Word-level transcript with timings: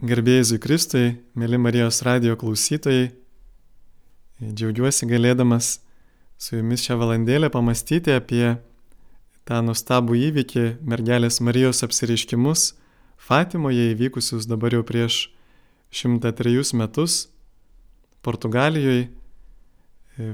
Garbėjai 0.00 0.56
Kristui, 0.56 1.18
mėly 1.36 1.58
Marijos 1.60 1.98
radio 2.06 2.32
klausytojai, 2.40 3.10
džiaugiuosi 4.40 5.04
galėdamas 5.04 5.74
su 6.40 6.54
jumis 6.56 6.86
šią 6.86 6.96
valandėlę 7.02 7.50
pamastyti 7.52 8.14
apie 8.14 8.54
tą 9.44 9.58
nustabų 9.60 10.16
įvykį 10.30 10.64
mergelės 10.88 11.42
Marijos 11.44 11.84
apsireiškimus 11.84 12.64
Fatimoje 13.20 13.90
įvykusius 13.90 14.48
dabar 14.48 14.72
jau 14.72 14.80
prieš 14.88 15.26
103 15.92 16.72
metus 16.80 17.26
Portugalijoje. 18.24 19.10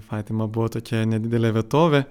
Fatima 0.06 0.46
buvo 0.46 0.70
tokia 0.78 1.02
nedidelė 1.10 1.56
vietovė 1.58 2.06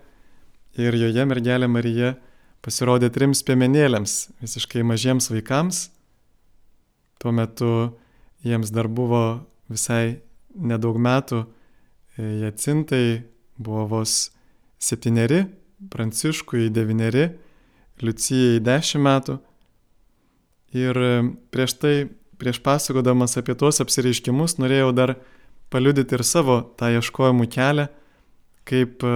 ir 0.76 1.04
joje 1.08 1.32
mergelė 1.32 1.72
Marija 1.72 2.18
pasirodė 2.60 3.14
trims 3.16 3.48
piemenėliams, 3.48 4.26
visiškai 4.44 4.84
mažiems 4.84 5.32
vaikams 5.32 5.86
Tuo 7.20 7.32
metu 7.32 7.72
jiems 8.46 8.72
dar 8.72 8.88
buvo 8.88 9.46
visai 9.72 10.20
nedaug 10.56 10.98
metų, 11.02 11.46
e, 12.18 12.24
Jacintai 12.46 13.24
buvo 13.58 13.86
vos 13.96 14.32
septyneri, 14.80 15.46
Pranciškui 15.92 16.70
devyneri, 16.74 17.30
Liucijai 18.02 18.60
dešimt 18.64 19.04
metų. 19.06 19.38
Ir 20.76 20.98
e, 21.00 21.12
prieš 21.52 21.78
tai, 21.80 21.96
prieš 22.40 22.60
pasakodamas 22.64 23.38
apie 23.40 23.56
tuos 23.56 23.80
apsireiškimus, 23.84 24.58
norėjau 24.60 24.92
dar 24.96 25.16
paliudyti 25.72 26.18
ir 26.18 26.24
savo 26.28 26.60
tą 26.80 26.92
ieškojimų 26.98 27.48
kelią, 27.52 27.88
kaip 28.68 29.04
e, 29.04 29.16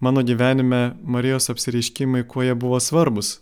mano 0.00 0.24
gyvenime 0.26 0.96
Marijos 1.02 1.50
apsireiškimai, 1.52 2.26
kuo 2.28 2.44
jie 2.44 2.54
buvo 2.54 2.80
svarbus. 2.80 3.40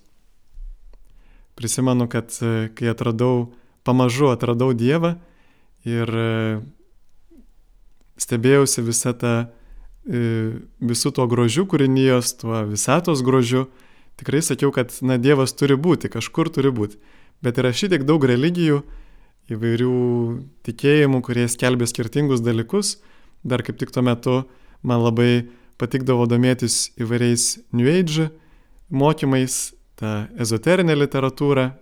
Prisimenu, 1.55 2.09
kad 2.11 2.35
kai 2.75 2.89
atradau 2.91 3.53
pamažu 3.85 4.33
atradau 4.33 4.73
Dievą 4.75 5.15
ir 5.85 6.09
e, 6.09 6.61
stebėjausi 8.21 8.85
visą 8.85 9.15
tą, 9.21 9.35
e, 10.09 10.25
visų 10.81 11.15
to 11.17 11.27
grožių 11.31 11.67
kūrinijos, 11.71 12.35
tuo 12.41 12.65
visatos 12.69 13.25
grožiu. 13.27 13.67
Tikrai 14.21 14.43
sakiau, 14.47 14.73
kad 14.75 14.95
na, 15.03 15.19
Dievas 15.19 15.55
turi 15.57 15.77
būti, 15.77 16.11
kažkur 16.13 16.51
turi 16.55 16.73
būti. 16.75 17.01
Bet 17.45 17.59
yra 17.61 17.75
šitiek 17.75 18.07
daug 18.07 18.25
religijų, 18.25 18.85
įvairių 19.53 19.97
tikėjimų, 20.65 21.21
kurie 21.27 21.49
skelbia 21.53 21.89
skirtingus 21.91 22.41
dalykus. 22.45 22.97
Dar 23.45 23.61
kaip 23.61 23.77
tik 23.77 23.93
tuo 23.93 24.05
metu 24.07 24.39
man 24.81 25.03
labai 25.05 25.51
patikdavo 25.77 26.25
domėtis 26.31 26.95
įvairiais 26.97 27.59
New 27.77 27.91
Age 27.91 28.31
mokymais, 28.95 29.75
tą 29.99 30.27
ezoterinę 30.41 30.95
literatūrą, 30.97 31.73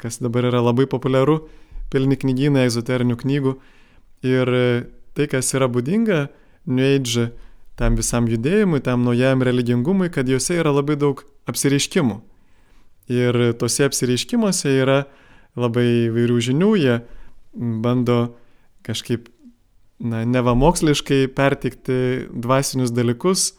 kas 0.00 0.20
dabar 0.22 0.48
yra 0.50 0.62
labai 0.64 0.86
populiaru, 0.90 1.40
pilni 1.92 2.18
knygynai 2.20 2.66
ezoterinių 2.68 3.16
knygų. 3.20 3.54
Ir 4.24 4.50
e, 4.50 4.66
tai, 5.16 5.28
kas 5.30 5.52
yra 5.56 5.68
būdinga 5.70 6.26
New 6.66 6.84
Age 6.84 7.30
tam 7.78 7.98
visam 7.98 8.28
judėjimui, 8.30 8.80
tam 8.86 9.04
naujam 9.06 9.42
religingumui, 9.44 10.10
kad 10.14 10.28
juose 10.30 10.56
yra 10.60 10.72
labai 10.74 10.96
daug 11.00 11.24
apsireiškimų. 11.50 12.20
Ir 13.12 13.38
tose 13.60 13.84
apsireiškimuose 13.88 14.72
yra 14.78 15.02
labai 15.58 16.08
vairių 16.14 16.38
žinių, 16.48 16.70
jie 16.80 16.98
bando 17.54 18.18
kažkaip, 18.86 19.28
na, 20.02 20.24
nevamoksliškai 20.28 21.26
pertikti 21.34 22.28
dvasinius 22.32 22.94
dalykus, 22.94 23.52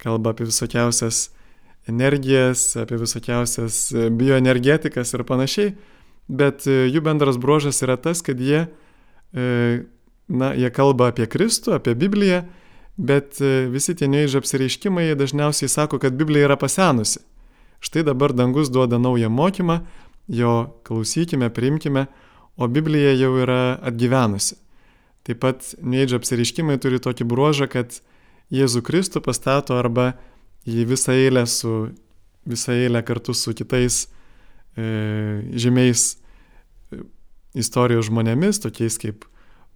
kalba 0.00 0.34
apie 0.34 0.46
visokiausias 0.48 1.28
energijas, 1.86 2.76
apie 2.76 2.98
visokiausias 3.00 3.92
e, 3.92 4.08
bioenergetikas 4.10 5.14
ir 5.14 5.24
panašiai, 5.28 5.74
bet 6.28 6.66
e, 6.66 6.84
jų 6.88 7.02
bendras 7.04 7.38
bruožas 7.40 7.82
yra 7.84 7.96
tas, 8.00 8.22
kad 8.24 8.40
jie, 8.40 8.64
e, 9.34 9.46
na, 10.28 10.52
jie 10.56 10.70
kalba 10.72 11.10
apie 11.12 11.28
Kristų, 11.30 11.76
apie 11.76 11.96
Bibliją, 11.98 12.44
bet 12.94 13.40
visi 13.74 13.90
tie 13.98 14.06
neįžė 14.06 14.38
apsireiškimai 14.38 15.08
dažniausiai 15.18 15.68
sako, 15.68 15.98
kad 15.98 16.14
Biblija 16.14 16.46
yra 16.46 16.56
pasenusi. 16.56 17.24
Štai 17.82 18.04
dabar 18.06 18.32
dangus 18.32 18.70
duoda 18.70 19.00
naują 19.02 19.28
mokymą, 19.34 19.80
jo 20.30 20.52
klausykime, 20.86 21.50
priimkime, 21.50 22.06
o 22.56 22.68
Biblija 22.70 23.16
jau 23.18 23.32
yra 23.42 23.74
atgyvenusi. 23.82 24.54
Taip 25.26 25.40
pat 25.42 25.74
neįdžio 25.82 26.20
apsireiškimai 26.20 26.78
turi 26.78 27.02
tokį 27.02 27.26
bruožą, 27.28 27.66
kad 27.72 27.98
Jėzų 28.54 28.84
Kristų 28.86 29.24
pastato 29.24 29.74
arba 29.74 30.12
į 30.64 30.86
visą 30.88 31.14
eilę 31.16 31.44
su 31.50 31.74
visą 32.44 32.72
eilę 32.72 33.02
kartu 33.02 33.34
su 33.34 33.54
kitais 33.54 34.08
e, 34.76 34.84
žymiais 35.56 36.14
e, 36.92 37.00
istorijos 37.56 38.08
žmonėmis, 38.10 38.60
tokiais 38.64 38.98
kaip 39.00 39.24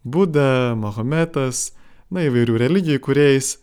Buda, 0.05 0.75
Mahometas, 0.79 1.73
na 2.13 2.25
įvairių 2.29 2.59
religijų 2.61 3.01
kuriejais, 3.05 3.57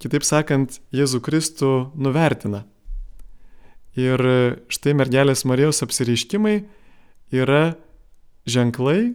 kitaip 0.00 0.24
sakant, 0.24 0.80
Jėzų 0.94 1.20
Kristų 1.24 1.72
nuvertina. 1.98 2.64
Ir 3.98 4.22
štai 4.72 4.94
mergelės 4.96 5.44
Marijos 5.44 5.82
apsireiškimai 5.84 6.62
yra 7.34 7.74
ženklai, 8.48 9.12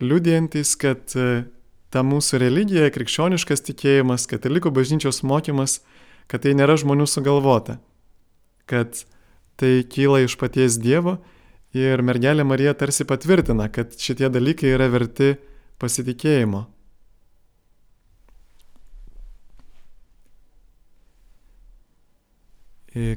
liudijantis, 0.00 0.74
kad 0.76 1.14
e, 1.16 1.46
ta 1.92 2.02
mūsų 2.04 2.40
religija, 2.42 2.90
krikščioniškas 2.92 3.64
tikėjimas, 3.70 4.28
katalikų 4.28 4.72
bažnyčios 4.76 5.22
mokymas 5.24 5.80
kad 6.30 6.42
tai 6.42 6.54
nėra 6.58 6.76
žmonių 6.80 7.06
sugalvota, 7.10 7.78
kad 8.66 9.04
tai 9.60 9.80
kyla 9.88 10.24
iš 10.26 10.36
paties 10.40 10.78
Dievo 10.82 11.18
ir 11.76 12.02
mergelė 12.04 12.44
Marija 12.46 12.74
tarsi 12.78 13.06
patvirtina, 13.08 13.68
kad 13.72 13.94
šitie 14.00 14.30
dalykai 14.32 14.72
yra 14.74 14.88
verti 14.92 15.36
pasitikėjimo. 15.80 16.66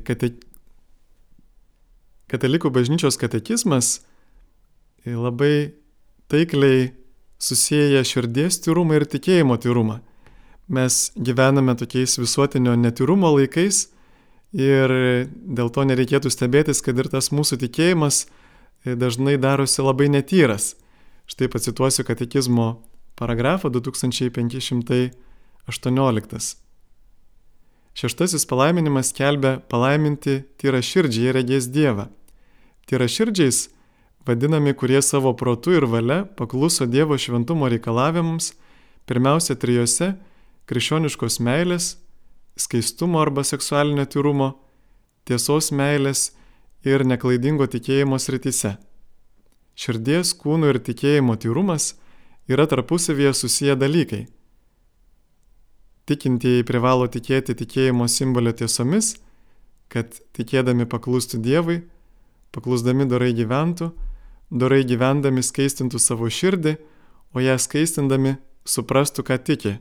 Kate... 0.06 0.34
Katalikų 2.30 2.70
bažnyčios 2.76 3.16
katekizmas 3.18 4.02
labai 5.08 5.72
taikliai 6.30 6.92
susiję 7.42 8.04
širdies 8.06 8.60
tyrumą 8.62 9.00
ir 9.00 9.08
tikėjimo 9.10 9.56
tyrumą 9.64 10.02
mes 10.70 11.12
gyvename 11.18 11.76
tokiais 11.76 12.20
visuotinio 12.22 12.76
netirumo 12.78 13.36
laikais 13.36 13.90
ir 14.54 14.90
dėl 15.34 15.70
to 15.74 15.84
nereikėtų 15.90 16.30
stebėtis, 16.34 16.82
kad 16.86 16.98
ir 16.98 17.08
tas 17.10 17.32
mūsų 17.34 17.58
tikėjimas 17.66 18.26
e, 18.26 18.28
dažnai 18.96 19.38
darosi 19.42 19.82
labai 19.82 20.10
netyras. 20.14 20.76
Štai 21.30 21.48
pacituosiu 21.50 22.04
katekizmo 22.06 22.82
paragrafą 23.18 23.70
2518. 23.70 26.56
Šeštasis 28.00 28.46
palaiminimas 28.50 29.14
kelbia 29.14 29.60
palaiminti 29.70 30.44
tyra 30.62 30.82
širdžiai 30.82 31.32
regės 31.36 31.68
Dievą. 31.70 32.08
Tyra 32.90 33.08
širdžiais 33.12 33.70
vadinami, 34.26 34.74
kurie 34.74 35.02
savo 35.02 35.34
protu 35.38 35.72
ir 35.76 35.86
valia 35.86 36.26
pakluso 36.38 36.86
Dievo 36.86 37.18
šventumo 37.18 37.70
reikalavimams, 37.70 38.54
pirmiausia 39.10 39.56
trijose 39.60 40.14
krikščioniškos 40.70 41.40
meilės, 41.42 41.96
skaistumo 42.60 43.22
arba 43.24 43.42
seksualinio 43.48 44.06
tyrumo, 44.06 44.52
tiesos 45.26 45.72
meilės 45.74 46.30
ir 46.86 47.06
neklaidingo 47.08 47.66
tikėjimo 47.74 48.20
srityse. 48.22 48.76
Širdies, 49.80 50.36
kūno 50.38 50.70
ir 50.70 50.82
tikėjimo 50.84 51.40
tyrumas 51.42 51.96
yra 52.52 52.68
tarpusavėje 52.70 53.34
susiję 53.42 53.78
dalykai. 53.80 54.28
Tikintieji 56.10 56.66
privalo 56.70 57.08
tikėti 57.10 57.56
tikėjimo 57.58 58.06
simbolio 58.10 58.54
tiesomis, 58.54 59.16
kad 59.90 60.22
tikėdami 60.38 60.86
paklūstų 60.90 61.42
Dievui, 61.42 61.82
paklusdami 62.54 63.10
dorai 63.10 63.34
gyventų, 63.38 63.90
dorai 64.50 64.84
gyvendami 64.86 65.42
skaistintų 65.46 66.02
savo 66.02 66.30
širdį, 66.30 66.78
o 67.34 67.42
ją 67.42 67.58
skaistindami 67.62 68.38
suprastų, 68.66 69.26
ką 69.26 69.38
tiki 69.46 69.78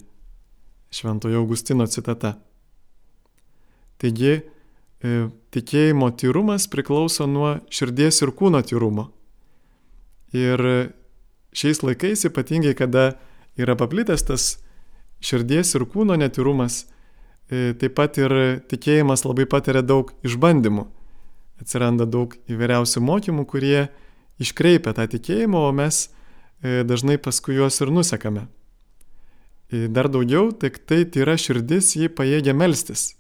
Šventojo 0.91 1.41
Augustino 1.43 1.87
citata. 1.87 2.37
Taigi, 3.99 4.41
e, 5.03 5.29
tikėjimo 5.53 6.11
tyrumas 6.17 6.69
priklauso 6.71 7.27
nuo 7.27 7.59
širdies 7.71 8.23
ir 8.23 8.33
kūno 8.33 8.63
tyrumo. 8.65 9.09
Ir 10.37 10.61
šiais 11.57 11.83
laikais, 11.83 12.27
ypatingai 12.29 12.75
kada 12.77 13.17
yra 13.59 13.77
paplitęs 13.79 14.25
tas 14.29 14.47
širdies 15.25 15.75
ir 15.75 15.87
kūno 15.91 16.17
netyrumas, 16.21 16.85
e, 17.51 17.75
taip 17.79 17.97
pat 17.99 18.19
ir 18.21 18.35
tikėjimas 18.71 19.25
labai 19.27 19.49
patiria 19.51 19.83
daug 19.83 20.13
išbandymų. 20.27 20.87
Atsiranda 21.59 22.07
daug 22.07 22.37
įvairiausių 22.47 23.03
mokymų, 23.03 23.45
kurie 23.51 23.89
iškreipia 24.39 24.95
tą 24.95 25.09
tikėjimą, 25.11 25.65
o 25.67 25.73
mes 25.75 26.07
e, 26.63 26.85
dažnai 26.87 27.19
paskui 27.19 27.59
juos 27.59 27.81
ir 27.83 27.91
nusekame. 27.91 28.47
Dar 29.69 30.09
daugiau, 30.09 30.49
tik 30.57 30.79
tai 30.89 31.03
tyra 31.05 31.35
širdis 31.37 31.93
jį 31.99 32.09
pajėgia 32.17 32.55
melstis. 32.57 33.11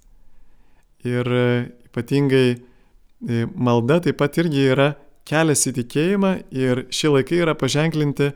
Ir 1.04 1.28
e, 1.28 1.68
ypatingai 1.90 2.46
e, 2.56 3.42
malda 3.52 3.98
taip 4.00 4.16
pat 4.22 4.38
irgi 4.40 4.64
yra 4.72 4.94
kelias 5.28 5.66
į 5.68 5.74
tikėjimą 5.82 6.32
ir 6.56 6.86
šie 6.88 7.12
laikai 7.12 7.42
yra 7.44 7.52
paženklinti 7.52 8.30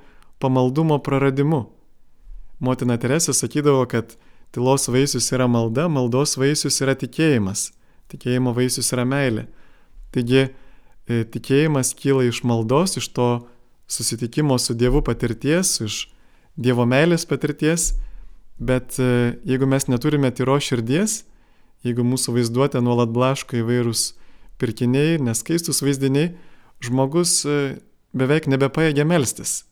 pamaldumo 0.44 1.00
praradimu. 1.00 1.64
Motina 2.60 2.98
Teresė 3.00 3.32
sakydavo, 3.32 3.86
kad 3.88 4.12
tylos 4.52 4.90
vaisius 4.92 5.32
yra 5.32 5.48
malda, 5.48 5.88
maldos 5.88 6.36
vaisius 6.36 6.82
yra 6.84 6.92
tikėjimas, 6.98 7.70
tikėjimo 8.12 8.52
vaisius 8.52 8.92
yra 8.92 9.08
meilė. 9.08 9.48
Taigi 10.12 10.44
e, 10.44 11.24
tikėjimas 11.32 11.96
kyla 11.96 12.28
iš 12.28 12.44
maldos, 12.44 12.98
iš 13.00 13.08
to 13.16 13.30
susitikimo 13.88 14.60
su 14.60 14.76
Dievu 14.76 15.00
patirties, 15.00 15.78
iš 15.80 16.02
Dievo 16.56 16.84
meilės 16.84 17.24
patirties, 17.28 17.92
bet 18.60 18.98
e, 19.00 19.38
jeigu 19.48 19.66
mes 19.68 19.88
neturime 19.88 20.30
tyro 20.36 20.58
širdies, 20.60 21.22
jeigu 21.86 22.04
mūsų 22.04 22.36
vaizduotė 22.36 22.82
nuolat 22.84 23.12
blaško 23.14 23.56
įvairūs 23.62 24.12
pirkiniai, 24.60 25.16
neskaistus 25.24 25.82
vaizdiniai, 25.82 26.34
žmogus 26.84 27.40
e, 27.48 27.58
beveik 28.12 28.50
nebepaėgia 28.52 29.06
melstis. 29.08 29.62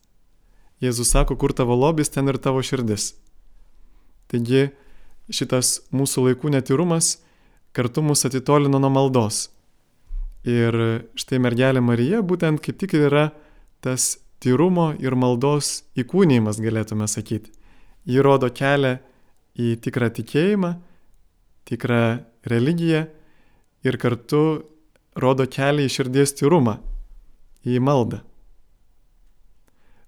Jėzus 0.81 1.12
sako, 1.12 1.37
kur 1.37 1.53
tavo 1.53 1.77
lobis, 1.77 2.09
ten 2.09 2.32
ir 2.32 2.41
tavo 2.41 2.62
širdis. 2.65 3.12
Taigi 4.33 4.71
šitas 5.31 5.83
mūsų 5.93 6.31
laikų 6.31 6.55
netyrumas 6.56 7.19
kartu 7.76 8.03
mus 8.03 8.25
atitolino 8.25 8.81
nuo 8.81 8.91
maldos. 8.93 9.50
Ir 10.49 10.73
štai 11.21 11.38
mergelė 11.44 11.83
Marija 11.85 12.23
būtent 12.25 12.62
kaip 12.65 12.79
tik 12.81 12.97
ir 12.97 13.11
yra 13.11 13.26
tas 13.85 14.15
tyrumo 14.40 14.90
ir 15.00 15.16
maldos 15.19 15.84
įkūnymas, 15.98 16.60
galėtume 16.62 17.08
sakyti. 17.10 17.52
Ji 18.08 18.22
rodo 18.25 18.48
kelią 18.48 18.96
į 19.60 19.75
tikrą 19.84 20.08
tikėjimą, 20.16 20.72
tikrą 21.69 22.02
religiją 22.48 23.04
ir 23.84 23.98
kartu 24.00 24.42
rodo 25.20 25.46
kelią 25.46 25.87
į 25.87 25.92
širdies 25.92 26.34
tyrumą, 26.38 26.78
į 27.69 27.81
maldą. 27.84 28.22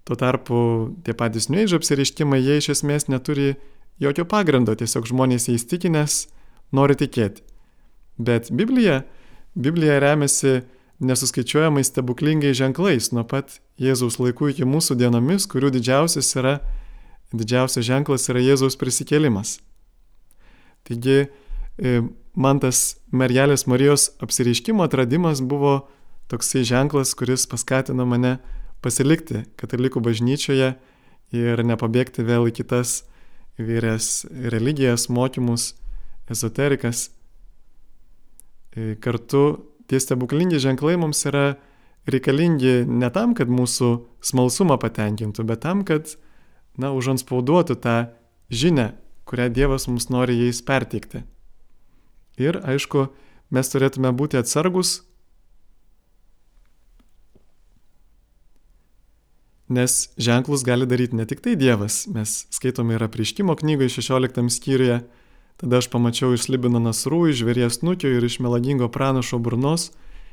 Tuo 0.02 0.16
tarpu 0.18 0.58
tie 1.06 1.14
patys 1.14 1.46
nuėžio 1.52 1.78
apsiriškimai, 1.78 2.40
jie 2.42 2.58
iš 2.58 2.72
esmės 2.74 3.06
neturi 3.12 3.54
jokio 4.02 4.24
pagrindo, 4.26 4.74
tiesiog 4.74 5.06
žmonės 5.06 5.46
įstikinęs 5.52 6.24
nori 6.74 6.96
tikėti. 6.98 7.44
Bet 8.18 8.50
Biblija, 8.50 9.02
Biblija 9.54 10.00
remiasi 10.02 10.62
nesuskaičiuojamais 11.02 11.90
stebuklingais 11.90 12.56
ženklais 12.56 13.10
nuo 13.12 13.24
pat 13.26 13.58
Jėzaus 13.80 14.20
laikų 14.22 14.52
iki 14.52 14.66
mūsų 14.68 14.96
dienomis, 15.00 15.48
kurių 15.50 15.72
didžiausias 15.74 16.30
yra, 16.38 16.58
didžiausias 17.34 17.86
ženklas 17.88 18.28
yra 18.30 18.42
Jėzaus 18.44 18.78
prisikėlimas. 18.78 19.58
Taigi, 20.86 21.26
e, 21.78 22.02
man 22.34 22.62
tas 22.62 22.96
mergelės 23.10 23.66
Marijos 23.70 24.10
apsireiškimo 24.22 24.84
atradimas 24.86 25.42
buvo 25.42 25.88
toksai 26.30 26.62
ženklas, 26.66 27.14
kuris 27.18 27.48
paskatino 27.50 28.06
mane 28.08 28.38
pasilikti 28.82 29.44
katalikų 29.60 30.02
bažnyčioje 30.02 30.74
ir 31.32 31.64
nepabėgti 31.66 32.24
vėl 32.26 32.48
į 32.50 32.54
kitas 32.62 33.02
įvairias 33.60 34.24
religijas, 34.54 35.08
mokymus, 35.12 35.72
ezoterikas. 36.30 37.10
E, 38.72 38.94
kartu 39.02 39.71
tie 39.92 40.00
stebuklingi 40.00 40.56
ženklai 40.56 40.96
mums 40.96 41.20
yra 41.28 41.58
reikalingi 42.08 42.86
ne 42.88 43.10
tam, 43.12 43.34
kad 43.36 43.52
mūsų 43.52 43.90
smalsumą 44.24 44.78
patenkintų, 44.80 45.44
bet 45.44 45.60
tam, 45.66 45.84
kad, 45.84 46.14
na, 46.80 46.94
užanspauduotų 46.96 47.76
tą 47.84 47.96
žinę, 48.48 48.94
kurią 49.28 49.50
Dievas 49.52 49.84
mums 49.90 50.08
nori 50.08 50.38
jais 50.40 50.62
perteikti. 50.64 51.26
Ir, 52.40 52.62
aišku, 52.64 53.10
mes 53.52 53.68
turėtume 53.68 54.14
būti 54.16 54.40
atsargus, 54.40 55.02
nes 59.72 60.08
ženklus 60.16 60.64
gali 60.64 60.88
daryti 60.88 61.20
ne 61.20 61.28
tik 61.28 61.44
tai 61.44 61.52
Dievas, 61.60 62.06
mes 62.08 62.46
skaitome 62.48 62.96
ir 62.96 63.04
apriškimo 63.04 63.60
knygoje 63.60 64.00
16 64.00 64.48
skyriuje, 64.56 65.02
Tada 65.60 65.78
aš 65.78 65.88
pamačiau 65.92 66.32
iš 66.34 66.48
Libino 66.50 66.80
nasrų, 66.82 67.28
iš 67.30 67.42
žvėries 67.42 67.82
nukio 67.86 68.10
ir 68.10 68.24
iš 68.24 68.40
melagingo 68.42 68.88
pranašo 68.92 69.38
burnos 69.38 69.90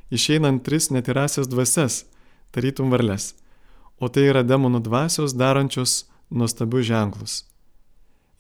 išeinant 0.10 0.63
tris 0.66 0.89
netirasias 0.89 1.48
dvasias, 1.48 2.06
tarytum 2.51 2.89
varles. 2.92 3.36
O 4.00 4.10
tai 4.10 4.30
yra 4.31 4.44
demonų 4.48 4.81
dvasios 4.86 5.36
darančios 5.38 6.06
nuostabius 6.31 6.88
ženklus. 6.88 7.33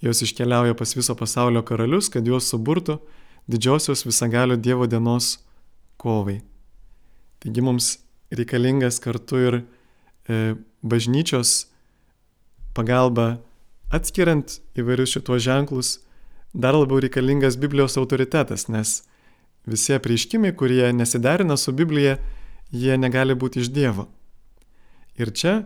Jos 0.01 0.21
iškeliauja 0.23 0.73
pas 0.79 0.95
viso 0.95 1.15
pasaulio 1.15 1.61
karalius, 1.67 2.07
kad 2.09 2.25
juos 2.27 2.47
suburtų 2.47 2.99
didžiosios 3.51 4.05
visagalio 4.07 4.55
Dievo 4.55 4.87
dienos 4.87 5.39
kovai. 5.99 6.39
Taigi 7.43 7.61
mums 7.61 7.97
reikalingas 8.31 9.01
kartu 9.03 9.41
ir 9.43 9.57
e, 9.59 10.55
bažnyčios 10.81 11.67
pagalba 12.77 13.39
atskiriant 13.91 14.59
įvairius 14.79 15.17
šitos 15.17 15.43
ženklus 15.43 15.97
dar 16.53 16.75
labiau 16.77 16.99
reikalingas 17.01 17.57
Biblijos 17.59 17.97
autoritetas, 17.97 18.67
nes 18.69 19.03
visi 19.69 19.93
apreiškimai, 19.93 20.53
kurie 20.57 20.91
nesiderina 20.93 21.57
su 21.57 21.73
Biblija, 21.75 22.17
jie 22.71 22.97
negali 22.97 23.35
būti 23.35 23.61
iš 23.63 23.71
Dievo. 23.73 24.07
Ir 25.19 25.33
čia 25.35 25.63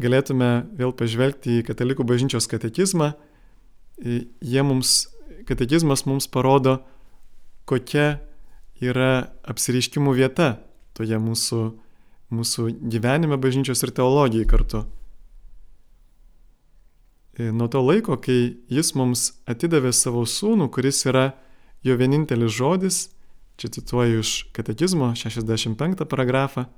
galėtume 0.00 0.66
vėl 0.78 0.94
pažvelgti 0.96 1.60
į 1.60 1.66
Katalikų 1.68 2.06
bažnyčios 2.08 2.48
katekizmą. 2.50 3.12
Jie 4.02 4.62
mums, 4.66 5.04
katekizmas 5.46 6.02
mums 6.08 6.26
parodo, 6.26 6.80
kokia 7.68 8.18
yra 8.82 9.30
apsireiškimų 9.46 10.16
vieta 10.18 10.56
toje 10.96 11.18
mūsų, 11.20 11.60
mūsų 12.34 12.68
gyvenime 12.90 13.38
bažnyčios 13.38 13.84
ir 13.86 13.94
teologijai 13.94 14.48
kartu. 14.50 14.84
E, 17.38 17.50
nuo 17.52 17.68
to 17.68 17.82
laiko, 17.82 18.16
kai 18.20 18.54
jis 18.70 18.94
mums 18.94 19.32
atidavė 19.50 19.90
savo 19.92 20.22
sūnų, 20.28 20.68
kuris 20.70 21.02
yra 21.10 21.32
jo 21.82 21.96
vienintelis 21.98 22.54
žodis, 22.54 22.98
čia 23.58 23.70
cituoju 23.74 24.22
iš 24.22 24.32
katekizmo 24.54 25.12
65 25.18 26.06
paragrafą, 26.06 26.68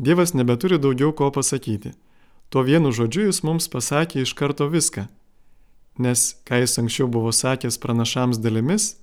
Dievas 0.00 0.32
nebeturi 0.32 0.78
daugiau 0.78 1.12
ko 1.12 1.30
pasakyti. 1.30 1.92
Tuo 2.48 2.62
vienu 2.64 2.88
žodžiu 2.88 3.26
jis 3.26 3.42
mums 3.44 3.66
pasakė 3.68 4.22
iš 4.24 4.32
karto 4.32 4.64
viską. 4.72 5.04
Nes, 6.00 6.40
ką 6.48 6.62
jis 6.62 6.78
anksčiau 6.80 7.04
buvo 7.04 7.32
sakęs 7.36 7.76
pranašams 7.82 8.40
dalimis, 8.40 8.96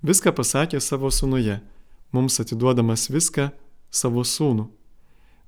viską 0.00 0.32
pasakė 0.32 0.80
savo 0.80 1.10
sūnuje, 1.12 1.58
mums 2.16 2.40
atiduodamas 2.40 3.10
viską 3.12 3.50
savo 3.92 4.24
sūnų. 4.24 4.70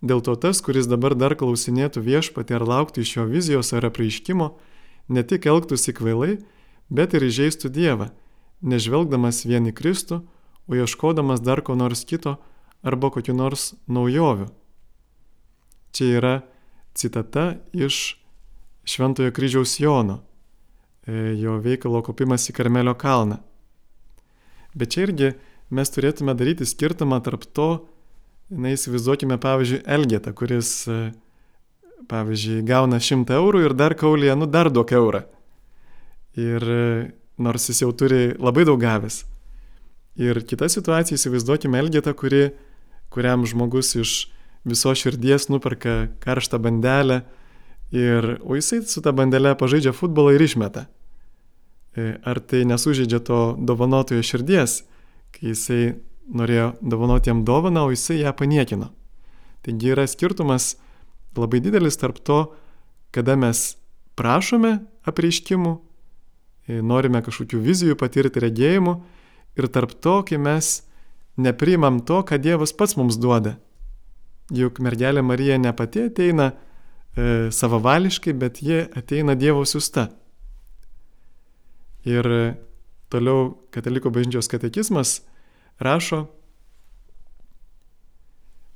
Dėl 0.03 0.21
to 0.21 0.35
tas, 0.37 0.61
kuris 0.61 0.91
dabar 0.91 1.17
dar 1.17 1.39
klausinėtų 1.41 2.03
viešpatį 2.05 2.59
ar 2.59 2.67
lauktų 2.69 3.07
iš 3.07 3.17
jo 3.17 3.25
vizijos 3.31 3.73
ar 3.73 3.89
apreiškimo, 3.89 4.51
ne 5.09 5.23
tik 5.27 5.47
elgtųsi 5.47 5.95
kvailai, 5.97 6.37
bet 6.91 7.15
ir 7.17 7.27
įžeistų 7.27 7.71
Dievą, 7.73 8.11
nežvelgdamas 8.63 9.45
vien 9.49 9.67
į 9.71 9.75
Kristų, 9.77 10.23
o 10.69 10.79
ieškodamas 10.79 11.43
dar 11.43 11.63
ko 11.67 11.75
nors 11.75 12.05
kito 12.07 12.37
arba 12.83 13.11
kokiu 13.11 13.35
nors 13.35 13.73
naujoviu. 13.87 14.51
Čia 15.93 16.09
yra 16.19 16.35
citata 16.95 17.57
iš 17.73 18.19
Šventojo 18.85 19.31
kryžiaus 19.35 19.77
Jono, 19.81 20.23
e, 21.07 21.37
jo 21.39 21.59
veikalo 21.63 22.03
kopimas 22.03 22.49
į 22.51 22.57
Karmelio 22.57 22.95
kalną. 22.99 23.39
Bet 24.75 24.95
čia 24.95 25.07
irgi 25.07 25.33
mes 25.71 25.93
turėtume 25.93 26.35
daryti 26.35 26.67
skirtumą 26.67 27.21
tarp 27.23 27.45
to, 27.55 27.87
na 28.51 28.73
įsivaizduokime 28.75 29.39
pavyzdžiui 29.41 29.85
Elgetą, 29.87 30.33
kuris 30.37 30.73
e, 30.89 31.13
pavyzdžiui, 32.11 32.63
gauna 32.67 33.01
100 33.03 33.37
eurų 33.37 33.67
ir 33.67 33.75
dar 33.79 33.95
kaulyje, 33.99 34.35
nu 34.39 34.49
dar 34.51 34.71
duok 34.73 34.93
eurą. 34.97 35.23
Ir 36.39 36.65
e, 36.65 36.85
nors 37.39 37.69
jis 37.69 37.83
jau 37.85 37.93
turi 37.93 38.33
labai 38.39 38.65
daug 38.69 38.81
gavęs. 38.81 39.23
Ir 40.21 40.43
kita 40.49 40.69
situacija, 40.69 41.17
įsivaizduokime 41.17 41.81
Elgetą, 41.81 42.13
kuri, 42.17 42.51
kuriam 43.13 43.47
žmogus 43.49 43.95
iš 43.97 44.17
viso 44.69 44.93
širdies 44.97 45.49
nuperka 45.53 46.13
karštą 46.23 46.61
bandelę, 46.63 47.23
ir, 47.93 48.39
o 48.45 48.57
jisai 48.57 48.83
su 48.89 49.03
ta 49.05 49.13
bandelė 49.13 49.55
pažaidžia 49.61 49.93
futbolą 49.97 50.35
ir 50.37 50.45
išmeta. 50.45 50.87
E, 51.97 52.17
ar 52.25 52.41
tai 52.41 52.65
nesužeidžia 52.69 53.21
to 53.21 53.41
dovanotojo 53.61 54.25
širdies, 54.25 54.81
kai 55.33 55.53
jisai 55.53 55.83
norėjo 56.33 56.73
dovanoti 56.81 57.29
jam 57.33 57.43
dovaną, 57.45 57.87
o 57.87 57.93
jisai 57.93 58.23
ją 58.23 58.33
paniekino. 58.37 58.89
Taigi 59.63 59.93
yra 59.93 60.07
skirtumas 60.09 60.77
labai 61.39 61.61
didelis 61.65 61.99
tarp 62.01 62.19
to, 62.25 62.53
kada 63.13 63.37
mes 63.37 63.77
prašome 64.19 64.79
apreiškimų, 65.09 65.75
e, 66.69 66.81
norime 66.83 67.23
kažkokių 67.25 67.61
vizijų 67.63 67.99
patirti 68.01 68.43
regėjimų 68.45 68.97
ir 69.59 69.69
tarp 69.73 69.95
to, 70.01 70.21
kai 70.29 70.39
mes 70.41 70.83
neprimam 71.37 72.01
to, 72.05 72.23
ką 72.23 72.39
Dievas 72.41 72.73
pats 72.77 72.97
mums 72.97 73.19
duoda. 73.21 73.57
Juk 74.53 74.83
mergelė 74.85 75.23
Marija 75.25 75.57
ne 75.59 75.73
pati 75.73 76.09
ateina 76.11 76.53
e, 76.53 77.49
savavališkai, 77.51 78.35
bet 78.37 78.61
jie 78.63 78.85
ateina 78.97 79.37
Dievo 79.39 79.65
siusta. 79.65 80.11
Ir 82.05 82.27
toliau 83.13 83.55
Katalikų 83.73 84.11
bažnyčios 84.13 84.51
katekizmas 84.51 85.21
rašo, 85.81 86.27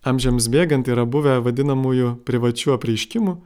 amžiams 0.07 0.47
bėgant 0.53 0.89
yra 0.89 1.05
buvę 1.05 1.41
vadinamųjų 1.45 2.17
privačių 2.29 2.77
apreiškimų, 2.77 3.37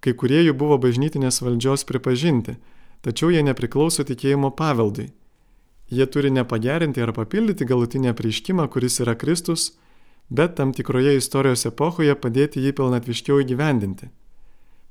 kai 0.00 0.14
kurie 0.16 0.40
jų 0.44 0.54
buvo 0.56 0.78
bažnytinės 0.80 1.42
valdžios 1.42 1.84
pripažinti, 1.88 2.56
tačiau 3.04 3.32
jie 3.34 3.42
nepriklauso 3.44 4.06
tikėjimo 4.06 4.52
paveldui. 4.56 5.10
Jie 5.90 6.06
turi 6.06 6.30
nepagerinti 6.30 7.02
ar 7.02 7.10
papildyti 7.12 7.66
galutinį 7.66 8.12
apreiškimą, 8.12 8.68
kuris 8.70 9.00
yra 9.02 9.16
Kristus, 9.18 9.72
bet 10.30 10.54
tam 10.56 10.70
tikroje 10.72 11.16
istorijos 11.18 11.66
epochoje 11.66 12.14
padėti 12.14 12.62
jį 12.62 12.72
pilnatviškiau 12.78 13.42
įgyvendinti. 13.42 14.12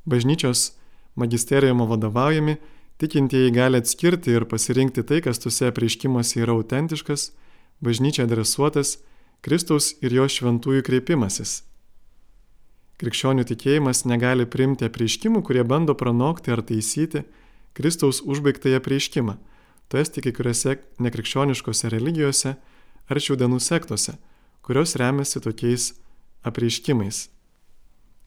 Bažnyčios 0.10 0.74
magisterijumo 1.16 1.88
vadovaujami 1.88 2.58
tikintieji 3.00 3.54
gali 3.56 3.80
atskirti 3.80 4.36
ir 4.36 4.46
pasirinkti 4.52 5.06
tai, 5.08 5.22
kas 5.24 5.40
tuose 5.40 5.70
apreiškimuose 5.72 6.44
yra 6.44 6.58
autentiškas, 6.60 7.30
bažnyčia 7.80 8.26
adresuotas, 8.28 8.98
Kristaus 9.46 9.94
ir 10.04 10.14
jo 10.14 10.28
šventųjų 10.28 10.84
kreipimasis. 10.88 11.62
Krikščionių 13.00 13.46
tikėjimas 13.48 14.04
negali 14.10 14.44
priimti 14.44 14.84
apreiškimų, 14.90 15.42
kurie 15.48 15.64
bando 15.64 15.96
pranokti 15.96 16.52
ar 16.52 16.60
taisyti 16.68 17.24
Kristaus 17.78 18.20
užbaigtąją 18.28 18.82
apreiškimą, 18.82 19.38
to 19.88 20.00
esti 20.02 20.24
kai 20.26 20.34
kuriuose 20.36 20.76
nekrikščioniškose 21.00 21.92
religijose 21.94 22.58
ar 23.08 23.22
šių 23.24 23.38
dienų 23.40 23.60
sektose, 23.64 24.18
kurios 24.66 24.98
remiasi 25.00 25.40
tokiais 25.40 25.94
apreiškimais. 26.44 27.30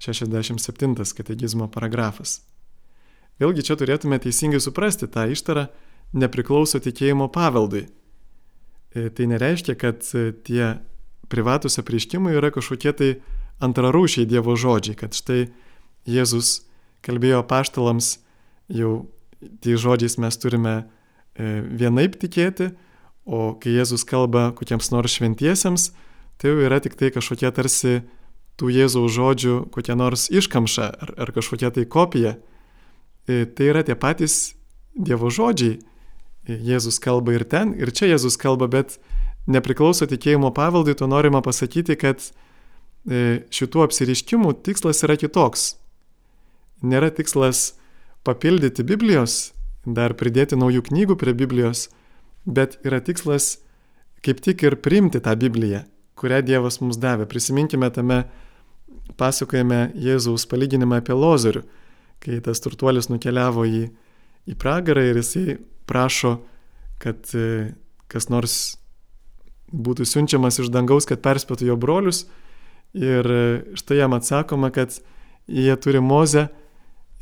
67 0.03 0.97
kategizmo 1.19 1.69
paragrafas. 1.71 2.41
Vėlgi 3.39 3.65
čia 3.69 3.77
turėtume 3.79 4.19
teisingai 4.23 4.61
suprasti 4.61 5.07
tą 5.07 5.29
ištarą 5.31 5.69
nepriklauso 6.13 6.81
tikėjimo 6.83 7.29
paveldui. 7.33 7.85
E, 8.93 9.09
tai 9.15 9.29
nereiškia, 9.31 9.77
kad 9.79 10.03
e, 10.17 10.33
tie 10.45 10.81
privatus 11.31 11.79
apreiškimai 11.81 12.35
yra 12.39 12.51
kažkokie 12.55 12.93
tai 12.97 13.11
antrarūšiai 13.63 14.27
Dievo 14.29 14.57
žodžiai, 14.59 14.99
kad 14.99 15.15
štai 15.17 15.51
Jėzus 16.09 16.63
kalbėjo 17.07 17.43
paštalams, 17.47 18.17
jau 18.71 19.07
tai 19.63 19.77
žodžiais 19.79 20.19
mes 20.23 20.39
turime 20.39 20.75
e, 20.83 21.63
vienaip 21.67 22.19
tikėti, 22.19 22.73
o 23.27 23.55
kai 23.59 23.77
Jėzus 23.77 24.07
kalba 24.09 24.51
kokiems 24.59 24.91
nors 24.95 25.15
šventiesiems, 25.19 25.93
tai 26.39 26.51
jau 26.51 26.65
yra 26.67 26.81
tik 26.83 26.99
tai 26.99 27.13
kažkokie 27.15 27.51
tarsi 27.55 28.01
tų 28.59 28.73
Jėzaus 28.75 29.15
žodžių 29.15 29.55
kokia 29.75 29.97
nors 29.99 30.29
iškamša 30.31 30.89
ar, 30.91 31.15
ar 31.19 31.33
kažkokia 31.35 31.73
tai 31.75 31.87
kopija. 31.87 32.37
Tai 33.27 33.65
yra 33.65 33.85
tie 33.87 33.95
patys 33.95 34.55
Dievo 34.93 35.31
žodžiai. 35.31 35.79
Jėzus 36.43 36.99
kalba 36.99 37.37
ir 37.37 37.47
ten, 37.47 37.71
ir 37.79 37.93
čia 37.95 38.11
Jėzus 38.11 38.35
kalba, 38.35 38.67
bet 38.67 38.99
nepriklauso 39.51 40.07
tikėjimo 40.11 40.53
paveldui, 40.55 40.95
to 40.99 41.09
norima 41.11 41.43
pasakyti, 41.43 41.97
kad 41.99 42.23
e, 42.23 43.43
šitų 43.51 43.87
apsiriškimų 43.87 44.55
tikslas 44.67 45.03
yra 45.07 45.17
kitoks. 45.21 45.73
Nėra 46.83 47.11
tikslas 47.15 47.73
papildyti 48.27 48.85
Biblijos, 48.87 49.53
dar 49.87 50.15
pridėti 50.19 50.59
naujų 50.59 50.85
knygų 50.91 51.19
prie 51.19 51.35
Biblijos, 51.35 51.89
bet 52.47 52.79
yra 52.87 53.03
tikslas 53.03 53.57
kaip 54.23 54.43
tik 54.43 54.63
ir 54.63 54.79
priimti 54.83 55.21
tą 55.23 55.35
Bibliją, 55.39 55.83
kurią 56.19 56.43
Dievas 56.47 56.79
mums 56.83 56.99
davė. 57.03 57.27
Prisiminkime 57.31 57.91
tame 57.95 58.23
pasakojame 59.19 59.91
Jėzaus 59.99 60.47
palyginimą 60.51 61.01
apie 61.03 61.17
Lozorių, 61.19 61.65
kai 62.23 62.39
tas 62.45 62.63
turtuolis 62.63 63.11
nukeliavo 63.11 63.67
į, 63.67 63.83
į 64.47 64.55
pragarą 64.59 65.03
ir 65.09 65.19
jisai 65.19 65.59
prašo, 65.91 66.37
kad 67.03 67.27
e, 67.35 67.73
kas 68.07 68.31
nors 68.31 68.77
būtų 69.73 70.07
siunčiamas 70.09 70.61
iš 70.63 70.71
dangaus, 70.73 71.09
kad 71.09 71.23
perspėtų 71.25 71.73
jo 71.73 71.77
brolius. 71.81 72.27
Ir 72.93 73.25
štai 73.79 74.03
jam 74.03 74.13
atsakoma, 74.13 74.69
kad 74.71 74.99
jie 75.49 75.75
turi 75.81 76.03
mozę 76.05 76.51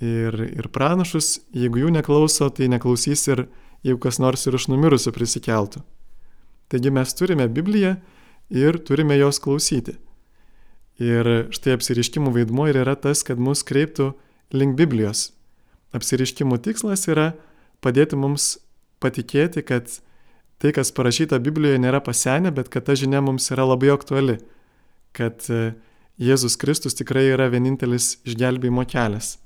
ir, 0.03 0.35
ir 0.51 0.69
pranašus, 0.75 1.39
jeigu 1.55 1.85
jų 1.85 1.95
neklauso, 1.95 2.51
tai 2.51 2.69
neklausys 2.73 3.27
ir 3.31 3.47
jeigu 3.87 4.01
kas 4.03 4.19
nors 4.21 4.47
ir 4.47 4.57
iš 4.59 4.69
numirusių 4.73 5.13
prisikeltų. 5.15 5.85
Taigi 6.71 6.93
mes 6.95 7.15
turime 7.19 7.49
Bibliją 7.51 7.97
ir 8.51 8.79
turime 8.87 9.17
jos 9.19 9.41
klausyti. 9.43 9.97
Ir 11.01 11.49
štai 11.55 11.79
apsiriškimų 11.79 12.35
vaidmuo 12.35 12.69
ir 12.69 12.83
yra 12.83 12.97
tas, 12.99 13.23
kad 13.25 13.41
mus 13.41 13.65
kreiptų 13.67 14.13
link 14.53 14.77
Biblijos. 14.77 15.31
Apsiriškimų 15.97 16.61
tikslas 16.63 17.07
yra 17.09 17.33
padėti 17.83 18.19
mums 18.21 18.59
patikėti, 19.01 19.65
kad 19.65 19.89
tai, 20.61 20.75
kas 20.77 20.93
parašyta 20.93 21.41
Biblijoje, 21.41 21.81
nėra 21.81 22.03
pasenę, 22.05 22.53
bet 22.53 22.69
kad 22.73 22.85
ta 22.85 22.97
žinia 22.99 23.23
mums 23.25 23.49
yra 23.55 23.65
labai 23.65 23.95
aktuali, 23.95 24.37
kad 25.17 25.47
e, 25.49 25.73
Jėzus 26.21 26.59
Kristus 26.61 26.99
tikrai 26.99 27.31
yra 27.33 27.49
vienintelis 27.49 28.19
išgelbėjimo 28.29 28.85
kelias. 28.91 29.39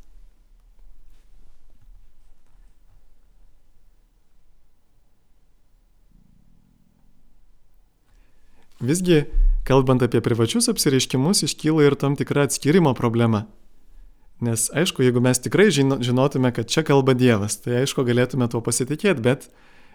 Visgi, 8.85 9.23
kalbant 9.65 10.03
apie 10.03 10.19
privačius 10.21 10.67
apsireiškimus, 10.69 11.45
iškyla 11.47 11.87
ir 11.87 11.95
tam 11.97 12.19
tikra 12.19 12.49
atskirimo 12.49 12.91
problema. 12.99 13.47
Nes 14.43 14.67
aišku, 14.75 15.05
jeigu 15.07 15.23
mes 15.23 15.39
tikrai 15.41 15.71
žinotume, 15.71 16.51
kad 16.53 16.67
čia 16.69 16.83
kalba 16.85 17.15
Dievas, 17.15 17.55
tai 17.63 17.85
aišku, 17.85 18.03
galėtume 18.05 18.51
tuo 18.51 18.61
pasitikėti, 18.67 19.23
bet 19.23 19.47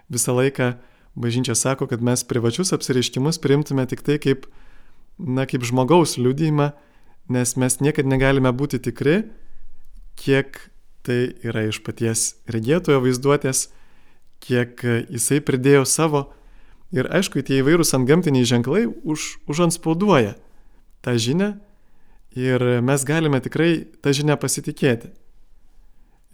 visą 0.10 0.34
laiką 0.38 0.78
bažnyčia 1.16 1.56
sako, 1.56 1.88
kad 1.88 2.02
mes 2.02 2.24
privačius 2.24 2.74
apsireiškimus 2.76 3.42
priimtume 3.42 3.86
tik 3.90 4.04
tai 4.06 4.20
kaip, 4.22 4.48
na, 5.18 5.46
kaip 5.50 5.66
žmogaus 5.66 6.18
liudijimą, 6.20 6.72
nes 7.30 7.56
mes 7.58 7.80
niekada 7.84 8.10
negalime 8.10 8.52
būti 8.56 8.82
tikri, 8.82 9.24
kiek 10.20 10.60
tai 11.06 11.36
yra 11.46 11.68
iš 11.70 11.82
paties 11.86 12.34
regėtojo 12.50 13.02
vaizduotės, 13.06 13.70
kiek 14.44 14.82
jisai 15.10 15.40
pridėjo 15.44 15.86
savo. 15.88 16.28
Ir 16.96 17.06
aišku, 17.14 17.44
tie 17.46 17.60
įvairūs 17.62 17.94
antgamtiniai 17.94 18.48
ženklai 18.50 18.88
už, 18.88 19.38
užanspauduoja 19.46 20.34
tą 21.06 21.14
žinią 21.22 21.54
ir 22.38 22.66
mes 22.82 23.06
galime 23.06 23.40
tikrai 23.42 23.86
tą 24.02 24.14
žinią 24.16 24.40
pasitikėti. 24.42 25.12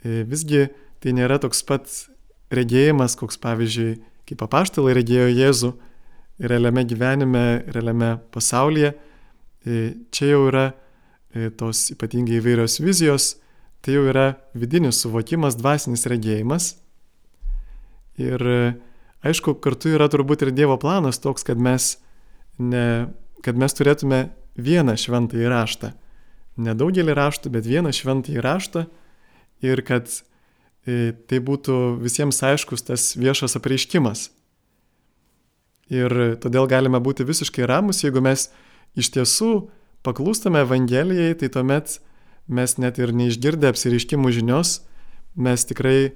Visgi 0.04 0.68
tai 1.02 1.12
nėra 1.16 1.38
toks 1.42 1.62
pat 1.66 1.90
regėjimas, 2.52 3.16
koks 3.18 3.40
pavyzdžiui 3.42 3.98
kaip 4.26 4.42
apaštalai 4.46 4.94
regėjo 4.96 5.28
Jėzų 5.30 5.72
realiame 6.38 6.84
gyvenime, 6.84 7.44
realiame 7.72 8.16
pasaulyje, 8.34 8.92
e, 9.66 9.94
čia 10.12 10.32
jau 10.34 10.46
yra 10.50 10.66
e, 10.70 11.50
tos 11.50 11.86
ypatingai 11.94 12.40
įvairios 12.40 12.80
vizijos, 12.84 13.36
tai 13.80 13.96
jau 13.96 14.04
yra 14.10 14.34
vidinis 14.56 15.00
suvokimas, 15.02 15.56
dvasinis 15.58 16.06
regėjimas. 16.10 16.74
Ir 18.20 18.42
e, 18.42 18.60
aišku, 19.26 19.56
kartu 19.64 19.94
yra 19.96 20.10
turbūt 20.12 20.44
ir 20.46 20.54
Dievo 20.56 20.76
planas 20.80 21.20
toks, 21.22 21.46
kad 21.46 21.60
mes, 21.60 21.96
ne, 22.58 23.08
kad 23.44 23.56
mes 23.56 23.76
turėtume 23.76 24.26
vieną 24.56 24.96
šventąjį 25.00 25.50
raštą. 25.52 25.92
Nedaugelį 26.56 27.16
raštų, 27.16 27.52
bet 27.52 27.68
vieną 27.68 27.92
šventąjį 27.92 28.44
raštą 28.44 28.86
ir 29.64 29.82
kad 29.84 30.08
tai 30.86 31.40
būtų 31.42 31.98
visiems 31.98 32.38
aiškus 32.46 32.86
tas 32.86 33.08
viešas 33.18 33.58
apreiškimas. 33.58 34.28
Ir 35.90 36.12
todėl 36.42 36.66
galime 36.70 36.98
būti 37.02 37.26
visiškai 37.26 37.66
ramus, 37.66 38.02
jeigu 38.02 38.22
mes 38.22 38.48
iš 38.98 39.10
tiesų 39.14 39.50
paklūstame 40.06 40.62
Evangelijai, 40.62 41.34
tai 41.38 41.50
tuomet 41.50 41.98
mes 42.46 42.76
net 42.78 42.98
ir 43.02 43.12
neišgirdę 43.14 43.70
apsireiškimų 43.70 44.32
žinios, 44.34 44.80
mes 45.34 45.66
tikrai 45.66 45.98
e, 46.06 46.10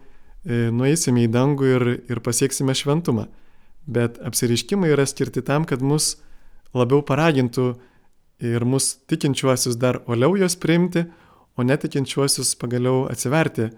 nueisime 0.74 1.26
į 1.26 1.30
dangų 1.34 1.70
ir, 1.74 1.86
ir 2.10 2.22
pasieksime 2.24 2.74
šventumą. 2.74 3.26
Bet 3.90 4.18
apsireiškimai 4.22 4.92
yra 4.94 5.06
skirti 5.08 5.42
tam, 5.42 5.66
kad 5.66 5.82
mus 5.82 6.16
labiau 6.74 7.02
paragintų 7.06 7.72
ir 8.46 8.64
mus 8.64 8.94
tikinčiuosius 9.10 9.78
dar 9.78 10.00
oliau 10.06 10.36
juos 10.38 10.56
priimti, 10.58 11.04
o 11.58 11.66
netikinčiuosius 11.66 12.54
pagaliau 12.58 13.04
atsiverti 13.10 13.72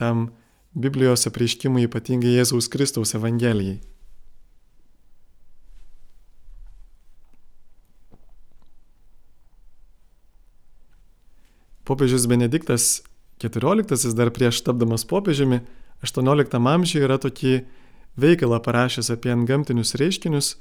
tam 0.00 0.28
Biblijos 0.74 1.28
apreiškimui 1.30 1.86
ypatingai 1.86 2.34
Jėzaus 2.34 2.68
Kristaus 2.70 3.14
Evangelijai. 3.14 3.78
Popiežius 11.84 12.24
Benediktas 12.26 13.02
XIV 13.38 14.14
dar 14.16 14.30
prieš 14.32 14.62
tapdamas 14.64 15.04
popiežiumi 15.04 15.60
18 16.02 16.56
amžiuje 16.56 17.04
yra 17.04 17.18
tokį 17.20 17.58
veikalą 18.20 18.60
parašęs 18.64 19.10
apie 19.12 19.32
antgamtinius 19.34 19.94
reiškinius 20.00 20.54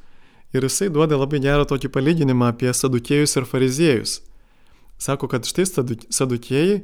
ir 0.54 0.68
jisai 0.68 0.90
duoda 0.94 1.18
labai 1.18 1.42
gerą 1.44 1.66
tokį 1.70 1.90
palyginimą 1.96 2.52
apie 2.54 2.74
sadukėjus 2.74 3.38
ir 3.40 3.48
fariziejus. 3.50 4.20
Sako, 5.02 5.28
kad 5.32 5.48
štai 5.48 5.66
sadukėjai 5.66 6.84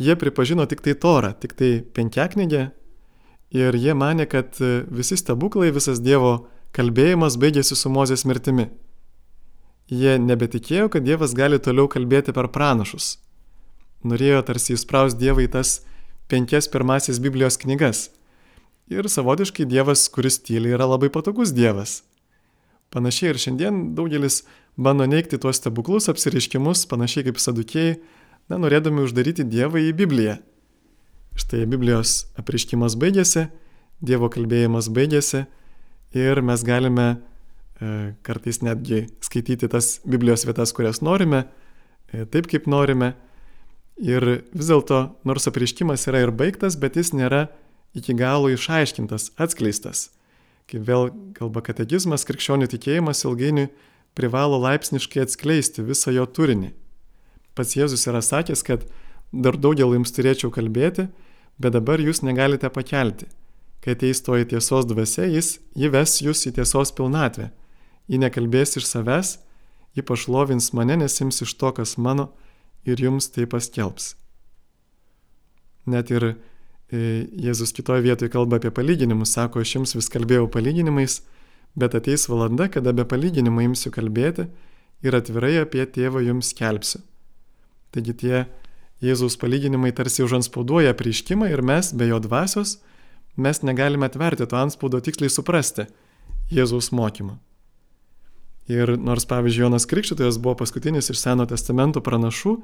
jie 0.00 0.16
pripažino 0.16 0.64
tik 0.66 0.80
tai 0.84 0.96
Torą, 0.96 1.34
tik 1.36 1.54
tai 1.58 1.72
penkiaknygę 1.94 2.70
ir 3.52 3.76
jie 3.76 3.94
mane, 3.94 4.26
kad 4.26 4.56
visi 4.88 5.18
stebuklai, 5.20 5.70
visas 5.74 6.00
Dievo 6.00 6.48
kalbėjimas 6.72 7.36
baigėsi 7.40 7.76
su 7.76 7.90
Mozės 7.92 8.24
mirtimi. 8.24 8.70
jie 9.90 10.18
nebetikėjo, 10.18 10.88
kad 10.88 11.04
Dievas 11.04 11.34
gali 11.34 11.58
toliau 11.58 11.88
kalbėti 11.90 12.32
per 12.32 12.48
pranašus. 12.54 13.18
Norėjo 14.06 14.42
tarsi 14.46 14.76
įspraus 14.76 15.16
Dievą 15.18 15.44
į 15.44 15.50
tas 15.56 15.80
penkias 16.30 16.70
pirmasis 16.70 17.18
Biblijos 17.18 17.58
knygas. 17.58 18.10
Ir 18.90 19.06
savotiškai 19.10 19.66
Dievas, 19.66 20.08
kuris 20.08 20.38
tyli, 20.38 20.70
yra 20.74 20.86
labai 20.86 21.10
patogus 21.10 21.52
Dievas. 21.54 22.02
Panašiai 22.90 23.34
ir 23.34 23.38
šiandien 23.38 23.82
daugelis 23.94 24.44
bando 24.78 25.06
neikti 25.06 25.38
tuos 25.38 25.60
stebuklus, 25.60 26.08
apsiriškimus, 26.10 26.86
panašiai 26.90 27.28
kaip 27.28 27.38
sadukėjai, 27.38 27.98
na, 28.50 28.58
norėdami 28.58 29.04
uždaryti 29.06 29.46
Dievą 29.46 29.80
į 29.86 29.94
Bibliją. 29.96 30.36
Štai 31.38 31.62
Biblijos 31.70 32.26
apriškimas 32.40 32.96
baigėsi, 32.98 33.46
Dievo 34.02 34.30
kalbėjimas 34.32 34.90
baigėsi 34.90 35.44
ir 36.16 36.40
mes 36.42 36.64
galime 36.66 37.06
e, 37.14 38.12
kartais 38.26 38.60
netgi 38.64 39.04
skaityti 39.22 39.70
tas 39.70 39.98
Biblijos 40.02 40.44
vietas, 40.48 40.74
kurias 40.74 41.02
norime, 41.04 41.44
e, 42.10 42.26
taip 42.26 42.50
kaip 42.50 42.66
norime. 42.70 43.14
Ir 44.00 44.24
vis 44.56 44.70
dėlto, 44.70 45.02
nors 45.28 45.44
apriškimas 45.46 46.06
yra 46.08 46.22
ir 46.24 46.32
baigtas, 46.32 46.78
bet 46.80 46.96
jis 46.96 47.12
nėra 47.12 47.50
iki 47.94 48.16
galo 48.16 48.48
išaiškintas, 48.48 49.34
atskleistas. 49.36 50.08
Kaip 50.70 50.86
vėl 50.88 51.10
kalba 51.36 51.60
katekizmas, 51.66 52.24
krikščionių 52.24 52.70
tikėjimas 52.72 53.26
ilgainiui 53.28 53.68
privalo 54.16 54.56
laipsniškai 54.62 55.26
atskleisti 55.26 55.84
visą 55.84 56.14
jo 56.16 56.24
turinį. 56.24 56.72
Pats 57.54 57.76
Jėzus 57.76 58.06
yra 58.08 58.22
sakęs, 58.22 58.62
kad 58.66 58.86
dar 59.32 59.58
daugelį 59.58 59.98
jums 59.98 60.14
turėčiau 60.14 60.50
kalbėti, 60.54 61.08
bet 61.60 61.74
dabar 61.76 62.00
jūs 62.02 62.22
negalite 62.26 62.70
pakelti. 62.72 63.28
Kai 63.80 63.94
ateis 63.96 64.20
toji 64.24 64.48
tiesos 64.52 64.86
dvasia, 64.88 65.24
jis 65.24 65.58
įves 65.76 66.20
jūs 66.20 66.44
į 66.50 66.56
tiesos 66.58 66.92
pilnatvę. 66.96 67.48
Ji 68.10 68.20
nekalbės 68.20 68.76
iš 68.76 68.88
savęs, 68.88 69.38
ji 69.96 70.04
pašlovins 70.06 70.72
mane, 70.76 70.98
nesims 71.00 71.40
iš 71.44 71.54
to, 71.56 71.72
kas 71.76 71.96
mano, 71.96 72.30
ir 72.84 73.00
jums 73.00 73.30
tai 73.32 73.46
paskelbs. 73.50 74.14
Net 75.90 76.10
ir 76.12 76.26
e, 76.30 76.34
Jėzus 77.40 77.72
kitoje 77.76 78.04
vietoje 78.04 78.32
kalba 78.32 78.60
apie 78.60 78.72
palyginimus, 78.74 79.32
sako, 79.36 79.64
aš 79.64 79.76
jums 79.78 79.96
vis 79.96 80.10
kalbėjau 80.12 80.50
palyginimais, 80.52 81.20
bet 81.78 81.96
ateis 81.96 82.28
valanda, 82.28 82.68
kada 82.68 82.92
be 82.92 83.06
palyginimų 83.08 83.70
imsiu 83.70 83.92
kalbėti 83.94 84.48
ir 85.06 85.16
atvirai 85.16 85.56
apie 85.62 85.86
tėvą 85.88 86.24
jums 86.26 86.52
kelpsiu. 86.56 87.00
Taigi 87.94 88.14
tie 88.14 88.36
Jėzaus 89.00 89.38
palyginimai 89.40 89.92
tarsi 89.96 90.22
užanspauduoja 90.26 90.92
prieškimą 90.98 91.48
ir 91.50 91.62
mes 91.64 91.92
be 91.96 92.10
jo 92.10 92.20
dvasios, 92.20 92.78
mes 93.36 93.62
negalime 93.64 94.06
atverti 94.10 94.46
to 94.46 94.58
anspaudo 94.60 95.00
tiksliai 95.00 95.32
suprasti 95.32 95.88
Jėzaus 96.52 96.90
mokymą. 96.92 97.38
Ir 98.70 98.94
nors, 99.00 99.24
pavyzdžiui, 99.26 99.64
Jonas 99.64 99.88
Krikščitojas 99.90 100.38
buvo 100.38 100.60
paskutinis 100.60 101.10
iš 101.10 101.18
Seno 101.18 101.46
testamento 101.48 102.02
pranašų, 102.04 102.54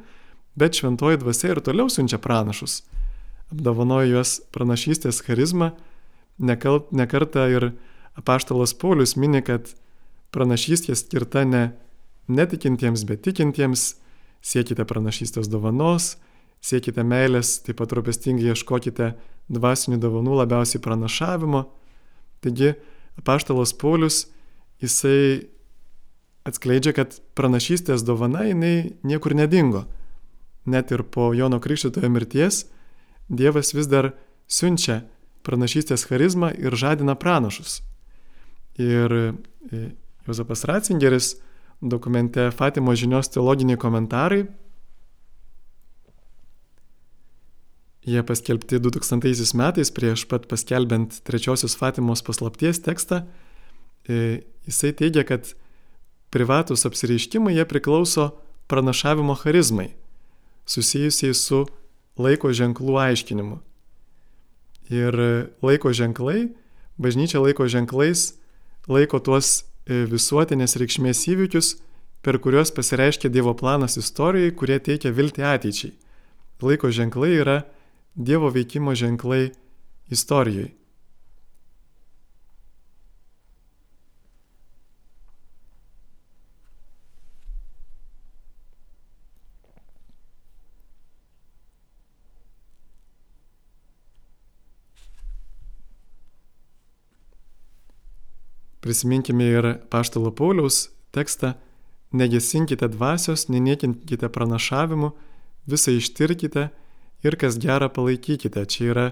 bet 0.58 0.78
šventoji 0.78 1.18
dvasia 1.24 1.50
ir 1.54 1.62
toliau 1.64 1.90
siunčia 1.90 2.20
pranašus. 2.22 2.84
Apdovanojo 3.50 4.12
juos 4.12 4.36
pranašystės 4.54 5.22
charizmą, 5.26 5.72
nekarta 6.38 7.48
ir 7.50 7.72
apaštalas 8.18 8.74
Paulius 8.78 9.16
mini, 9.18 9.42
kad 9.42 9.72
pranašystė 10.34 10.94
skirta 10.98 11.44
ne 11.48 11.70
netikintiems, 12.28 13.06
bet 13.08 13.22
tikintiems, 13.26 13.94
siekite 14.46 14.86
pranašystės 14.86 15.50
dovanos, 15.50 16.14
siekite 16.62 17.02
meilės, 17.06 17.58
taip 17.66 17.80
pat 17.80 17.94
rūpestingai 17.96 18.52
ieškokite 18.52 19.14
dvasinių 19.52 19.98
dovanų 20.02 20.38
labiausiai 20.42 20.82
pranašavimo. 20.82 21.64
Taigi, 22.44 22.74
apaštalas 23.18 23.74
Paulius, 23.78 24.26
jisai 24.82 25.48
atskleidžia, 26.46 26.94
kad 26.94 27.18
pranašystės 27.38 28.06
dovana 28.06 28.46
jinai 28.46 28.96
niekur 29.06 29.34
nedingo. 29.34 29.86
Net 30.66 30.90
ir 30.94 31.02
po 31.02 31.32
Jono 31.34 31.60
Krikščitojo 31.62 32.10
mirties 32.10 32.64
Dievas 33.28 33.72
vis 33.74 33.88
dar 33.90 34.12
siunčia 34.46 35.00
pranašystės 35.46 36.06
charizmą 36.06 36.52
ir 36.54 36.74
žadina 36.78 37.16
pranašus. 37.18 37.80
Ir 38.78 39.10
e, 39.10 39.80
Jozapas 40.26 40.62
Ratzingeris 40.68 41.34
dokumente 41.80 42.50
Fatimo 42.50 42.94
žinios 42.96 43.28
teologiniai 43.32 43.78
komentarai, 43.78 44.44
jie 48.06 48.22
paskelbti 48.22 48.78
2000 48.78 49.58
metais 49.58 49.90
prieš 49.90 50.24
pat 50.30 50.46
paskelbent 50.46 51.20
trečiosios 51.26 51.74
Fatimos 51.76 52.22
paslapties 52.22 52.78
tekstą, 52.80 53.24
e, 54.08 54.46
jisai 54.66 54.92
teigia, 54.94 55.24
kad 55.26 55.52
privatus 56.30 56.86
apsireiškimai 56.86 57.56
jie 57.56 57.64
priklauso 57.66 58.30
pranašavimo 58.70 59.34
charizmai, 59.34 59.90
susijusiai 60.66 61.34
su 61.34 61.66
laiko 62.18 62.50
ženklų 62.54 62.98
aiškinimu. 63.02 63.58
Ir 64.94 65.18
laiko 65.66 65.90
ženklai, 65.90 66.52
bažnyčia 66.98 67.42
laiko 67.42 67.66
ženklais 67.66 68.36
laiko 68.86 69.18
tuos 69.18 69.64
visuotinės 69.86 70.76
reikšmės 70.80 71.22
įvykius, 71.30 71.76
per 72.22 72.40
kuriuos 72.42 72.72
pasireiškia 72.74 73.30
Dievo 73.30 73.54
planas 73.54 73.96
istorijai, 74.00 74.50
kurie 74.50 74.78
teikia 74.82 75.12
viltį 75.14 75.46
ateičiai. 75.46 75.92
Laiko 76.62 76.90
ženklai 76.90 77.36
yra 77.38 77.60
Dievo 78.16 78.50
veikimo 78.50 78.94
ženklai 78.96 79.52
istorijai. 80.10 80.72
Prisiminkime 98.86 99.48
ir 99.50 99.66
Paštalo 99.90 100.30
Pauliaus 100.30 100.92
tekstą, 101.10 101.56
negesinkite 102.14 102.86
dvasios, 102.88 103.48
neniekinkite 103.50 104.28
pranašavimu, 104.30 105.10
visą 105.66 105.90
ištirkite 105.98 106.68
ir 107.26 107.36
kas 107.40 107.58
gera 107.58 107.88
palaikykite. 107.90 108.62
Čia 108.70 108.84
yra 108.92 109.06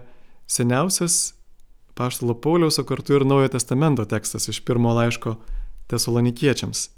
seniausias 0.46 1.34
Paštalo 1.98 2.38
Pauliaus, 2.38 2.78
o 2.78 2.86
kartu 2.86 3.18
ir 3.18 3.26
Naujojo 3.26 3.56
testamento 3.56 4.06
tekstas 4.06 4.46
iš 4.48 4.62
pirmo 4.62 4.94
laiško 4.94 5.34
tesalonikiečiams. 5.90 6.88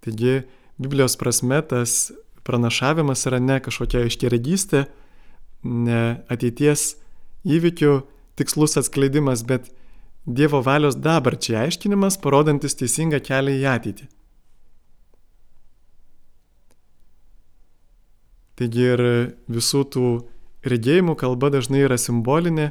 Taigi, 0.00 0.42
Biblijos 0.80 1.20
prasme 1.20 1.60
tas 1.60 2.12
pranašavimas 2.44 3.28
yra 3.28 3.38
ne 3.40 3.60
kažkokia 3.60 4.08
iškeregystė, 4.08 4.86
ne 5.64 6.02
ateities 6.32 6.94
įvykių 7.44 7.98
tikslus 8.40 8.80
atskleidimas, 8.80 9.44
bet 9.44 9.68
Dievo 10.24 10.62
valios 10.64 10.96
dabarčiai 10.96 11.66
aiškinimas, 11.66 12.16
parodantis 12.16 12.76
teisingą 12.80 13.20
kelią 13.20 13.58
į 13.60 13.64
ateitį. 13.68 14.06
Taigi 18.54 18.86
ir 18.86 19.02
visų 19.50 19.82
tų 19.92 20.08
regėjimų 20.64 21.16
kalba 21.20 21.50
dažnai 21.52 21.82
yra 21.84 21.98
simbolinė, 22.00 22.70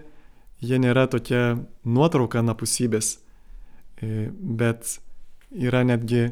jie 0.63 0.79
nėra 0.79 1.05
tokia 1.11 1.59
nuotrauka 1.83 2.41
napusybės, 2.41 3.19
e, 4.01 4.31
bet 4.31 4.97
yra 5.51 5.83
netgi, 5.85 6.31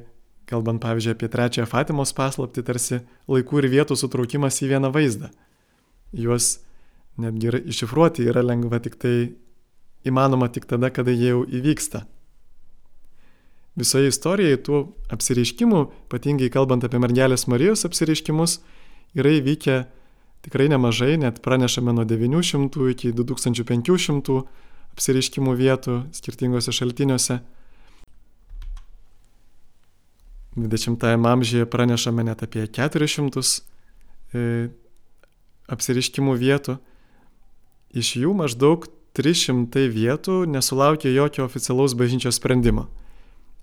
kalbant 0.50 0.82
pavyzdžiui 0.82 1.14
apie 1.14 1.30
trečiąją 1.30 1.68
Fatimos 1.70 2.16
paslapti, 2.16 2.64
tarsi 2.64 3.04
laikų 3.28 3.62
ir 3.62 3.70
vietų 3.76 4.00
sutraukimas 4.00 4.58
į 4.64 4.72
vieną 4.74 4.90
vaizdą. 4.96 5.30
Juos 6.16 6.58
netgi 7.22 7.52
iššifruoti 7.62 8.26
yra 8.32 8.42
lengva 8.42 8.82
tik 8.84 8.98
tai 9.00 9.16
įmanoma 10.08 10.50
tik 10.52 10.68
tada, 10.70 10.90
kada 10.94 11.14
jie 11.14 11.32
jau 11.34 11.44
įvyksta. 11.46 12.06
Visoje 13.80 14.12
istorijoje 14.12 14.60
tų 14.68 14.80
apsireiškimų, 15.16 15.86
ypatingai 16.10 16.50
kalbant 16.52 16.84
apie 16.84 17.00
mergelės 17.00 17.48
Marijos 17.48 17.86
apsireiškimus, 17.88 18.58
yra 19.16 19.32
įvykę 19.38 19.78
tikrai 20.44 20.68
nemažai, 20.74 21.16
net 21.22 21.40
pranešame 21.46 21.94
nuo 21.96 22.04
900 22.08 22.92
iki 22.92 23.14
2500 23.16 24.42
apsireiškimų 24.92 25.56
vietų 25.56 25.98
skirtingose 26.18 26.76
šaltiniuose. 26.76 27.40
20-ame 30.60 31.30
amžiuje 31.32 31.66
pranešame 31.72 32.26
net 32.28 32.44
apie 32.44 32.66
400 32.68 33.40
e, 34.36 34.42
apsireiškimų 35.72 36.36
vietų. 36.36 36.76
Iš 37.96 38.18
jų 38.20 38.34
maždaug 38.36 38.90
300 39.18 39.88
vietų 39.92 40.46
nesulaukė 40.48 41.12
jokio 41.12 41.44
oficialaus 41.46 41.96
bažnyčios 42.00 42.40
sprendimo. 42.40 42.88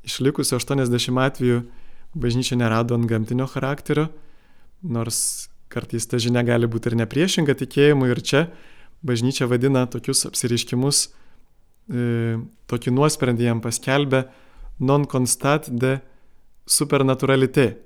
Išlikusių 0.04 0.58
80 0.58 1.20
atvejų 1.24 1.62
bažnyčia 2.14 2.58
nerado 2.60 2.96
ant 2.96 3.08
gamtinio 3.08 3.46
charakterio, 3.48 4.08
nors 4.82 5.48
kartais 5.72 6.06
ta 6.08 6.20
žinia 6.20 6.44
gali 6.46 6.68
būti 6.68 6.92
ir 6.92 6.98
nepriešinga 7.02 7.56
tikėjimui 7.58 8.10
ir 8.12 8.20
čia 8.24 8.44
bažnyčia 9.04 9.48
vadina 9.48 9.86
tokius 9.86 10.26
apsireiškimus, 10.28 11.08
e, 11.88 12.38
tokį 12.68 12.94
nuosprendį 12.96 13.48
jam 13.48 13.60
paskelbė 13.64 14.24
non 14.80 15.06
constat 15.06 15.68
de 15.70 15.98
supernatūralité. 16.68 17.76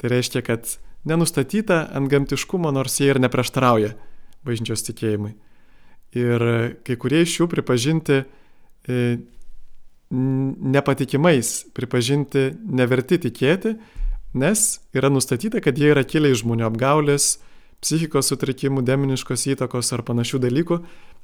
Tai 0.00 0.08
reiškia, 0.12 0.42
kad 0.44 0.78
nenustatyta 1.04 1.86
ant 1.96 2.10
gamtiškumo, 2.12 2.72
nors 2.72 3.00
jie 3.00 3.10
ir 3.12 3.20
neprieštarauja 3.20 3.94
bažnyčios 4.44 4.84
tikėjimui. 4.88 5.34
Ir 6.18 6.42
kai 6.86 6.96
kurie 6.98 7.22
iš 7.22 7.36
jų 7.38 7.46
pripažinti 7.52 8.22
e, 8.22 9.02
nepatikimais, 10.10 11.52
pripažinti 11.76 12.48
neverti 12.66 13.20
tikėti, 13.22 13.76
nes 14.34 14.64
yra 14.96 15.10
nustatyta, 15.12 15.62
kad 15.62 15.78
jie 15.78 15.92
yra 15.92 16.02
kilę 16.06 16.32
iš 16.32 16.42
žmonių 16.42 16.66
apgaulės, 16.66 17.36
psichikos 17.80 18.32
sutrikimų, 18.32 18.82
demoniškos 18.86 19.46
įtakos 19.54 19.92
ar 19.94 20.02
panašių 20.06 20.42
dalykų. 20.42 20.80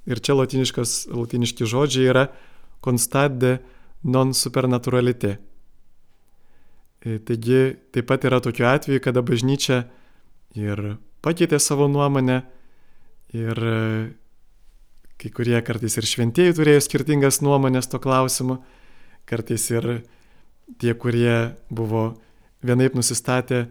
Ir 0.06 0.22
čia 0.22 0.36
latiniški 0.38 1.66
žodžiai 1.66 2.06
yra 2.12 2.28
constade 2.84 3.58
non 4.06 4.30
supernaturalite. 4.34 5.36
E, 7.02 7.18
taigi 7.26 7.76
taip 7.90 8.06
pat 8.06 8.24
yra 8.28 8.38
tokiu 8.42 8.68
atveju, 8.70 9.02
kada 9.02 9.22
bažnyčia 9.26 9.82
ir 10.54 10.96
pakeitė 11.26 11.58
savo 11.62 11.88
nuomonę 11.90 12.38
ir 13.34 13.58
e, 13.58 13.74
kai 15.20 15.32
kurie 15.32 15.56
kartais 15.64 15.96
ir 15.96 16.06
šventieji 16.08 16.56
turėjo 16.58 16.84
skirtingas 16.84 17.40
nuomonės 17.44 17.88
to 17.92 18.00
klausimu, 18.02 18.60
kartais 19.28 19.64
ir 19.72 19.88
tie, 20.80 20.92
kurie 20.94 21.56
buvo 21.70 22.16
vienaip 22.66 22.96
nusistatę 22.98 23.66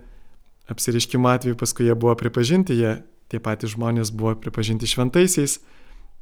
apsiriškimo 0.72 1.30
atveju, 1.30 1.58
paskui 1.60 1.90
jie 1.90 1.96
buvo 1.96 2.16
pripažinti, 2.18 2.78
jie 2.78 2.98
tie 3.30 3.42
patys 3.42 3.76
žmonės 3.76 4.14
buvo 4.16 4.36
pripažinti 4.40 4.90
šventaisiais. 4.90 5.60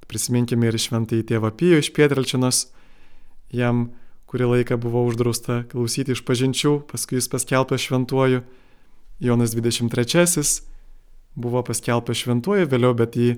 Prisiminkime 0.10 0.68
ir 0.68 0.78
šventąjį 0.80 1.24
tėvą 1.32 1.54
Pijų 1.56 1.80
iš 1.80 1.90
Pietrelčinos, 1.96 2.66
jam 3.56 3.94
kurį 4.28 4.50
laiką 4.50 4.76
buvo 4.82 5.06
uždrausta 5.08 5.62
klausyti 5.72 6.16
iš 6.16 6.24
pažinčių, 6.28 6.82
paskui 6.90 7.20
jis 7.20 7.30
paskelbtas 7.32 7.86
šventuoju. 7.86 8.44
Jonas 9.24 9.54
23 9.56 10.64
buvo 11.40 11.64
paskelbtas 11.64 12.20
šventuoju 12.20 12.68
vėliau, 12.68 12.96
bet 12.98 13.16
į 13.16 13.30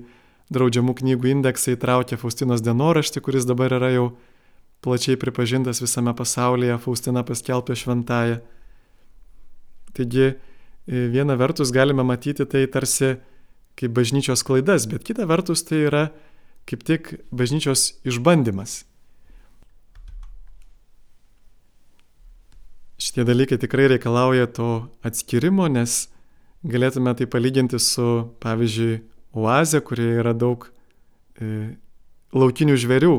draudžiamų 0.52 0.94
knygų 1.00 1.30
indeksą 1.34 1.74
įtraukė 1.74 2.18
Faustinos 2.20 2.62
dienoraštį, 2.62 3.22
kuris 3.24 3.46
dabar 3.48 3.74
yra 3.78 3.90
jau 3.94 4.06
plačiai 4.84 5.18
pripažintas 5.18 5.80
visame 5.82 6.14
pasaulyje, 6.14 6.78
Faustina 6.78 7.24
paskelbta 7.26 7.74
šventąją. 7.74 8.38
Taigi, 9.96 10.26
e, 10.86 11.06
viena 11.10 11.34
vertus 11.34 11.72
galime 11.74 12.04
matyti 12.06 12.46
tai 12.46 12.66
tarsi 12.70 13.16
kaip 13.76 13.92
bažnyčios 13.96 14.44
klaidas, 14.46 14.86
bet 14.86 15.04
kita 15.04 15.26
vertus 15.26 15.64
tai 15.66 15.86
yra 15.88 16.04
kaip 16.66 16.84
tik 16.86 17.16
bažnyčios 17.34 17.96
išbandymas. 18.06 18.84
Šitie 22.96 23.26
dalykai 23.28 23.58
tikrai 23.60 23.90
reikalauja 23.92 24.46
to 24.48 24.70
atskirimo, 25.04 25.66
nes 25.68 26.06
galėtume 26.64 27.12
tai 27.18 27.26
palyginti 27.28 27.78
su, 27.82 28.32
pavyzdžiui, 28.40 29.02
oazė, 29.36 29.82
kurioje 29.84 30.20
yra 30.22 30.32
daug 30.36 30.68
e, 31.40 31.76
laukinių 32.36 32.76
žvėrių. 32.80 33.16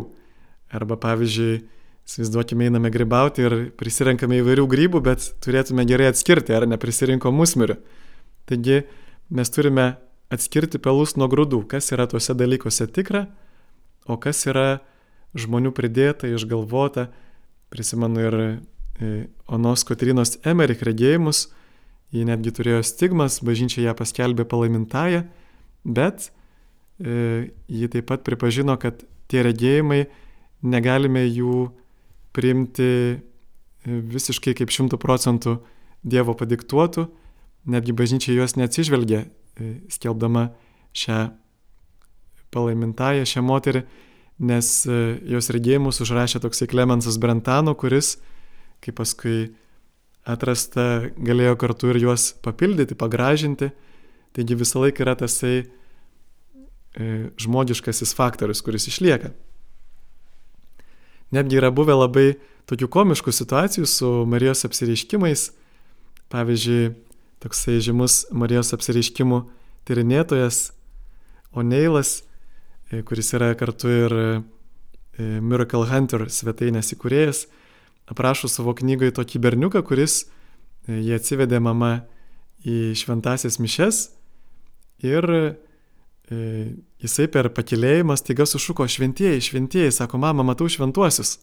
Arba, 0.77 0.97
pavyzdžiui, 0.99 1.61
įsivaizduokime, 2.07 2.67
einame 2.67 2.91
grybauti 2.91 3.45
ir 3.45 3.55
prisirenkame 3.79 4.41
įvairių 4.41 4.65
grybų, 4.71 5.03
bet 5.05 5.29
turėtume 5.43 5.85
gerai 5.87 6.09
atskirti, 6.11 6.55
ar 6.55 6.67
neprisirinko 6.67 7.31
musmirių. 7.35 7.77
Taigi 8.47 8.81
mes 9.31 9.51
turime 9.51 9.87
atskirti 10.33 10.79
pelus 10.83 11.15
nuo 11.19 11.27
grūdų, 11.31 11.63
kas 11.71 11.91
yra 11.95 12.07
tuose 12.07 12.35
dalykuose 12.35 12.87
tikra, 12.91 13.25
o 14.07 14.17
kas 14.19 14.43
yra 14.47 14.79
žmonių 15.37 15.73
pridėta, 15.75 16.29
išgalvota. 16.31 17.09
Prisimenu 17.67 18.21
ir 18.23 18.35
e, 18.39 18.47
Onos 19.51 19.83
Kotrinos 19.87 20.37
Emerik 20.47 20.83
regėjimus, 20.87 21.49
ji 22.15 22.23
netgi 22.27 22.53
turėjo 22.55 22.79
stigmas, 22.87 23.41
bažnyčia 23.43 23.83
ją 23.89 23.95
paskelbė 23.99 24.45
palaimintąją, 24.47 25.25
bet 25.83 26.29
e, 26.29 27.51
ji 27.67 27.89
taip 27.93 28.09
pat 28.09 28.25
pripažino, 28.27 28.77
kad 28.81 29.03
tie 29.27 29.43
regėjimai 29.45 30.05
negalime 30.63 31.25
jų 31.25 31.67
priimti 32.33 32.89
e, 32.89 33.17
visiškai 33.85 34.55
kaip 34.57 34.73
šimtų 34.73 35.01
procentų 35.01 35.59
Dievo 36.07 36.37
padiktuotų, 36.37 37.07
netgi 37.67 37.91
bažnyčia 37.97 38.35
juos 38.37 38.53
neatsižvelgia 38.55 39.25
E, 39.59 39.81
skelbdama 39.89 40.51
šią 40.93 41.31
palaimintąją, 42.53 43.25
šią 43.25 43.41
moterį, 43.45 43.81
nes 44.45 44.67
e, 44.85 44.97
jos 45.33 45.49
regėjimus 45.53 46.01
užrašė 46.05 46.41
toksai 46.43 46.67
Klemensas 46.69 47.17
Brentano, 47.21 47.73
kuris, 47.77 48.15
kaip 48.85 48.99
paskui 48.99 49.55
atrasta, 50.29 51.09
galėjo 51.17 51.55
kartu 51.57 51.89
ir 51.89 52.01
juos 52.03 52.29
papildyti, 52.45 52.97
pagražinti. 52.99 53.71
Taigi 54.37 54.53
visą 54.53 54.83
laiką 54.83 55.01
yra 55.01 55.15
tasai 55.17 55.63
e, 55.65 57.05
žmogiškasis 57.41 58.11
faktorius, 58.13 58.59
kuris 58.61 58.85
išlieka. 58.85 59.31
Netgi 61.33 61.57
yra 61.57 61.71
buvę 61.73 61.95
labai 61.97 62.27
tokių 62.69 62.85
komiškų 62.93 63.31
situacijų 63.33 63.87
su 63.89 64.09
Marijos 64.29 64.61
apsireiškimais. 64.67 65.47
Pavyzdžiui, 66.29 66.91
toksai 67.41 67.79
žymus 67.81 68.27
Marijos 68.29 68.69
apsireiškimų 68.77 69.39
tyrinėtojas 69.89 70.59
O'Neilas, 71.57 72.19
e, 72.91 73.01
kuris 73.01 73.33
yra 73.33 73.55
kartu 73.57 73.89
ir 73.89 74.15
e, 74.21 74.27
Miracle 75.41 75.87
Hunter 75.89 76.27
svetainės 76.29 76.93
įkūrėjas, 76.93 77.47
aprašo 78.05 78.51
savo 78.53 78.75
knygoje 78.77 79.15
tokį 79.17 79.41
berniuką, 79.47 79.81
kuris 79.81 80.27
jie 80.85 81.17
atsivedė 81.17 81.57
mama 81.57 82.05
į 82.61 82.93
šventasias 83.01 83.57
mišes 83.57 84.03
ir 85.05 85.27
jisai 87.01 87.27
per 87.31 87.49
pakilėjimą 87.55 88.17
staiga 88.19 88.47
sušuko 88.49 88.87
šventieji, 88.89 89.43
šventieji, 89.49 89.93
sako, 89.95 90.19
mama, 90.21 90.43
matau 90.43 90.67
šventuosius. 90.71 91.37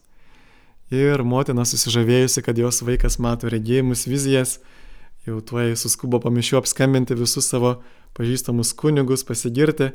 Ir 0.93 1.23
motina 1.25 1.65
susižavėjusi, 1.65 2.43
kad 2.45 2.59
jos 2.61 2.83
vaikas 2.85 3.17
mato 3.17 3.49
regėjimus, 3.49 4.05
vizijas, 4.05 4.59
jau 5.25 5.39
tuoj 5.41 5.73
suskubo 5.81 6.19
pamišiu 6.21 6.59
apskambinti 6.59 7.17
visus 7.17 7.49
savo 7.49 7.79
pažįstamus 8.17 8.75
kunigus, 8.77 9.25
pasigirti. 9.25 9.93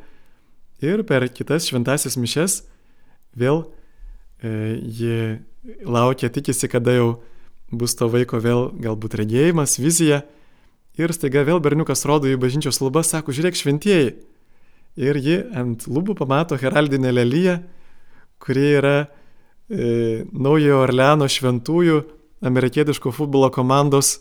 Ir 0.82 1.04
per 1.06 1.28
kitas 1.30 1.68
šventasias 1.68 2.16
mišes 2.18 2.62
vėl 3.38 3.62
e, 4.42 4.50
ji 4.82 5.84
laukia, 5.86 6.32
tikisi, 6.32 6.66
kada 6.72 6.96
jau 6.96 7.08
bus 7.70 7.94
to 7.94 8.08
vaiko 8.10 8.40
vėl 8.42 8.70
galbūt 8.80 9.14
regėjimas, 9.20 9.78
vizija. 9.78 10.24
Ir 10.98 11.12
staiga 11.14 11.44
vėl 11.46 11.60
berniukas 11.62 12.02
rodo 12.08 12.28
į 12.30 12.38
bažnyčios 12.40 12.80
lubas, 12.82 13.12
sako, 13.12 13.34
žiūrėk 13.34 13.58
šventieji. 13.58 14.14
Ir 15.00 15.18
ji 15.22 15.36
ant 15.56 15.86
lubų 15.86 16.16
pamato 16.18 16.58
heraldinę 16.58 17.12
lelyje, 17.14 17.60
kuri 18.42 18.66
yra 18.80 18.96
e, 19.04 20.26
Naujojo 20.32 20.80
Orleano 20.82 21.28
šventųjų 21.30 22.00
amerikietiško 22.42 23.12
futbolo 23.14 23.50
komandos 23.54 24.18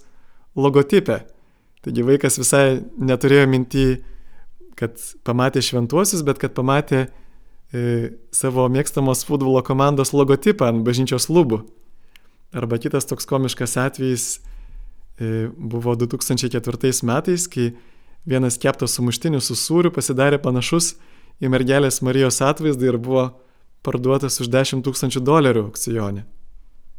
logotipė. 0.60 1.24
Taigi 1.84 2.06
vaikas 2.06 2.38
visai 2.42 2.82
neturėjo 3.00 3.48
minti, 3.50 3.86
kad 4.80 5.00
pamatė 5.28 5.64
šventuosius, 5.64 6.24
bet 6.28 6.40
kad 6.42 6.54
pamatė 6.56 7.06
e, 7.06 8.12
savo 8.36 8.68
mėgstamos 8.72 9.26
futbolo 9.28 9.64
komandos 9.66 10.14
logotipą 10.16 10.70
ant 10.70 10.86
bažnyčios 10.86 11.30
lubų. 11.32 11.64
Arba 12.56 12.80
kitas 12.82 13.08
toks 13.10 13.28
komiškas 13.30 13.78
atvejis 13.80 14.28
buvo 15.20 15.96
2004 16.00 17.04
metais, 17.04 17.48
kai 17.52 17.74
vienas 18.26 18.58
keptas 18.58 18.96
sumuštinis 18.96 19.50
su 19.50 19.58
sūriu 19.58 19.92
pasidarė 19.92 20.40
panašus 20.42 20.94
į 21.40 21.52
mergelės 21.52 22.02
Marijos 22.06 22.42
atvaizdą 22.44 22.92
ir 22.92 22.98
buvo 23.00 23.30
parduotas 23.84 24.40
už 24.44 24.52
10 24.52 24.84
tūkstančių 24.86 25.24
dolerių 25.24 25.66
aukcijonė. 25.70 26.26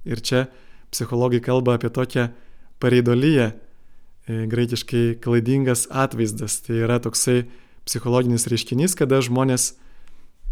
Ir 0.08 0.20
čia 0.24 0.46
psichologai 0.90 1.42
kalba 1.44 1.76
apie 1.76 1.90
tokią 1.92 2.30
pareidolyje, 2.80 3.52
e, 3.52 4.46
graikiškai 4.48 5.20
klaidingas 5.20 5.86
atvaizdas. 5.90 6.60
Tai 6.64 6.80
yra 6.86 6.98
toksai 7.00 7.44
psichologinis 7.84 8.48
reiškinys, 8.48 8.96
kada 8.96 9.20
žmonės 9.20 9.74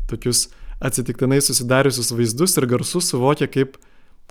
tokius 0.08 0.48
atsitiktinai 0.80 1.40
susidariusius 1.42 2.12
vaizdus 2.12 2.56
ir 2.60 2.68
garsus 2.70 3.10
suvokia 3.10 3.48
kaip 3.50 3.76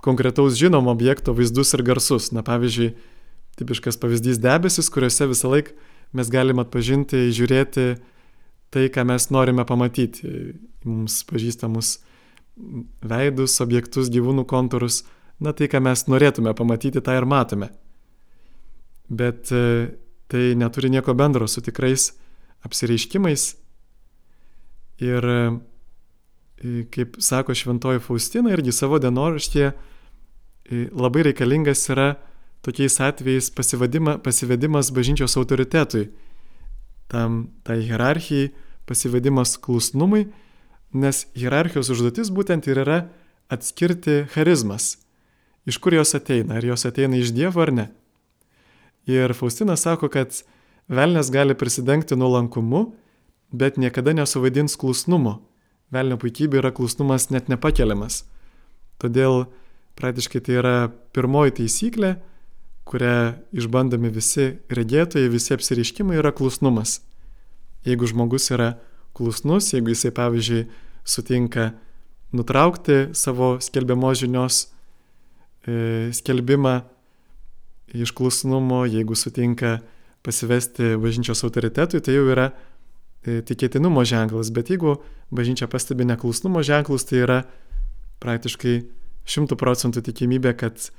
konkretaus 0.02 0.56
žinomo 0.56 0.94
objekto 0.94 1.34
vaizdus 1.34 1.74
ir 1.74 1.82
garsus. 1.82 2.30
Na 2.32 2.46
pavyzdžiui, 2.46 2.94
tipiškas 3.58 3.98
pavyzdys 4.00 4.40
debesis, 4.42 4.90
kuriuose 4.92 5.28
visą 5.30 5.52
laiką 5.52 5.74
mes 6.16 6.30
galime 6.32 6.64
atpažinti, 6.64 7.28
žiūrėti 7.36 7.88
tai, 8.72 8.86
ką 8.92 9.04
mes 9.08 9.28
norime 9.34 9.64
pamatyti. 9.68 10.54
Mums 10.88 11.20
pažįstamus 11.28 11.98
veidus, 13.04 13.58
objektus, 13.64 14.08
gyvūnų 14.14 14.46
kontūrus. 14.48 15.02
Na 15.42 15.52
tai, 15.54 15.68
ką 15.70 15.82
mes 15.84 16.06
norėtume 16.08 16.54
pamatyti, 16.56 17.02
tą 17.04 17.18
ir 17.18 17.28
matome 17.28 17.68
bet 19.08 19.52
e, 19.52 19.88
tai 20.26 20.54
neturi 20.54 20.90
nieko 20.90 21.14
bendro 21.14 21.48
su 21.48 21.60
tikrais 21.64 22.12
apsireiškimais. 22.66 23.48
Ir 25.00 25.24
e, 25.24 25.40
kaip 26.92 27.16
sako 27.22 27.54
šventoji 27.54 28.02
Faustina 28.04 28.52
irgi 28.52 28.74
savo 28.74 28.98
dienoraštėje, 28.98 29.72
labai 30.92 31.22
reikalingas 31.30 31.86
yra 31.88 32.10
tokiais 32.68 33.00
atvejais 33.00 33.48
pasivedimas 34.22 34.92
bažnyčios 34.92 35.36
autoritetui, 35.40 36.10
tam 37.08 37.48
tai 37.64 37.80
hierarchijai, 37.80 38.52
pasivedimas 38.88 39.56
klusnumui, 39.56 40.28
nes 40.92 41.24
hierarchijos 41.36 41.88
užduotis 41.92 42.28
būtent 42.32 42.68
ir 42.68 42.82
yra 42.84 42.98
atskirti 43.52 44.26
charizmas, 44.34 44.98
iš 45.68 45.80
kur 45.80 45.96
jos 45.96 46.14
ateina, 46.16 46.58
ar 46.60 46.64
jos 46.64 46.84
ateina 46.88 47.16
iš 47.16 47.32
Dievo 47.36 47.64
ar 47.64 47.72
ne. 47.72 47.88
Ir 49.08 49.32
Faustinas 49.36 49.86
sako, 49.88 50.10
kad 50.12 50.36
velnės 50.92 51.32
gali 51.32 51.56
prisidengti 51.56 52.16
nuolankumu, 52.16 52.90
bet 53.52 53.80
niekada 53.80 54.12
nesuvaidins 54.12 54.76
klusnumo. 54.76 55.38
Velnio 55.92 56.18
puikybė 56.20 56.60
yra 56.60 56.72
klusnumas 56.76 57.30
net 57.32 57.48
nepakeliamas. 57.48 58.26
Todėl 59.00 59.46
praktiškai 59.96 60.42
tai 60.44 60.58
yra 60.60 60.74
pirmoji 61.16 61.56
taisyklė, 61.62 62.18
kurią 62.88 63.14
išbandomi 63.52 64.10
visi 64.12 64.54
regėtojai, 64.72 65.30
visi 65.32 65.54
apsiriškimai 65.56 66.18
yra 66.20 66.32
klusnumas. 66.32 67.00
Jeigu 67.86 68.08
žmogus 68.08 68.48
yra 68.54 68.74
klusnus, 69.16 69.72
jeigu 69.74 69.92
jisai 69.92 70.12
pavyzdžiui 70.16 70.64
sutinka 71.08 71.72
nutraukti 72.32 73.08
savo 73.16 73.56
skelbiamos 73.64 74.20
žinios 74.20 74.60
e, 75.66 76.10
skelbimą 76.12 76.80
iš 77.96 78.12
klusnumo, 78.12 78.84
jeigu 78.86 79.16
sutinka 79.16 79.78
pasivesti 80.22 80.96
bažnyčios 81.00 81.44
autoritetui, 81.44 82.02
tai 82.04 82.16
jau 82.18 82.26
yra 82.28 82.50
e, 82.50 83.40
tikėtinumo 83.48 84.04
ženklas, 84.04 84.52
bet 84.52 84.72
jeigu 84.72 84.98
bažnyčia 85.32 85.68
pastebi 85.70 86.08
neklusnumo 86.08 86.64
ženklus, 86.64 87.06
tai 87.08 87.24
yra 87.24 87.42
praktiškai 88.20 88.80
šimtų 89.28 89.56
procentų 89.60 90.02
tikimybė, 90.08 90.54
kad 90.58 90.90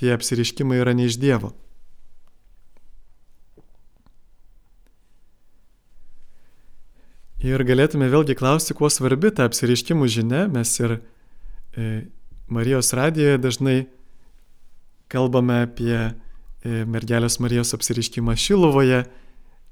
tie 0.00 0.12
apsiriškimai 0.14 0.80
yra 0.82 0.94
ne 0.96 1.08
iš 1.10 1.18
Dievo. 1.20 1.52
Ir 7.42 7.64
galėtume 7.66 8.06
vėlgi 8.06 8.36
klausti, 8.38 8.74
kuo 8.78 8.86
svarbi 8.86 9.32
ta 9.34 9.48
apsiriškimų 9.48 10.06
žinia. 10.06 10.44
Mes 10.46 10.70
ir 10.78 10.92
e, 10.94 12.04
Marijos 12.46 12.92
radijoje 12.94 13.40
dažnai 13.42 13.76
kalbame 15.10 15.64
apie 15.64 15.96
e, 15.98 16.12
mergelės 16.86 17.40
Marijos 17.42 17.74
apsiriškimą 17.74 18.36
Šilovoje. 18.38 19.02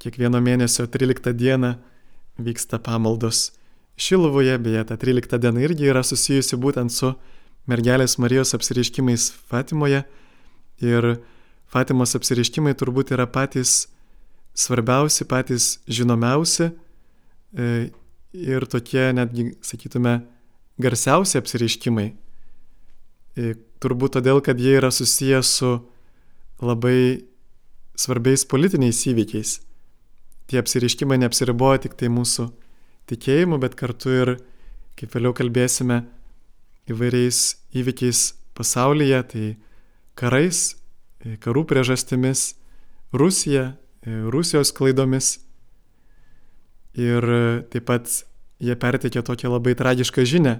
Kiekvieno 0.03 0.41
mėnesio 0.43 0.89
13 0.91 1.31
dieną 1.39 1.77
vyksta 2.43 2.81
pamaldos 2.83 3.53
Šilovoje, 4.01 4.59
beje, 4.59 4.83
ta 4.89 4.97
13 4.99 5.39
diena 5.39 5.63
irgi 5.63 5.93
yra 5.93 6.03
susijusi 6.03 6.59
būtent 6.59 6.91
su 6.91 7.13
mergelės 7.71 8.19
Marijos 8.21 8.55
apsiriškimais 8.57 9.31
Fatimoje. 9.51 10.03
Ir 10.83 11.15
Fatimos 11.71 12.17
apsiriškimai 12.19 12.75
turbūt 12.75 13.13
yra 13.15 13.29
patys 13.31 13.85
svarbiausi, 14.59 15.27
patys 15.31 15.77
žinomiausi 15.87 16.71
e, 16.71 17.91
ir 18.35 18.67
tokie 18.71 19.11
netgi, 19.15 19.53
sakytume, 19.63 20.19
garsiausi 20.83 21.39
apsiriškimai. 21.39 22.09
E, 23.39 23.55
turbūt 23.81 24.19
todėl, 24.19 24.43
kad 24.45 24.61
jie 24.61 24.77
yra 24.81 24.91
susijęs 24.93 25.55
su 25.61 25.75
labai 26.61 27.23
svarbiais 28.01 28.45
politiniais 28.49 29.01
įvykiais. 29.13 29.59
Tie 30.51 30.59
apsiriškimai 30.59 31.21
neapsiriboja 31.23 31.85
tik 31.87 31.95
tai 32.01 32.11
mūsų 32.13 32.49
tikėjimu, 33.11 33.61
bet 33.63 33.77
kartu 33.79 34.15
ir, 34.15 34.33
kaip 34.99 35.15
vėliau 35.15 35.37
kalbėsime, 35.37 36.03
įvairiais 36.88 37.59
įvykiais 37.77 38.21
pasaulyje, 38.57 39.21
tai 39.33 39.47
karais, 40.19 40.77
e, 41.25 41.37
karų 41.40 41.64
priežastimis, 41.69 42.55
Rusija, 43.12 43.77
e, 44.05 44.21
Rusijos 44.31 44.73
klaidomis. 44.73 45.38
Ir 46.95 47.25
e, 47.25 47.62
taip 47.71 47.87
pat 47.88 48.11
jie 48.61 48.77
perteikė 48.77 49.23
tokią 49.25 49.53
labai 49.53 49.75
tragišką 49.79 50.25
žinę 50.27 50.59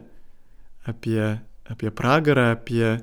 apie, 0.89 1.41
apie 1.69 1.91
pragarą, 1.91 2.53
apie 2.57 3.01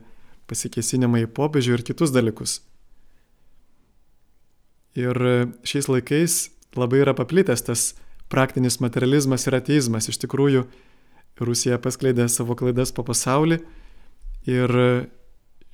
pasikesinimą 0.48 1.26
į 1.26 1.32
popiežių 1.36 1.78
ir 1.78 1.86
kitus 1.86 2.14
dalykus. 2.16 2.62
Ir 4.98 5.14
šiais 5.68 5.90
laikais 5.92 6.48
labai 6.74 7.04
yra 7.04 7.14
paplitęs 7.14 7.62
tas 7.68 7.82
praktinis 8.32 8.80
materializmas 8.82 9.46
ir 9.46 9.58
ateizmas. 9.60 10.08
Iš 10.10 10.18
tikrųjų, 10.24 10.66
Rusija 11.46 11.78
paskleidė 11.82 12.28
savo 12.32 12.56
klaidas 12.58 12.94
po 12.96 13.06
pasaulį 13.06 13.60
ir 14.50 14.74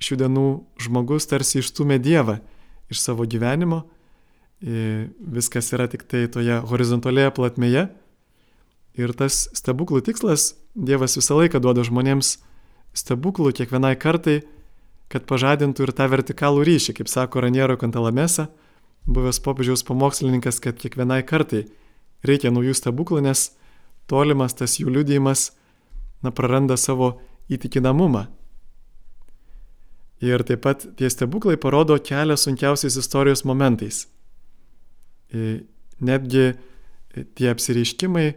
šių 0.04 0.20
dienų 0.20 0.48
žmogus 0.84 1.30
tarsi 1.30 1.62
išstumė 1.62 2.00
Dievą 2.04 2.40
iš 2.92 3.02
savo 3.04 3.26
gyvenimo, 3.30 3.84
viskas 4.64 5.72
yra 5.76 5.88
tik 5.92 6.06
tai 6.10 6.26
toje 6.32 6.60
horizontalėje 6.70 7.34
platmėje. 7.36 7.88
Ir 8.94 9.14
tas 9.18 9.48
stebuklų 9.58 10.04
tikslas, 10.06 10.54
Dievas 10.76 11.18
visą 11.18 11.38
laiką 11.40 11.62
duoda 11.64 11.86
žmonėms 11.86 12.38
stebuklų 12.94 13.54
kiekvienai 13.58 13.96
kartai, 13.98 14.42
kad 15.10 15.26
pažadintų 15.30 15.88
ir 15.88 15.94
tą 15.94 16.08
vertikalų 16.10 16.64
ryšį, 16.66 16.98
kaip 17.00 17.10
sako 17.10 17.44
Raniero 17.46 17.78
Kantalamesa, 17.78 18.48
buvęs 19.06 19.42
popiežiaus 19.44 19.84
pamokslininkas, 19.86 20.62
kad 20.64 20.78
kiekvienai 20.80 21.22
kartai 21.26 21.66
reikia 22.26 22.54
naujų 22.54 22.76
stebuklų, 22.78 23.24
nes 23.26 23.52
tolimas 24.10 24.56
tas 24.58 24.78
jų 24.80 24.94
liudijimas, 24.94 25.52
na, 26.24 26.32
praranda 26.32 26.78
savo 26.80 27.18
įtikinamumą. 27.52 28.28
Ir 30.24 30.44
taip 30.48 30.62
pat 30.64 30.86
tie 30.96 31.10
stebuklai 31.12 31.58
parodo 31.60 31.98
kelią 32.00 32.38
sunkiausiais 32.40 32.96
istorijos 33.00 33.44
momentais. 33.44 34.06
E, 35.34 35.66
netgi 36.00 36.46
e, 36.54 37.26
tie 37.36 37.50
apsireiškimai 37.52 38.28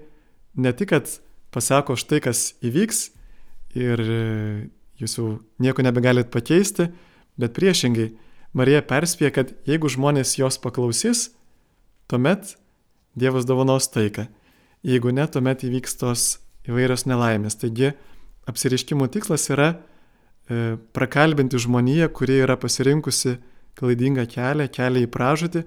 ne 0.56 0.72
tik, 0.74 0.90
kad 0.90 1.12
pasako 1.54 1.94
štai, 1.98 2.18
kas 2.24 2.56
įvyks 2.66 3.04
ir 3.78 4.02
e, 4.02 4.22
jūs 4.98 5.18
jau 5.20 5.28
nieko 5.62 5.84
nebegalit 5.86 6.32
pakeisti, 6.34 6.88
bet 7.38 7.54
priešingai, 7.54 8.10
Marija 8.56 8.80
perspėja, 8.88 9.34
kad 9.36 9.52
jeigu 9.68 9.90
žmonės 9.92 10.38
jos 10.40 10.56
paklausys, 10.62 11.28
tuomet 12.08 12.56
Dievas 13.16 13.46
dovanos 13.48 13.88
taiką. 13.88 14.26
Jeigu 14.86 15.10
ne, 15.10 15.26
tuomet 15.26 15.64
įvyks 15.66 15.98
tos 15.98 16.24
įvairios 16.70 17.06
nelaimės. 17.10 17.58
Taigi 17.58 17.92
apsiriškimų 18.46 19.08
tikslas 19.14 19.48
yra 19.50 19.72
e, 19.74 20.76
prakalbinti 20.94 21.58
žmoniją, 21.62 22.08
kuri 22.14 22.40
yra 22.44 22.54
pasirinkusi 22.60 23.36
klaidingą 23.76 24.26
kelią, 24.30 24.68
kelią 24.72 25.04
į 25.04 25.10
pražūtį, 25.12 25.64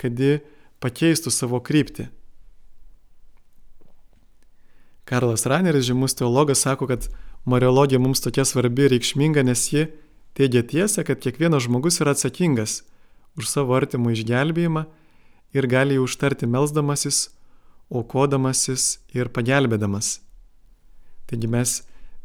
kad 0.00 0.22
ji 0.22 0.38
pakeistų 0.82 1.32
savo 1.34 1.60
kryptį. 1.62 2.08
Karlas 5.10 5.44
Raneris, 5.50 5.88
žymus 5.90 6.14
teologas, 6.16 6.62
sako, 6.62 6.86
kad 6.86 7.08
mariologija 7.44 7.98
mums 8.00 8.22
tokia 8.22 8.46
svarbi 8.46 8.86
ir 8.86 8.94
reikšminga, 8.94 9.42
nes 9.44 9.66
ji 9.72 9.88
teigia 10.38 10.62
tiesą, 10.62 11.02
kad 11.04 11.20
kiekvienas 11.20 11.66
žmogus 11.66 12.00
yra 12.00 12.14
atsakingas 12.14 12.82
už 13.36 13.48
savo 13.50 13.74
artimo 13.76 14.12
išgelbėjimą 14.14 14.86
ir 15.56 15.68
gali 15.68 15.98
jį 15.98 16.04
užtarti 16.06 16.48
melzdamasis, 16.48 17.26
aukodamasis 17.92 19.02
ir 19.14 19.28
pagelbėdamas. 19.32 20.20
Taigi 21.28 21.48
mes 21.50 21.80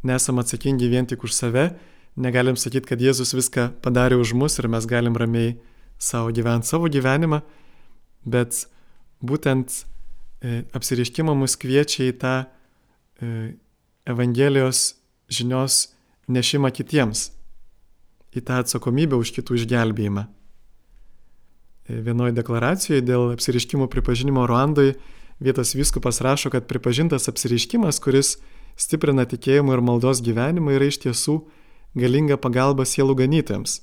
nesam 0.07 0.39
atsakingi 0.39 0.89
vien 0.91 1.07
tik 1.07 1.23
už 1.27 1.35
save, 1.35 1.69
negalim 2.15 2.57
sakyti, 2.57 2.87
kad 2.89 3.01
Jėzus 3.01 3.35
viską 3.35 3.69
padarė 3.83 4.17
už 4.19 4.33
mus 4.37 4.57
ir 4.59 4.69
mes 4.71 4.87
galim 4.89 5.17
ramiai 5.17 5.57
savo 5.97 6.31
gyventi 6.33 6.69
savo 6.71 6.89
gyvenimą, 6.91 7.41
bet 8.25 8.65
būtent 9.21 9.83
e, 10.41 10.63
apsiriškimą 10.77 11.35
mus 11.37 11.57
kviečia 11.59 12.09
į 12.11 12.17
tą 12.21 12.35
e, 12.43 13.53
Evangelijos 14.07 14.95
žinios 15.27 15.89
nešimą 16.31 16.71
kitiems, 16.71 17.31
į 18.31 18.43
tą 18.47 18.61
atsakomybę 18.63 19.17
už 19.19 19.33
kitų 19.35 19.57
išgelbėjimą. 19.59 20.27
E, 21.87 22.01
vienoje 22.05 22.35
deklaracijoje 22.37 23.03
dėl 23.03 23.33
apsiriškimų 23.35 23.89
pripažinimo 23.91 24.45
Ruandoje 24.47 24.95
vietos 25.39 25.75
vyskupas 25.75 26.21
rašo, 26.21 26.49
kad 26.49 26.67
pripažintas 26.67 27.27
apsiriškimas, 27.29 27.99
kuris 28.03 28.37
stiprina 28.77 29.25
tikėjimo 29.25 29.73
ir 29.73 29.83
maldos 29.85 30.21
gyvenimą, 30.25 30.75
yra 30.77 30.89
iš 30.89 31.01
tiesų 31.05 31.39
galinga 31.97 32.37
pagalba 32.41 32.85
sielų 32.85 33.17
ganytojams. 33.23 33.81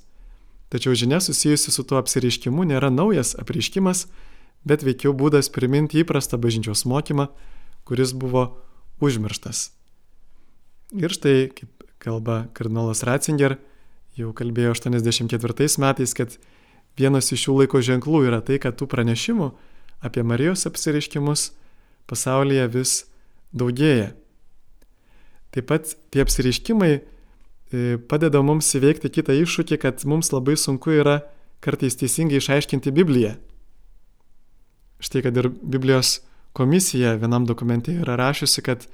Tačiau 0.71 0.95
žinia 0.97 1.19
susijusi 1.21 1.71
su 1.71 1.83
tuo 1.87 1.99
apsiriškimu 2.01 2.65
nėra 2.67 2.89
naujas 2.91 3.35
apreiškimas, 3.39 4.07
bet 4.65 4.83
veikiau 4.83 5.13
būdas 5.13 5.51
priminti 5.53 6.01
įprastą 6.01 6.39
bažnyčios 6.41 6.85
mokymą, 6.89 7.29
kuris 7.85 8.15
buvo 8.17 8.47
užmirštas. 9.03 9.69
Ir 10.95 11.13
štai, 11.13 11.51
kaip 11.53 11.85
kalba 12.01 12.45
kardinolas 12.57 13.03
Ratzinger, 13.05 13.59
jau 14.17 14.33
kalbėjo 14.35 14.73
84 14.75 15.69
metais, 15.83 16.13
kad 16.17 16.35
vienas 16.97 17.31
iš 17.31 17.45
šių 17.45 17.59
laiko 17.61 17.81
ženklų 17.83 18.25
yra 18.29 18.41
tai, 18.45 18.57
kad 18.63 18.77
tų 18.79 18.87
pranešimų 18.89 19.51
apie 20.05 20.23
Marijos 20.23 20.67
apsiriškimus 20.69 21.49
pasaulyje 22.09 22.67
vis 22.73 22.93
daugėja. 23.55 24.11
Taip 25.55 25.69
pat 25.71 25.95
tie 26.11 26.21
apsiriškimai 26.25 26.91
e, 26.95 27.01
padeda 28.11 28.41
mums 28.45 28.69
įveikti 28.77 29.11
kitą 29.17 29.35
iššūkį, 29.41 29.79
kad 29.81 30.03
mums 30.09 30.31
labai 30.35 30.57
sunku 30.59 30.93
yra 30.99 31.21
kartais 31.63 31.97
teisingai 31.97 32.41
išaiškinti 32.41 32.93
Bibliją. 32.93 33.35
Štai 35.01 35.23
kad 35.25 35.37
ir 35.37 35.49
Biblijos 35.49 36.19
komisija 36.55 37.15
vienam 37.19 37.47
dokumente 37.47 37.93
yra 37.95 38.15
rašiusi, 38.19 38.61
kad 38.61 38.85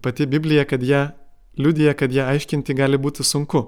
pati 0.00 0.26
Biblija, 0.26 0.64
kad 0.64 0.82
ją 0.82 1.08
liudija, 1.56 1.94
kad 1.94 2.12
ją 2.12 2.26
aiškinti 2.32 2.74
gali 2.74 2.98
būti 2.98 3.24
sunku. 3.24 3.66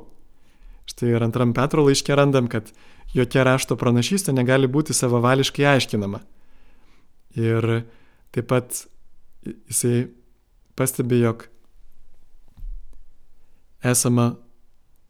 Štai 0.87 1.12
ir 1.14 1.24
antram 1.24 1.55
Petro 1.55 1.85
laiškė 1.87 2.16
randam, 2.16 2.48
kad 2.48 2.70
jokia 3.14 3.44
rašto 3.46 3.76
pranašystė 3.76 4.35
negali 4.35 4.68
būti 4.70 4.94
savavališkai 4.94 5.66
aiškinama. 5.74 6.20
Ir 7.37 7.85
taip 8.33 8.49
pat 8.49 8.87
jisai 9.44 10.09
pastebi, 10.77 11.20
jog 11.25 11.46
esama 13.85 14.35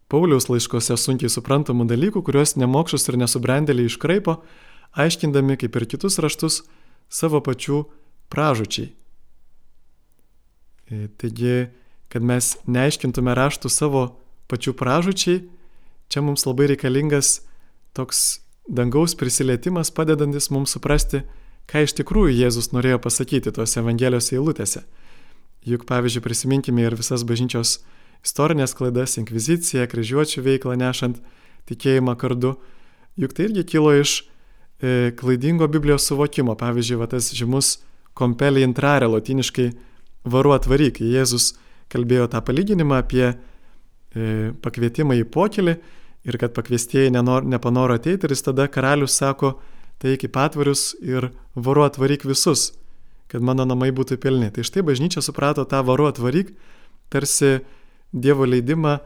Pauliaus 0.07 0.47
laiškose 0.47 0.95
sunkiai 0.95 1.31
suprantamų 1.31 1.87
dalykų, 1.89 2.21
kuriuos 2.23 2.55
nemokšus 2.55 3.09
ir 3.09 3.17
nesubrendėliai 3.19 3.89
iškraipo, 3.89 4.37
aiškindami, 4.95 5.57
kaip 5.59 5.75
ir 5.75 5.85
kitus 5.91 6.15
raštus, 6.23 6.61
savo 7.11 7.41
pačių 7.43 7.81
pražučiai. 8.31 8.93
E, 10.87 11.09
taigi, 11.19 11.67
kad 12.07 12.23
mes 12.23 12.53
neaiškintume 12.71 13.35
raštų 13.35 13.71
savo 13.71 14.03
pačių 14.47 14.71
pražučiai, 14.79 15.41
čia 16.07 16.23
mums 16.23 16.47
labai 16.47 16.69
reikalingas 16.71 17.41
toks 17.97 18.39
dangaus 18.67 19.15
prisilietimas, 19.19 19.91
padedantis 19.91 20.47
mums 20.55 20.71
suprasti, 20.75 21.25
ką 21.67 21.83
iš 21.85 21.95
tikrųjų 21.99 22.35
Jėzus 22.35 22.71
norėjo 22.71 23.01
pasakyti 23.03 23.53
tuose 23.55 23.81
Evangelijos 23.81 24.31
eilutėse. 24.31 24.85
Juk 25.67 25.83
pavyzdžiui 25.89 26.23
prisiminkime 26.23 26.85
ir 26.85 26.95
visas 26.95 27.25
bažnyčios 27.27 27.81
istorinės 28.23 28.73
klaidas, 28.77 29.17
inkviziciją, 29.19 29.87
kryžiuočių 29.91 30.43
veiklą 30.45 30.77
nešant 30.79 31.19
tikėjimą 31.67 32.15
kardu, 32.19 32.55
juk 33.19 33.35
tai 33.35 33.49
irgi 33.49 33.65
kilo 33.75 33.91
iš 33.95 34.21
e, 34.79 35.11
klaidingo 35.19 35.67
Biblijos 35.67 36.07
suvokimo. 36.07 36.55
Pavyzdžiui, 36.59 37.01
va, 37.01 37.09
tas 37.11 37.29
žymus 37.35 37.77
kompelį 38.17 38.63
intrarė, 38.65 39.09
latiniškai 39.11 39.69
varu 40.27 40.55
atvaryk. 40.55 41.01
Jėzus 41.03 41.55
kalbėjo 41.91 42.27
tą 42.31 42.41
palyginimą 42.47 43.01
apie 43.03 43.25
e, 43.27 43.35
pakvietimą 44.63 45.19
į 45.21 45.27
pokelį 45.33 45.77
ir 46.27 46.37
kad 46.39 46.55
pakviestieji 46.55 47.13
nenor, 47.15 47.45
nepanoro 47.47 47.95
ateiti 47.95 48.27
ir 48.27 48.35
jis 48.35 48.47
tada 48.49 48.67
karalius 48.71 49.15
sako, 49.19 49.57
tai 50.01 50.13
iki 50.15 50.29
patvarius 50.29 50.93
ir 51.01 51.31
varu 51.55 51.85
atvaryk 51.87 52.25
visus, 52.27 52.71
kad 53.31 53.43
mano 53.43 53.65
namai 53.67 53.89
būtų 53.95 54.19
pilni. 54.21 54.49
Tai 54.53 54.65
štai 54.65 54.85
bažnyčia 54.85 55.23
suprato 55.25 55.65
tą 55.65 55.81
varu 55.85 56.09
atvaryk 56.11 56.53
tarsi 57.13 57.59
Dievo 58.15 58.45
leidimą 58.47 59.01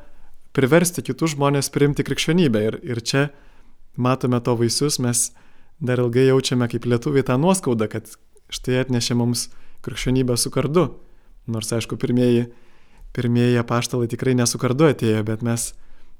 priversti 0.54 1.01
kitus 1.01 1.34
žmonės 1.34 1.71
priimti 1.73 2.06
krikščionybę. 2.06 2.60
Ir, 2.67 2.75
ir 2.86 2.99
čia 3.01 3.23
matome 3.97 4.38
to 4.45 4.54
vaisius, 4.60 4.99
mes 5.01 5.32
dar 5.82 6.04
ilgai 6.04 6.27
jaučiame 6.27 6.67
kaip 6.69 6.86
lietuviai 6.86 7.25
tą 7.25 7.39
nuoskaudą, 7.41 7.88
kad 7.89 8.12
štai 8.54 8.84
atnešė 8.84 9.17
mums 9.17 9.47
krikščionybę 9.82 10.38
su 10.38 10.51
kardu. 10.54 10.86
Nors, 11.49 11.71
aišku, 11.73 11.97
pirmieji, 11.97 12.51
pirmieji 13.15 13.58
apaštalai 13.58 14.10
tikrai 14.12 14.36
nesu 14.38 14.62
kardu 14.62 14.91
atėjo, 14.91 15.23
bet 15.25 15.41
mes 15.41 15.71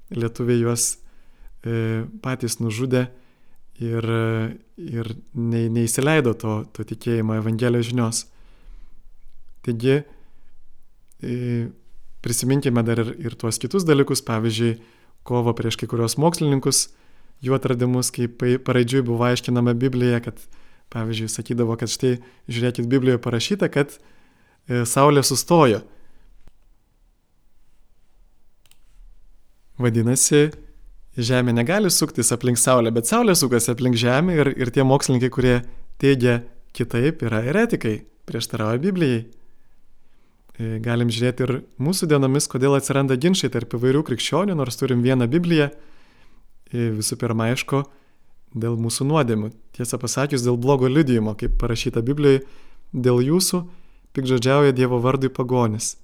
lietuviai 0.10 0.64
juos 0.64 0.88
e, 1.62 2.08
patys 2.24 2.58
nužudė 2.64 3.12
ir, 3.82 4.08
ir 4.78 5.12
ne, 5.34 5.66
neįsileido 5.74 6.34
to, 6.38 6.56
to 6.76 6.86
tikėjimo 6.88 7.38
Evangelijos 7.40 7.90
žinios. 7.90 8.24
Taigi, 9.66 10.02
e, 11.22 11.36
prisiminkime 12.26 12.84
dar 12.86 13.02
ir, 13.04 13.14
ir 13.22 13.38
tuos 13.38 13.60
kitus 13.62 13.86
dalykus, 13.88 14.24
pavyzdžiui, 14.26 14.78
kovo 15.28 15.54
prieš 15.58 15.78
kai 15.82 15.90
kurios 15.90 16.18
mokslininkus, 16.22 16.88
jų 17.46 17.58
atradimus, 17.58 18.10
kaip 18.14 18.42
paraidžiui 18.66 19.06
buvo 19.06 19.26
aiškinama 19.28 19.74
Biblija, 19.78 20.22
kad, 20.26 20.42
pavyzdžiui, 20.94 21.30
sakydavo, 21.32 21.78
kad 21.82 21.90
štai, 21.94 22.18
žiūrėkit, 22.50 22.90
Biblijoje 22.90 23.22
parašyta, 23.22 23.70
kad 23.74 23.94
e, 23.98 24.84
Saulė 24.90 25.26
sustojo. 25.26 25.82
Vadinasi, 29.82 30.52
Žemė 31.20 31.52
negali 31.52 31.90
suktis 31.92 32.32
aplink 32.32 32.60
Saulę, 32.60 32.92
bet 32.96 33.10
Saulė 33.10 33.36
sukasi 33.36 33.74
aplink 33.74 33.98
Žemę 34.00 34.38
ir, 34.38 34.50
ir 34.56 34.72
tie 34.72 34.86
mokslininkai, 34.88 35.30
kurie 35.34 35.56
teigia 36.00 36.40
kitaip, 36.72 37.24
yra 37.28 37.42
eretikai, 37.52 37.98
prieštarauja 38.30 38.80
Biblijai. 38.80 39.26
E, 40.56 40.78
galim 40.84 41.12
žiūrėti 41.12 41.44
ir 41.44 41.54
mūsų 41.84 42.08
dienomis, 42.14 42.48
kodėl 42.52 42.78
atsiranda 42.78 43.18
ginčiai 43.20 43.52
tarp 43.52 43.76
įvairių 43.76 44.06
krikščionių, 44.08 44.56
nors 44.56 44.80
turim 44.80 45.04
vieną 45.04 45.28
Bibliją. 45.32 45.68
E, 46.72 46.88
visų 46.96 47.20
pirma, 47.20 47.50
aišku, 47.52 47.84
dėl 48.56 48.80
mūsų 48.80 49.10
nuodėmių. 49.12 49.52
Tiesą 49.76 50.00
pasakius, 50.00 50.46
dėl 50.48 50.56
blogo 50.60 50.88
liudijimo, 50.88 51.36
kaip 51.40 51.60
parašyta 51.60 52.04
Biblijoje, 52.08 52.46
dėl 52.96 53.20
jūsų 53.26 53.66
pikžodžiauja 54.16 54.72
Dievo 54.76 55.00
vardui 55.04 55.32
pagonis. 55.32 55.98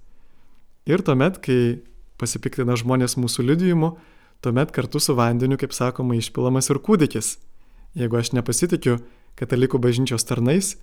Ir 0.87 1.03
tuomet, 1.03 1.39
kai 1.43 1.79
pasipiktina 2.19 2.75
žmonės 2.79 3.15
mūsų 3.19 3.47
liudijimu, 3.51 3.95
tuomet 4.41 4.71
kartu 4.76 5.00
su 5.00 5.15
vandeniu, 5.17 5.58
kaip 5.60 5.73
sakoma, 5.76 6.17
išpilamas 6.17 6.69
ir 6.71 6.82
kūdikis. 6.84 7.36
Jeigu 7.97 8.19
aš 8.19 8.34
nepasitikiu 8.38 9.00
katalikų 9.38 9.80
bažnyčios 9.82 10.26
tarnais, 10.28 10.76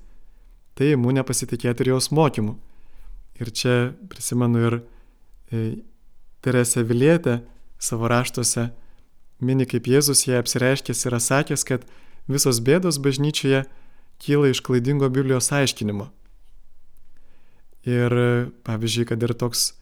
tai 0.75 0.95
imu 0.95 1.13
nepasitikėti 1.15 1.85
ir 1.85 1.95
jos 1.95 2.11
mokymu. 2.15 2.57
Ir 3.39 3.51
čia 3.51 3.75
prisimenu 4.11 4.63
ir 4.69 4.79
e, 4.79 5.65
Teresę 6.45 6.85
Vilietę 6.87 7.41
savo 7.79 8.09
raštuose 8.11 8.69
mini, 9.41 9.67
kaip 9.67 9.89
Jėzus 9.91 10.27
ją 10.29 10.39
apsireiškęs 10.43 11.07
yra 11.09 11.21
sakęs, 11.23 11.65
kad 11.67 11.87
visos 12.31 12.61
bėdos 12.65 13.01
bažnyčioje 13.03 13.65
kyla 14.23 14.51
iš 14.53 14.63
klaidingo 14.65 15.09
Biblijos 15.13 15.51
aiškinimo. 15.53 16.11
Ir 17.85 18.15
pavyzdžiui, 18.65 19.09
kad 19.11 19.23
ir 19.23 19.35
toks 19.37 19.75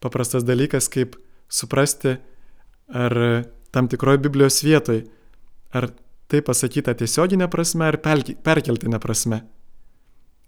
paprastas 0.00 0.46
dalykas, 0.48 0.88
kaip 0.88 1.18
suprasti, 1.52 2.16
ar 2.92 3.16
tam 3.70 3.88
tikroje 3.88 4.18
Biblijos 4.18 4.62
vietoje, 4.66 5.04
ar 5.70 5.90
tai 6.30 6.42
pasakyta 6.46 6.94
tiesioginė 6.98 7.48
prasme 7.50 7.88
ar 7.90 7.98
perkeltinė 8.02 9.00
prasme. 9.02 9.44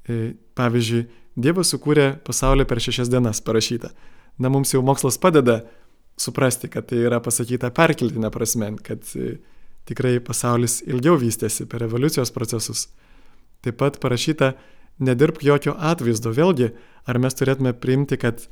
E, 0.07 0.35
pavyzdžiui, 0.59 1.07
Dievas 1.33 1.70
sukūrė 1.72 2.18
pasaulį 2.26 2.66
per 2.68 2.81
šešias 2.85 3.09
dienas 3.09 3.40
parašyta. 3.40 3.88
Na, 4.37 4.50
mums 4.52 4.74
jau 4.74 4.83
mokslas 4.85 5.16
padeda 5.16 5.62
suprasti, 6.20 6.68
kad 6.68 6.90
tai 6.90 6.98
yra 7.07 7.22
pasakyta 7.24 7.70
perkeltinė 7.72 8.28
prasme, 8.35 8.68
kad 8.85 9.07
e, 9.16 9.38
tikrai 9.88 10.18
pasaulis 10.24 10.83
ilgiau 10.85 11.16
vystėsi 11.20 11.64
per 11.70 11.87
evoliucijos 11.87 12.35
procesus. 12.35 12.90
Taip 13.64 13.78
pat 13.81 13.96
parašyta, 14.02 14.52
nedirbk 15.00 15.44
jokio 15.46 15.74
atvaizdo. 15.78 16.35
Vėlgi, 16.37 16.72
ar 17.09 17.18
mes 17.22 17.38
turėtume 17.38 17.72
priimti, 17.72 18.18
kad 18.20 18.44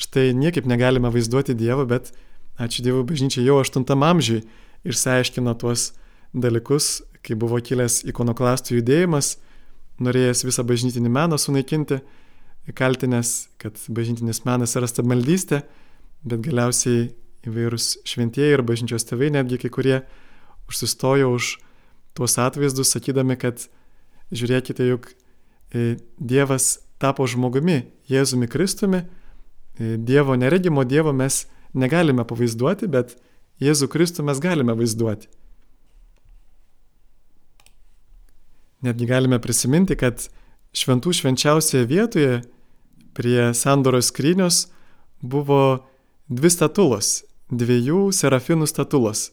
štai 0.00 0.30
niekaip 0.36 0.68
negalime 0.70 1.10
vaizduoti 1.12 1.56
Dievo, 1.58 1.84
bet 1.88 2.12
ačiū 2.60 2.84
Dievui 2.84 3.04
bažnyčia 3.08 3.42
jau 3.44 3.58
8 3.60 3.84
amžiui 4.04 4.42
išsiaiškino 4.84 5.54
tuos 5.60 5.90
dalykus, 6.32 7.00
kai 7.24 7.36
buvo 7.36 7.58
kilęs 7.60 8.02
ikonoklastų 8.08 8.78
judėjimas, 8.78 9.34
norėjęs 10.00 10.44
visą 10.46 10.64
bažnytinį 10.64 11.12
meną 11.12 11.38
sunaikinti, 11.40 12.00
kaltinęs, 12.76 13.50
kad 13.60 13.76
bažnytinis 13.88 14.44
menas 14.46 14.76
yra 14.78 14.88
stabmaldystė, 14.88 15.62
bet 16.24 16.44
galiausiai 16.44 17.10
įvairūs 17.48 17.88
šventieji 18.08 18.56
ir 18.56 18.64
bažnyčios 18.64 19.08
tėvai, 19.08 19.32
netgi 19.34 19.58
kai 19.60 19.72
kurie 19.72 19.96
užsistojo 20.70 21.32
už 21.34 21.56
tuos 22.14 22.36
atvaizdus, 22.38 22.92
sakydami, 22.92 23.36
kad 23.40 23.64
žiūrėkite, 24.30 24.86
juk 24.92 25.10
e, 25.72 25.96
Dievas 26.20 26.76
tapo 27.00 27.26
žmogumi, 27.26 27.82
Jėzumi 28.12 28.48
Kristumi, 28.50 29.02
E, 29.80 29.96
dievo 29.96 30.36
neregimo 30.36 30.84
Dievo 30.84 31.12
mes 31.12 31.46
negalime 31.74 32.24
pavaizduoti, 32.26 32.88
bet 32.90 33.16
Jėzų 33.60 33.90
Kristų 33.92 34.24
mes 34.24 34.40
galime 34.40 34.74
vaizduoti. 34.76 35.28
Netgi 38.80 39.04
galime 39.04 39.36
prisiminti, 39.42 39.96
kad 40.00 40.24
šventų 40.72 41.12
švenčiausioje 41.18 41.84
vietoje 41.90 42.38
prie 43.16 43.50
sandoros 43.54 44.08
skrynios 44.08 44.70
buvo 45.20 45.84
dvi 46.32 46.50
statulos, 46.52 47.20
dviejų 47.52 48.08
serafinų 48.16 48.68
statulos. 48.70 49.28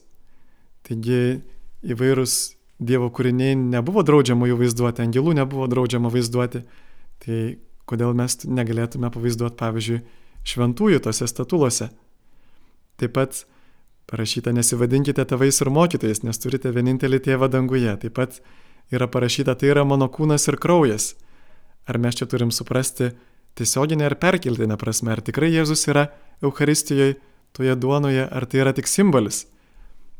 Taigi 0.84 1.40
įvairūs 1.88 2.36
Dievo 2.78 3.08
kūriniai 3.10 3.56
nebuvo 3.58 4.04
draudžiama 4.06 4.46
jų 4.46 4.60
vaizduoti, 4.60 5.02
angelų 5.02 5.32
nebuvo 5.34 5.66
draudžiama 5.66 6.12
vaizduoti. 6.14 6.60
Tai 7.18 7.38
kodėl 7.90 8.12
mes 8.14 8.36
negalėtume 8.46 9.10
pavaizduoti, 9.10 9.56
pavyzdžiui, 9.58 9.96
šventųjų 10.46 11.00
tose 11.02 11.26
statulose. 11.26 11.88
Taip 12.98 13.14
pat 13.14 13.44
parašyta 14.10 14.52
nesivadinkite 14.56 15.24
tėvais 15.28 15.60
ir 15.62 15.70
mokytojais, 15.70 16.24
nes 16.26 16.40
turite 16.42 16.72
vienintelį 16.74 17.20
tėvą 17.28 17.50
danguje. 17.52 17.94
Taip 18.02 18.16
pat 18.18 18.40
yra 18.94 19.06
parašyta 19.06 19.54
tai 19.58 19.72
yra 19.74 19.84
mano 19.86 20.08
kūnas 20.10 20.48
ir 20.50 20.58
kraujas. 20.60 21.12
Ar 21.88 21.98
mes 22.02 22.18
čia 22.18 22.26
turim 22.28 22.50
suprasti 22.52 23.12
tiesioginę 23.58 24.08
ar 24.08 24.16
perkeltinę 24.20 24.76
prasme, 24.80 25.12
ar 25.14 25.22
tikrai 25.24 25.50
Jėzus 25.52 25.86
yra 25.90 26.08
Euharistijoje 26.42 27.16
toje 27.56 27.76
duonoje, 27.76 28.26
ar 28.26 28.46
tai 28.46 28.62
yra 28.64 28.74
tik 28.76 28.90
simbolis. 28.90 29.46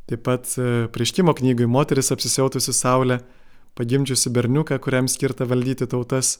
Taip 0.08 0.24
pat 0.24 0.48
e, 0.56 0.88
prieškimo 0.92 1.34
knygai 1.36 1.68
moteris 1.68 2.12
apsisiautusi 2.14 2.72
saulę, 2.72 3.20
pagimdžiusi 3.78 4.32
berniuką, 4.32 4.78
kuriam 4.80 5.08
skirta 5.08 5.46
valdyti 5.46 5.86
tautas. 5.86 6.38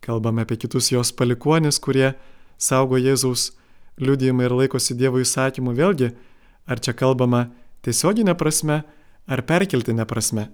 Kalbame 0.00 0.46
apie 0.46 0.56
kitus 0.60 0.90
jos 0.92 1.12
palikuonis, 1.12 1.78
kurie 1.82 2.14
saugo 2.58 2.98
Jėzaus 2.98 3.50
liudijimą 4.00 4.46
ir 4.46 4.54
laikosi 4.60 4.96
Dievo 4.98 5.20
įsakymų. 5.22 5.74
Vėlgi, 5.76 6.12
ar 6.66 6.82
čia 6.82 6.94
kalbama 6.96 7.46
tiesioginė 7.86 8.36
prasme, 8.38 8.82
ar 9.26 9.42
perkeltinė 9.46 10.06
prasme. 10.08 10.48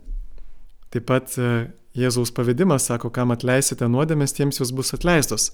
Taip 0.93 1.09
pat 1.09 1.34
e, 1.40 1.72
Jėzaus 1.97 2.32
pavadimas 2.34 2.86
sako, 2.88 3.11
kam 3.12 3.32
atleisite 3.34 3.88
nuodėmės, 3.88 4.34
tiems 4.36 4.61
jūs 4.61 4.72
bus 4.76 4.95
atleistos. 4.97 5.51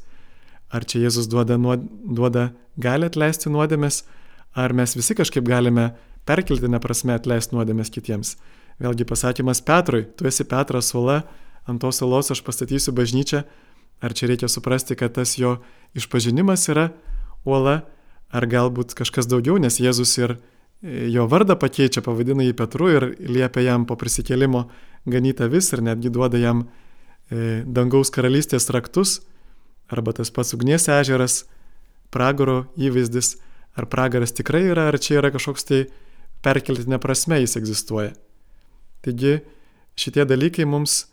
Ar 0.68 0.84
čia 0.84 1.06
Jėzus 1.06 1.30
duoda, 1.30 1.56
duoda 1.56 2.50
gali 2.76 3.08
atleisti 3.08 3.50
nuodėmės, 3.50 4.02
ar 4.58 4.74
mes 4.76 4.94
visi 4.98 5.16
kažkaip 5.16 5.46
galime 5.48 5.92
perkeltinę 6.28 6.80
prasme 6.82 7.16
atleisti 7.16 7.56
nuodėmės 7.56 7.90
kitiems. 7.94 8.36
Vėlgi 8.78 9.06
pasakymas 9.08 9.62
Petrui, 9.64 10.04
tu 10.14 10.28
esi 10.28 10.44
Petras 10.46 10.92
Ola, 10.94 11.22
ant 11.66 11.80
tos 11.82 11.98
salos 12.02 12.30
aš 12.30 12.42
pastatysiu 12.46 12.92
bažnyčią, 12.94 13.42
ar 14.04 14.14
čia 14.14 14.28
reikia 14.30 14.50
suprasti, 14.50 14.94
kad 14.98 15.16
tas 15.16 15.34
jo 15.40 15.56
išpažinimas 15.98 16.68
yra 16.70 16.90
uola, 17.48 17.80
ar 18.28 18.46
galbūt 18.48 18.94
kažkas 18.98 19.28
daugiau, 19.30 19.56
nes 19.60 19.80
Jėzus 19.80 20.12
ir 20.20 20.36
e, 20.36 21.08
jo 21.12 21.24
vardą 21.30 21.56
pakeičia, 21.58 22.04
pavadina 22.04 22.44
jį 22.44 22.54
Petru 22.58 22.90
ir 22.92 23.08
liepia 23.18 23.64
jam 23.70 23.86
po 23.88 23.96
prisikėlimo 23.98 24.66
ganyti 25.08 25.46
avis 25.46 25.72
ir 25.72 25.82
netgi 25.84 26.12
duoda 26.12 26.40
jam 26.40 26.66
e, 26.66 27.64
dangaus 27.64 28.12
karalystės 28.12 28.68
raktus, 28.74 29.20
arba 29.88 30.12
tas 30.12 30.32
pats 30.34 30.52
ugnies 30.56 30.88
ežeras, 30.92 31.46
pragaro 32.12 32.66
įvaizdis, 32.76 33.36
ar 33.78 33.88
pragaras 33.88 34.34
tikrai 34.36 34.66
yra, 34.68 34.88
ar 34.90 34.98
čia 35.00 35.20
yra 35.22 35.32
kažkoks 35.32 35.68
tai 35.68 35.84
perkeltinė 36.44 37.00
prasme 37.02 37.40
jis 37.40 37.56
egzistuoja. 37.60 38.12
Taigi 39.04 39.38
šitie 39.98 40.26
dalykai 40.28 40.66
mums, 40.68 41.06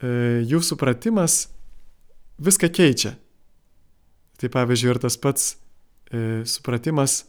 e, 0.00 0.42
jų 0.46 0.62
supratimas 0.64 1.46
viską 2.42 2.70
keičia. 2.72 3.16
Tai 4.40 4.50
pavyzdžiui 4.52 4.94
ir 4.94 5.00
tas 5.02 5.18
pats 5.20 5.52
supratimas, 6.48 7.22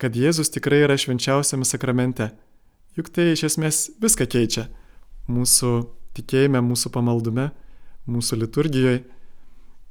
kad 0.00 0.16
Jėzus 0.18 0.50
tikrai 0.52 0.82
yra 0.84 0.96
švenčiausiame 0.98 1.66
sakramente. 1.66 2.30
Juk 2.98 3.10
tai 3.14 3.32
iš 3.32 3.46
esmės 3.50 3.78
viską 4.02 4.26
keičia. 4.30 4.68
Mūsų 5.30 5.70
tikėjime, 6.18 6.60
mūsų 6.62 6.92
pamaldume, 6.94 7.48
mūsų 8.10 8.38
liturgijoje. 8.42 9.02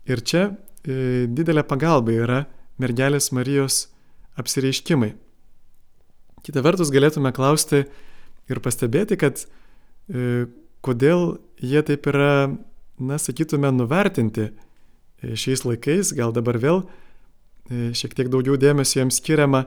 Ir 0.08 0.24
čia 0.28 0.43
e, 0.49 1.26
didelė 1.32 1.64
pagalba 1.68 2.16
yra 2.16 2.39
mergelės 2.82 3.32
Marijos 3.36 3.88
apsireiškimai. 4.39 5.14
Kita 6.43 6.64
vertus 6.64 6.91
galėtume 6.91 7.32
klausti 7.36 7.86
ir 8.51 8.60
pastebėti, 8.64 9.18
kad 9.20 9.45
e, 9.45 10.45
kodėl 10.84 11.39
jie 11.64 11.84
taip 11.88 12.10
yra, 12.12 12.51
na, 12.99 13.20
sakytume, 13.20 13.72
nuvertinti 13.72 14.49
e, 14.49 14.54
šiais 15.39 15.64
laikais, 15.64 16.12
gal 16.16 16.36
dabar 16.36 16.60
vėl 16.60 16.84
e, 16.84 17.03
šiek 17.70 18.16
tiek 18.18 18.30
daugiau 18.32 18.57
dėmesio 18.59 19.01
jiems 19.01 19.22
skiriama, 19.22 19.66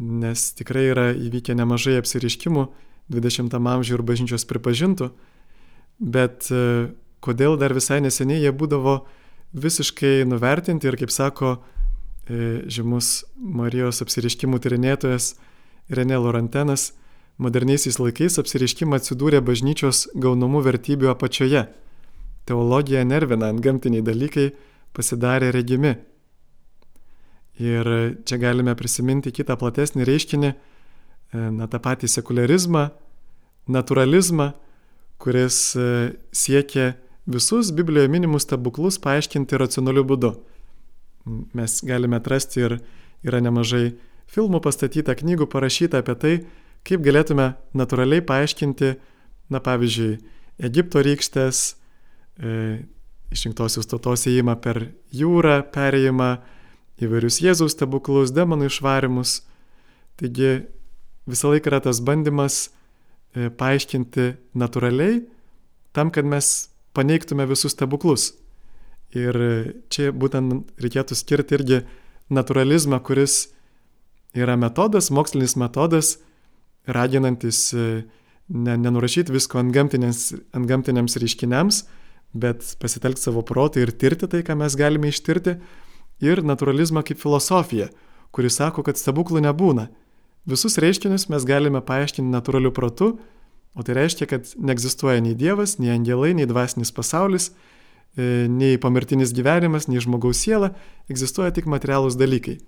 nes 0.00 0.44
tikrai 0.56 0.86
yra 0.92 1.08
įvykę 1.12 1.56
nemažai 1.58 1.98
apsiriškimų 2.00 2.68
20 3.10 3.56
amžiuje 3.58 3.98
ir 3.98 4.04
bažnyčios 4.06 4.46
pripažintų, 4.48 5.10
bet 6.00 6.48
e, 6.54 6.92
kodėl 7.20 7.58
dar 7.60 7.74
visai 7.76 7.98
neseniai 8.00 8.44
jie 8.44 8.52
būdavo 8.54 9.00
visiškai 9.52 10.22
nuvertinti 10.30 10.88
ir, 10.88 10.96
kaip 10.96 11.10
sako 11.12 11.56
e, 11.58 12.62
žymus 12.70 13.26
Marijos 13.36 14.00
apsiriškimų 14.04 14.62
tyrinėtojas, 14.62 15.34
Renė 15.90 16.20
Lorantenas 16.22 16.92
moderniaisiais 17.42 17.98
laikais 17.98 18.38
apsireiškimą 18.38 19.00
atsidūrė 19.00 19.40
bažnyčios 19.42 20.06
gaunamų 20.14 20.62
vertybių 20.68 21.10
apačioje. 21.10 21.64
Teologija 22.46 23.02
nervina, 23.04 23.50
ant 23.50 23.62
gamtiniai 23.64 24.04
dalykai 24.06 24.52
pasidarė 24.94 25.50
regimi. 25.54 25.96
Ir 27.60 27.86
čia 28.24 28.38
galime 28.40 28.72
prisiminti 28.78 29.32
kitą 29.36 29.58
platesnį 29.60 30.06
reiškinį, 30.08 30.50
e, 30.50 31.40
na 31.52 31.68
tą 31.68 31.80
patį 31.82 32.08
sekularizmą, 32.08 32.86
naturalizmą, 33.68 34.52
kuris 35.20 35.76
e, 35.76 35.88
siekia 36.32 36.94
visus 37.28 37.72
Biblijoje 37.76 38.08
minimus 38.08 38.46
stebuklus 38.48 38.96
paaiškinti 39.04 39.60
racionaliu 39.60 40.06
būdu. 40.08 40.32
Mes 41.52 41.74
galime 41.84 42.16
atrasti 42.16 42.64
ir 42.64 42.78
yra 43.26 43.42
nemažai 43.44 43.92
filmų 44.30 44.62
pastatyta, 44.64 45.14
knygų 45.18 45.50
parašyta 45.52 46.00
apie 46.00 46.16
tai, 46.16 46.32
kaip 46.86 47.04
galėtume 47.04 47.52
natūraliai 47.76 48.24
paaiškinti, 48.24 48.94
na 49.52 49.60
pavyzdžiui, 49.60 50.16
Egipto 50.64 51.02
rykštės, 51.04 51.60
e, 52.40 52.54
išrinktosios 53.32 53.88
tautos 53.90 54.26
įėjimą 54.28 54.56
per 54.64 54.82
jūrą, 55.12 55.60
perėjimą, 55.74 56.30
įvairius 57.04 57.40
Jėzaus 57.42 57.74
stebuklus, 57.76 58.32
demonų 58.36 58.68
išvarimus. 58.70 59.40
Taigi 60.20 60.66
visą 61.30 61.52
laiką 61.52 61.72
yra 61.72 61.80
tas 61.84 62.02
bandymas 62.04 62.68
e, 62.68 63.48
paaiškinti 63.48 64.34
natūraliai, 64.58 65.22
tam, 65.96 66.12
kad 66.14 66.28
mes 66.28 66.70
paneigtume 66.96 67.46
visus 67.50 67.74
stebuklus. 67.76 68.34
Ir 69.16 69.34
čia 69.90 70.12
būtent 70.14 70.70
reikėtų 70.78 71.16
skirti 71.18 71.56
irgi 71.56 71.80
naturalizmą, 72.30 73.00
kuris 73.02 73.48
yra 74.38 74.54
metodas, 74.60 75.10
mokslinis 75.10 75.56
metodas, 75.58 76.18
raginantis 76.86 77.72
e, 77.74 77.86
ne, 78.48 78.76
nenurašyti 78.76 79.34
visko 79.34 79.58
ant, 79.60 79.74
ant 79.74 80.70
gamtiniams 80.70 81.18
reiškiniams, 81.22 81.82
bet 82.38 82.74
pasitelkti 82.82 83.24
savo 83.26 83.42
protą 83.46 83.82
ir 83.82 83.90
tirti 83.90 84.28
tai, 84.30 84.44
ką 84.46 84.56
mes 84.60 84.76
galime 84.78 85.10
ištirti. 85.10 85.56
Ir 86.20 86.42
naturalizmą 86.44 87.02
kaip 87.06 87.20
filosofiją, 87.20 87.88
kuri 88.34 88.50
sako, 88.52 88.84
kad 88.86 89.00
stebuklų 89.00 89.42
nebūna. 89.46 89.88
Visus 90.48 90.78
reiškinius 90.80 91.28
mes 91.32 91.44
galime 91.48 91.80
paaiškinti 91.84 92.30
natūraliu 92.32 92.72
protu, 92.76 93.14
o 93.74 93.84
tai 93.86 93.96
reiškia, 93.98 94.26
kad 94.28 94.50
neegzistuoja 94.58 95.20
nei 95.24 95.36
Dievas, 95.38 95.78
nei 95.78 95.92
angelai, 95.94 96.32
nei 96.36 96.48
dvasinis 96.48 96.92
pasaulis, 96.92 97.50
e, 98.16 98.48
nei 98.50 98.78
pomirtinis 98.80 99.34
gyvenimas, 99.36 99.88
nei 99.88 100.02
žmogaus 100.02 100.42
siela, 100.42 100.72
egzistuoja 101.12 101.54
tik 101.56 101.68
materialūs 101.70 102.18
dalykai. 102.20 102.58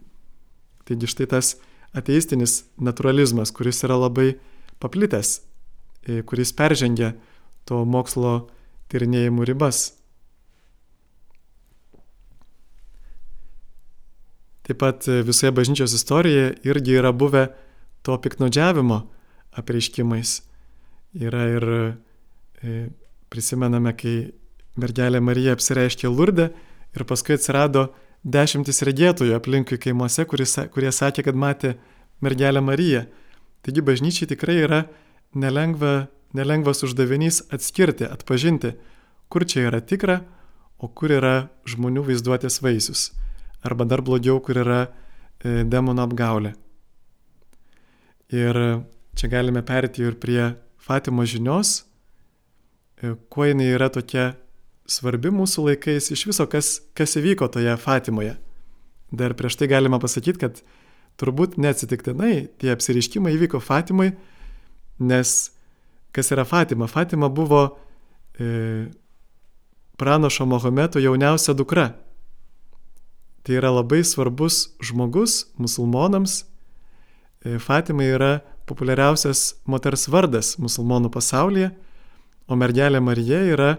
Taigi 0.89 1.11
štai 1.11 1.29
tas 1.33 1.57
ateistinis 1.97 2.63
naturalizmas, 2.81 3.53
kuris 3.55 3.83
yra 3.87 3.99
labai 4.01 4.35
paplitęs, 4.83 5.41
e, 6.07 6.23
kuris 6.23 6.53
peržengia 6.57 7.15
to 7.69 7.85
mokslo 7.85 8.49
tyrinėjimų 8.93 9.47
ribas. 9.49 9.93
Taip 14.67 14.79
pat 14.79 15.09
e, 15.09 15.23
visoje 15.27 15.53
bažnyčios 15.53 15.95
istorijoje 15.97 16.55
irgi 16.69 16.99
yra 17.01 17.13
buvę 17.13 17.49
to 18.03 18.17
piknaudžiavimo 18.19 19.01
apreiškimais. 19.59 20.43
Yra 21.19 21.49
ir 21.51 21.67
e, 21.73 22.77
prisimename, 23.33 23.93
kai 23.99 24.17
mergelė 24.79 25.21
Marija 25.21 25.57
apsireiškė 25.57 26.11
Lurdę 26.11 26.51
ir 26.97 27.05
paskui 27.09 27.37
atsirado 27.37 27.89
dešimtis 28.23 28.83
regėtojų 28.87 29.35
aplinkui 29.37 29.81
kaimuose, 29.83 30.25
kurie 30.31 30.93
sakė, 30.93 31.25
kad 31.27 31.37
matė 31.37 31.75
mergelę 32.23 32.63
Mariją. 32.63 33.07
Taigi 33.63 33.83
bažnyčiai 33.85 34.31
tikrai 34.31 34.61
yra 34.63 34.85
nelengva, 35.35 36.09
nelengvas 36.35 36.83
uždavinys 36.87 37.43
atskirti, 37.55 38.07
atpažinti, 38.07 38.77
kur 39.29 39.47
čia 39.47 39.69
yra 39.71 39.83
tikra, 39.83 40.23
o 40.83 40.89
kur 40.89 41.15
yra 41.15 41.35
žmonių 41.69 42.07
vaizduotės 42.09 42.59
vaisius. 42.63 43.11
Arba 43.63 43.87
dar 43.87 44.03
blogiau, 44.03 44.41
kur 44.43 44.59
yra 44.59 44.81
e, 44.87 45.63
demono 45.65 46.03
apgaulė. 46.03 46.55
Ir 48.33 48.59
čia 49.19 49.29
galime 49.29 49.63
perėti 49.67 50.05
ir 50.07 50.17
prie 50.21 50.55
Fatimo 50.83 51.25
žinios, 51.29 51.83
e, 52.99 53.15
kuo 53.31 53.47
jinai 53.47 53.69
yra 53.75 53.91
tokia 53.93 54.33
svarbi 54.89 55.31
mūsų 55.33 55.69
laikais 55.69 56.11
iš 56.15 56.27
viso, 56.31 56.47
kas, 56.51 56.79
kas 56.97 57.17
įvyko 57.21 57.49
toje 57.53 57.75
Fatimoje. 57.81 58.37
Dar 59.13 59.37
prieš 59.37 59.59
tai 59.61 59.69
galima 59.71 60.01
pasakyti, 60.03 60.41
kad 60.41 60.63
turbūt 61.21 61.59
neatsitiktinai 61.61 62.49
tie 62.61 62.73
apsiriškimai 62.73 63.35
įvyko 63.37 63.61
Fatimai, 63.63 64.13
nes 65.03 65.53
kas 66.17 66.33
yra 66.35 66.47
Fatima? 66.49 66.89
Fatima 66.89 67.29
buvo 67.33 67.67
e, 68.41 68.89
pranašo 70.01 70.47
Mahometo 70.49 71.03
jauniausia 71.03 71.55
dukra. 71.55 71.93
Tai 73.43 73.59
yra 73.59 73.73
labai 73.75 74.03
svarbus 74.07 74.69
žmogus 74.83 75.47
musulmonams. 75.59 76.45
E, 77.43 77.59
Fatima 77.59 78.07
yra 78.07 78.33
populiariausias 78.71 79.57
moters 79.67 80.07
vardas 80.09 80.55
musulmonų 80.63 81.11
pasaulyje, 81.13 81.73
o 82.47 82.59
mergelė 82.59 83.01
Marija 83.03 83.41
yra 83.55 83.73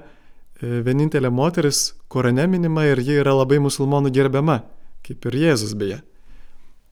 E, 0.64 0.80
vienintelė 0.86 1.32
moteris, 1.34 1.92
Korane 2.08 2.46
minima 2.48 2.86
ir 2.88 3.02
ji 3.04 3.18
yra 3.20 3.34
labai 3.36 3.58
musulmonų 3.64 4.12
gerbiama, 4.16 4.62
kaip 5.04 5.26
ir 5.28 5.38
Jėzus 5.42 5.74
beje. 5.76 6.00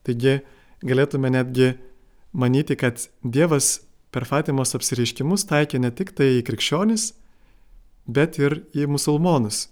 Taigi 0.04 0.40
galėtume 0.84 1.30
netgi 1.32 1.70
manyti, 2.36 2.76
kad 2.76 3.00
Dievas 3.22 3.78
per 4.12 4.26
Fatimos 4.28 4.74
apsireiškimus 4.76 5.46
taikė 5.48 5.80
ne 5.80 5.92
tik 5.94 6.12
tai 6.18 6.34
į 6.40 6.42
krikščionis, 6.48 7.12
bet 8.04 8.36
ir 8.42 8.64
į 8.76 8.90
musulmonus. 8.90 9.68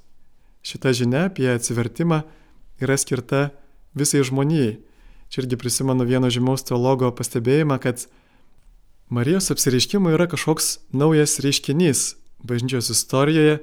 Šita 0.64 0.94
žinia 0.96 1.26
apie 1.28 1.50
atsivertimą 1.50 2.22
yra 2.80 2.96
skirta 3.00 3.50
visai 3.94 4.24
žmonijai. 4.26 4.78
Čia 5.30 5.44
irgi 5.44 5.58
prisimenu 5.60 6.04
vieno 6.08 6.30
žymaus 6.32 6.64
teologo 6.66 7.12
pastebėjimą, 7.14 7.78
kad 7.82 8.06
Marijos 9.10 9.50
apsireiškimai 9.50 10.14
yra 10.14 10.26
kažkoks 10.30 10.78
naujas 10.94 11.38
reiškinys 11.42 12.14
bažnyčios 12.46 12.90
istorijoje, 12.90 13.60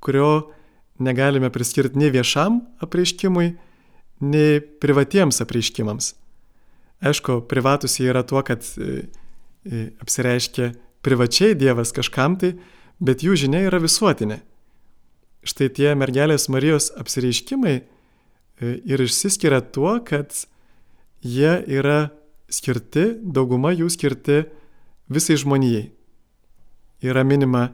kurio 0.00 0.52
negalime 0.98 1.50
priskirti 1.50 1.98
nei 1.98 2.10
viešam 2.10 2.60
apreiškimui, 2.82 3.52
nei 4.20 4.60
privatiems 4.82 5.40
apreiškimams. 5.42 6.12
Aišku, 6.98 7.44
privatus 7.50 8.00
jie 8.00 8.08
yra 8.10 8.24
tuo, 8.26 8.42
kad 8.42 8.66
e, 8.74 9.06
e, 9.62 9.84
apsireiškia 10.02 10.72
privačiai 11.06 11.54
Dievas 11.54 11.94
kažkam 11.94 12.34
tai, 12.40 12.56
bet 12.98 13.22
jų 13.22 13.38
žinia 13.38 13.62
yra 13.68 13.78
visuotinė. 13.82 14.40
Štai 15.46 15.70
tie 15.70 15.92
mergelės 15.94 16.48
Marijos 16.50 16.90
apsireiškimai 16.98 17.76
ir 18.60 19.02
išsiskiria 19.02 19.60
tuo, 19.74 19.98
kad 20.04 20.34
jie 21.22 21.52
yra 21.66 22.08
skirti, 22.50 23.12
dauguma 23.22 23.74
jų 23.76 23.90
skirti 23.92 24.42
visai 25.12 25.36
žmonijai. 25.40 25.88
Yra 27.04 27.22
minima, 27.26 27.68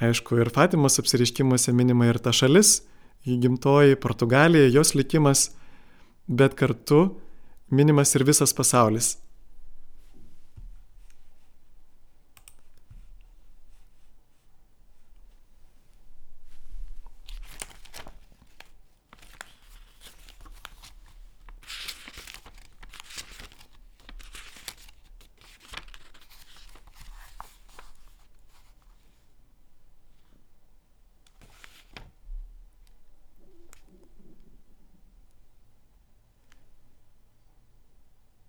aišku, 0.00 0.38
ir 0.40 0.50
Fatimos 0.54 0.98
apsireiškimuose 1.02 1.74
minima 1.76 2.08
ir 2.08 2.20
ta 2.22 2.32
šalis, 2.32 2.80
jų 3.28 3.38
gimtoji 3.42 3.98
Portugalija, 4.00 4.70
jos 4.72 4.94
likimas, 4.96 5.50
bet 6.28 6.56
kartu 6.58 7.04
minimas 7.70 8.14
ir 8.16 8.24
visas 8.24 8.54
pasaulis. 8.56 9.16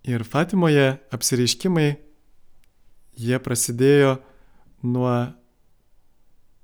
Ir 0.03 0.25
Fatimoje 0.27 0.97
apsireiškimai, 1.15 1.93
jie 3.15 3.37
prasidėjo 3.39 4.17
nuo, 4.83 5.13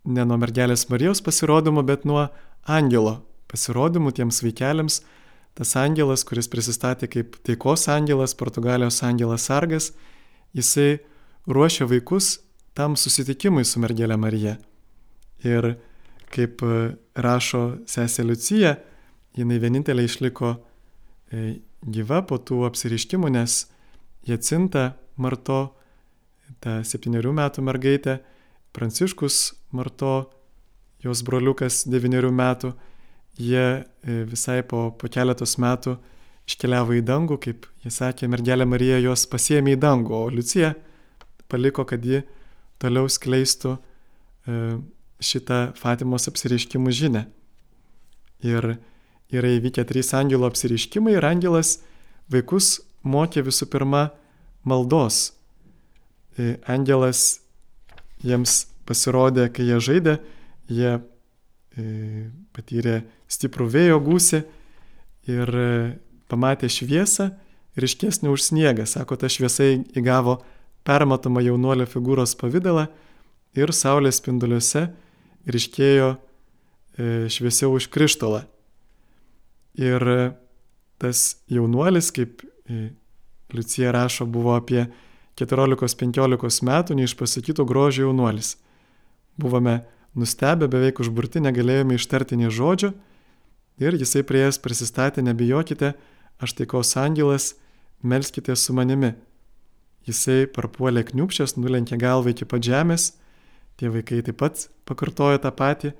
ne 0.04 0.26
nuo 0.28 0.38
mergelės 0.42 0.90
Marijos 0.92 1.24
pasirodymo, 1.24 1.86
bet 1.88 2.04
nuo 2.04 2.26
angelo 2.68 3.22
pasirodymų 3.50 4.12
tiems 4.18 4.42
vaikeliams. 4.44 5.00
Tas 5.58 5.72
angelas, 5.80 6.26
kuris 6.28 6.52
prisistatė 6.52 7.08
kaip 7.12 7.40
taikos 7.48 7.88
angelas, 7.92 8.36
Portugalijos 8.38 9.00
angelas 9.08 9.48
sargas, 9.50 9.92
jisai 10.56 11.00
ruošia 11.48 11.88
vaikus 11.90 12.38
tam 12.78 12.96
susitikimui 13.00 13.66
su 13.66 13.80
mergelė 13.80 14.20
Marija. 14.20 14.58
Ir 15.48 15.74
kaip 16.30 16.62
rašo 17.16 17.64
sesė 17.90 18.28
Liucija, 18.28 18.76
jinai 19.40 19.58
vienintelė 19.64 20.06
išliko 20.08 20.54
e, 21.32 21.60
gyva 21.86 22.22
po 22.28 22.40
tų 22.42 22.64
apsiriškimų, 22.68 23.32
nes 23.36 23.66
Jacinta 24.28 24.94
Marto, 25.20 25.76
ta 26.60 26.80
septyniarių 26.84 27.34
metų 27.40 27.64
mergaitė, 27.66 28.20
Pranciškus 28.76 29.56
Marto, 29.74 30.30
jos 31.04 31.24
broliukas 31.26 31.84
devyniarių 31.90 32.32
metų, 32.36 32.74
jie 33.40 33.64
e, 33.64 33.84
visai 34.28 34.62
po, 34.68 34.90
po 34.92 35.10
keletos 35.12 35.56
metų 35.62 35.96
iškeliavo 36.50 36.98
į 36.98 37.04
dangų, 37.06 37.40
kaip 37.42 37.68
jie 37.84 37.92
sakė, 37.94 38.30
mergelė 38.32 38.68
Marija 38.68 39.00
juos 39.02 39.26
pasiemė 39.30 39.78
į 39.78 39.82
dangų, 39.82 40.16
o 40.18 40.30
Liucija 40.34 40.74
paliko, 41.50 41.86
kad 41.88 42.06
ji 42.06 42.24
toliau 42.82 43.10
skleistų 43.10 43.76
e, 43.76 44.62
šitą 45.20 45.60
Fatimos 45.80 46.30
apsireiškimų 46.32 46.94
žinę. 46.96 47.26
Ir 48.46 48.76
yra 49.34 49.50
įvykę 49.58 49.86
trys 49.86 50.14
angelo 50.18 50.50
apsiriškimai 50.50 51.16
ir 51.18 51.26
angelas 51.26 51.78
vaikus 52.32 52.80
mokė 53.04 53.44
visų 53.46 53.70
pirma 53.70 54.10
maldos. 54.68 55.34
E, 56.38 56.58
angelas 56.68 57.40
jiems 58.26 58.66
pasirodė, 58.90 59.50
kai 59.54 59.68
jie 59.70 59.80
žaidė, 59.84 60.16
jie 60.70 60.94
e, 60.98 61.84
patyrė 62.56 63.02
stiprų 63.30 63.70
vėjo 63.70 64.00
gūsį 64.06 64.42
ir 65.30 65.54
e, 65.54 65.70
pamatė 66.30 66.70
šviesą 66.72 67.32
ryškesnį 67.80 68.32
už 68.34 68.50
sniegą. 68.50 68.88
Sako, 68.90 69.18
ta 69.20 69.30
šviesa 69.30 69.70
įgavo 69.98 70.40
permatomą 70.88 71.44
jaunuolio 71.46 71.86
figūros 71.90 72.34
pavydalą 72.40 72.88
ir 73.58 73.74
saulės 73.76 74.22
spinduliuose 74.22 74.90
ryškėjo 75.50 76.16
šviesiau 77.32 77.72
už 77.78 77.88
krištolą. 77.94 78.42
Ir 79.78 80.04
tas 81.00 81.38
jaunuolis, 81.52 82.10
kaip 82.16 82.42
e, 82.68 82.90
Liucija 83.54 83.92
rašo, 83.96 84.26
buvo 84.30 84.56
apie 84.58 84.88
14-15 85.40 86.66
metų 86.68 86.98
neišpasakytų 87.00 87.66
grožio 87.66 88.10
jaunuolis. 88.10 88.58
Buvome 89.40 89.80
nustebę, 90.18 90.68
beveik 90.68 91.00
užburti, 91.00 91.42
negalėjome 91.44 91.96
ištarti 91.98 92.38
nei 92.40 92.52
žodžio 92.54 92.92
ir 93.80 93.96
jisai 93.96 94.26
prieės 94.28 94.60
prisistatė, 94.60 95.24
nebijokite, 95.24 95.94
aš 96.44 96.56
taikos 96.58 96.92
angelas, 97.00 97.54
melskite 98.04 98.56
su 98.60 98.76
manimi. 98.76 99.14
Jisai 100.08 100.46
parpuolė 100.52 101.06
kniupščias, 101.08 101.56
nulenkė 101.60 102.00
galvą 102.00 102.34
iki 102.34 102.48
pat 102.50 102.64
žemės, 102.66 103.14
tie 103.80 103.92
vaikai 103.92 104.22
taip 104.26 104.40
pat 104.42 104.68
pakartojo 104.90 105.40
tą 105.44 105.52
patį 105.56 105.94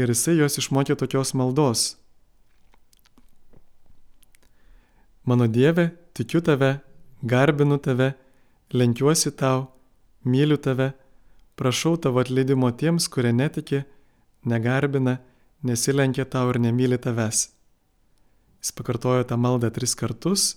ir 0.00 0.12
jisai 0.12 0.38
juos 0.38 0.56
išmokė 0.60 0.96
tokios 0.96 1.34
maldos. 1.36 1.99
Mano 5.24 5.46
Dieve, 5.46 5.90
tikiu 6.14 6.40
tave, 6.40 6.80
garbinu 7.22 7.78
tave, 7.78 8.14
lenkiuosi 8.72 9.30
tau, 9.36 9.68
myliu 10.24 10.56
tave, 10.56 10.92
prašau 11.56 11.98
tavo 12.00 12.22
atleidimo 12.22 12.70
tiems, 12.72 13.08
kurie 13.12 13.32
netiki, 13.32 13.82
negarbina, 14.48 15.18
nesilenkia 15.62 16.24
tau 16.24 16.48
ir 16.48 16.60
nemyli 16.64 16.96
tavęs. 16.96 17.50
Jis 18.60 18.72
pakartojo 18.76 19.24
tą 19.28 19.36
maldą 19.36 19.70
tris 19.72 19.94
kartus. 19.94 20.56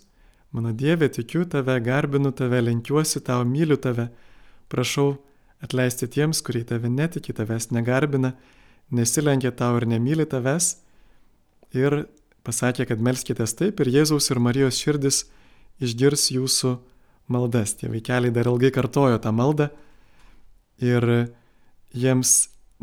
Mano 0.52 0.72
Dieve, 0.72 1.10
tikiu 1.10 1.44
tave, 1.50 1.76
garbinu 1.84 2.32
tave, 2.32 2.62
lenkiuosi 2.64 3.20
tau, 3.20 3.44
myliu 3.44 3.76
tave, 3.76 4.08
prašau 4.72 5.18
atleisti 5.64 6.08
tiems, 6.08 6.40
kurie 6.46 6.64
tave 6.64 6.92
netiki, 6.92 7.36
tavęs 7.36 7.72
negarbina, 7.76 8.34
nesilenkia 8.92 9.52
tau 9.52 9.76
ir 9.80 9.88
nemyli 9.92 10.28
tavęs. 10.30 10.78
Ir 11.74 12.06
pasakė, 12.48 12.88
kad 12.90 13.04
melskitės 13.04 13.56
taip 13.60 13.82
ir 13.84 13.92
Jėzaus 13.94 14.30
ir 14.32 14.42
Marijos 14.44 14.80
širdis 14.82 15.24
išgirs 15.84 16.30
jūsų 16.36 16.76
maldas. 17.32 17.78
Tie 17.80 17.90
vaikeliai 17.92 18.34
dar 18.36 18.50
ilgai 18.52 18.72
kartojo 18.76 19.20
tą 19.24 19.32
maldą 19.36 19.70
ir 20.84 21.08
jiems 21.94 22.34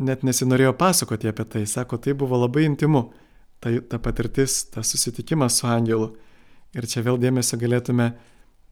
net 0.01 0.25
nesinorėjo 0.25 0.73
pasakoti 0.79 1.29
apie 1.29 1.45
tai. 1.45 1.65
Sako, 1.69 1.99
tai 2.01 2.15
buvo 2.17 2.39
labai 2.41 2.65
intimu, 2.69 3.05
ta, 3.61 3.73
ta 3.89 3.99
patirtis, 4.01 4.63
tas 4.73 4.89
susitikimas 4.93 5.59
su 5.61 5.69
angelu. 5.69 6.11
Ir 6.77 6.87
čia 6.87 7.03
vėl 7.05 7.19
dėmesio 7.21 7.59
galėtume 7.61 8.13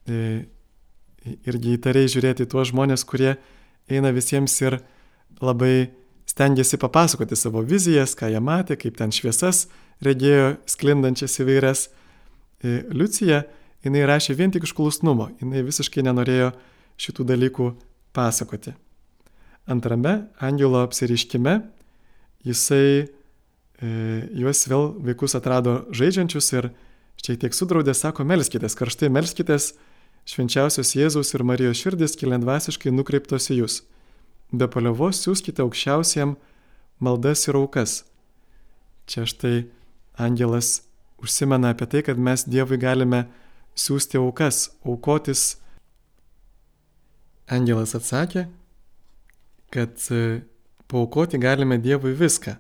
e, 0.08 0.48
irgi 1.46 1.76
įtariai 1.76 2.10
žiūrėti 2.10 2.48
tuos 2.50 2.72
žmonės, 2.72 3.04
kurie 3.06 3.36
eina 3.92 4.14
visiems 4.16 4.56
ir 4.64 4.80
labai 5.44 5.92
stengiasi 6.40 6.78
papasakoti 6.80 7.36
savo 7.36 7.60
vizijas, 7.68 8.14
ką 8.16 8.30
jie 8.32 8.40
matė, 8.40 8.78
kaip 8.80 8.96
ten 8.96 9.12
šviesas 9.12 9.66
regėjo 10.00 10.54
sklindančias 10.72 11.36
įvairias. 11.44 11.82
E, 12.64 12.78
Liucija, 12.96 13.42
jinai 13.84 14.06
rašė 14.08 14.38
vien 14.40 14.54
tik 14.56 14.64
iš 14.64 14.72
klusnumo, 14.78 15.28
jinai 15.42 15.66
visiškai 15.68 16.06
nenorėjo 16.08 16.54
šitų 16.96 17.28
dalykų 17.34 17.68
pasakoti. 18.16 18.72
Antrame 19.68 20.16
angelo 20.40 20.80
apsiriškime 20.86 21.58
jisai 22.48 22.88
e, 22.88 23.06
juos 24.40 24.64
vėl 24.72 24.94
vaikus 25.12 25.36
atrado 25.36 25.82
žaidžiančius 25.92 26.52
ir 26.56 26.72
šiek 27.20 27.44
tiek 27.44 27.52
sudraudė, 27.52 27.92
sako, 27.92 28.24
melskitės, 28.24 28.80
karštai 28.80 29.12
melskitės, 29.12 29.74
švenčiausios 30.24 30.96
Jėzaus 30.96 31.36
ir 31.36 31.44
Marijos 31.44 31.84
širdis 31.84 32.16
kilendvasiškai 32.16 32.96
nukreiptos 32.96 33.52
į 33.52 33.66
jūs. 33.66 33.82
Be 34.50 34.66
paliovos 34.66 35.20
siūskite 35.22 35.62
aukščiausiem 35.62 36.34
maldas 37.00 37.46
ir 37.48 37.58
aukas. 37.60 38.04
Čia 39.10 39.26
štai 39.30 39.68
angelas 40.18 40.82
užsimena 41.22 41.74
apie 41.74 41.86
tai, 41.90 42.02
kad 42.06 42.18
mes 42.18 42.46
Dievui 42.50 42.80
galime 42.82 43.28
siūsti 43.78 44.20
aukas, 44.20 44.70
aukotis. 44.86 45.60
Angelas 47.50 47.96
atsakė, 47.98 48.46
kad 49.74 50.02
e, 50.14 50.42
paukoti 50.90 51.40
galime 51.42 51.80
Dievui 51.82 52.14
viską. 52.18 52.58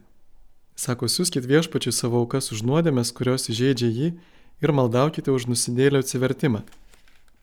Sako, 0.79 1.09
siūskit 1.11 1.45
viešpačiui 1.45 1.93
savo 1.93 2.21
aukas 2.23 2.53
už 2.55 2.63
nuodėmės, 2.65 3.11
kurios 3.13 3.49
įžeidžia 3.51 3.89
jį 3.89 4.13
ir 4.63 4.73
maldaukite 4.75 5.33
už 5.33 5.49
nusidėlio 5.51 6.01
atsivertimą. 6.03 6.63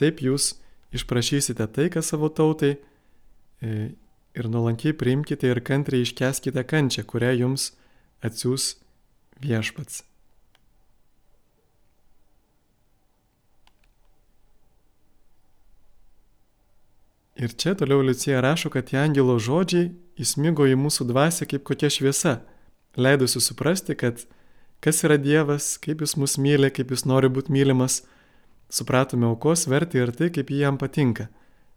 Taip 0.01 0.23
jūs 0.25 0.55
išprašysite 0.97 1.67
taiką 1.67 2.03
savo 2.03 2.31
tautai 2.33 2.77
e, 2.77 3.93
ir 4.37 4.51
nuolankiai 4.53 4.97
priimkite 4.97 5.49
ir 5.49 5.63
kantriai 5.65 6.05
iškeskite 6.05 6.65
kančią, 6.69 7.07
kurią 7.09 7.33
jums 7.41 7.71
atsiūs 8.25 8.75
viešpats. 9.41 10.05
Ir 17.37 17.53
čia 17.53 17.75
toliau 17.77 18.01
Liucija 18.01 18.41
rašo, 18.41 18.71
kad 18.73 18.89
tie 18.89 18.97
angelo 18.97 19.37
žodžiai 19.37 19.91
įsmigo 20.17 20.65
į 20.65 20.77
mūsų 20.81 21.05
dvasę 21.11 21.45
kaip 21.49 21.67
kokia 21.69 21.91
šviesa, 21.93 22.39
leidusi 22.97 23.43
suprasti, 23.45 23.93
kad 23.93 24.23
kas 24.81 25.03
yra 25.05 25.19
Dievas, 25.21 25.75
kaip 25.77 26.01
Jis 26.01 26.17
mus 26.17 26.39
myli, 26.41 26.71
kaip 26.73 26.95
Jis 26.95 27.05
nori 27.05 27.29
būti 27.29 27.53
mylimas, 27.53 28.07
supratome 28.73 29.29
aukos 29.29 29.67
vertę 29.69 30.01
ir 30.01 30.15
tai, 30.17 30.31
kaip 30.33 30.49
jam 30.49 30.81
patinka, 30.81 31.29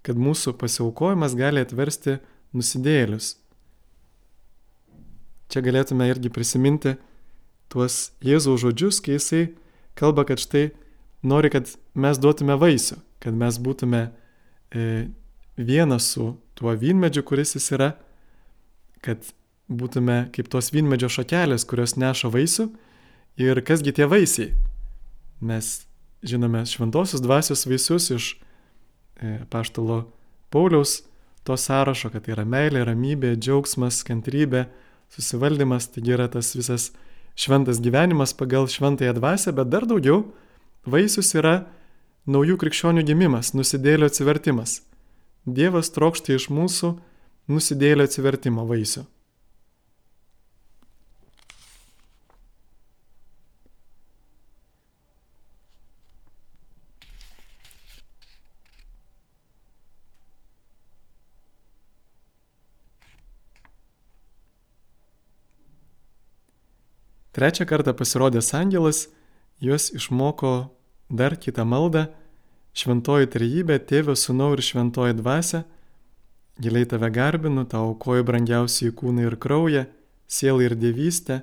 kad 0.01 0.15
mūsų 0.15 0.55
pasiaukojimas 0.61 1.35
gali 1.35 1.59
atversti 1.67 2.21
nusidėlius. 2.55 3.35
Čia 5.49 5.63
galėtume 5.65 6.05
irgi 6.09 6.29
prisiminti 6.33 6.95
tuos 7.69 8.11
Jėzaus 8.25 8.61
žodžius, 8.61 8.99
kai 9.01 9.17
jisai 9.17 9.43
kalba, 9.97 10.25
kad 10.25 10.41
štai 10.41 10.69
nori, 11.25 11.49
kad 11.53 11.69
mes 11.97 12.21
duotume 12.21 12.57
vaisių, 12.59 12.99
kad 13.23 13.35
mes 13.37 13.57
būtume 13.61 14.03
e, 14.09 15.09
vienas 15.57 16.11
su 16.13 16.35
tuo 16.57 16.73
vynmedžiu, 16.77 17.25
kuris 17.25 17.55
jis 17.57 17.71
yra, 17.75 17.91
kad 19.05 19.25
būtume 19.69 20.27
kaip 20.35 20.49
tos 20.51 20.71
vynmedžio 20.73 21.09
šakelės, 21.19 21.65
kurios 21.69 21.97
neša 21.99 22.31
vaisių 22.33 22.69
ir 23.39 23.61
kasgi 23.65 23.93
tie 23.95 24.09
vaisiai. 24.09 24.53
Mes 25.39 25.89
žinome 26.25 26.65
šventosios 26.67 27.23
dvasios 27.23 27.65
vaisius 27.69 28.09
iš 28.15 28.31
e, 28.35 29.39
paštalo 29.51 30.03
Pauliaus 30.49 31.03
to 31.49 31.57
sąrašo, 31.57 32.11
kad 32.13 32.25
tai 32.25 32.35
yra 32.35 32.45
meilė, 32.45 32.83
ramybė, 32.85 33.33
džiaugsmas, 33.41 34.03
kantrybė, 34.05 34.67
susivaldymas, 35.09 35.89
taigi 35.89 36.13
yra 36.13 36.29
tas 36.29 36.53
visas 36.53 36.91
šventas 37.39 37.81
gyvenimas 37.81 38.35
pagal 38.37 38.69
šventąją 38.69 39.15
dvasę, 39.17 39.53
bet 39.57 39.71
dar 39.73 39.87
daugiau 39.89 40.27
vaisius 40.85 41.33
yra 41.33 41.63
naujų 42.29 42.59
krikščionių 42.61 43.05
gimimas, 43.07 43.55
nusidėlio 43.57 44.09
atsivertimas. 44.11 44.83
Dievas 45.49 45.89
trokšta 45.95 46.35
iš 46.37 46.51
mūsų 46.53 46.93
nusidėlio 47.49 48.05
atsivertimo 48.05 48.67
vaisių. 48.69 49.07
Trečią 67.39 67.65
kartą 67.65 67.93
pasirodęs 67.93 68.53
angelas 68.53 69.07
juos 69.61 69.93
išmoko 69.95 70.69
dar 71.09 71.39
kitą 71.39 71.63
maldą- 71.65 72.01
Šventoji 72.79 73.27
trejybė, 73.31 73.77
tėvė, 73.89 74.15
sunau 74.15 74.49
ir 74.53 74.61
šventoji 74.61 75.15
dvasia, 75.15 75.63
giliai 76.59 76.85
tave 76.85 77.09
garbinu, 77.09 77.63
tau 77.63 77.93
aukoju 77.93 78.23
brangiausiai 78.27 78.91
kūną 78.91 79.21
ir 79.27 79.37
kraują, 79.37 79.85
sielą 80.27 80.65
ir 80.67 80.75
dievystę, 80.75 81.41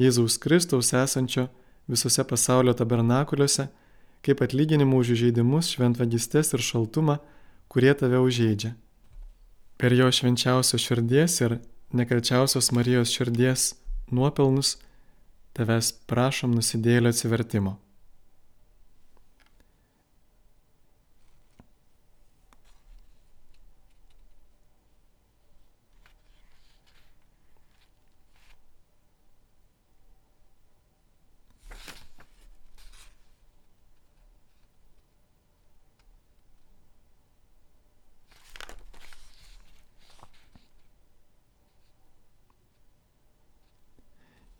Jėzaus 0.00 0.38
Kristaus 0.40 0.94
esančio 0.94 1.48
visose 1.86 2.24
pasaulio 2.24 2.72
tabernakuliuose, 2.72 3.68
kaip 4.24 4.40
atlyginimų 4.40 4.96
už 5.02 5.12
įžeidimus, 5.16 5.68
šventvagystės 5.76 6.54
ir 6.56 6.64
šaltumą, 6.64 7.18
kurie 7.68 7.92
tave 7.92 8.16
užžeidžia. 8.24 8.72
Per 9.76 9.92
jo 9.92 10.08
švenčiausios 10.08 10.80
širdies 10.80 11.40
ir 11.44 11.58
nekalčiausios 11.92 12.72
Marijos 12.72 13.12
širdies 13.12 13.74
nuopelnus 14.10 14.78
tavęs 15.56 15.92
prašom 16.10 16.54
nusidėlio 16.58 17.12
atsivertimo. 17.14 17.76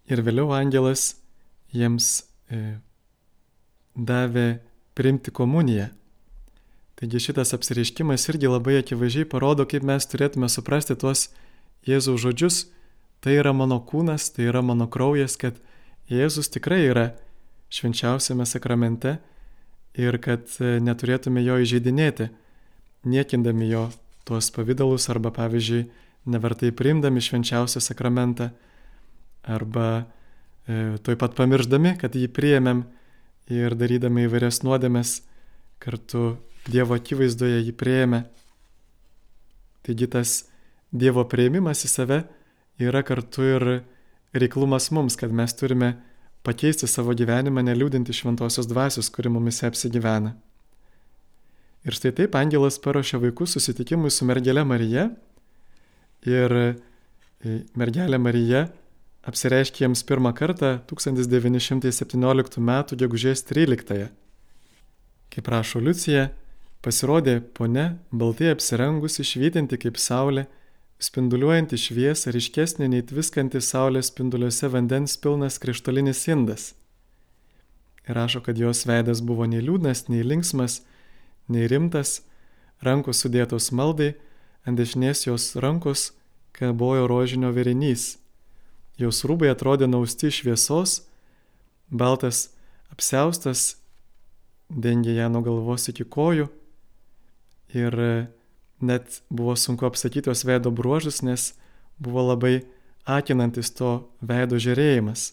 Ir 0.07 0.23
vėliau 0.23 0.53
angelas 0.55 1.17
jiems 1.75 2.27
e, 2.51 2.79
davė 3.97 4.61
priimti 4.97 5.33
komuniją. 5.35 5.89
Taigi 6.97 7.21
šitas 7.21 7.53
apsireiškimas 7.53 8.25
irgi 8.31 8.49
labai 8.49 8.79
akivaizdžiai 8.81 9.29
parodo, 9.29 9.67
kaip 9.69 9.85
mes 9.85 10.07
turėtume 10.09 10.49
suprasti 10.49 10.97
tuos 10.97 11.29
Jėzaus 11.87 12.23
žodžius. 12.23 12.63
Tai 13.21 13.35
yra 13.37 13.53
mano 13.57 13.81
kūnas, 13.85 14.31
tai 14.33 14.49
yra 14.49 14.63
mano 14.65 14.87
kraujas, 14.89 15.37
kad 15.41 15.59
Jėzus 16.09 16.49
tikrai 16.55 16.85
yra 16.87 17.07
švenčiausiame 17.75 18.47
sakramente 18.47 19.17
ir 19.99 20.19
kad 20.23 20.47
e, 20.61 20.77
neturėtume 20.81 21.43
jo 21.43 21.59
įžeidinėti, 21.65 22.29
niekindami 23.09 23.69
jo 23.71 23.89
tuos 24.29 24.53
pavydalus 24.55 25.09
arba, 25.11 25.33
pavyzdžiui, 25.35 25.87
nevertai 26.31 26.73
priimdami 26.75 27.23
švenčiausią 27.23 27.83
sakramentą 27.83 28.51
arba 29.47 29.89
e, 30.67 30.97
toj 31.03 31.17
pat 31.21 31.37
pamirždami, 31.39 31.95
kad 32.01 32.15
jį 32.15 32.29
priėmėm 32.35 32.83
ir 33.55 33.77
darydami 33.79 34.27
įvairias 34.27 34.63
nuodėmes 34.67 35.21
kartu 35.83 36.37
Dievo 36.67 36.97
akivaizdoje 36.99 37.61
jį 37.63 37.73
prieėmė. 37.79 38.25
Taigi 39.87 40.09
tas 40.11 40.33
Dievo 40.91 41.23
prieimimas 41.31 41.85
į 41.87 41.91
save 41.93 42.19
yra 42.83 43.05
kartu 43.07 43.47
ir 43.47 43.67
reiklumas 44.35 44.91
mums, 44.91 45.15
kad 45.17 45.31
mes 45.31 45.55
turime 45.55 45.95
pakeisti 46.47 46.89
savo 46.91 47.15
gyvenimą, 47.17 47.63
neliūdinti 47.67 48.15
šventosios 48.15 48.67
dvasios, 48.71 49.11
kuri 49.15 49.31
mumise 49.33 49.67
apsigyvena. 49.71 50.35
Ir 51.87 51.95
štai 51.95 52.13
taip 52.19 52.35
angelas 52.39 52.81
paruošė 52.83 53.21
vaikus 53.23 53.55
susitikimui 53.55 54.11
su 54.11 54.27
mergelė 54.27 54.65
Marija 54.67 55.07
ir 56.27 56.55
e, 56.59 56.67
mergelė 57.79 58.19
Marija 58.19 58.65
apsireiškė 59.27 59.85
jiems 59.85 60.05
pirmą 60.07 60.31
kartą 60.39 60.77
1917 60.87 62.61
m. 62.63 62.73
gegužės 63.03 63.43
13-ąją. 63.49 64.09
Kaip 65.35 65.49
rašo 65.51 65.81
Liucija, 65.83 66.29
pasirodė 66.83 67.41
ponia 67.59 67.97
baltai 68.13 68.53
apsirengusi 68.55 69.27
švytinti 69.27 69.79
kaip 69.83 69.99
saulė, 69.99 70.47
spinduliuojanti 71.03 71.79
šviesą 71.81 72.33
ryškesnė 72.37 72.89
nei 72.93 73.03
tviskanti 73.05 73.61
saulės 73.61 74.13
spinduliuose 74.13 74.71
vandens 74.73 75.17
pilnas 75.19 75.59
krištolinis 75.61 76.23
indas. 76.31 76.69
Ir 78.07 78.15
rašo, 78.15 78.41
kad 78.47 78.57
jos 78.57 78.85
veidas 78.87 79.21
buvo 79.27 79.49
nei 79.51 79.59
liūdnas, 79.59 80.05
nei 80.07 80.23
linksmas, 80.23 80.85
nei 81.51 81.67
rimtas, 81.67 82.21
rankos 82.79 83.25
sudėtos 83.25 83.73
maldai, 83.75 84.15
ant 84.63 84.79
dešinės 84.79 85.27
jos 85.27 85.49
rankos 85.59 86.13
kabojo 86.55 87.11
rožinio 87.11 87.51
verinys 87.51 88.15
Jos 88.97 89.25
rūbai 89.29 89.51
atrodė 89.53 89.89
nausti 89.91 90.31
šviesos, 90.33 91.03
baltas 91.91 92.49
apseustas 92.93 93.77
dengė 94.71 95.19
ją 95.19 95.29
nuo 95.33 95.43
galvos 95.45 95.89
iki 95.93 96.07
kojų 96.09 96.49
ir 97.77 97.99
net 98.81 99.21
buvo 99.29 99.57
sunku 99.57 99.87
apsakyti 99.87 100.31
jos 100.31 100.45
veido 100.49 100.71
bruožus, 100.71 101.23
nes 101.23 101.53
buvo 101.99 102.25
labai 102.31 102.65
akinantis 103.07 103.71
to 103.71 104.09
veido 104.21 104.59
žiūrėjimas. 104.61 105.33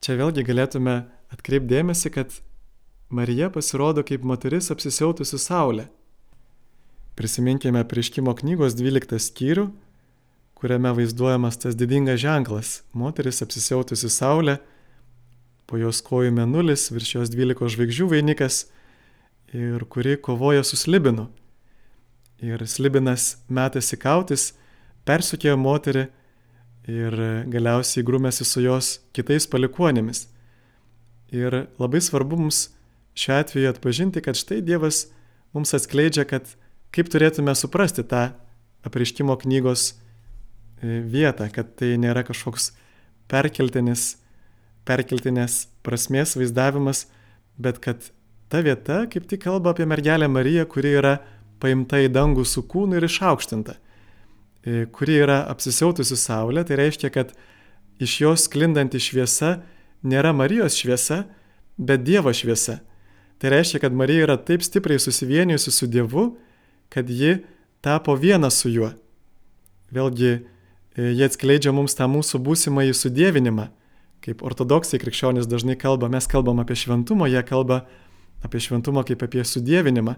Čia 0.00 0.16
vėlgi 0.20 0.44
galėtume 0.46 0.96
atkreipdėmėsi, 1.34 2.12
kad 2.14 2.30
Marija 3.10 3.50
pasirodo 3.50 4.04
kaip 4.06 4.24
moteris 4.26 4.70
apsisiautusi 4.70 5.38
saulė. 5.38 5.88
Prisiminkime 7.16 7.82
prieškimo 7.88 8.34
knygos 8.36 8.76
12 8.76 9.18
skyrių, 9.22 9.70
kuriame 10.56 10.92
vaizduojamas 10.96 11.58
tas 11.60 11.76
didingas 11.76 12.20
ženklas- 12.20 12.82
moteris 13.00 13.42
apsisiautusi 13.44 14.08
saulė, 14.08 14.58
po 15.66 15.76
jos 15.76 16.00
kojų 16.02 16.32
menulis, 16.32 16.90
virš 16.90 17.14
jos 17.14 17.30
dvylikos 17.30 17.74
žvaigždžių 17.74 18.06
vainikas 18.08 18.66
ir 19.52 19.84
kuri 19.84 20.16
kovoja 20.16 20.64
su 20.64 20.76
slibinu. 20.76 21.28
Ir 22.40 22.58
slibinas 22.66 23.36
metasi 23.48 23.96
kautis, 23.96 24.52
persukėjo 25.06 25.56
moterį 25.56 26.08
ir 26.86 27.16
galiausiai 27.50 28.04
grūmėsi 28.06 28.44
su 28.46 28.62
jos 28.62 28.98
kitais 29.12 29.46
palikuonėmis. 29.46 30.26
Ir 31.34 31.66
labai 31.80 32.00
svarbu 32.00 32.38
mums 32.38 32.68
šiuo 33.18 33.40
atveju 33.40 33.72
atpažinti, 33.72 34.22
kad 34.22 34.38
štai 34.38 34.60
Dievas 34.62 35.06
mums 35.54 35.74
atskleidžia, 35.74 36.26
kad 36.28 36.46
kaip 36.94 37.10
turėtume 37.10 37.54
suprasti 37.58 38.04
tą 38.06 38.30
apriškimo 38.86 39.34
knygos 39.42 39.94
vietą, 40.82 41.48
kad 41.52 41.74
tai 41.78 41.94
nėra 42.00 42.24
kažkoks 42.26 42.72
perkeltinis, 43.30 44.16
perkeltinės 44.86 45.66
prasmės 45.86 46.36
vaizdavimas, 46.38 47.06
bet 47.58 47.80
kad 47.82 48.10
ta 48.52 48.62
vieta 48.62 49.04
kaip 49.10 49.26
tik 49.30 49.42
kalba 49.46 49.72
apie 49.72 49.86
mergelę 49.88 50.28
Mariją, 50.28 50.66
kuri 50.70 50.94
yra 51.00 51.16
paimta 51.62 52.00
į 52.04 52.10
dangų 52.12 52.44
su 52.46 52.62
kūnu 52.68 52.98
ir 52.98 53.06
išaukštinta, 53.08 53.76
e, 53.76 54.84
kuri 54.92 55.20
yra 55.24 55.42
apsisiautusi 55.50 56.18
saulė, 56.20 56.66
tai 56.66 56.78
reiškia, 56.82 57.10
kad 57.10 57.32
iš 58.02 58.20
jos 58.20 58.46
sklindanti 58.46 59.00
šviesa 59.00 59.56
nėra 60.06 60.34
Marijos 60.36 60.76
šviesa, 60.76 61.24
bet 61.76 62.04
Dievo 62.04 62.32
šviesa. 62.32 62.80
Tai 63.40 63.52
reiškia, 63.52 63.82
kad 63.82 63.92
Marija 63.92 64.24
yra 64.28 64.36
taip 64.40 64.62
stipriai 64.64 65.00
susivienijusi 65.00 65.72
su 65.72 65.88
Dievu, 65.88 66.36
kad 66.92 67.08
ji 67.10 67.42
tapo 67.84 68.14
viena 68.16 68.50
su 68.50 68.70
juo. 68.72 68.92
Vėlgi, 69.92 70.30
e, 70.36 70.55
jie 70.96 71.26
atskleidžia 71.28 71.74
mums 71.76 71.96
tą 71.96 72.08
mūsų 72.08 72.40
būsimąjį 72.44 72.94
sudėvinimą. 72.96 73.68
Kaip 74.24 74.42
ortodoksai 74.46 74.98
krikščionys 75.02 75.48
dažnai 75.48 75.76
kalba, 75.78 76.08
mes 76.10 76.26
kalbam 76.30 76.62
apie 76.62 76.76
šventumą, 76.78 77.28
jie 77.30 77.42
kalba 77.46 77.84
apie 78.44 78.60
šventumą 78.64 79.04
kaip 79.06 79.22
apie 79.26 79.44
sudėvinimą, 79.44 80.16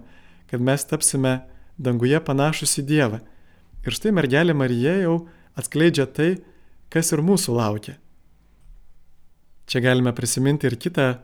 kad 0.49 0.63
mes 0.63 0.85
tapsime 0.87 1.41
danguje 1.77 2.19
panašus 2.23 2.79
į 2.81 2.85
Dievą. 2.89 3.19
Ir 3.85 3.95
štai 3.95 4.13
mergelė 4.15 4.55
Marija 4.55 4.95
jau 5.03 5.15
atskleidžia 5.59 6.07
tai, 6.07 6.31
kas 6.91 7.11
ir 7.13 7.23
mūsų 7.23 7.55
laukia. 7.59 7.97
Čia 9.69 9.83
galime 9.85 10.15
prisiminti 10.15 10.65
ir 10.65 10.79
kitą 10.81 11.09
e, 11.13 11.19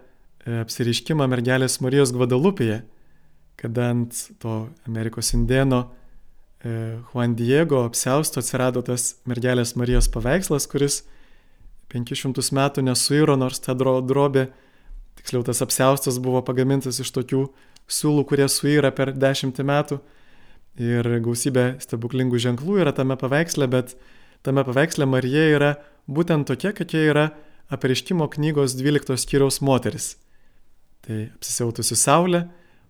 apsiriškimą 0.62 1.26
mergelės 1.32 1.80
Marijos 1.82 2.14
Gvadalupėje, 2.14 2.84
kada 3.58 3.89
ant 3.95 4.20
to 4.43 4.66
Amerikos 4.86 5.34
indėno 5.34 5.82
e, 5.88 6.05
Juan 6.66 7.36
Diego 7.38 7.84
apsausto 7.86 8.41
atsirado 8.41 8.82
tas 8.86 9.20
mergelės 9.30 9.76
Marijos 9.78 10.07
paveikslas, 10.09 10.66
kuris 10.72 11.03
500 11.93 12.41
metų 12.57 12.86
nesuiro, 12.88 13.36
nors 13.38 13.61
ta 13.61 13.76
drobė 13.78 14.47
Tiksliau, 15.16 15.43
tas 15.47 15.61
apsiaustas 15.63 16.20
buvo 16.22 16.41
pagamintas 16.45 16.99
iš 16.99 17.09
tokių 17.16 17.45
siūlų, 17.89 18.26
kurie 18.28 18.47
suyra 18.51 18.91
per 18.93 19.13
dešimtį 19.16 19.63
metų. 19.66 19.99
Ir 20.76 21.07
gausybė 21.24 21.78
stebuklingų 21.82 22.41
ženklų 22.43 22.82
yra 22.84 22.91
tame 22.95 23.16
paveiksle, 23.18 23.68
bet 23.72 23.95
tame 24.43 24.66
paveiksle 24.68 25.07
Marija 25.07 25.45
yra 25.55 25.72
būtent 26.11 26.49
tokia, 26.51 26.74
kokia 26.76 27.05
yra 27.13 27.26
apreiškimo 27.72 28.28
knygos 28.36 28.76
12 28.78 29.16
skyriaus 29.24 29.61
moteris. 29.63 30.18
Tai 31.07 31.30
apsisiautusi 31.38 31.95
saulė, 31.97 32.43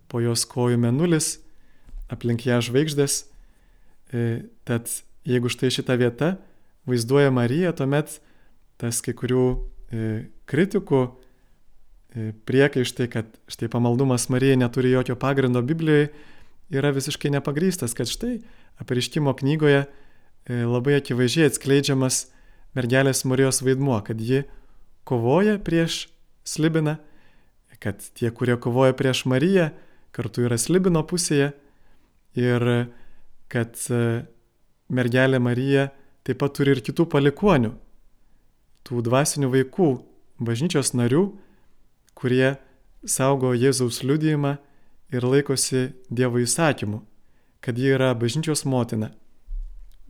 po 0.10 0.20
jos 0.24 0.48
kojų 0.50 0.82
menulis, 0.82 1.38
aplink 2.10 2.48
ją 2.50 2.58
žvaigždės. 2.66 3.22
E, 4.14 4.46
tad 4.68 4.92
jeigu 5.26 5.50
štai 5.50 5.72
šita 5.74 5.98
vieta 5.98 6.36
vaizduoja 6.86 7.32
Mariją, 7.34 7.74
tuomet 7.78 8.20
tas 8.82 9.02
kai 9.02 9.16
kurių 9.18 9.46
e, 9.56 10.10
kritikų 10.50 11.06
E, 12.16 12.32
priekaištai, 12.48 13.10
kad 13.12 13.28
štai 13.52 13.68
pamaldumas 13.68 14.30
Marijai 14.32 14.56
neturi 14.56 14.94
jokio 14.94 15.18
pagrindo 15.20 15.62
Biblijoje, 15.62 16.14
yra 16.72 16.94
visiškai 16.96 17.34
nepagrystas, 17.34 17.94
kad 17.94 18.08
štai 18.08 18.38
apreiškimo 18.80 19.34
knygoje 19.36 19.84
labai 20.46 20.96
akivaizdžiai 21.00 21.50
atskleidžiamas 21.50 22.28
mergelės 22.78 23.26
Marijos 23.28 23.60
vaidmuo, 23.66 23.98
kad 24.06 24.22
ji 24.22 24.46
kovoja 25.04 25.58
prieš 25.60 26.06
slibiną, 26.48 26.96
kad 27.84 28.00
tie, 28.16 28.30
kurie 28.32 28.56
kovoja 28.62 28.96
prieš 28.96 29.26
Mariją, 29.28 29.72
kartu 30.16 30.46
yra 30.48 30.58
slibino 30.62 31.04
pusėje 31.04 31.52
ir 32.40 32.68
kad 33.56 33.80
e, 33.88 34.26
mergelė 34.92 35.40
Marija 35.40 35.88
taip 36.28 36.42
pat 36.42 36.58
turi 36.58 36.76
ir 36.76 36.84
kitų 36.84 37.08
palikonių, 37.14 37.72
tų 38.86 39.02
dvasinių 39.06 39.50
vaikų, 39.54 39.90
bažnyčios 40.44 40.92
narių, 40.98 41.24
kurie 42.18 42.56
saugo 43.08 43.54
Jėzaus 43.56 44.02
liudijimą 44.04 44.58
ir 45.14 45.28
laikosi 45.28 45.88
Dievo 46.10 46.42
įsakymų, 46.44 47.00
kad 47.64 47.80
ji 47.80 47.94
yra 47.96 48.12
bažnyčios 48.18 48.66
motina. 48.68 49.14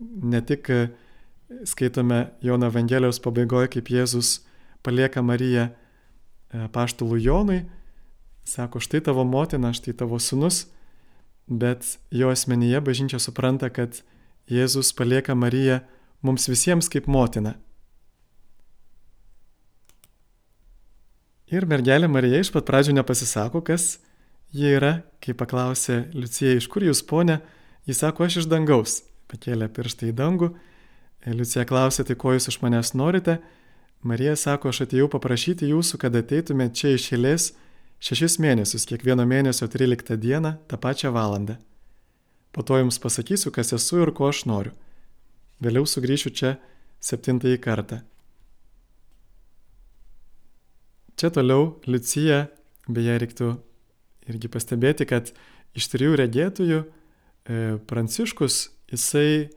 Ne 0.00 0.42
tik 0.44 0.70
e, 0.72 0.80
skaitome 1.68 2.26
Jono 2.44 2.72
Evangelijos 2.72 3.22
pabaigoje, 3.22 3.70
kaip 3.76 3.92
Jėzus 3.92 4.40
palieka 4.84 5.22
Mariją 5.22 5.68
e, 5.70 6.66
paštulų 6.74 7.20
Jonui, 7.22 7.60
sako, 8.46 8.82
štai 8.82 9.04
tavo 9.06 9.24
motina, 9.26 9.72
štai 9.74 9.94
tavo 9.96 10.18
sunus, 10.22 10.66
bet 11.46 11.98
jo 12.10 12.30
asmenyje 12.30 12.80
bažnyčia 12.80 13.20
supranta, 13.22 13.70
kad 13.70 14.02
Jėzus 14.50 14.92
palieka 14.94 15.34
Mariją 15.34 15.80
mums 16.22 16.46
visiems 16.50 16.90
kaip 16.90 17.06
motina. 17.10 17.56
Ir 21.46 21.66
mergelė 21.70 22.08
Marija 22.10 22.40
iš 22.42 22.50
pat 22.54 22.66
pradžių 22.66 22.96
nepasisako, 22.98 23.62
kas 23.62 24.00
ji 24.54 24.72
yra, 24.78 25.04
kai 25.22 25.34
paklausė 25.38 26.08
Liucija, 26.14 26.56
iš 26.58 26.66
kur 26.70 26.82
jūs 26.82 27.04
ponė, 27.06 27.38
jis 27.86 28.02
sako, 28.02 28.26
aš 28.26 28.40
iš 28.42 28.48
dangaus. 28.50 29.02
Pakėlė 29.30 29.68
pirštą 29.70 30.10
į 30.10 30.14
dangų. 30.18 30.50
Liucija 31.26 31.66
klausė, 31.66 32.04
tai 32.06 32.14
ko 32.18 32.34
jūs 32.34 32.50
iš 32.50 32.58
manęs 32.62 32.92
norite. 32.98 33.40
Marija 34.06 34.36
sako, 34.38 34.70
aš 34.70 34.84
atėjau 34.86 35.08
paprašyti 35.10 35.70
jūsų, 35.70 35.98
kad 36.02 36.14
ateitumėte 36.18 36.78
čia 36.78 36.92
iš 36.94 37.08
eilės 37.14 37.48
šešis 38.02 38.38
mėnesius, 38.42 38.86
kiekvieno 38.88 39.26
mėnesio 39.28 39.68
13 39.70 40.16
dieną, 40.20 40.56
tą 40.68 40.78
pačią 40.80 41.12
valandą. 41.14 41.56
Po 42.52 42.64
to 42.64 42.78
jums 42.80 42.98
pasakysiu, 43.00 43.52
kas 43.52 43.74
esu 43.76 44.00
ir 44.04 44.12
ko 44.16 44.30
aš 44.32 44.46
noriu. 44.48 44.72
Vėliau 45.60 45.88
sugrįšiu 45.88 46.32
čia 46.36 46.56
septintąjį 47.04 47.58
kartą. 47.64 48.00
Čia 51.16 51.30
toliau 51.32 51.78
Liucija, 51.88 52.46
beje, 52.92 53.14
reiktų 53.22 53.54
irgi 54.28 54.50
pastebėti, 54.52 55.06
kad 55.08 55.30
iš 55.76 55.88
trijų 55.92 56.18
regėtųjų 56.20 56.80
e, 56.82 56.88
Pranciškus, 57.88 58.58
jisai 58.92 59.48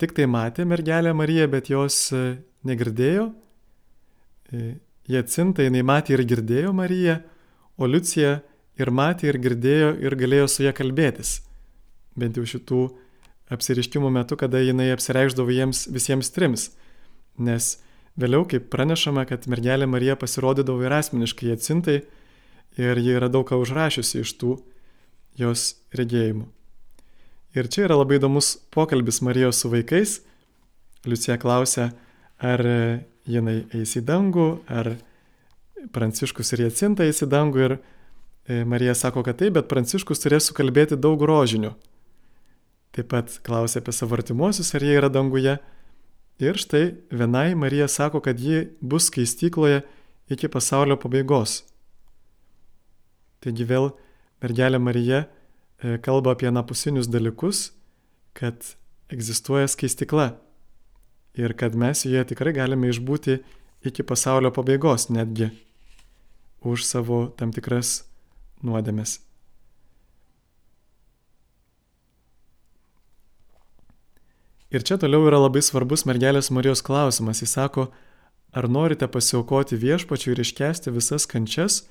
tik 0.00 0.12
tai 0.16 0.26
matė 0.28 0.66
mergelę 0.68 1.14
Mariją, 1.16 1.48
bet 1.52 1.70
jos 1.72 1.96
e, 2.12 2.22
negirdėjo. 2.68 3.30
E, 4.52 4.76
jie 5.08 5.20
atsinta, 5.22 5.64
jinai 5.64 5.84
matė 5.86 6.16
ir 6.16 6.24
girdėjo 6.28 6.74
Mariją, 6.76 7.18
o 7.78 7.86
Liucija 7.86 8.40
ir 8.78 8.90
matė 8.90 9.30
ir 9.32 9.40
girdėjo 9.42 9.92
ir 10.02 10.18
galėjo 10.18 10.48
su 10.50 10.66
ją 10.66 10.74
kalbėtis. 10.76 11.38
Bent 12.18 12.36
jau 12.36 12.44
šitų 12.46 12.84
apsiriškimų 13.54 14.10
metu, 14.12 14.36
kada 14.36 14.60
jinai 14.60 14.90
apsireikždavo 14.92 15.54
jiems 15.54 15.86
visiems 15.94 16.34
trims. 16.34 16.70
Nes 17.38 17.76
Vėliau, 18.18 18.42
kaip 18.50 18.64
pranešama, 18.72 19.22
kad 19.30 19.44
mergelė 19.46 19.86
Marija 19.86 20.16
pasirodydavo 20.18 20.82
ir 20.82 20.94
asmeniškai 20.96 21.52
atsintai 21.54 22.00
ir 22.78 22.98
ji 22.98 23.12
yra 23.14 23.28
daug 23.30 23.44
ką 23.46 23.60
užrašiusi 23.62 24.24
iš 24.24 24.32
tų 24.40 24.56
jos 25.38 25.68
regėjimų. 25.94 26.48
Ir 27.54 27.68
čia 27.70 27.84
yra 27.86 28.00
labai 28.00 28.18
įdomus 28.18 28.56
pokalbis 28.74 29.20
Marijos 29.22 29.62
su 29.62 29.70
vaikais. 29.70 30.16
Liucija 31.06 31.38
klausia, 31.38 31.92
ar 32.42 32.64
jinai 33.22 33.60
eis 33.78 33.94
į 33.94 34.02
dangų, 34.08 34.48
ar 34.66 34.96
Pranciškus 35.92 36.52
ir 36.54 36.66
Jacinta 36.66 37.06
eis 37.06 37.22
į 37.22 37.28
dangų 37.30 37.60
ir 37.64 37.74
e, 37.76 38.64
Marija 38.66 38.94
sako, 38.98 39.22
kad 39.26 39.38
taip, 39.40 39.54
bet 39.58 39.68
Pranciškus 39.70 40.22
turės 40.22 40.48
sukalbėti 40.50 40.98
daug 40.98 41.22
rožinių. 41.22 41.72
Taip 42.96 43.10
pat 43.12 43.38
klausia 43.46 43.82
apie 43.82 43.94
savo 43.94 44.16
artimuosius, 44.18 44.72
ar 44.74 44.84
jie 44.84 44.96
yra 44.98 45.10
danguje. 45.12 45.58
Ir 46.42 46.58
štai 46.58 46.82
vienai 47.14 47.52
Marija 47.58 47.88
sako, 47.90 48.22
kad 48.24 48.40
ji 48.40 48.68
bus 48.80 49.08
skaistykloje 49.10 49.82
iki 50.30 50.50
pasaulio 50.50 50.98
pabaigos. 51.00 51.62
Taigi 53.42 53.66
vėl 53.68 53.92
mergelė 54.42 54.80
Marija 54.82 55.22
e, 55.24 55.98
kalba 56.02 56.34
apie 56.34 56.50
napusinius 56.50 57.10
dalykus, 57.10 57.70
kad 58.34 58.74
egzistuoja 59.14 59.70
skaistikla 59.70 60.32
ir 61.38 61.54
kad 61.58 61.78
mes 61.78 62.04
joje 62.06 62.26
tikrai 62.34 62.52
galime 62.56 62.90
išbūti 62.90 63.38
iki 63.86 64.02
pasaulio 64.02 64.50
pabaigos 64.54 65.06
netgi 65.14 65.52
už 66.60 66.84
savo 66.86 67.28
tam 67.38 67.52
tikras 67.54 68.04
nuodėmes. 68.64 69.20
Ir 74.68 74.84
čia 74.84 74.98
toliau 75.00 75.24
yra 75.24 75.38
labai 75.40 75.62
svarbus 75.64 76.04
mergelės 76.04 76.50
Marijos 76.52 76.82
klausimas. 76.84 77.40
Jis 77.40 77.54
sako, 77.56 77.86
ar 78.52 78.68
norite 78.68 79.08
pasiaukoti 79.08 79.78
viešpačiui 79.80 80.34
ir 80.34 80.42
iškesti 80.44 80.92
visas 80.92 81.24
kančias, 81.30 81.86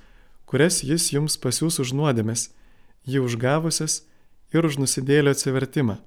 kurias 0.45 0.83
jis 0.85 1.09
jums 1.15 1.39
pasiūs 1.41 1.79
už 1.81 1.95
nuodėmės, 1.97 2.51
jį 3.09 3.23
užgavusias 3.25 4.03
ir 4.53 4.69
už 4.69 4.77
nusidėlio 4.83 5.33
atsivertimą. 5.33 5.97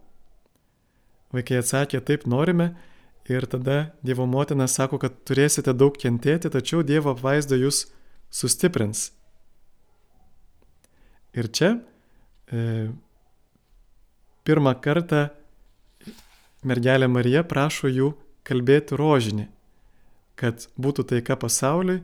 Vaikai 1.34 1.58
atsakė, 1.58 1.98
taip 2.06 2.26
norime, 2.30 2.76
ir 3.30 3.46
tada 3.46 3.92
Dievo 4.02 4.26
motina 4.26 4.66
sako, 4.68 4.98
kad 4.98 5.14
turėsite 5.26 5.74
daug 5.74 5.98
kentėti, 5.98 6.50
tačiau 6.50 6.82
Dievo 6.86 7.14
apvaizda 7.14 7.58
jūs 7.58 7.88
sustiprins. 8.30 9.10
Ir 11.36 11.46
čia 11.54 11.76
e, 12.50 12.90
pirmą 14.46 14.74
kartą 14.82 15.28
mergelė 16.66 17.06
Marija 17.10 17.44
prašo 17.46 17.90
jų 17.90 18.12
kalbėti 18.46 18.98
rožinį, 18.98 19.46
kad 20.40 20.66
būtų 20.80 21.06
taika 21.12 21.36
pasauliui 21.38 22.00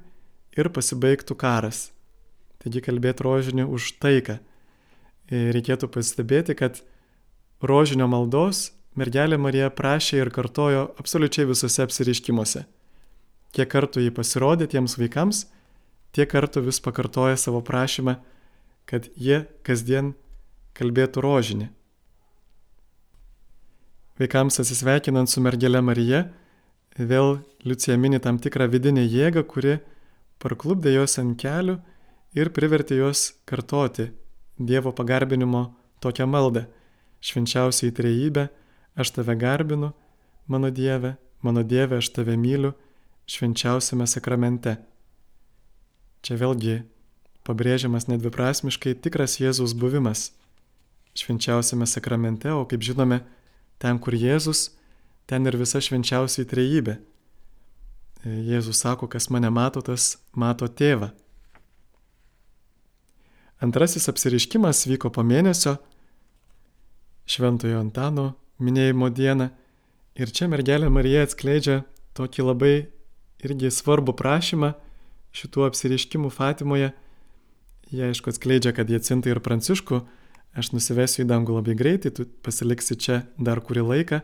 ir 0.56 0.70
pasibaigtų 0.70 1.36
karas. 1.38 1.90
Taigi 2.62 2.82
kalbėti 2.84 3.26
rožinį 3.26 3.66
už 3.66 3.96
taiką. 4.02 4.38
E, 5.26 5.50
reikėtų 5.54 5.90
pastebėti, 5.90 6.54
kad 6.58 6.80
rožinio 7.62 8.06
maldos 8.10 8.70
mergelė 8.96 9.38
Marija 9.42 9.72
prašė 9.74 10.22
ir 10.22 10.30
kartojo 10.34 10.88
absoliučiai 11.00 11.48
visose 11.50 11.82
apsiriškimuose. 11.84 12.64
Kiek 13.56 13.70
kartų 13.72 14.04
jį 14.04 14.12
pasirodė 14.16 14.68
tiems 14.70 14.96
vaikams, 15.00 15.46
tiek 16.16 16.30
kartų 16.32 16.64
vis 16.66 16.80
pakartoja 16.80 17.36
savo 17.36 17.60
prašymą, 17.64 18.16
kad 18.88 19.08
jie 19.20 19.44
kasdien 19.66 20.14
kalbėtų 20.76 21.22
rožinį. 21.24 21.68
Vaikams 24.16 24.56
atsisveikinant 24.62 25.28
su 25.28 25.42
mergelė 25.44 25.82
Marija, 25.84 26.22
vėl 26.96 27.42
Liucija 27.66 27.98
mini 28.00 28.20
tam 28.22 28.38
tikrą 28.40 28.68
vidinę 28.72 29.02
jėgą, 29.04 29.42
kuri 29.44 29.76
parklubdė 30.40 30.94
juos 30.94 31.18
ant 31.20 31.36
kelių 31.40 31.76
ir 32.36 32.52
privertė 32.56 33.02
juos 33.02 33.34
kartoti 33.44 34.10
Dievo 34.56 34.92
pagarbinimo 34.96 35.66
tokią 36.00 36.24
maldą- 36.26 36.64
švenčiausiai 37.26 37.92
trejybę, 37.92 38.48
aš 38.96 39.10
tave 39.10 39.36
garbinu, 39.36 39.92
mano 40.48 40.70
Dieve, 40.70 41.16
mano 41.42 41.62
Dieve, 41.62 41.98
aš 41.98 42.08
tave 42.08 42.36
myliu, 42.36 42.72
švenčiausiame 43.26 44.06
sakramente. 44.06 44.78
Čia 46.26 46.34
vėlgi 46.40 46.80
pabrėžiamas 47.46 48.08
nedviprasmiškai 48.10 48.96
tikras 48.98 49.36
Jėzus 49.38 49.76
buvimas 49.78 50.32
švenčiausiame 51.14 51.86
sakramente, 51.86 52.50
o 52.50 52.64
kaip 52.66 52.82
žinome, 52.82 53.20
ten, 53.78 54.00
kur 54.02 54.16
Jėzus, 54.18 54.72
ten 55.30 55.46
ir 55.46 55.54
visa 55.54 55.78
švenčiausiai 55.78 56.48
trejybė. 56.50 56.96
Jėzus 58.26 58.80
sako, 58.82 59.06
kas 59.06 59.30
mane 59.30 59.52
mato, 59.54 59.84
tas 59.86 60.16
mato 60.34 60.66
tėvą. 60.66 61.12
Antrasis 63.62 64.10
apsiriškimas 64.10 64.82
vyko 64.90 65.12
po 65.14 65.22
mėnesio 65.22 65.76
Šventojo 67.30 67.78
Antano 67.78 68.32
minėjimo 68.58 69.12
dieną. 69.14 69.46
Ir 70.18 70.34
čia 70.34 70.50
mergelė 70.50 70.90
Marija 70.90 71.22
atskleidžia 71.22 71.84
tokį 72.18 72.48
labai 72.50 72.74
irgi 73.46 73.70
svarbų 73.70 74.16
prašymą 74.18 74.74
šitų 75.36 75.66
apsiriškimų 75.68 76.30
Fatimoje. 76.32 76.92
Jie 77.92 78.08
aišku 78.08 78.32
atskleidžia, 78.32 78.72
kad 78.76 78.90
jie 78.90 78.98
cinta 79.04 79.30
ir 79.30 79.42
pranciškų, 79.44 80.00
aš 80.56 80.72
nusivesiu 80.72 81.22
į 81.24 81.28
dangų 81.30 81.60
labai 81.60 81.76
greitai, 81.78 82.10
tu 82.10 82.26
pasiliksi 82.42 82.96
čia 82.96 83.20
dar 83.36 83.60
kurį 83.62 83.84
laiką. 83.90 84.22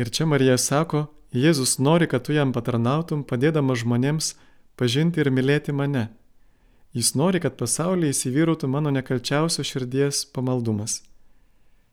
Ir 0.00 0.10
čia 0.10 0.26
Marija 0.28 0.58
sako, 0.58 1.08
Jėzus 1.30 1.76
nori, 1.78 2.08
kad 2.10 2.24
tu 2.26 2.34
jam 2.34 2.50
patarnautum, 2.50 3.22
padėdama 3.22 3.76
žmonėms 3.78 4.32
pažinti 4.74 5.22
ir 5.22 5.30
mylėti 5.30 5.70
mane. 5.70 6.08
Jis 6.90 7.12
nori, 7.14 7.38
kad 7.38 7.54
pasaulyje 7.54 8.10
įsivyrautų 8.10 8.66
mano 8.66 8.90
nekalčiausio 8.90 9.62
širdies 9.62 10.24
pamaldumas. 10.34 11.04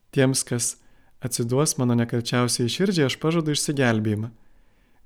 Tiems, 0.10 0.42
kas 0.42 0.80
atsiduos 1.22 1.76
mano 1.78 1.94
nekalčiausiai 2.00 2.72
širdžiai, 2.72 3.12
aš 3.12 3.20
pažadu 3.22 3.54
išsigelbėjimą. 3.54 4.32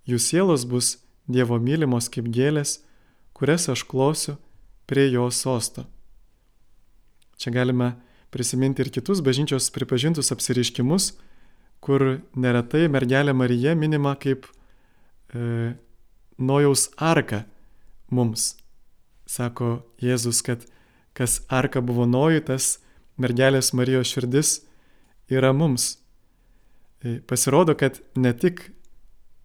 Jų 0.07 0.19
sielos 0.23 0.63
bus 0.63 0.93
Dievo 1.32 1.59
mylimos 1.59 2.09
kaip 2.11 2.29
gėlės, 2.32 2.79
kurias 3.34 3.69
aš 3.71 3.86
klosiu 3.88 4.38
prie 4.89 5.07
jo 5.11 5.29
sosto. 5.32 5.86
Čia 7.41 7.53
galime 7.55 7.93
prisiminti 8.32 8.84
ir 8.84 8.91
kitus 8.93 9.21
bažnyčios 9.25 9.71
pripažintus 9.73 10.32
apsiriškimus, 10.36 11.13
kur 11.82 12.21
neretai 12.38 12.86
mergelė 12.91 13.34
Marija 13.34 13.73
minima 13.75 14.13
kaip 14.19 14.45
e, 15.34 15.73
Nojaus 16.38 16.89
arka 16.97 17.45
mums. 18.13 18.55
Sako 19.25 19.82
Jėzus, 20.01 20.43
kad 20.45 20.67
kas 21.17 21.41
arka 21.49 21.82
buvo 21.82 22.05
Nojui, 22.05 22.43
tas 22.45 22.77
mergelės 23.21 23.73
Marijos 23.73 24.11
širdis 24.13 24.53
yra 25.32 25.51
mums. 25.55 25.95
E, 27.01 27.19
pasirodo, 27.25 27.75
kad 27.79 27.99
ne 28.15 28.34
tik 28.38 28.67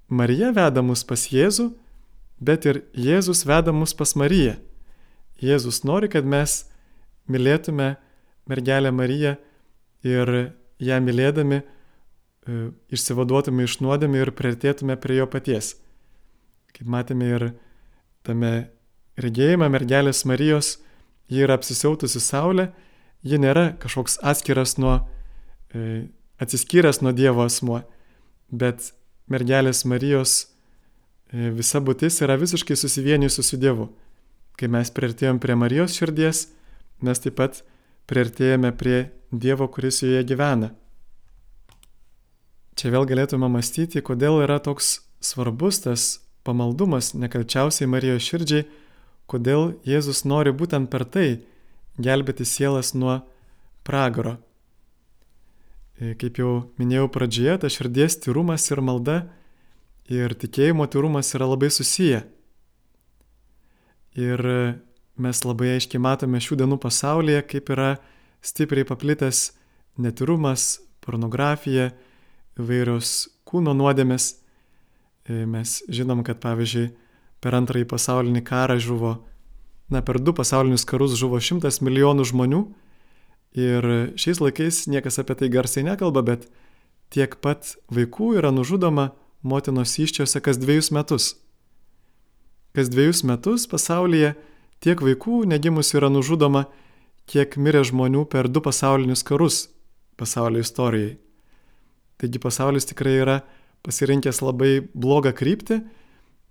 Marija 0.08 0.52
veda 0.54 0.82
mus 0.82 1.02
pas 1.06 1.26
Jėzų, 1.30 1.70
bet 2.38 2.66
ir 2.68 2.82
Jėzus 2.94 3.44
veda 3.48 3.72
mus 3.74 3.94
pas 3.96 4.14
Mariją. 4.18 4.56
Jėzus 5.42 5.82
nori, 5.84 6.08
kad 6.08 6.24
mes 6.24 6.64
mylėtume 7.28 7.96
mergelę 8.46 8.92
Mariją 8.94 9.34
ir 10.06 10.32
ją 10.78 11.00
mylėdami 11.02 11.58
e, 11.60 11.66
išsivaduotume 12.94 13.66
iš 13.66 13.80
nuodėmė 13.82 14.22
ir 14.22 14.32
prieartėtume 14.36 14.96
prie 15.00 15.18
jo 15.18 15.26
paties. 15.26 15.74
Kaip 16.76 16.88
matėme 16.92 17.32
ir 17.32 17.48
tame 18.26 18.54
regėjime 19.18 19.68
mergelės 19.72 20.24
Marijos, 20.28 20.76
ji 21.28 21.42
yra 21.42 21.56
apsisiautusi 21.58 22.22
saulė, 22.22 22.70
ji 23.26 23.40
nėra 23.42 23.72
kažkoks 23.82 24.20
atskiras 24.22 24.76
nuo 24.78 25.00
E, 25.76 26.08
atsiskyręs 26.38 27.00
nuo 27.02 27.12
Dievo 27.16 27.42
asmuo, 27.44 27.80
bet 28.52 28.92
mergelės 29.32 29.84
Marijos 29.88 30.34
e, 31.32 31.50
visa 31.54 31.80
būtis 31.82 32.20
yra 32.24 32.36
visiškai 32.40 32.76
susivienijusi 32.78 33.44
su 33.44 33.58
Dievu. 33.60 33.90
Kai 34.56 34.70
mes 34.72 34.90
priartėjom 34.94 35.40
prie 35.42 35.56
Marijos 35.58 35.96
širdies, 35.98 36.46
mes 37.04 37.20
taip 37.20 37.36
pat 37.40 37.60
priartėjome 38.08 38.72
prie 38.78 38.98
Dievo, 39.32 39.68
kuris 39.68 40.00
joje 40.02 40.22
gyvena. 40.24 40.70
Čia 42.76 42.92
vėl 42.92 43.06
galėtume 43.08 43.48
mąstyti, 43.48 44.02
kodėl 44.04 44.42
yra 44.44 44.58
toks 44.60 45.00
svarbus 45.24 45.80
tas 45.84 46.08
pamaldumas 46.46 47.14
nekalčiausiai 47.16 47.88
Marijos 47.90 48.24
širdžiai, 48.28 48.66
kodėl 49.26 49.74
Jėzus 49.88 50.24
nori 50.28 50.52
būtent 50.54 50.90
per 50.92 51.04
tai 51.04 51.28
gelbėti 51.98 52.46
sielas 52.46 52.94
nuo 52.94 53.20
pragaro. 53.86 54.36
E, 55.96 56.12
kaip 56.20 56.40
jau 56.42 56.52
minėjau 56.76 57.08
pradžioje, 57.12 57.56
ta 57.62 57.70
širdies 57.72 58.18
tyrumas 58.20 58.66
ir 58.68 58.82
malda 58.84 59.16
ir 60.12 60.34
tikėjimo 60.36 60.84
tyrumas 60.92 61.32
yra 61.34 61.48
labai 61.48 61.70
susiję. 61.72 62.20
Ir 64.16 64.42
mes 65.16 65.40
labai 65.44 65.76
aiškiai 65.76 66.00
matome 66.00 66.40
šių 66.40 66.60
dienų 66.60 66.78
pasaulyje, 66.80 67.40
kaip 67.48 67.72
yra 67.72 67.94
stipriai 68.44 68.84
paplitęs 68.88 69.50
netirumas, 70.00 70.82
pornografija, 71.00 71.90
įvairios 72.60 73.16
kūno 73.48 73.72
nuodėmės. 73.76 74.34
E, 75.26 75.44
mes 75.48 75.80
žinom, 75.88 76.20
kad 76.26 76.40
pavyzdžiui 76.44 76.90
per 77.40 77.56
antrąjį 77.56 77.88
pasaulinį 77.88 78.42
karą 78.44 78.76
žuvo, 78.82 79.16
na 79.88 80.02
per 80.04 80.20
du 80.20 80.36
pasaulinius 80.36 80.84
karus 80.88 81.16
žuvo 81.16 81.40
šimtas 81.40 81.80
milijonų 81.80 82.26
žmonių 82.28 82.66
Ir 83.56 84.12
šiais 84.20 84.40
laikais 84.42 84.84
niekas 84.92 85.16
apie 85.22 85.34
tai 85.40 85.48
garsiai 85.48 85.86
nekalba, 85.86 86.20
bet 86.20 86.48
tiek 87.08 87.38
pat 87.40 87.72
vaikų 87.88 88.34
yra 88.36 88.52
nužudoma 88.52 89.14
motinos 89.40 89.96
iščiose 89.96 90.42
kas 90.44 90.60
dviejus 90.60 90.90
metus. 90.92 91.34
Kas 92.76 92.90
dviejus 92.92 93.22
metus 93.24 93.64
pasaulyje 93.70 94.34
tiek 94.84 95.00
vaikų 95.00 95.46
negimusių 95.48 96.02
yra 96.02 96.10
nužudoma, 96.12 96.66
kiek 97.26 97.56
mirė 97.56 97.80
žmonių 97.88 98.26
per 98.28 98.50
du 98.52 98.60
pasaulinius 98.60 99.24
karus 99.26 99.66
pasaulio 100.20 100.60
istorijai. 100.60 101.16
Taigi 102.20 102.40
pasaulis 102.40 102.88
tikrai 102.88 103.16
yra 103.22 103.38
pasirinkęs 103.86 104.42
labai 104.44 104.80
blogą 104.92 105.32
kryptį 105.36 105.80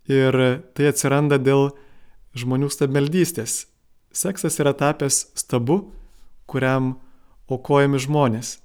ir 0.09 0.37
tai 0.77 0.89
atsiranda 0.91 1.39
dėl 1.41 1.71
žmonių 2.37 2.69
stabmeldystės. 2.73 3.65
Seksas 4.15 4.59
yra 4.61 4.75
tapęs 4.77 5.25
stabu, 5.37 5.91
kuriam 6.49 6.95
aukojami 7.51 7.99
žmonės. 8.01 8.59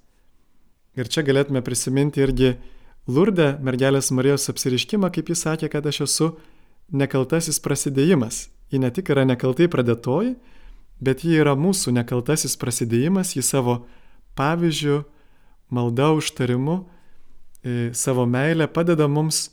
Ir 0.99 1.09
čia 1.09 1.25
galėtume 1.27 1.63
prisiminti 1.65 2.23
irgi 2.25 2.55
Lurdę 3.11 3.55
mergelės 3.65 4.11
Marijos 4.15 4.49
apsiriškimą, 4.53 5.11
kaip 5.15 5.31
jis 5.33 5.45
sakė, 5.47 5.71
kad 5.73 5.87
aš 5.87 6.03
esu 6.07 6.31
nekaltasis 6.93 7.61
prasidėjimas. 7.63 8.49
Ji 8.71 8.79
ne 8.83 8.91
tik 8.95 9.11
yra 9.11 9.25
nekaltai 9.27 9.67
pradėtoji, 9.71 10.35
bet 11.03 11.25
ji 11.25 11.41
yra 11.41 11.57
mūsų 11.59 11.95
nekaltasis 11.97 12.59
prasidėjimas, 12.61 13.35
ji 13.35 13.43
savo 13.43 13.81
pavyzdžių, 14.39 15.01
malda 15.75 16.11
užtarimu, 16.19 16.77
e, 17.65 17.91
savo 17.95 18.27
meilę 18.27 18.69
padeda 18.71 19.09
mums 19.09 19.49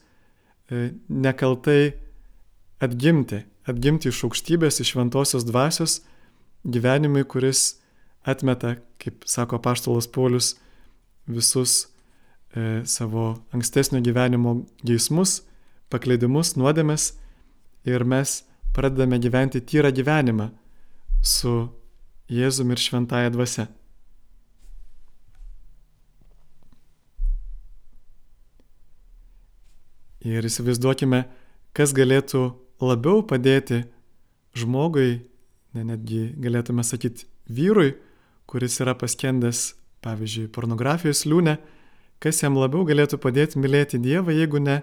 e, 0.70 0.92
nekaltai 1.10 1.96
atgimti, 2.84 3.44
atgimti 3.66 4.12
iš 4.12 4.24
aukštybės, 4.28 4.82
iš 4.82 4.94
šventosios 4.94 5.46
dvasios 5.48 6.02
gyvenimui, 6.68 7.24
kuris 7.26 7.80
atmeta, 8.28 8.76
kaip 9.02 9.24
sako 9.30 9.60
paštalas 9.64 10.08
Paulius, 10.12 10.56
visus 11.28 11.88
e, 12.56 12.84
savo 12.86 13.38
ankstesnio 13.56 14.02
gyvenimo 14.04 14.62
geismus, 14.84 15.42
pakleidimus, 15.92 16.56
nuodėmes 16.60 17.14
ir 17.88 18.04
mes 18.04 18.42
pradedame 18.76 19.20
gyventi 19.24 19.64
tyrą 19.64 19.92
gyvenimą 19.96 20.52
su 21.24 21.68
Jėzumi 22.28 22.76
ir 22.76 22.82
šventąją 22.84 23.30
dvasia. 23.32 23.64
Ir 30.28 30.44
įsivaizduokime, 30.44 31.22
kas 31.72 31.94
galėtų 31.96 32.42
labiau 32.84 33.22
padėti 33.24 33.86
žmogui, 34.60 35.22
ne, 35.72 35.86
netgi 35.88 36.26
galėtume 36.44 36.84
sakyti 36.84 37.30
vyrui, 37.48 37.94
kuris 38.48 38.80
yra 38.80 38.96
paskendęs, 38.96 39.74
pavyzdžiui, 40.06 40.48
pornografijos 40.56 41.26
liūne, 41.28 41.58
kas 42.24 42.40
jam 42.44 42.58
labiau 42.58 42.86
galėtų 42.88 43.20
padėti 43.22 43.60
mylėti 43.60 44.00
Dievą, 44.02 44.32
jeigu 44.34 44.62
ne 44.64 44.82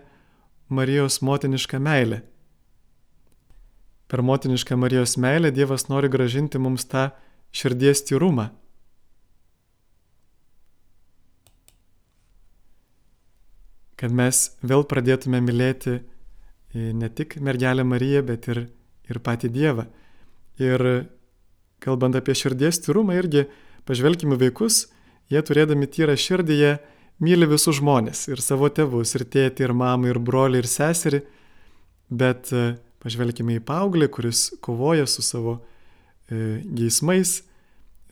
Marijos 0.69 1.21
motiniška 1.25 1.81
meilė. 1.81 2.23
Per 4.09 4.23
motinišką 4.23 4.77
Marijos 4.77 5.17
meilę 5.21 5.51
Dievas 5.55 5.89
nori 5.89 6.11
gražinti 6.12 6.61
mums 6.61 6.85
tą 6.89 7.09
širdies 7.57 8.05
tyrumą. 8.09 8.51
Kad 13.97 14.12
mes 14.12 14.51
vėl 14.61 14.85
pradėtume 14.91 15.41
mylėti 15.41 15.95
e, 15.97 16.03
ne 16.93 17.09
tik 17.09 17.39
mergelę 17.41 17.85
Mariją, 17.87 18.25
bet 18.29 18.49
ir, 18.53 18.67
ir 19.09 19.21
patį 19.25 19.49
Dievą. 19.55 19.87
Ir 20.61 20.85
kalbant 21.85 22.16
apie 22.16 22.35
širdies 22.39 22.80
tyrumą, 22.85 23.16
irgi 23.20 23.47
pažvelkime 23.89 24.39
vaikus, 24.41 24.87
jie 25.32 25.43
turėdami 25.45 25.89
tyrą 25.91 26.16
širdį, 26.18 26.57
jie 26.59 26.72
myli 27.24 27.49
visus 27.51 27.78
žmonės, 27.78 28.26
ir 28.32 28.43
savo 28.43 28.70
tėvus, 28.72 29.14
ir 29.18 29.26
tėtį, 29.28 29.68
ir 29.68 29.74
mamą, 29.76 30.11
ir 30.11 30.20
brolį, 30.22 30.62
ir 30.62 30.68
seserį, 30.70 31.20
bet 32.11 32.51
e, 32.53 32.74
pažvelkime 33.05 33.59
į 33.59 33.64
paauglį, 33.68 34.09
kuris 34.12 34.47
kovoja 34.64 35.07
su 35.11 35.22
savo 35.24 35.59
e, 35.61 36.62
geismais, 36.64 37.43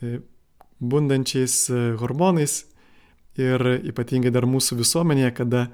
e, 0.01 0.19
bundančiais 0.83 1.57
e, 1.69 1.81
hormonais 1.99 2.63
ir 3.39 3.65
ypatingai 3.89 4.31
dar 4.33 4.45
mūsų 4.49 4.77
visuomenėje, 4.83 5.33
kada, 5.39 5.65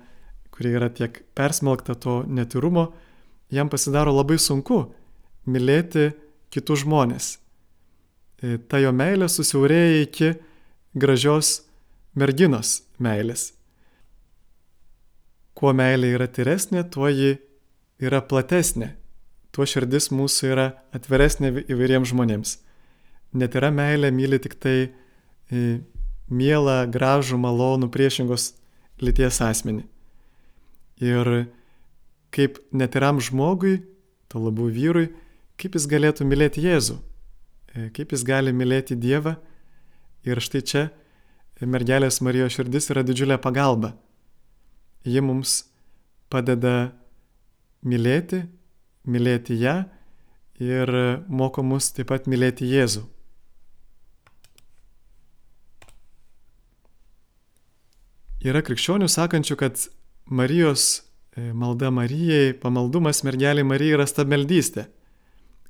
kurie 0.54 0.74
yra 0.78 0.90
tiek 0.94 1.22
persmelkta 1.36 1.96
to 2.00 2.22
netirumo, 2.28 2.90
jam 3.52 3.70
pasidaro 3.72 4.14
labai 4.16 4.40
sunku 4.40 4.86
mylėti 5.50 6.12
kitus 6.54 6.86
žmonės. 6.86 7.38
E, 8.40 8.58
ta 8.72 8.80
jo 8.80 8.92
meilė 8.96 9.28
susiaurėja 9.32 10.04
iki 10.06 10.30
gražios 10.96 11.60
merginos 12.16 12.80
meilės. 13.02 13.52
Kuo 15.60 15.74
meilė 15.76 16.14
yra 16.16 16.28
tyresnė, 16.32 16.86
tuo 16.88 17.10
ji 17.12 17.36
yra 18.00 18.22
platesnė, 18.24 18.94
tuo 19.52 19.68
širdis 19.68 20.08
mūsų 20.16 20.52
yra 20.54 20.68
atveresnė 20.96 21.52
įvairiems 21.68 22.14
žmonėms. 22.14 22.56
Net 23.36 23.58
yra 23.60 23.74
meilė 23.76 24.14
myli 24.16 24.40
tik 24.40 24.56
tai 24.56 24.78
e, 24.88 25.82
mielą, 26.32 26.80
gražų, 26.90 27.38
malonų 27.44 27.92
priešingos 27.92 28.54
lyties 29.04 29.42
asmenį. 29.44 29.84
Ir 31.04 31.50
kaip 32.36 32.60
netiram 32.72 33.20
žmogui, 33.24 33.82
to 34.32 34.40
labiau 34.40 34.72
vyrui, 34.72 35.10
kaip 35.60 35.76
jis 35.76 35.88
galėtų 35.92 36.28
mylėti 36.28 36.64
Jėzų, 36.64 37.00
kaip 37.74 38.16
jis 38.16 38.26
gali 38.28 38.54
mylėti 38.56 38.98
Dievą. 39.00 39.36
Ir 40.28 40.42
štai 40.44 40.62
čia 40.66 40.84
mergelės 41.62 42.20
Marijos 42.24 42.56
širdis 42.56 42.90
yra 42.94 43.04
didžiulė 43.08 43.40
pagalba. 43.42 43.94
Ji 45.08 45.22
mums 45.24 45.64
padeda 46.30 46.92
mylėti, 47.86 48.44
mylėti 49.08 49.56
ją 49.60 49.78
ir 50.60 50.92
moko 51.28 51.64
mus 51.64 51.92
taip 51.96 52.12
pat 52.12 52.28
mylėti 52.28 52.68
Jėzų. 52.68 53.06
Yra 58.40 58.62
krikščionių 58.64 59.08
sakančių, 59.12 59.56
kad 59.60 59.82
Marijos 60.32 61.02
e, 61.36 61.50
malda 61.52 61.90
Marijai, 61.92 62.54
pamaldumas 62.56 63.20
mergeliai 63.28 63.68
Marijai 63.68 63.98
yra 63.98 64.06
stabmeldystė, 64.08 64.86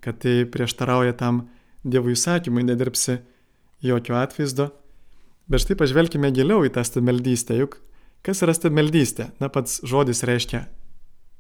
kad 0.06 0.20
tai 0.22 0.44
prieštarauja 0.46 1.16
tam 1.18 1.48
Dievo 1.84 2.12
įsakymui, 2.12 2.66
nedirbsi 2.68 3.22
jokio 3.86 4.18
atvaizdo 4.20 4.72
Bet 5.50 5.64
štai 5.64 5.80
pažvelkime 5.80 6.30
giliau 6.30 6.62
į 6.62 6.70
tą 6.76 6.84
stameldystę, 6.86 7.56
juk 7.58 7.80
kas 8.26 8.44
yra 8.46 8.54
stameldystė? 8.54 9.32
Na 9.42 9.50
pats 9.50 9.80
žodis 9.82 10.22
reiškia 10.28 10.68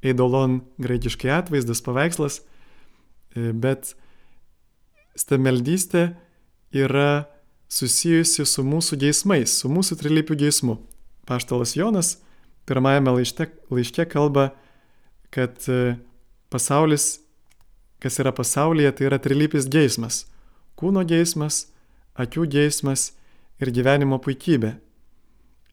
eidolon 0.01 0.63
graikiškai 0.81 1.29
atvaizdas, 1.35 1.83
paveikslas, 1.85 2.39
e, 3.37 3.51
bet 3.53 3.93
stameldystė 5.19 6.15
yra 6.73 7.27
susijusi 7.69 8.47
su 8.49 8.65
mūsų 8.65 8.97
geismais, 9.03 9.53
su 9.61 9.69
mūsų 9.69 9.99
trilypių 10.01 10.39
geismu. 10.41 10.79
Paštalas 11.29 11.75
Jonas 11.77 12.15
pirmajame 12.65 13.13
laiške, 13.19 13.45
laiške 13.69 14.07
kalba, 14.09 14.55
kad 15.29 15.69
e, 15.69 15.99
pasaulis, 16.49 17.19
kas 17.99 18.19
yra 18.21 18.31
pasaulyje, 18.35 18.91
tai 18.95 19.09
yra 19.09 19.19
trilypis 19.21 19.67
geismas. 19.71 20.23
Kūno 20.79 21.03
geismas, 21.07 21.67
akių 22.19 22.47
geismas 22.51 23.11
ir 23.59 23.71
gyvenimo 23.75 24.19
puikybė. 24.23 24.77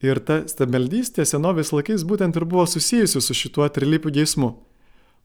Ir 0.05 0.19
ta 0.21 0.43
stabeldystė 0.45 1.25
senovės 1.25 1.71
laikais 1.73 2.03
būtent 2.05 2.35
ir 2.37 2.45
buvo 2.45 2.67
susijusi 2.69 3.21
su 3.23 3.33
šituo 3.33 3.65
trilypiu 3.73 4.11
geismu. 4.13 4.51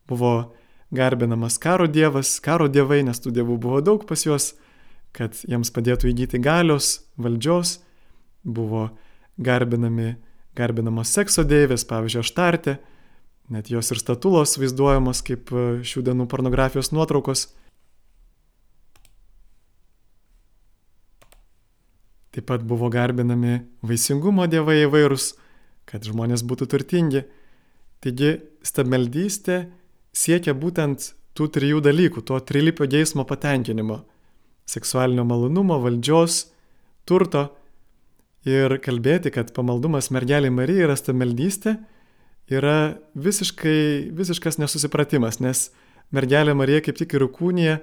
Buvo 0.09 0.55
garbinamas 0.93 1.59
karo 1.61 1.87
dievas, 1.89 2.39
karo 2.41 2.69
dievai, 2.73 3.03
nes 3.05 3.21
tų 3.21 3.35
dievų 3.37 3.59
buvo 3.61 3.81
daug 3.85 4.07
pas 4.09 4.25
juos, 4.25 4.53
kad 5.13 5.37
jiems 5.45 5.73
padėtų 5.75 6.09
įgyti 6.13 6.41
galios, 6.41 7.03
valdžios, 7.21 7.81
buvo 8.45 8.89
garbinami, 9.37 10.15
garbinamos 10.57 11.13
sekso 11.13 11.45
deivės, 11.45 11.85
pavyzdžiui, 11.89 12.25
aštartė, 12.25 12.79
net 13.51 13.70
jos 13.70 13.90
ir 13.90 13.99
statulos 13.99 14.59
vaizduojamos 14.61 15.22
kaip 15.26 15.51
šių 15.82 16.05
dienų 16.07 16.28
pornografijos 16.30 16.93
nuotraukos. 16.95 17.49
Taip 22.32 22.47
pat 22.49 22.62
buvo 22.64 22.88
garbinami 22.88 23.59
vaisingumo 23.84 24.47
dievai 24.49 24.78
įvairūs, 24.86 25.34
kad 25.84 26.07
žmonės 26.07 26.45
būtų 26.49 26.68
turtingi. 26.72 27.26
Taigi 28.03 28.38
stabeldystė 28.64 29.66
siekia 30.16 30.55
būtent 30.57 31.11
tų 31.36 31.49
trijų 31.53 31.82
dalykų- 31.84 32.24
to 32.28 32.38
trilipio 32.40 32.88
geismo 32.88 33.24
patenkinimo- 33.28 34.05
seksualinio 34.74 35.24
malonumo, 35.24 35.78
valdžios, 35.78 36.47
turto. 37.05 37.51
Ir 38.45 38.78
kalbėti, 38.78 39.30
kad 39.30 39.53
pamaldumas 39.55 40.11
mergeliai 40.11 40.51
Marijai 40.51 40.88
yra 40.88 40.97
stabeldystė, 40.97 41.78
yra 42.51 42.99
visiškai, 43.14 44.11
visiškas 44.14 44.59
nesusipratimas, 44.59 45.38
nes 45.40 45.70
mergelė 46.14 46.55
Marija 46.57 46.82
kaip 46.84 46.99
tik 46.99 47.14
ir 47.14 47.26
kūnija 47.30 47.78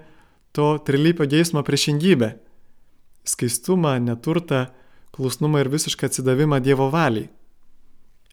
to 0.55 0.71
trilipio 0.85 1.27
geismo 1.29 1.63
priešingybę 1.63 2.33
skaistumą, 3.29 3.97
neturtą, 4.01 4.67
klusnumą 5.13 5.61
ir 5.63 5.69
visišką 5.69 6.09
atsidavimą 6.09 6.59
Dievo 6.63 6.89
valiai. 6.93 7.29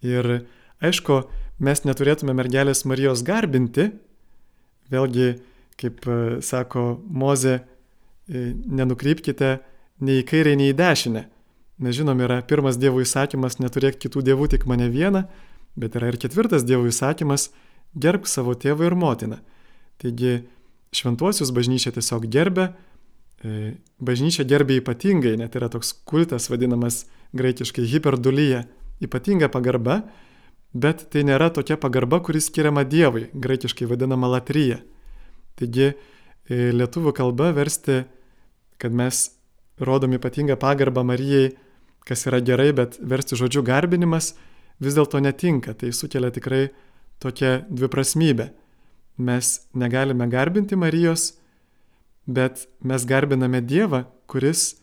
Ir 0.04 0.46
aišku, 0.80 1.22
mes 1.58 1.82
neturėtume 1.84 2.34
mergelės 2.36 2.84
Marijos 2.88 3.24
garbinti, 3.26 3.90
vėlgi, 4.92 5.32
kaip 5.80 6.04
e, 6.06 6.18
sako 6.44 7.00
Moze, 7.08 7.58
nenukrypkite 8.26 9.56
nei 10.02 10.20
į 10.22 10.26
kairę, 10.28 10.54
nei 10.58 10.72
į 10.72 10.76
dešinę. 10.78 11.26
Nes 11.84 11.96
žinom, 11.96 12.20
yra 12.24 12.40
pirmas 12.46 12.78
Dievo 12.80 13.02
įsakymas 13.04 13.58
neturėk 13.60 13.98
kitų 14.00 14.24
dievų, 14.30 14.48
tik 14.54 14.64
mane 14.68 14.88
vieną, 14.92 15.26
bet 15.76 15.96
yra 15.98 16.10
ir 16.12 16.18
ketvirtas 16.20 16.64
Dievo 16.66 16.88
įsakymas 16.90 17.50
gerbk 17.96 18.28
savo 18.28 18.56
tėvą 18.56 18.90
ir 18.90 18.96
motiną. 18.98 19.40
Taigi 20.02 20.42
šventuosius 20.96 21.52
bažnyčia 21.56 21.92
tiesiog 21.96 22.28
gerbė, 22.32 22.70
E, 23.44 23.76
bažnyčia 24.00 24.46
gerbė 24.48 24.80
ypatingai, 24.80 25.34
net 25.36 25.56
yra 25.58 25.68
toks 25.68 25.92
kultas 26.08 26.48
vadinamas 26.48 27.04
graikiškai 27.36 27.84
hiperdulyje, 27.84 28.62
ypatinga 29.04 29.50
pagarba, 29.52 30.00
bet 30.72 31.04
tai 31.12 31.24
nėra 31.28 31.50
tokia 31.52 31.76
pagarba, 31.80 32.22
kuris 32.24 32.48
skiriama 32.48 32.86
Dievui, 32.88 33.26
graikiškai 33.36 33.88
vadinama 33.90 34.30
latryje. 34.38 34.80
Taigi 35.60 35.90
e, 35.92 35.94
lietuvių 36.72 37.12
kalba 37.16 37.52
versti, 37.56 38.04
kad 38.80 38.96
mes 38.96 39.28
rodom 39.76 40.16
ypatingą 40.16 40.56
pagarbą 40.60 41.04
Marijai, 41.04 41.52
kas 42.08 42.24
yra 42.30 42.40
gerai, 42.40 42.70
bet 42.72 42.96
versti 43.04 43.36
žodžiu 43.36 43.60
garbinimas 43.66 44.32
vis 44.82 44.96
dėlto 44.96 45.20
netinka, 45.22 45.74
tai 45.74 45.92
sukelia 45.92 46.30
tikrai 46.34 46.68
tokia 47.22 47.64
dviprasmybė. 47.68 48.50
Mes 49.16 49.52
negalime 49.72 50.26
garbinti 50.28 50.76
Marijos, 50.76 51.36
bet 52.26 52.66
mes 52.84 53.06
garbiname 53.08 53.62
Dievą, 53.64 54.04
kuris 54.28 54.74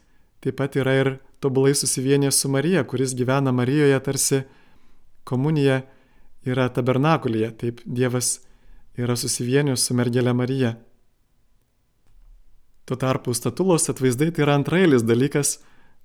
taip 0.42 0.58
pat 0.58 0.76
yra 0.80 0.96
ir 1.00 1.10
tobulai 1.44 1.76
susivienęs 1.76 2.40
su 2.42 2.50
Marija, 2.50 2.84
kuris 2.88 3.14
gyvena 3.16 3.52
Marijoje 3.52 4.00
tarsi 4.04 4.42
komunija 5.24 5.84
yra 6.46 6.70
tabernakulyje, 6.74 7.52
taip 7.60 7.84
Dievas 7.86 8.40
yra 8.98 9.16
susivienęs 9.20 9.86
su 9.86 9.96
mergelė 9.96 10.34
Marija. 10.34 10.74
Tuo 12.84 12.98
tarpu 13.00 13.32
statulos 13.36 13.88
atvaizdai 13.92 14.32
tai 14.32 14.44
yra 14.44 14.58
antrailis 14.60 15.06
dalykas, 15.08 15.60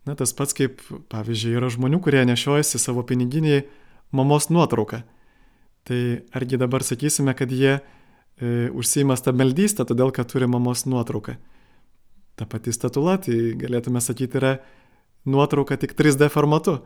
na 0.06 0.14
tas 0.18 0.32
pats 0.36 0.54
kaip, 0.56 0.80
pavyzdžiui, 1.12 1.56
yra 1.58 1.70
žmonių, 1.72 2.00
kurie 2.04 2.24
nešiojasi 2.28 2.80
savo 2.80 3.04
piniginiai 3.06 3.64
mamos 4.14 4.48
nuotrauką. 4.52 5.02
Tai 5.88 6.00
argi 6.36 6.60
dabar 6.60 6.84
sakysime, 6.84 7.34
kad 7.36 7.52
jie 7.52 7.78
e, 7.78 8.68
užsima 8.70 9.16
stabmeldystę, 9.16 9.86
todėl 9.88 10.12
kad 10.14 10.28
turi 10.30 10.48
mamos 10.50 10.84
nuotrauką. 10.88 11.36
Ta 12.38 12.46
pati 12.46 12.72
statula, 12.72 13.18
tai 13.18 13.54
galėtume 13.58 14.00
sakyti, 14.04 14.38
yra 14.38 14.58
nuotrauka 15.28 15.78
tik 15.80 15.96
3D 15.98 16.30
formatu. 16.32 16.78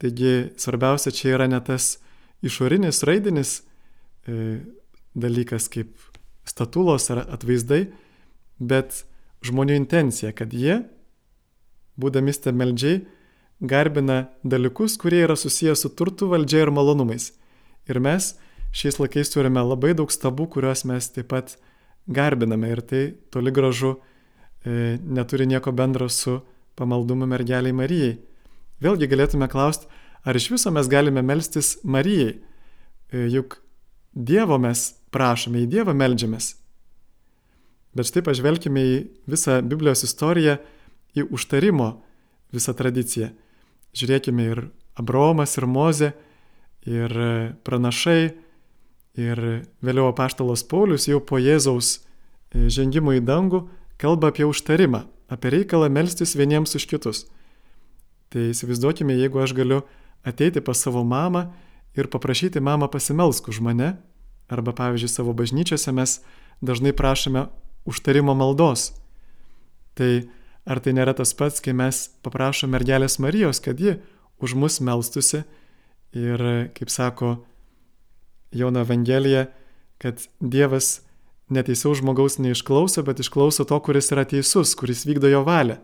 Taigi 0.00 0.52
svarbiausia 0.60 1.12
čia 1.16 1.32
yra 1.36 1.48
ne 1.48 1.60
tas 1.64 1.96
išorinis, 2.44 3.02
raidinis 3.08 3.62
e, 4.28 4.60
dalykas 5.16 5.70
kaip 5.72 5.94
statulos 6.46 7.08
ar 7.10 7.24
atvaizdai, 7.24 7.86
bet 8.60 9.04
žmonių 9.46 9.76
intencija, 9.80 10.32
kad 10.36 10.52
jie, 10.54 10.82
būdami 12.00 12.34
stemeldžiai, 12.34 13.04
garbina 13.60 14.26
dalykus, 14.44 14.96
kurie 15.00 15.22
yra 15.24 15.36
susijęs 15.36 15.84
su 15.84 15.92
turtu, 15.96 16.28
valdžia 16.32 16.66
ir 16.66 16.72
malonumais. 16.74 17.30
Ir 17.88 18.00
mes 18.02 18.34
šiais 18.76 18.98
laikais 19.00 19.32
turime 19.32 19.62
labai 19.64 19.94
daug 19.96 20.12
stabų, 20.12 20.48
kuriuos 20.52 20.84
mes 20.88 21.08
taip 21.14 21.30
pat 21.32 21.56
garbiname 22.06 22.70
ir 22.74 22.82
tai 22.84 23.02
toli 23.32 23.52
gražu 23.54 23.96
e, 24.64 24.98
neturi 25.00 25.46
nieko 25.48 25.72
bendro 25.72 26.08
su 26.08 26.40
pamaldumu 26.76 27.26
mergeliai 27.26 27.72
Marijai. 27.72 28.18
Vėlgi 28.82 29.08
galėtume 29.08 29.48
klausti, 29.48 29.88
ar 30.24 30.36
iš 30.36 30.50
viso 30.52 30.72
mes 30.74 30.90
galime 30.92 31.22
melstis 31.24 31.78
Marijai, 31.84 32.36
e, 33.12 33.28
juk 33.32 33.62
Dievo 34.16 34.56
mes 34.56 34.94
prašome, 35.12 35.64
į 35.64 35.70
Dievą 35.72 35.92
melžiamės. 35.92 36.54
Bet 37.96 38.08
štai 38.08 38.22
pažvelkime 38.24 38.80
į 38.80 38.94
visą 39.28 39.58
Biblijos 39.64 40.04
istoriją, 40.04 40.58
į 41.16 41.26
užtarimo 41.32 41.90
visą 42.54 42.74
tradiciją. 42.76 43.32
Žiūrėkime 43.96 44.48
ir 44.52 44.62
Abromas, 44.96 45.56
ir 45.58 45.66
Moze, 45.68 46.12
ir 46.86 47.12
pranašai, 47.66 48.34
ir 49.16 49.42
vėliau 49.84 50.10
apaštalos 50.12 50.64
Paulius 50.68 51.08
jau 51.08 51.20
po 51.24 51.40
Jėzaus 51.40 51.96
e, 51.96 52.68
žengimo 52.72 53.16
į 53.16 53.22
dangų 53.24 53.64
kalba 54.00 54.30
apie 54.30 54.44
užtarimą, 54.48 55.06
apie 55.32 55.52
reikalą 55.56 55.88
melstis 55.92 56.36
vieniems 56.36 56.76
už 56.76 56.86
kitus. 56.88 57.24
Tai 58.32 58.50
įsivaizduokime, 58.52 59.16
jeigu 59.16 59.40
aš 59.40 59.56
galiu 59.56 59.80
ateiti 60.26 60.60
pas 60.60 60.78
savo 60.78 61.04
mamą 61.06 61.46
ir 61.96 62.10
paprašyti 62.12 62.60
mamą 62.60 62.90
pasimelsk 62.92 63.48
už 63.48 63.62
mane, 63.64 63.96
arba 64.52 64.74
pavyzdžiui 64.76 65.10
savo 65.10 65.32
bažnyčiose 65.36 65.92
mes 65.96 66.20
dažnai 66.60 66.92
prašome 66.92 67.46
užtarimo 67.88 68.34
maldos. 68.34 68.92
Tai 69.96 70.28
ar 70.66 70.82
tai 70.82 70.94
nėra 70.96 71.14
tas 71.16 71.32
pats, 71.38 71.62
kai 71.62 71.74
mes 71.76 72.06
paprašome 72.26 72.74
mergelės 72.74 73.20
Marijos, 73.22 73.62
kad 73.62 73.80
ji 73.80 73.96
už 74.42 74.56
mus 74.58 74.80
melstusi 74.84 75.44
ir, 76.16 76.42
kaip 76.76 76.90
sako 76.92 77.36
Jono 78.56 78.82
Evangelija, 78.82 79.46
kad 80.02 80.20
Dievas 80.40 81.00
neteisiaus 81.52 82.00
žmogaus 82.02 82.40
neišklauso, 82.42 83.04
bet 83.06 83.22
išklauso 83.22 83.64
to, 83.68 83.78
kuris 83.80 84.10
yra 84.12 84.26
teisus, 84.28 84.74
kuris 84.78 85.06
vykdo 85.06 85.30
jo 85.30 85.44
valią. 85.46 85.78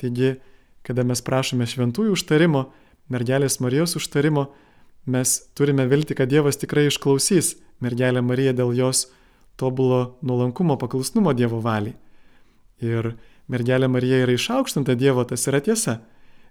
Taigi, 0.00 0.38
kada 0.86 1.04
mes 1.04 1.20
prašome 1.24 1.68
šventųjų 1.68 2.16
užtarimo, 2.16 2.70
mergelės 3.12 3.60
Marijos 3.60 3.98
užtarimo, 4.00 4.48
mes 5.10 5.36
turime 5.56 5.84
vilti, 5.90 6.16
kad 6.16 6.30
Dievas 6.32 6.60
tikrai 6.60 6.88
išklausys 6.88 7.58
mergelę 7.84 8.22
Mariją 8.24 8.54
dėl 8.56 8.72
jos 8.76 9.08
tobulo 9.60 10.16
nuolankumo 10.24 10.78
paklusnumo 10.80 11.34
Dievo 11.36 11.60
valiai. 11.64 11.96
Ir 12.80 13.12
mergelė 13.50 13.88
Marija 13.90 14.22
yra 14.24 14.36
išaukštinta 14.36 14.96
Dievo, 14.98 15.24
tas 15.26 15.46
yra 15.50 15.60
tiesa. 15.64 16.00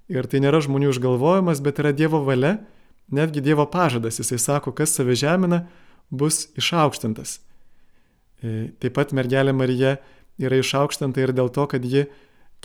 Ir 0.09 0.27
tai 0.29 0.41
nėra 0.43 0.61
žmonių 0.65 0.91
išgalvojimas, 0.93 1.61
bet 1.63 1.81
yra 1.81 1.93
Dievo 1.95 2.21
valia, 2.25 2.57
netgi 3.13 3.43
Dievo 3.45 3.65
pažadas. 3.69 4.19
Jisai 4.21 4.39
sako, 4.41 4.73
kas 4.75 4.95
save 4.97 5.15
žemina, 5.19 5.63
bus 6.09 6.47
išaukštintas. 6.59 7.39
E, 8.41 8.71
taip 8.81 8.95
pat 8.97 9.13
mergelė 9.15 9.53
Marija 9.55 9.97
yra 10.41 10.59
išaukštinta 10.59 11.21
ir 11.23 11.35
dėl 11.35 11.51
to, 11.53 11.67
kad 11.69 11.85
ji 11.85 12.07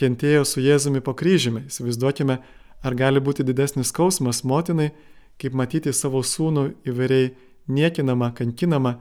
kentėjo 0.01 0.45
su 0.49 0.63
Jėzumi 0.65 1.03
po 1.05 1.15
kryžimi. 1.15 1.67
Įsivaizduokime, 1.71 2.39
ar 2.85 2.97
gali 2.99 3.23
būti 3.23 3.47
didesnis 3.47 3.93
skausmas 3.93 4.43
motinai, 4.45 4.93
kaip 5.41 5.55
matyti 5.57 5.93
savo 5.93 6.23
sūnų 6.23 6.71
įvairiai 6.89 7.33
niekinamą, 7.69 8.33
kankinamą, 8.39 8.99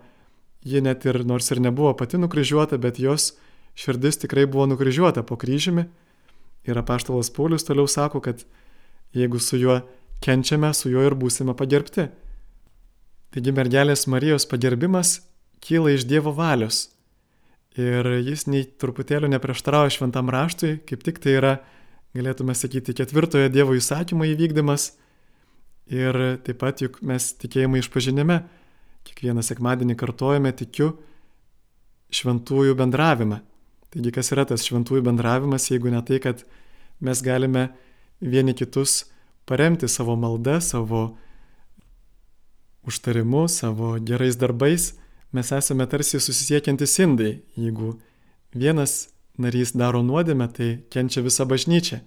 ji 0.64 0.82
net 0.82 1.06
ir 1.06 1.24
nors 1.28 1.52
ir 1.52 1.62
nebuvo 1.62 1.94
pati 1.98 2.18
nukryžiuota, 2.18 2.80
bet 2.82 3.00
jos 3.00 3.34
širdis 3.76 4.20
tikrai 4.22 4.46
buvo 4.46 4.68
nukryžiuota 4.72 5.24
po 5.24 5.38
kryžiumi. 5.40 5.88
Ir 6.64 6.80
apaštalas 6.80 7.32
Paulius 7.34 7.66
toliau 7.68 7.88
sako, 7.88 8.22
kad 8.24 8.46
jeigu 9.14 9.40
su 9.40 9.58
juo 9.58 9.82
kenčiame, 10.24 10.74
su 10.74 10.92
juo 10.92 11.04
ir 11.04 11.16
būsime 11.20 11.56
pagerbti. 11.58 12.08
Taigi 13.34 13.52
mergelės 13.56 14.06
Marijos 14.08 14.46
pagerbimas 14.50 15.20
kyla 15.64 15.96
iš 15.96 16.08
Dievo 16.08 16.32
valios. 16.38 16.90
Ir 17.74 18.06
jis 18.22 18.46
nei 18.46 18.68
truputėlio 18.80 19.28
neprieštarauja 19.34 19.96
šventam 19.96 20.30
raštui, 20.30 20.78
kaip 20.86 21.02
tik 21.06 21.18
tai 21.24 21.38
yra, 21.40 21.54
galėtume 22.14 22.54
sakyti, 22.54 22.94
ketvirtojo 23.00 23.50
Dievo 23.50 23.74
įsakymo 23.74 24.28
įvykdymas. 24.30 24.92
Ir 25.90 26.20
taip 26.46 26.60
pat 26.62 26.84
juk 26.86 27.02
mes 27.04 27.32
tikėjimai 27.42 27.82
išpažinime 27.82 28.44
kiekvieną 29.04 29.44
sekmadienį 29.44 29.98
kartojame 30.00 30.54
tikiu 30.56 30.94
šventųjų 32.14 32.78
bendravimą. 32.80 33.42
Taigi 33.94 34.12
kas 34.14 34.32
yra 34.34 34.46
tas 34.50 34.66
šventųjų 34.66 35.04
bendravimas, 35.06 35.70
jeigu 35.70 35.92
ne 35.94 36.02
tai, 36.06 36.18
kad 36.24 36.42
mes 37.04 37.22
galime 37.22 37.68
vieni 38.24 38.56
kitus 38.58 39.04
paremti 39.46 39.88
savo 39.88 40.16
maldą, 40.18 40.58
savo 40.62 41.04
užtarimu, 42.90 43.46
savo 43.48 43.94
gerais 44.02 44.40
darbais, 44.40 44.94
mes 45.32 45.52
esame 45.54 45.86
tarsi 45.88 46.20
susisiekiantis 46.20 46.98
indai. 47.06 47.36
Jeigu 47.54 47.94
vienas 48.56 49.14
narys 49.38 49.76
daro 49.78 50.02
nuodėmę, 50.06 50.50
tai 50.50 50.70
kenčia 50.94 51.22
visa 51.26 51.46
bažnyčia. 51.46 52.02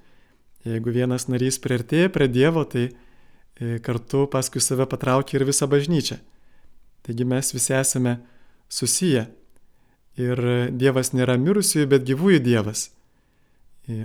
Jeigu 0.67 0.91
vienas 0.91 1.29
narys 1.31 1.61
priartėja 1.63 2.11
prie 2.11 2.27
Dievo, 2.27 2.65
tai 2.67 2.89
e, 2.91 3.79
kartu 3.79 4.27
paskui 4.31 4.63
save 4.63 4.89
patraukia 4.91 5.39
ir 5.39 5.47
visa 5.47 5.71
bažnyčia. 5.71 6.19
Taigi 7.07 7.27
mes 7.27 7.55
visi 7.55 7.75
esame 7.79 8.19
susiję. 8.69 9.29
Ir 10.17 10.41
Dievas 10.73 11.13
nėra 11.13 11.37
mirusiųjų, 11.41 11.89
bet 11.93 12.07
gyvųjų 12.09 12.41
Dievas. 12.45 12.89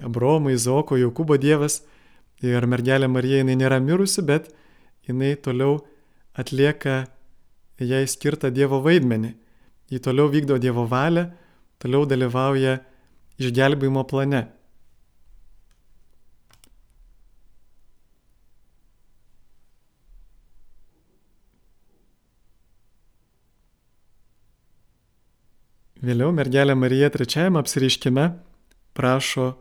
Abromo, 0.04 0.52
Izoko, 0.52 0.98
Jokūbo 1.00 1.38
Dievas. 1.42 1.82
Ir 2.42 2.66
mergelė 2.68 3.08
Marija 3.08 3.42
jinai 3.42 3.56
nėra 3.60 3.78
mirusi, 3.80 4.24
bet 4.26 4.50
jinai 5.08 5.36
toliau 5.38 5.80
atlieka 6.34 7.06
jai 7.80 8.04
skirtą 8.10 8.52
Dievo 8.54 8.82
vaidmenį. 8.84 9.36
Ji 9.92 10.00
toliau 10.00 10.30
vykdo 10.32 10.58
Dievo 10.62 10.88
valią, 10.90 11.30
toliau 11.82 12.08
dalyvauja 12.10 12.80
išgelbėjimo 13.42 14.04
plane. 14.10 14.48
Vėliau 26.02 26.32
mergelė 26.34 26.74
Marija 26.74 27.12
trečiajame 27.14 27.60
apsireiškime 27.62 28.24
prašo, 28.98 29.52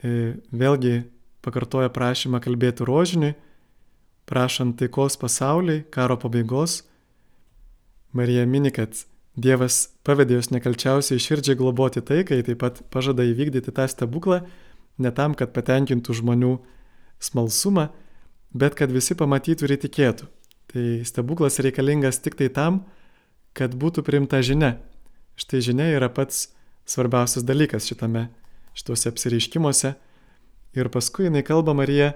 e, 0.00 0.40
vėlgi 0.48 1.02
pakartoja 1.44 1.90
prašymą 1.92 2.40
kalbėti 2.40 2.86
rožiniui, 2.88 3.34
prašant 4.28 4.78
taikos 4.80 5.18
pasauliai, 5.20 5.84
karo 5.92 6.16
pabaigos. 6.16 6.82
Marija 8.16 8.46
mini, 8.48 8.72
kad 8.72 8.96
Dievas 9.38 9.92
pavedė 10.02 10.40
jos 10.40 10.48
nekalčiausiai 10.50 11.20
širdžiai 11.22 11.58
globoti 11.60 12.00
taikai, 12.02 12.40
taip 12.42 12.58
pat 12.58 12.80
pažada 12.90 13.22
įvykdyti 13.28 13.70
tą 13.70 13.84
stebuklą, 13.86 14.40
ne 14.98 15.12
tam, 15.14 15.36
kad 15.38 15.52
patenkintų 15.54 16.16
žmonių 16.18 16.56
smalsumą, 17.22 17.90
bet 18.50 18.74
kad 18.74 18.90
visi 18.90 19.14
pamatytų 19.14 19.68
ir 19.68 19.76
įtikėtų. 19.76 20.26
Tai 20.72 20.84
stebuklas 21.06 21.60
reikalingas 21.62 22.18
tik 22.24 22.40
tai 22.40 22.48
tam, 22.48 22.82
kad 23.54 23.76
būtų 23.78 24.02
priimta 24.02 24.40
žinia, 24.42 24.78
Štai 25.38 25.60
žinia 25.62 25.86
yra 25.94 26.08
pats 26.10 26.48
svarbiausias 26.88 27.44
dalykas 27.46 27.86
šitame, 27.86 28.26
šituose 28.74 29.12
apsireiškimuose. 29.12 29.94
Ir 30.74 30.90
paskui 30.90 31.28
jinai 31.28 31.44
kalba 31.46 31.76
Marija, 31.78 32.10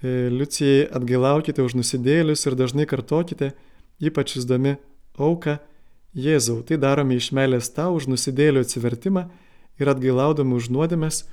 e, 0.00 0.30
Liucijai 0.32 0.88
atgailaukite 0.96 1.60
už 1.62 1.76
nusidėlius 1.76 2.46
ir 2.48 2.56
dažnai 2.56 2.88
kartokite, 2.88 3.52
ypač 4.00 4.38
įsdami 4.40 4.78
auką, 5.20 5.58
Jėzau, 6.14 6.60
tai 6.62 6.76
darome 6.78 7.16
iš 7.18 7.32
meilės 7.34 7.72
tau 7.74 7.96
už 7.98 8.06
nusidėlių 8.06 8.60
atsivertimą 8.62 9.24
ir 9.82 9.88
atgailaudami 9.90 10.54
už 10.54 10.68
nuodėmės, 10.70 11.24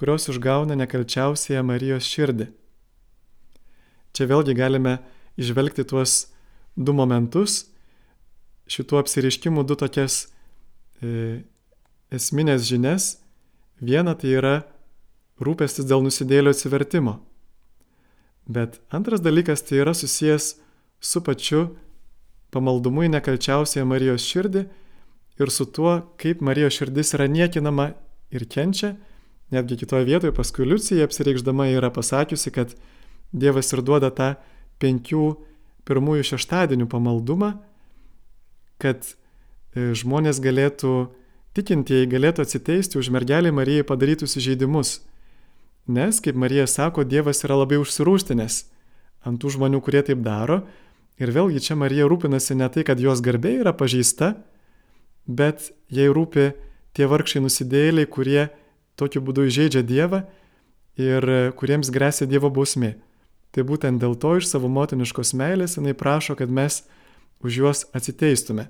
kurios 0.00 0.30
išgauna 0.32 0.78
nekalčiausiąją 0.80 1.60
Marijos 1.68 2.08
širdį. 2.08 2.46
Čia 4.16 4.26
vėlgi 4.30 4.56
galime 4.56 4.96
išvelgti 5.36 5.84
tuos 5.84 6.30
du 6.72 6.96
momentus, 6.96 7.66
šitų 8.64 9.02
apsiriškimų 9.04 9.66
du 9.68 9.76
tokias 9.76 10.30
esminės 12.10 12.66
žinias. 12.68 13.16
Viena 13.80 14.14
tai 14.18 14.34
yra 14.36 14.54
rūpestis 15.40 15.88
dėl 15.88 16.04
nusidėlio 16.04 16.52
atsivertimo. 16.52 17.18
Bet 18.50 18.80
antras 18.92 19.22
dalykas 19.24 19.62
tai 19.64 19.80
yra 19.80 19.94
susijęs 19.96 20.54
su 21.00 21.22
pačiu 21.24 21.62
pamaldumu 22.52 23.06
į 23.06 23.12
nekalčiausią 23.14 23.86
Marijos 23.88 24.26
širdį 24.26 24.64
ir 25.40 25.52
su 25.54 25.64
tuo, 25.64 26.00
kaip 26.20 26.42
Marijos 26.44 26.76
širdis 26.76 27.14
yra 27.16 27.28
niekinama 27.30 27.92
ir 28.34 28.44
kenčia. 28.50 28.96
Netgi 29.50 29.80
kitoje 29.80 30.06
vietoje 30.06 30.34
paskui 30.34 30.66
Liucija 30.68 31.06
apsireikšdama 31.08 31.70
yra 31.72 31.90
pasakiusi, 31.94 32.52
kad 32.54 32.74
Dievas 33.32 33.70
ir 33.72 33.82
duoda 33.86 34.10
tą 34.10 34.34
penkių 34.82 35.24
pirmųjų 35.86 36.26
šeštadienių 36.32 36.86
pamaldumą, 36.90 37.52
kad 38.82 39.06
e, 39.06 39.14
žmonės 39.74 40.40
galėtų, 40.42 41.10
tikintieji 41.54 42.08
galėtų 42.10 42.44
atsiteisti 42.46 42.98
už 42.98 43.10
mergelį 43.14 43.52
Marijai 43.54 43.86
padarytus 43.86 44.36
įžeidimus. 44.40 45.00
Nes, 45.90 46.20
kaip 46.22 46.36
Marija 46.38 46.66
sako, 46.70 47.04
Dievas 47.04 47.42
yra 47.46 47.58
labai 47.62 47.80
užsirūstinęs 47.82 48.64
ant 49.26 49.40
tų 49.40 49.56
žmonių, 49.56 49.80
kurie 49.84 50.02
taip 50.06 50.22
daro. 50.24 50.62
Ir 51.20 51.32
vėlgi 51.34 51.60
čia 51.60 51.76
Marija 51.76 52.06
rūpinasi 52.08 52.56
ne 52.56 52.68
tai, 52.72 52.84
kad 52.86 53.00
jos 53.00 53.20
garbė 53.20 53.58
yra 53.60 53.74
pažįsta, 53.76 54.34
bet 55.28 55.70
jai 55.92 56.08
rūpi 56.08 56.52
tie 56.96 57.06
vargšiai 57.10 57.44
nusidėliai, 57.44 58.08
kurie 58.08 58.48
tokiu 58.96 59.22
būdu 59.24 59.46
įžeidžia 59.48 59.82
Dievą 59.86 60.24
ir 61.00 61.52
kuriems 61.60 61.92
grėsia 61.92 62.28
Dievo 62.28 62.50
bausmė. 62.52 62.96
Tai 63.50 63.66
būtent 63.66 64.00
dėl 64.00 64.14
to 64.14 64.36
iš 64.38 64.48
savo 64.52 64.70
motiniškos 64.70 65.34
meilės 65.34 65.76
jinai 65.76 65.94
prašo, 65.98 66.36
kad 66.38 66.50
mes 66.50 66.84
už 67.42 67.60
juos 67.62 67.86
atsiteistume, 67.96 68.68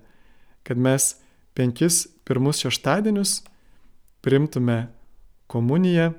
kad 0.66 0.78
mes 0.78 1.14
penkis 1.54 2.06
pirmus 2.24 2.62
šeštadienius 2.62 3.40
primtume 4.20 4.88
komuniją 5.50 6.12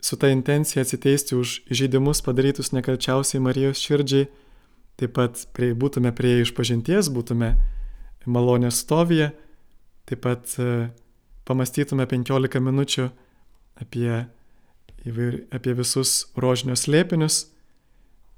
su 0.00 0.16
ta 0.16 0.28
intencija 0.28 0.82
atsiteisti 0.82 1.36
už 1.36 1.62
žaidimus 1.70 2.22
padarytus 2.22 2.70
nekalčiausiai 2.72 3.42
Marijos 3.42 3.80
širdžiai, 3.82 4.28
taip 4.96 5.16
pat 5.18 5.40
prie, 5.56 5.72
būtume 5.74 6.12
prie 6.14 6.44
išpažinties, 6.44 7.10
būtume 7.10 7.56
malonės 8.26 8.78
stovyje, 8.84 9.32
taip 10.06 10.22
pat 10.22 10.54
e, 10.62 10.88
pamastytume 11.48 12.06
15 12.06 12.62
minučių 12.62 13.08
apie 13.82 14.26
įvair, 15.06 15.40
apie 15.50 15.74
visus 15.74 16.28
rožinio 16.38 16.78
slėpinius, 16.78 17.48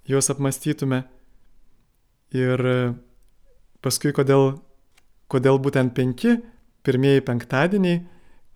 juos 0.09 0.33
apmastytume. 0.33 1.05
Ir 2.33 2.61
paskui, 3.89 4.13
kodėl, 4.17 4.59
kodėl 5.33 5.59
būtent 5.65 5.97
penki 5.97 6.39
pirmieji 6.87 7.25
penktadieniai, 7.25 8.05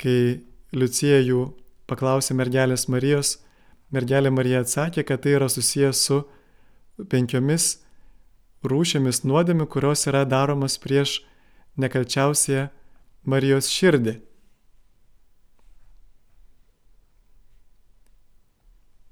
kai 0.01 0.43
Liucija 0.73 1.19
jų 1.21 1.51
paklausė 1.91 2.37
mergelės 2.39 2.87
Marijos, 2.89 3.37
mergelė 3.93 4.33
Marija 4.33 4.63
atsakė, 4.65 5.05
kad 5.05 5.21
tai 5.25 5.37
yra 5.37 5.51
susijęs 5.53 6.01
su 6.07 6.23
penkiomis 7.13 7.83
rūšimis 8.65 9.23
nuodėmių, 9.27 9.67
kurios 9.69 10.07
yra 10.09 10.25
daromas 10.29 10.79
prieš 10.81 11.21
nekalčiausią 11.77 12.69
Marijos 13.29 13.69
širdį. 13.73 14.17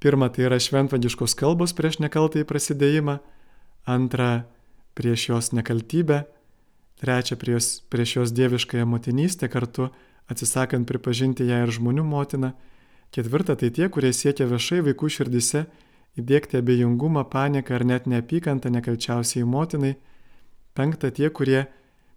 Pirma, 0.00 0.30
tai 0.32 0.46
yra 0.48 0.56
šventvagiškos 0.56 1.36
kalbos 1.36 1.74
prieš 1.76 1.98
nekaltąjį 2.00 2.46
prasidėjimą, 2.48 3.18
antra, 3.84 4.46
prieš 5.00 5.28
jos 5.32 5.52
nekaltybę, 5.56 6.26
trečia, 7.00 7.36
prieš, 7.40 7.80
prieš 7.88 8.16
jos 8.16 8.32
dieviškąją 8.36 8.84
motinystę 8.84 9.48
kartu, 9.48 9.88
atsisakant 10.28 10.84
pripažinti 10.88 11.48
ją 11.48 11.64
ir 11.64 11.72
žmonių 11.72 12.04
motiną, 12.04 12.52
ketvirta, 13.14 13.56
tai 13.56 13.72
tie, 13.72 13.88
kurie 13.88 14.12
siekia 14.12 14.44
viešai 14.50 14.84
vaikų 14.90 15.08
širdise 15.16 15.64
įdėkti 16.20 16.60
abejingumą, 16.60 17.24
panieką 17.32 17.80
ar 17.80 17.86
net 17.88 18.06
neapykantą 18.10 18.70
nekalčiausiai 18.76 19.48
motinai, 19.48 19.96
penkta, 20.76 21.10
tie, 21.10 21.32
kurie 21.32 21.64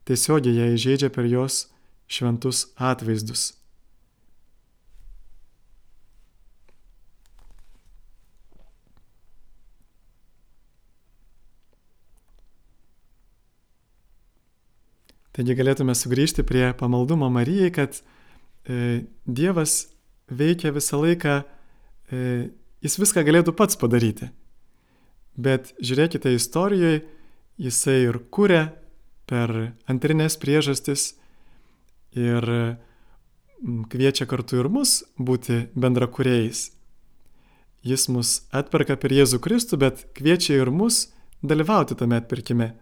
tiesiogiai 0.03 0.59
ją 0.59 0.71
įžeidžia 0.75 1.09
per 1.15 1.29
jos 1.31 1.67
šventus 2.11 2.67
atvaizdus. 2.75 3.62
Taigi 15.33 15.55
galėtume 15.57 15.95
sugrįžti 15.97 16.45
prie 16.45 16.67
pamaldumo 16.77 17.29
Marijai, 17.33 17.71
kad 17.73 17.97
e, 17.97 19.03
Dievas 19.25 19.87
veikia 20.29 20.73
visą 20.75 20.99
laiką, 21.01 21.39
e, 22.13 22.21
jis 22.85 22.99
viską 23.01 23.23
galėtų 23.25 23.55
pats 23.57 23.79
padaryti. 23.81 24.29
Bet 25.33 25.73
žiūrėkite 25.81 26.35
istorijoje, 26.37 27.01
jisai 27.57 28.03
ir 28.05 28.19
kuria 28.29 28.67
per 29.29 29.73
antrinės 29.89 30.37
priežastis 30.37 31.15
ir 32.13 32.45
kviečia 33.89 34.27
kartu 34.29 34.59
ir 34.61 34.69
mus 34.69 35.01
būti 35.17 35.67
bendrakuriejais. 35.73 36.67
Jis 37.83 38.07
mus 38.13 38.35
atperka 38.55 38.95
per 38.99 39.11
Jėzų 39.11 39.41
Kristų, 39.43 39.79
bet 39.79 40.05
kviečia 40.15 40.61
ir 40.61 40.71
mus 40.71 41.09
dalyvauti 41.43 41.97
tame 41.99 42.21
atpirkime. 42.21 42.73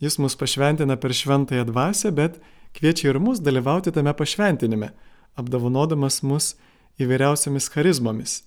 Jis 0.00 0.16
mus 0.18 0.36
pašventina 0.36 0.96
per 0.96 1.12
šventąją 1.14 1.66
dvasę, 1.68 2.12
bet 2.16 2.40
kviečia 2.76 3.10
ir 3.10 3.20
mus 3.20 3.40
dalyvauti 3.40 3.92
tame 3.92 4.14
pašventinime, 4.16 4.92
apdovanodamas 5.36 6.22
mus 6.22 6.54
įvairiausiamis 7.00 7.68
charizmomis. 7.72 8.40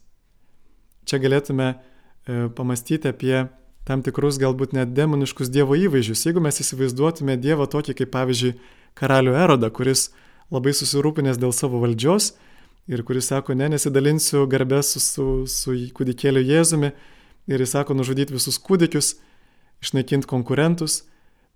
Čia 1.05 1.19
galėtume 1.21 1.67
e, 1.73 1.77
pamastyti 2.57 3.11
apie 3.11 3.45
tam 3.87 4.01
tikrus 4.01 4.39
galbūt 4.41 4.73
net 4.73 4.93
demoniškus 4.95 5.51
Dievo 5.51 5.75
įvaizdžius. 5.77 6.25
Jeigu 6.25 6.41
mes 6.43 6.59
įsivaizduotume 6.63 7.35
Dievą 7.37 7.67
tokį 7.69 7.97
kaip 7.99 8.13
pavyzdžiui 8.15 8.55
karalių 8.97 9.35
Erodą, 9.43 9.69
kuris 9.73 10.09
labai 10.53 10.73
susirūpinęs 10.75 11.39
dėl 11.41 11.53
savo 11.55 11.81
valdžios 11.83 12.33
ir 12.87 13.03
kuris 13.07 13.29
sako, 13.31 13.55
ne, 13.57 13.69
nesidalinsiu 13.73 14.45
garbę 14.49 14.81
su, 14.83 14.99
su, 15.03 15.27
su 15.47 15.75
kūdikėliu 15.95 16.43
Jėzumi 16.43 16.93
ir 17.51 17.63
jis 17.63 17.75
sako 17.75 17.95
nužudyti 17.97 18.35
visus 18.35 18.59
kūdikius, 18.63 19.17
išnaikinti 19.83 20.29
konkurentus, 20.29 21.03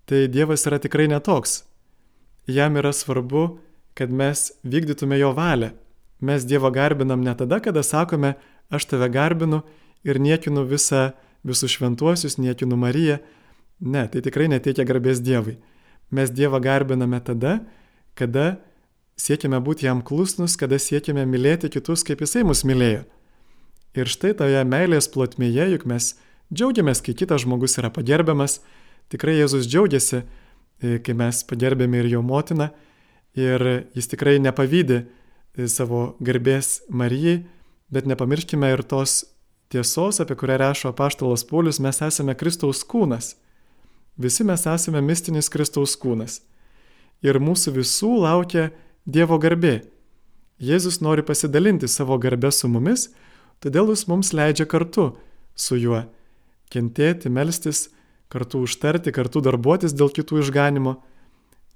tai 0.08 0.26
Dievas 0.32 0.64
yra 0.66 0.78
tikrai 0.80 1.04
netoks. 1.12 1.62
Jam 2.48 2.78
yra 2.80 2.94
svarbu, 2.96 3.58
kad 3.92 4.10
mes 4.10 4.48
vykdytume 4.64 5.18
jo 5.20 5.34
valią. 5.36 5.74
Mes 6.24 6.46
Dievą 6.48 6.70
garbinam 6.72 7.20
ne 7.20 7.34
tada, 7.36 7.60
kada 7.60 7.82
sakome, 7.84 8.34
aš 8.72 8.88
tave 8.88 9.08
garbinu 9.12 9.60
ir 10.04 10.16
niekinu 10.18 10.64
visą, 10.64 11.12
visus 11.44 11.76
šventuosius, 11.76 12.38
niekinu 12.40 12.78
Mariją. 12.80 13.18
Ne, 13.80 14.06
tai 14.08 14.22
tikrai 14.24 14.48
neteikia 14.48 14.86
garbės 14.88 15.20
Dievui. 15.20 15.58
Mes 16.10 16.32
Dievą 16.32 16.58
garbiname 16.64 17.20
tada, 17.20 17.58
kada 18.16 18.56
siekime 19.20 19.60
būti 19.60 19.86
jam 19.86 20.00
klusnus, 20.02 20.56
kada 20.56 20.80
siekime 20.80 21.26
mylėti 21.28 21.68
kitus, 21.74 22.02
kaip 22.06 22.24
jisai 22.24 22.46
mus 22.48 22.64
mylėjo. 22.64 23.04
Ir 23.98 24.08
štai 24.08 24.32
toje 24.40 24.64
meilės 24.64 25.10
plotmėje, 25.12 25.68
juk 25.74 25.84
mes 25.90 26.14
džiaugiamės, 26.48 27.04
kai 27.04 27.14
kitas 27.18 27.44
žmogus 27.44 27.76
yra 27.80 27.92
pagerbiamas, 27.92 28.60
Tikrai 29.08 29.38
Jėzus 29.38 29.68
džiaugiasi, 29.68 30.22
e, 30.82 30.98
kai 31.00 31.14
mes 31.16 31.40
pagerbėme 31.48 32.02
ir 32.02 32.10
jo 32.12 32.22
motiną 32.22 32.70
ir 33.38 33.64
jis 33.96 34.10
tikrai 34.10 34.36
nepavydė 34.42 34.98
e, 35.04 35.68
savo 35.68 36.18
garbės 36.20 36.82
Marijai, 36.90 37.42
bet 37.88 38.08
nepamirškime 38.10 38.68
ir 38.74 38.84
tos 38.84 39.22
tiesos, 39.72 40.20
apie 40.20 40.36
kurią 40.36 40.58
rašo 40.60 40.92
apaštalas 40.92 41.44
Paulius, 41.48 41.80
mes 41.80 42.02
esame 42.04 42.36
Kristaus 42.36 42.84
kūnas. 42.84 43.34
Visi 44.18 44.44
mes 44.44 44.66
esame 44.66 45.00
mistinis 45.04 45.48
Kristaus 45.52 45.96
kūnas. 46.00 46.40
Ir 47.24 47.40
mūsų 47.42 47.78
visų 47.78 48.12
laukia 48.24 48.70
Dievo 49.08 49.38
garbė. 49.40 49.86
Jėzus 50.60 51.00
nori 51.00 51.22
pasidalinti 51.22 51.88
savo 51.88 52.18
garbę 52.18 52.50
su 52.52 52.68
mumis, 52.68 53.08
todėl 53.62 53.92
jis 53.92 54.04
mums 54.10 54.34
leidžia 54.34 54.66
kartu 54.66 55.12
su 55.54 55.78
juo 55.78 56.02
kentėti, 56.72 57.30
melstis, 57.32 57.88
kartu 58.32 58.62
užtarti, 58.66 59.12
kartu 59.14 59.42
darbuotis 59.44 59.94
dėl 59.96 60.10
kitų 60.12 60.42
išganimo. 60.44 60.98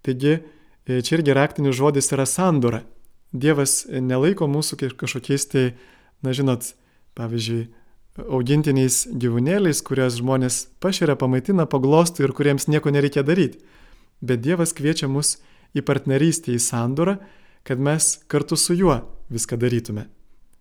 Taigi 0.05 0.35
e, 0.39 1.01
čia 1.01 1.19
irgi 1.19 1.37
raktinis 1.37 1.77
žodis 1.79 2.13
yra 2.13 2.27
sandora. 2.29 2.83
Dievas 3.33 3.87
nelaiko 3.89 4.49
mūsų 4.51 4.93
kažkokiais 5.01 5.47
tai, 5.49 5.65
na 6.21 6.35
žinot, 6.37 6.75
pavyzdžiui, 7.17 7.71
augintiniais 8.21 9.07
gyvūnėliais, 9.09 9.81
kurias 9.85 10.19
žmonės 10.21 10.67
paširia, 10.85 11.17
pamaitina, 11.17 11.65
paglostų 11.65 12.27
ir 12.27 12.35
kuriems 12.37 12.69
nieko 12.69 12.93
nereikia 12.93 13.25
daryti. 13.25 13.63
Bet 14.21 14.45
Dievas 14.45 14.75
kviečia 14.77 15.09
mus 15.09 15.39
į 15.73 15.85
partnerystę, 15.89 16.53
į 16.53 16.61
sandorą, 16.61 17.17
kad 17.65 17.81
mes 17.81 18.19
kartu 18.29 18.59
su 18.61 18.77
juo 18.77 19.01
viską 19.33 19.57
darytume. 19.57 20.07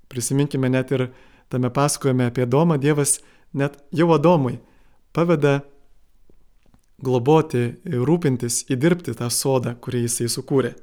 Prisiminkime 0.08 0.70
net 0.72 0.92
ir 0.96 1.10
tame 1.52 1.70
pasakojime 1.74 2.30
apie 2.32 2.48
Domą, 2.48 2.80
Dievas 2.80 3.20
net 3.54 3.76
jau 3.92 4.08
Adomui 4.16 4.62
paveda 5.12 5.62
globoti, 7.04 7.64
rūpintis, 7.86 8.66
įdirbti 8.72 9.16
tą 9.18 9.30
sodą, 9.34 9.76
kurį 9.82 10.06
jisai 10.06 10.30
sukūrė. 10.32 10.74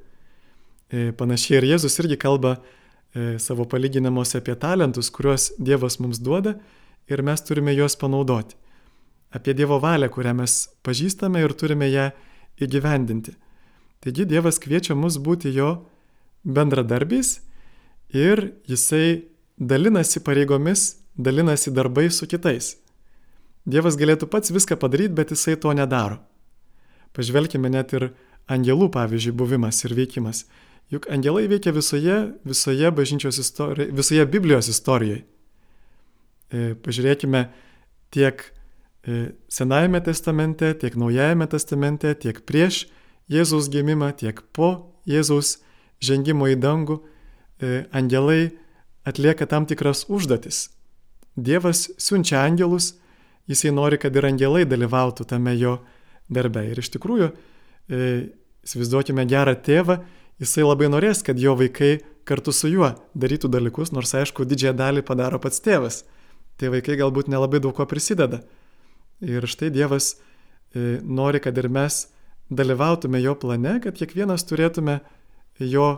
E, 0.89 1.11
panašiai 1.17 1.61
ir 1.61 1.69
Jėzus 1.75 1.99
irgi 2.03 2.19
kalba 2.21 2.57
e, 2.59 3.37
savo 3.43 3.67
palyginimuose 3.69 4.41
apie 4.41 4.57
talentus, 4.59 5.11
kuriuos 5.15 5.53
Dievas 5.59 5.99
mums 6.03 6.21
duoda 6.23 6.57
ir 7.09 7.23
mes 7.23 7.45
turime 7.45 7.75
juos 7.77 7.97
panaudoti. 8.01 8.57
Apie 9.35 9.53
Dievo 9.55 9.79
valią, 9.83 10.09
kurią 10.09 10.35
mes 10.39 10.57
pažįstame 10.87 11.43
ir 11.45 11.53
turime 11.53 11.91
ją 11.93 12.09
įgyvendinti. 12.65 13.37
Taigi 14.01 14.25
Dievas 14.29 14.61
kviečia 14.63 14.97
mus 14.97 15.19
būti 15.21 15.53
jo 15.53 15.75
bendradarbiais 16.47 17.39
ir 18.15 18.55
jisai 18.69 19.29
dalinasi 19.59 20.23
pareigomis, 20.25 20.97
dalinasi 21.19 21.75
darbais 21.75 22.17
su 22.17 22.27
kitais. 22.31 22.77
Dievas 23.69 23.99
galėtų 24.01 24.31
pats 24.33 24.53
viską 24.55 24.79
padaryti, 24.81 25.13
bet 25.15 25.35
jisai 25.35 25.59
to 25.61 25.75
nedaro. 25.77 26.23
Pažvelkime 27.13 27.69
net 27.73 27.93
ir 27.97 28.11
angelų, 28.49 28.89
pavyzdžiui, 28.95 29.35
buvimas 29.37 29.83
ir 29.85 29.95
veikimas. 29.99 30.47
Juk 30.89 31.09
angelai 31.13 31.45
veikia 31.51 31.75
visoje, 31.77 32.17
visoje 32.49 32.91
bažnyčios 32.97 33.39
istorijoje, 33.43 33.93
visoje 33.93 34.25
Biblijos 34.25 34.71
istorijoje. 34.73 35.25
E, 36.49 36.73
pažiūrėkime 36.81 37.43
tiek 38.15 38.41
e, 39.05 39.35
Senajame 39.53 40.01
testamente, 40.01 40.73
tiek 40.81 40.97
Naujajame 40.97 41.49
testamente, 41.53 42.15
tiek 42.17 42.41
prieš 42.49 42.87
Jėzaus 43.29 43.69
gimimą, 43.69 44.15
tiek 44.17 44.41
po 44.57 44.95
Jėzaus 45.05 45.59
žengimo 46.01 46.49
į 46.49 46.57
dangų, 46.63 47.03
e, 47.61 47.85
angelai 47.93 48.57
atlieka 49.05 49.45
tam 49.45 49.69
tikras 49.69 50.07
užduotis. 50.09 50.71
Dievas 51.37 51.91
siunčia 52.01 52.41
angelus, 52.41 52.95
jisai 53.49 53.73
nori, 53.75 53.99
kad 54.01 54.15
ir 54.17 54.29
angelai 54.29 54.67
dalyvautų 54.69 55.27
tame 55.29 55.55
jo 55.59 55.79
darbe. 56.29 56.67
Ir 56.71 56.79
iš 56.83 56.93
tikrųjų, 56.95 57.33
e, 57.89 58.29
įsivaizduokime 58.67 59.25
gerą 59.29 59.57
tėvą, 59.57 60.03
jisai 60.43 60.67
labai 60.67 60.91
norės, 60.93 61.25
kad 61.25 61.39
jo 61.41 61.57
vaikai 61.57 61.99
kartu 62.29 62.53
su 62.53 62.69
juo 62.69 62.93
darytų 63.17 63.49
dalykus, 63.49 63.93
nors 63.93 64.13
aišku, 64.15 64.45
didžiąją 64.45 64.77
dalį 64.77 65.05
padaro 65.09 65.41
pats 65.41 65.63
tėvas. 65.65 66.05
Tai 66.59 66.73
vaikai 66.75 66.99
galbūt 67.01 67.31
nelabai 67.31 67.61
daug 67.63 67.75
ko 67.77 67.87
prisideda. 67.87 68.43
Ir 69.25 69.47
štai 69.47 69.71
Dievas 69.75 70.17
e, 70.75 70.99
nori, 71.03 71.41
kad 71.41 71.57
ir 71.59 71.71
mes 71.73 72.07
dalyvautume 72.51 73.21
jo 73.23 73.35
plane, 73.39 73.79
kad 73.83 73.97
kiekvienas 73.99 74.45
turėtume 74.49 75.01
jo, 75.59 75.89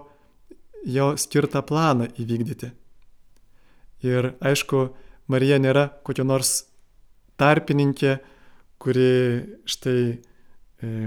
jo 0.86 1.12
skirtą 1.20 1.62
planą 1.66 2.10
įvykdyti. 2.20 2.70
Ir 4.06 4.34
aišku, 4.40 4.90
Marija 5.28 5.58
nėra 5.60 5.90
kokia 6.06 6.24
nors 6.24 6.69
tarpininkė, 7.40 8.18
kuri 8.80 9.12
štai 9.68 10.00
e, 10.10 10.18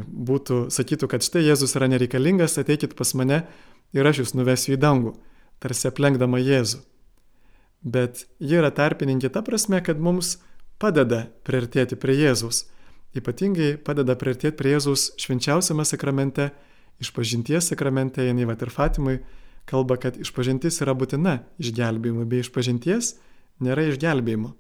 būtų, 0.04 0.68
sakytų, 0.74 1.10
kad 1.12 1.26
štai 1.26 1.46
Jėzus 1.48 1.76
yra 1.78 1.90
nereikalingas, 1.92 2.58
ateikit 2.62 2.98
pas 2.98 3.14
mane 3.18 3.44
ir 3.94 4.10
aš 4.10 4.24
jūs 4.24 4.36
nuvesiu 4.38 4.76
į 4.76 4.82
dangų, 4.82 5.14
tarsi 5.64 5.90
aplenkdama 5.90 6.42
Jėzų. 6.42 6.82
Bet 7.84 8.26
ji 8.40 8.60
yra 8.62 8.72
tarpininkė 8.72 9.32
ta 9.34 9.44
prasme, 9.44 9.82
kad 9.84 10.00
mums 10.00 10.38
padeda 10.80 11.26
priartėti 11.48 11.98
prie 12.00 12.16
Jėzus. 12.22 12.66
Ypatingai 13.14 13.76
padeda 13.78 14.16
priartėti 14.18 14.56
prie 14.58 14.74
Jėzus 14.78 15.12
švenčiausiame 15.22 15.86
sakramente 15.86 16.52
išpažinties 17.04 17.72
sakramente 17.72 18.24
jinai 18.26 18.48
va 18.48 18.56
ir 18.60 18.72
Fatimui 18.72 19.20
kalba, 19.70 19.98
kad 19.98 20.18
išpažintis 20.20 20.82
yra 20.84 20.96
būtina 20.98 21.40
išgelbėjimui, 21.62 22.28
bei 22.28 22.44
išpažinties 22.44 23.16
nėra 23.64 23.88
išgelbėjimo. 23.92 24.54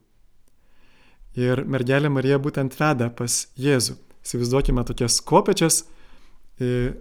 Ir 1.39 1.63
mergelė 1.65 2.11
Marija 2.13 2.37
būtent 2.41 2.75
veda 2.77 3.09
pas 3.09 3.47
Jėzų. 3.57 3.97
Įsivaizduokime 4.23 4.83
tokias 4.87 5.17
kopečias 5.25 5.81
e, 6.61 6.93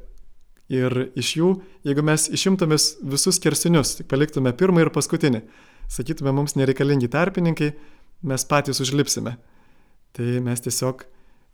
ir 0.73 0.97
iš 1.19 1.35
jų, 1.37 1.51
jeigu 1.87 2.05
mes 2.07 2.27
išimtumės 2.33 2.97
visus 3.05 3.39
kersinius, 3.43 3.99
tik 3.99 4.09
paliktume 4.11 4.55
pirmą 4.57 4.87
ir 4.87 4.91
paskutinį, 4.95 5.43
sakytume, 5.93 6.33
mums 6.35 6.57
nereikalingi 6.59 7.11
tarpininkai, 7.13 7.75
mes 8.27 8.47
patys 8.49 8.81
užlipsime. 8.83 9.37
Tai 10.17 10.29
mes 10.45 10.65
tiesiog 10.65 11.05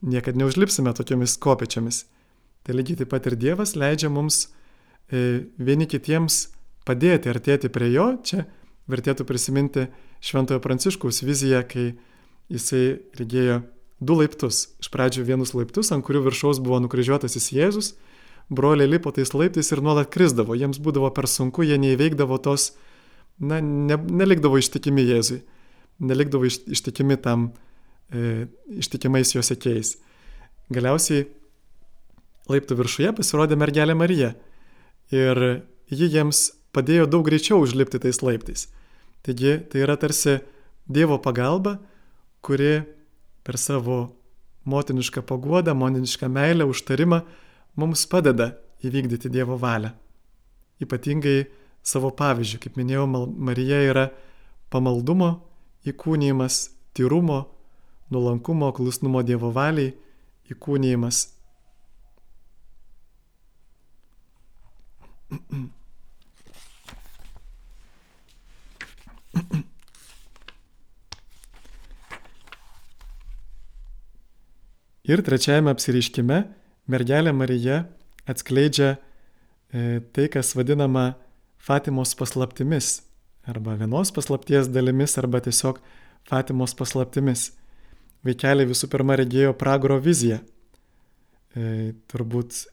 niekada 0.09 0.39
neužlipsime 0.39 0.95
tokiamis 0.95 1.37
kopečiamis. 1.43 2.05
Tai 2.63 2.75
lygiai 2.79 3.03
taip 3.03 3.11
pat 3.13 3.27
ir 3.27 3.37
Dievas 3.39 3.75
leidžia 3.79 4.11
mums 4.13 4.47
e, 5.11 5.49
vieni 5.59 5.87
kitiems 5.91 6.49
padėti, 6.87 7.31
artėti 7.33 7.71
prie 7.73 7.91
Jo. 7.93 8.13
Čia 8.25 8.47
vertėtų 8.91 9.27
prisiminti 9.29 9.89
Šventojo 10.25 10.63
Pranciškaus 10.65 11.23
viziją, 11.27 11.63
kai 11.69 11.93
jisai 12.53 12.99
regėjo 13.19 13.63
du 14.01 14.19
laiptus. 14.19 14.69
Iš 14.83 14.91
pradžių 14.95 15.25
vienus 15.27 15.55
laiptus, 15.57 15.93
ant 15.95 16.05
kurių 16.07 16.25
viršaus 16.29 16.61
buvo 16.63 16.81
nukryžiuotasis 16.85 17.51
Jėzus. 17.55 17.95
Broliai 18.49 18.89
lipo 18.89 19.13
tais 19.13 19.35
laiptais 19.35 19.69
ir 19.75 19.83
nuolat 19.85 20.11
krizdavo. 20.13 20.57
Jiems 20.57 20.81
būdavo 20.81 21.11
per 21.15 21.29
sunku, 21.29 21.67
jie 21.67 21.77
neįveikdavo 21.81 22.39
tos, 22.41 22.73
na, 23.39 23.61
ne, 23.61 23.99
nelikdavo 23.99 24.61
ištikimi 24.61 25.05
Jėzui. 25.05 25.43
Nelikdavo 25.99 26.49
iš, 26.49 26.63
ištikimi 26.79 27.19
tam, 27.21 27.51
e, 28.15 28.47
ištikimais 28.81 29.35
jo 29.35 29.43
sekėjais. 29.45 29.97
Galiausiai 30.73 31.27
laiptų 32.49 32.79
viršuje 32.79 33.13
pasirodė 33.19 33.59
mergelė 33.61 33.97
Marija. 33.99 34.33
Ir 35.13 35.65
ji 35.91 36.09
jiems 36.09 36.49
padėjo 36.77 37.09
daug 37.11 37.27
greičiau 37.27 37.61
užlipti 37.65 38.01
tais 38.01 38.21
laiptais. 38.23 38.69
Taigi 39.27 39.59
tai 39.69 39.85
yra 39.85 39.99
tarsi 40.01 40.39
Dievo 40.89 41.19
pagalba, 41.21 41.77
kuri 42.49 42.81
per 43.45 43.59
savo 43.61 43.99
motinišką 44.65 45.21
paguodą, 45.29 45.75
motinišką 45.77 46.29
meilę, 46.33 46.65
užtarimą 46.65 47.21
mums 47.77 48.07
padeda 48.09 48.55
įvykdyti 48.85 49.29
Dievo 49.33 49.59
valią. 49.61 49.91
Ypatingai 50.81 51.47
savo 51.85 52.11
pavyzdžių, 52.17 52.59
kaip 52.63 52.77
minėjau, 52.81 53.07
Marija 53.29 53.83
yra 53.85 54.07
pamaldumo 54.73 55.31
įkūnymas, 55.89 56.71
tyrumo, 56.97 57.41
nuolankumo, 58.13 58.73
klusnumo 58.77 59.23
Dievo 59.27 59.53
valiai 59.53 59.93
įkūnymas 60.49 61.27
Ir 75.09 75.23
trečiajame 75.25 75.73
apsiriškime 75.73 76.43
mergelė 76.93 77.33
Marija 77.37 77.83
atskleidžia 78.29 78.95
e, 78.95 80.01
tai, 80.13 80.29
kas 80.33 80.55
vadinama 80.57 81.15
Fatimos 81.59 82.15
paslaptimis, 82.17 83.01
arba 83.49 83.75
vienos 83.81 84.13
paslapties 84.15 84.69
dalimis, 84.73 85.17
arba 85.21 85.41
tiesiog 85.45 85.81
Fatimos 86.29 86.77
paslaptimis. 86.77 87.51
Vaikeliai 88.27 88.69
visų 88.69 88.91
pirma 88.93 89.17
regėjo 89.19 89.55
pragaro 89.57 89.97
viziją. 90.03 90.43
E, 91.57 91.95
turbūt 92.11 92.67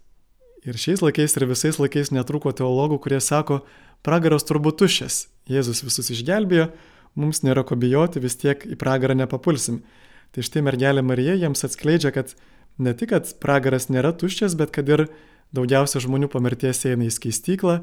Ir 0.66 0.80
šiais 0.82 1.04
laikais 1.04 1.36
ir 1.38 1.46
visais 1.46 1.78
laikais 1.78 2.10
netruko 2.10 2.50
teologų, 2.50 2.98
kurie 3.04 3.20
sako, 3.22 3.60
pragaras 4.06 4.48
turbūt 4.50 4.80
tuščias, 4.82 5.28
Jėzus 5.46 5.84
visus 5.86 6.10
išgelbėjo, 6.10 6.72
mums 7.14 7.44
nėra 7.46 7.62
ko 7.70 7.78
bijoti, 7.78 8.22
vis 8.24 8.34
tiek 8.42 8.64
į 8.66 8.78
pragarą 8.82 9.14
nepapulsim. 9.14 9.84
Tai 10.36 10.44
štai 10.44 10.66
mergelė 10.68 11.00
Marija 11.00 11.38
jiems 11.40 11.64
atskleidžia, 11.64 12.12
kad 12.12 12.34
ne 12.76 12.92
tik, 12.92 13.14
kad 13.14 13.30
pragaras 13.40 13.88
nėra 13.88 14.12
tuščias, 14.12 14.58
bet 14.60 14.74
kad 14.76 14.90
ir 14.92 15.06
daugiausia 15.56 16.02
žmonių 16.04 16.28
po 16.34 16.42
mirties 16.44 16.84
eina 16.90 17.08
į 17.08 17.14
skaistyklą, 17.16 17.78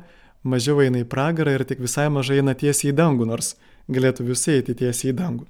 mažiau 0.45 0.83
eina 0.85 1.01
į 1.01 1.09
pragarą 1.09 1.55
ir 1.57 1.65
tik 1.65 1.81
visai 1.81 2.11
mažai 2.13 2.43
eina 2.43 2.53
tiesiai 2.53 2.91
į 2.93 2.97
dangų, 2.99 3.31
nors 3.31 3.55
galėtų 3.89 4.27
visi 4.29 4.59
eiti 4.59 4.77
tiesiai 4.83 5.15
į 5.15 5.17
dangų. 5.23 5.49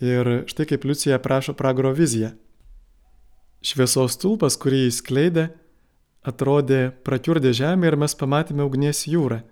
Ir 0.00 0.32
štai 0.48 0.66
kaip 0.72 0.88
Liucija 0.88 1.20
prašo 1.20 1.52
pragaro 1.56 1.92
viziją. 1.96 2.32
Šviesos 3.60 4.16
tulpas, 4.20 4.56
kurį 4.60 4.86
jis 4.86 5.02
kleidė, 5.04 5.50
atrodė 6.24 6.94
prakiurdė 7.04 7.52
žemė 7.56 7.92
ir 7.92 7.96
mes 8.00 8.16
pamatėme 8.16 8.64
ugnies 8.64 9.04
jūrą. 9.08 9.42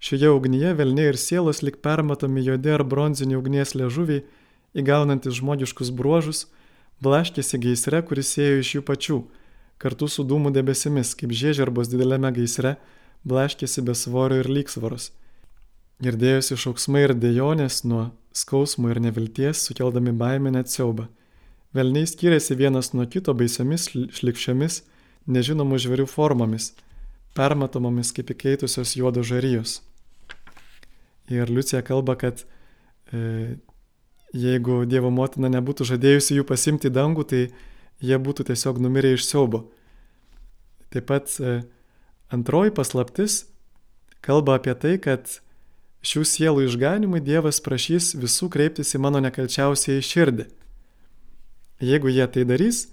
Šioje 0.00 0.30
ugnyje 0.32 0.72
velniai 0.76 1.14
ir 1.14 1.18
sielos 1.20 1.60
lik 1.64 1.80
permatomi 1.84 2.44
juodi 2.44 2.72
ar 2.72 2.84
bronziniai 2.84 3.40
ugnies 3.40 3.74
ležuviai, 3.76 4.24
įgaunantis 4.76 5.38
žmogiškus 5.40 5.90
bruožus, 5.94 6.46
blaškėsi 7.02 7.60
gaisre, 7.62 8.02
kuris 8.06 8.32
ėjo 8.38 8.60
iš 8.62 8.72
jų 8.76 8.82
pačių, 8.86 9.18
kartu 9.80 10.08
su 10.08 10.24
dūmų 10.26 10.52
debesimis, 10.54 11.14
kaip 11.16 11.32
žiežirbos 11.32 11.90
dideliame 11.92 12.32
gaisre, 12.36 12.76
blaškėsi 13.24 13.84
be 13.86 13.96
svorio 13.96 14.40
ir 14.42 14.50
lygsvaros. 14.50 15.10
Girdėjosi 16.00 16.56
šauksmai 16.56 17.04
ir 17.08 17.14
dejonės 17.16 17.82
nuo 17.84 18.10
skausmo 18.32 18.88
ir 18.92 19.00
nevilties, 19.04 19.66
sukeldami 19.66 20.14
baimę 20.16 20.52
net 20.54 20.70
siaubą. 20.72 21.08
Velniai 21.76 22.08
skiriasi 22.08 22.56
vienas 22.58 22.92
nuo 22.94 23.04
kito 23.06 23.34
baisiomis 23.36 23.90
šlikščiomis, 23.90 24.80
nežinomų 25.30 25.78
žvėrių 25.84 26.06
formomis, 26.10 26.72
permatomomis 27.36 28.10
kaip 28.16 28.32
įkeitusios 28.34 28.96
juodo 28.98 29.22
žarijos. 29.26 29.80
Ir 31.30 31.52
Liucija 31.52 31.82
kalba, 31.86 32.16
kad 32.18 32.42
e, 33.12 33.60
jeigu 34.36 34.84
Dievo 34.86 35.10
motina 35.10 35.50
nebūtų 35.50 35.86
žadėjusi 35.94 36.38
jų 36.38 36.46
pasimti 36.48 36.90
į 36.90 36.94
dangų, 36.94 37.26
tai 37.26 37.42
jie 38.00 38.18
būtų 38.18 38.46
tiesiog 38.50 38.80
numirę 38.82 39.14
iš 39.16 39.26
siaubo. 39.28 39.64
Taip 40.90 41.06
pat 41.10 41.30
e, 41.38 41.60
antroji 42.34 42.74
paslaptis 42.74 43.44
kalba 44.24 44.58
apie 44.58 44.74
tai, 44.74 44.96
kad 45.02 45.40
šių 46.06 46.24
sielų 46.26 46.66
išganimui 46.68 47.20
Dievas 47.24 47.60
prašys 47.62 48.14
visų 48.18 48.50
kreiptis 48.52 48.94
į 48.96 49.02
mano 49.04 49.20
nekalčiausiai 49.22 50.02
širdį. 50.04 50.48
Jeigu 51.80 52.12
jie 52.12 52.26
tai 52.28 52.44
darys, 52.44 52.88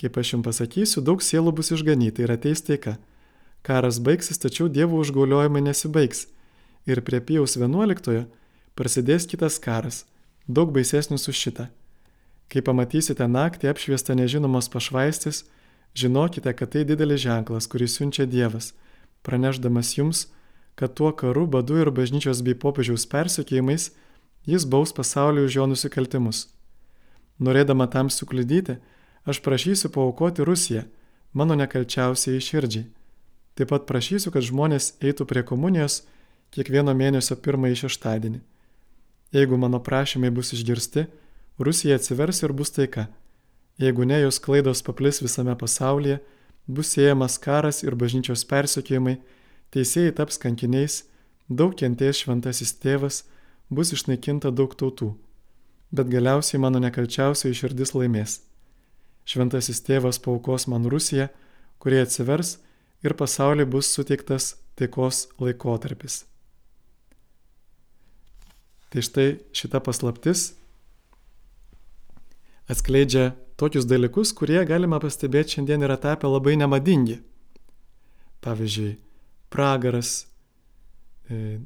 kaip 0.00 0.16
aš 0.16 0.34
jums 0.34 0.46
pasakysiu, 0.46 1.02
daug 1.04 1.20
sielų 1.20 1.52
bus 1.56 1.72
išganyta 1.74 2.24
ir 2.24 2.32
ateis 2.32 2.62
taika. 2.64 2.96
Karas 3.66 3.98
baigsis, 4.00 4.40
tačiau 4.40 4.70
Dievo 4.72 5.00
užgauliojimai 5.02 5.60
nesibaigs. 5.66 6.24
Ir 6.88 7.02
prie 7.04 7.20
Pijaus 7.20 7.58
11 7.60 8.24
prasidės 8.78 9.26
kitas 9.28 9.58
karas, 9.60 10.06
daug 10.46 10.72
baisesnis 10.72 11.28
už 11.28 11.36
šitą. 11.36 11.68
Kai 12.50 12.62
pamatysite 12.66 13.26
naktį 13.30 13.70
apšviestą 13.70 14.16
nežinomos 14.18 14.68
pašvaistis, 14.72 15.44
žinokite, 15.94 16.52
kad 16.54 16.72
tai 16.74 16.84
didelis 16.84 17.22
ženklas, 17.22 17.68
kurį 17.70 17.86
siunčia 17.86 18.26
Dievas, 18.26 18.72
pranešdamas 19.22 19.94
jums, 19.96 20.26
kad 20.74 20.94
tuo 20.98 21.12
karu, 21.12 21.46
badu 21.46 21.78
ir 21.78 21.90
bažnyčios 21.94 22.42
bei 22.42 22.58
popiežiaus 22.58 23.06
persikėjimais 23.06 23.90
jis 24.48 24.64
baus 24.64 24.94
pasaulį 24.96 25.44
už 25.46 25.56
jo 25.58 25.66
nusikaltimus. 25.70 26.48
Norėdama 27.40 27.86
tam 27.92 28.10
sukliudyti, 28.10 28.78
aš 29.24 29.40
prašysiu 29.44 29.90
paukoti 29.92 30.44
Rusiją, 30.44 30.84
mano 31.32 31.54
nekalčiausiai 31.54 32.40
širdžiai. 32.40 32.88
Taip 33.54 33.70
pat 33.72 33.86
prašysiu, 33.86 34.32
kad 34.32 34.44
žmonės 34.46 34.94
eitų 35.04 35.26
prie 35.28 35.42
komunijos 35.44 36.02
kiekvieno 36.54 36.94
mėnesio 36.96 37.36
pirmąjį 37.36 37.84
šeštadienį. 37.84 38.40
Jeigu 39.32 39.56
mano 39.56 39.78
prašymai 39.82 40.30
bus 40.30 40.52
išgirsti, 40.52 41.06
Rusija 41.58 41.94
atsivers 41.96 42.42
ir 42.42 42.52
bus 42.52 42.72
taika. 42.74 43.06
Jeigu 43.78 44.04
ne, 44.04 44.20
jos 44.20 44.38
klaidos 44.42 44.82
paplis 44.82 45.22
visame 45.22 45.54
pasaulyje, 45.58 46.18
bus 46.66 46.90
siejamas 46.94 47.38
karas 47.38 47.82
ir 47.82 47.94
bažnyčios 47.94 48.44
persekiojimai, 48.48 49.18
teisėjai 49.70 50.14
taps 50.18 50.40
kankiniais, 50.42 51.04
daug 51.48 51.76
kentės 51.78 52.22
šventasis 52.24 52.74
tėvas, 52.82 53.24
bus 53.70 53.92
išnaikinta 53.94 54.50
daug 54.50 54.74
tautų. 54.74 55.12
Bet 55.90 56.10
galiausiai 56.10 56.60
mano 56.62 56.82
nekalčiausiai 56.82 57.54
širdis 57.54 57.94
laimės. 57.94 58.40
Šventasis 59.26 59.82
tėvas 59.86 60.18
paukos 60.22 60.66
man 60.70 60.86
Rusiją, 60.90 61.28
kurie 61.78 62.02
atsivers 62.02 62.58
ir 63.02 63.14
pasauliui 63.14 63.66
bus 63.66 63.90
suteiktas 63.94 64.56
taikos 64.78 65.28
laikotarpis. 65.38 66.24
Tai 68.90 69.04
štai 69.06 69.28
šita 69.54 69.78
paslaptis 69.86 70.50
atskleidžia 72.70 73.34
tokius 73.58 73.86
dalykus, 73.86 74.32
kurie 74.36 74.62
galima 74.66 75.00
pastebėti 75.02 75.56
šiandien 75.56 75.82
yra 75.86 75.98
tapę 76.00 76.30
labai 76.30 76.54
nemadingi. 76.60 77.18
Pavyzdžiui, 78.40 78.94
pragaras, 79.52 80.24
e, 81.28 81.58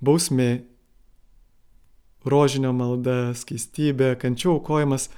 bausmė, 0.00 0.64
rožinio 2.24 2.72
malda, 2.72 3.34
skaistybė, 3.36 4.14
kančių 4.20 4.54
aukojimas, 4.54 5.10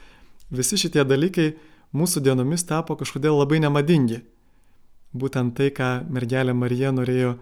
visi 0.50 0.80
šitie 0.80 1.04
dalykai 1.06 1.52
mūsų 1.94 2.24
dienomis 2.26 2.66
tapo 2.66 2.96
kažkodėl 2.98 3.38
labai 3.38 3.60
nemadingi. 3.62 4.24
Būtent 5.16 5.54
tai, 5.56 5.70
ką 5.70 6.08
mergelė 6.10 6.56
Marija 6.56 6.90
norėjo 6.92 7.36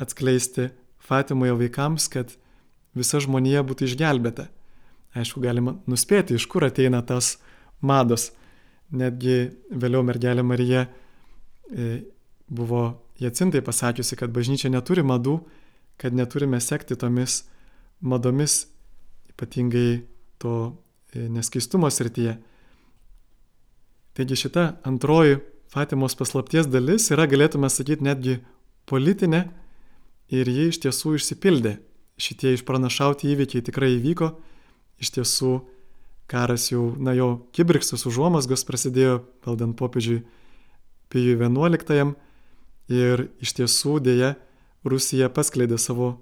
atskleisti 0.00 0.70
Fatimoje 1.00 1.52
vaikams, 1.60 2.08
kad 2.08 2.32
visa 2.96 3.20
žmonija 3.22 3.62
būtų 3.66 3.88
išgelbėta. 3.88 4.48
Aišku, 5.16 5.42
galima 5.42 5.74
nuspėti, 5.90 6.36
iš 6.38 6.46
kur 6.50 6.66
ateina 6.66 7.02
tas 7.06 7.38
mados. 7.82 8.30
Netgi 8.90 9.50
vėliau 9.70 10.02
mergelė 10.06 10.42
Marija 10.46 10.86
e, 10.86 12.02
buvo 12.50 13.02
Jacintai 13.20 13.62
pasakiusi, 13.62 14.16
kad 14.16 14.32
bažnyčia 14.34 14.70
neturi 14.72 15.02
madų, 15.06 15.40
kad 16.00 16.14
neturime 16.16 16.60
sekti 16.62 16.96
tomis 16.98 17.42
madomis, 18.00 18.64
ypatingai 19.34 20.02
to 20.40 20.54
e, 21.12 21.26
neskaistumo 21.28 21.90
srityje. 21.90 22.38
Taigi 24.16 24.38
šita 24.46 24.66
antroji 24.88 25.38
Fatimos 25.70 26.16
paslapties 26.18 26.66
dalis 26.66 27.04
yra, 27.14 27.28
galėtume 27.30 27.68
sakyti, 27.70 28.02
netgi 28.02 28.40
politinė 28.90 29.44
ir 30.34 30.48
ji 30.50 30.64
iš 30.72 30.80
tiesų 30.82 31.14
išsipildė. 31.20 31.76
Šitie 32.20 32.52
išpranašauti 32.54 33.30
įvykiai 33.32 33.64
tikrai 33.64 33.94
įvyko, 33.96 34.34
iš 35.00 35.14
tiesų 35.16 35.54
karas 36.30 36.68
jau, 36.70 36.90
na 37.00 37.14
jo 37.16 37.30
kibirkštas 37.56 38.04
užuomasgos 38.06 38.66
prasidėjo 38.68 39.22
valdant 39.46 39.76
popiežiui 39.78 40.20
Pijui 41.10 41.34
XI 41.34 42.12
ir 42.90 43.24
iš 43.42 43.54
tiesų 43.58 43.96
dėja 44.04 44.34
Rusija 44.86 45.30
paskleidė 45.32 45.78
savo 45.78 46.12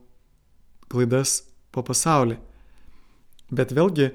klaidas 0.88 1.42
po 1.72 1.84
pasaulį. 1.84 2.38
Bet 3.52 3.72
vėlgi 3.76 4.08
e, 4.08 4.14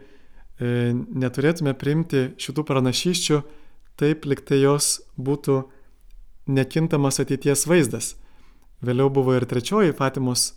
neturėtume 0.94 1.74
priimti 1.78 2.32
šitų 2.42 2.66
pranašyščių 2.70 3.40
taip 4.02 4.26
liktai 4.26 4.64
jos 4.64 5.00
būtų 5.18 5.62
nekintamas 6.50 7.22
ateities 7.22 7.68
vaizdas. 7.70 8.16
Vėliau 8.84 9.10
buvo 9.14 9.38
ir 9.38 9.46
trečioji 9.48 9.96
Fatimos 9.96 10.52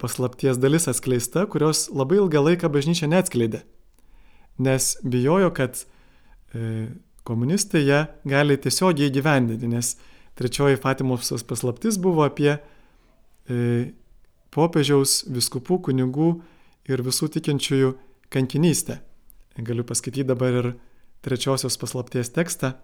paslapties 0.00 0.58
dalis 0.58 0.88
atskleista, 0.90 1.44
kurios 1.46 1.86
labai 1.94 2.18
ilgą 2.18 2.42
laiką 2.42 2.70
bažnyčia 2.72 3.06
neatskleidė. 3.10 3.62
Nes 4.60 4.96
bijojo, 5.06 5.52
kad 5.54 5.78
e, 6.52 6.88
komunistai 7.24 7.84
ją 7.86 8.00
gali 8.28 8.58
tiesiogiai 8.58 9.08
įgyvendinti, 9.12 9.70
nes 9.70 9.94
trečioji 10.38 10.80
Fatimos 10.82 11.30
paslaptis 11.46 12.00
buvo 12.02 12.26
apie 12.26 12.56
e, 12.56 13.92
popiežiaus, 14.50 15.24
viskupų, 15.30 15.80
kunigų 15.88 16.30
ir 16.90 17.04
visų 17.06 17.30
tikinčiųjų 17.36 17.94
kankinystę. 18.32 18.98
Galiu 19.60 19.84
paskaityti 19.86 20.26
dabar 20.26 20.56
ir 20.56 20.72
trečiosios 21.22 21.76
paslapties 21.78 22.32
tekstą. 22.34 22.74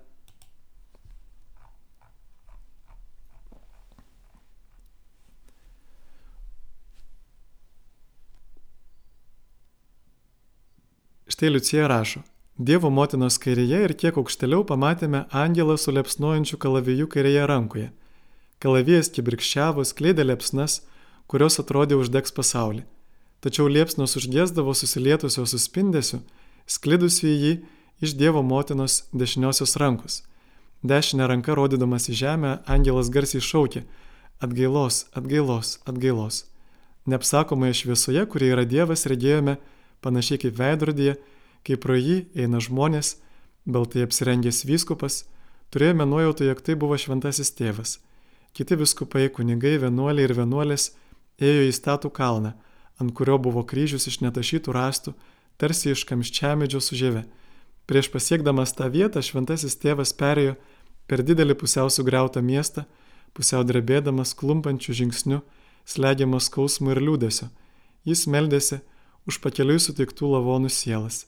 Štai 11.36 11.50
Liucija 11.50 11.84
rašo. 11.86 12.22
Dievo 12.56 12.88
motinos 12.88 13.36
kairėje 13.36 13.82
ir 13.84 13.92
kiek 14.00 14.16
aukštėliau 14.16 14.62
pamatėme 14.64 15.18
angelą 15.36 15.74
su 15.76 15.92
lepsnojančiu 15.92 16.56
kalaviju 16.56 17.10
kairėje 17.12 17.42
rankoje. 17.50 17.90
Kalavijas 18.64 19.12
kibirkščiavo, 19.12 19.84
skleidė 19.84 20.24
lepsnas, 20.24 20.78
kurios 21.28 21.60
atrodė 21.60 22.00
uždegs 22.00 22.32
pasaulį. 22.32 22.86
Tačiau 23.44 23.68
liepsnos 23.68 24.16
užgesdavo 24.16 24.72
susilietusios 24.72 25.52
suspindesiu, 25.52 26.22
sklidusiu 26.64 27.28
į 27.28 27.36
jį 27.44 27.52
iš 28.00 28.16
Dievo 28.16 28.40
motinos 28.40 29.02
dešiniosios 29.12 29.76
rankos. 29.76 30.22
Dešinę 30.80 31.28
ranką 31.28 31.60
rodydamas 31.60 32.08
į 32.08 32.16
žemę, 32.24 32.56
angelas 32.64 33.12
garsiai 33.12 33.44
šaukė- 33.44 33.84
atgailos, 34.44 35.04
atgailos, 35.12 35.78
atgailos. 35.84 36.46
Neapsakomoje 37.04 37.82
šviesoje, 37.84 38.24
kurie 38.24 38.54
yra 38.56 38.64
Dievas, 38.64 39.04
regėjome, 39.04 39.58
panašiai 40.04 40.40
kaip 40.44 40.58
veidrodėje, 40.58 41.16
kai 41.66 41.78
pro 41.80 41.96
jį 41.98 42.26
eina 42.38 42.60
žmonės, 42.62 43.16
baltai 43.66 44.04
apsirengęs 44.06 44.64
vyskupas, 44.68 45.24
turėjome 45.74 46.06
nuojautą, 46.06 46.46
jog 46.46 46.62
tai 46.62 46.76
buvo 46.78 46.98
šventasis 46.98 47.52
tėvas. 47.58 47.98
Kiti 48.56 48.78
viskupai, 48.78 49.26
kunigai, 49.28 49.76
vienuoliai 49.82 50.28
ir 50.28 50.36
vienuolės 50.38 50.92
ėjo 51.42 51.66
į 51.68 51.74
statų 51.76 52.12
kalną, 52.14 52.54
ant 53.00 53.12
kurio 53.16 53.36
buvo 53.42 53.64
kryžius 53.68 54.06
iš 54.08 54.22
netašytų 54.24 54.72
rastų, 54.72 55.12
tarsi 55.60 55.92
iš 55.92 56.06
kamščiamedžio 56.08 56.80
su 56.80 56.96
žieve. 56.96 57.26
Prieš 57.86 58.08
pasiekdamas 58.12 58.72
tą 58.76 58.88
vietą 58.90 59.22
šventasis 59.22 59.76
tėvas 59.82 60.14
perėjo 60.16 60.56
per 61.06 61.22
didelį 61.22 61.54
pusiau 61.60 61.90
sugriautą 61.92 62.42
miestą, 62.42 62.86
pusiau 63.36 63.62
drebėdamas 63.66 64.34
klumpančių 64.38 64.96
žingsnių, 65.02 65.42
slegiamas 65.86 66.48
skausmų 66.50 66.96
ir 66.96 67.02
liūdėsio. 67.04 67.50
Jis 68.06 68.26
meldėsi 68.30 68.80
už 69.26 69.40
pakeliui 69.42 69.78
sutiktų 69.82 70.30
lavonų 70.36 70.70
sielas. 70.70 71.24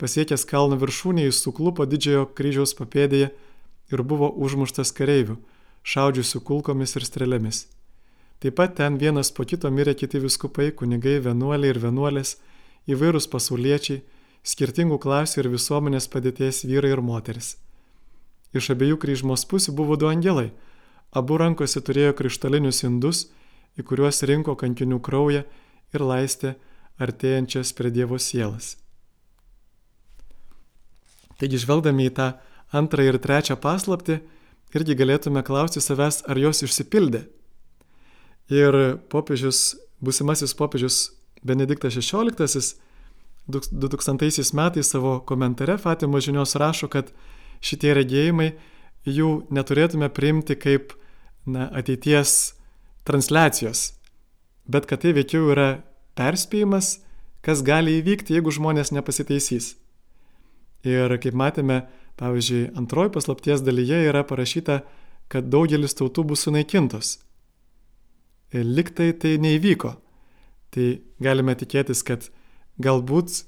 Pasiekęs 0.00 0.44
kalno 0.48 0.76
viršūnį 0.80 1.28
jis 1.28 1.40
suklupo 1.44 1.86
didžiojo 1.88 2.26
kryžiaus 2.36 2.74
papėdėje 2.78 3.30
ir 3.92 4.02
buvo 4.02 4.28
užmuštas 4.46 4.92
kareivių, 4.96 5.36
šaudžiusių 5.82 6.40
kulkomis 6.48 6.96
ir 6.98 7.06
strėlėmis. 7.06 7.66
Taip 8.42 8.56
pat 8.58 8.74
ten 8.80 8.96
vienas 8.98 9.30
po 9.30 9.44
kito 9.46 9.70
mirė 9.70 9.94
kiti 9.94 10.18
viskupai, 10.18 10.72
kunigai, 10.74 11.20
vienuoliai 11.22 11.70
ir 11.70 11.78
vienuolės, 11.78 12.36
įvairūs 12.90 13.28
pasauliečiai, 13.30 14.02
skirtingų 14.42 14.98
klasių 14.98 15.44
ir 15.44 15.48
visuomenės 15.52 16.08
padėties 16.10 16.64
vyrai 16.66 16.96
ir 16.96 17.02
moteris. 17.06 17.54
Iš 18.52 18.72
abiejų 18.74 18.98
kryžmos 19.04 19.46
pusių 19.48 19.76
buvo 19.78 19.96
du 19.96 20.10
angelai. 20.10 20.50
Abu 21.14 21.38
rankose 21.38 21.80
turėjo 21.80 22.16
krištolinius 22.18 22.82
indus, 22.88 23.28
į 23.78 23.86
kuriuos 23.86 24.24
rinko 24.28 24.56
kankinių 24.58 24.98
kraują 25.00 25.44
ir 25.94 26.04
laistė 26.04 26.56
artėjančias 27.02 27.74
prie 27.76 27.90
Dievo 27.94 28.18
sielas. 28.22 28.76
Taigi, 31.40 31.58
žvelgdami 31.58 32.06
į 32.06 32.14
tą 32.16 32.28
antrą 32.72 33.08
ir 33.08 33.18
trečią 33.22 33.56
paslapti, 33.60 34.20
irgi 34.72 34.96
galėtume 34.96 35.42
klausti 35.44 35.82
savęs, 35.82 36.22
ar 36.30 36.38
jos 36.38 36.62
išsipildė. 36.64 37.26
Ir 38.52 38.78
popiežius, 39.12 39.74
busimasis 40.00 40.54
popiežius 40.54 41.10
Benediktas 41.42 41.96
XVI 41.98 42.78
2000 43.48 44.54
metais 44.54 44.86
savo 44.86 45.20
komentare 45.26 45.78
Fatimo 45.78 46.20
žinios 46.20 46.54
rašo, 46.54 46.88
kad 46.88 47.10
šitie 47.60 47.94
regėjimai 47.94 48.52
jų 49.06 49.46
neturėtume 49.50 50.08
priimti 50.14 50.54
kaip 50.54 50.94
na, 51.46 51.66
ateities 51.74 52.54
transliacijos, 53.02 53.92
bet 54.70 54.86
kad 54.86 55.02
tai 55.02 55.14
veikiau 55.16 55.50
yra 55.50 55.82
perspėjimas, 56.18 57.00
kas 57.42 57.62
gali 57.66 57.98
įvykti, 58.00 58.36
jeigu 58.36 58.52
žmonės 58.54 58.92
nepasitaisys. 58.94 59.74
Ir 60.86 61.14
kaip 61.22 61.36
matėme, 61.38 61.84
pavyzdžiui, 62.20 62.72
antroji 62.78 63.12
paslapties 63.14 63.62
dalyje 63.64 64.02
yra 64.08 64.24
parašyta, 64.26 64.82
kad 65.32 65.48
daugelis 65.50 65.96
tautų 65.98 66.26
bus 66.32 66.44
sunaikintos. 66.46 67.16
Ir 68.52 68.66
liktai 68.68 69.12
tai 69.16 69.38
neįvyko. 69.40 69.94
Tai 70.72 70.86
galime 71.22 71.54
tikėtis, 71.56 72.02
kad 72.04 72.28
galbūt 72.82 73.32
e, 73.32 73.42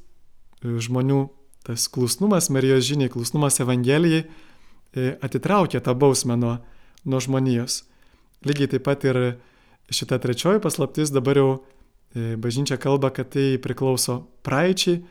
žmonių 0.80 1.26
tas 1.64 1.88
klusnumas 1.88 2.50
Marijos 2.52 2.84
žiniai, 2.88 3.12
klusnumas 3.12 3.60
Evangelijai 3.64 4.24
e, 4.24 5.14
atitraukia 5.24 5.80
tą 5.84 5.94
bausmę 5.96 6.36
nuo, 6.40 6.58
nuo 7.04 7.20
žmonijos. 7.20 7.82
Lygiai 8.44 8.74
taip 8.74 8.84
pat 8.84 9.04
ir 9.08 9.20
šita 9.92 10.20
trečioji 10.20 10.60
paslaptis 10.64 11.12
dabar 11.12 11.40
jau 11.40 11.50
bažnyčia 12.14 12.78
kalba, 12.78 13.10
kad 13.10 13.34
tai 13.34 13.58
priklauso 13.62 14.26
praeičiai, 14.46 15.02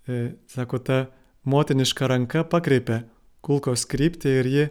e, 0.07 0.35
sako, 0.51 0.79
ta 0.79 1.07
motiniška 1.49 2.09
ranka 2.11 2.45
pakreipė 2.45 3.03
kulkos 3.45 3.87
kryptį 3.89 4.35
ir 4.41 4.49
ji 4.51 4.67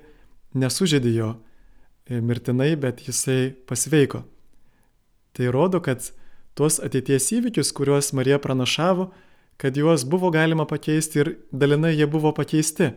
nesužėdė 0.60 1.14
jo 1.16 1.30
e, 1.36 2.20
mirtinai, 2.22 2.76
bet 2.78 3.02
jisai 3.08 3.54
pasveiko. 3.70 4.24
Tai 5.34 5.50
rodo, 5.54 5.82
kad 5.82 6.12
tuos 6.58 6.80
ateities 6.84 7.32
įvykius, 7.38 7.74
kuriuos 7.76 8.12
Marija 8.18 8.40
pranašavo, 8.42 9.10
kad 9.60 9.78
juos 9.78 10.06
buvo 10.08 10.32
galima 10.32 10.66
pakeisti 10.70 11.22
ir 11.24 11.34
dalinai 11.52 11.96
jie 11.96 12.08
buvo 12.10 12.32
pakeisti, 12.36 12.94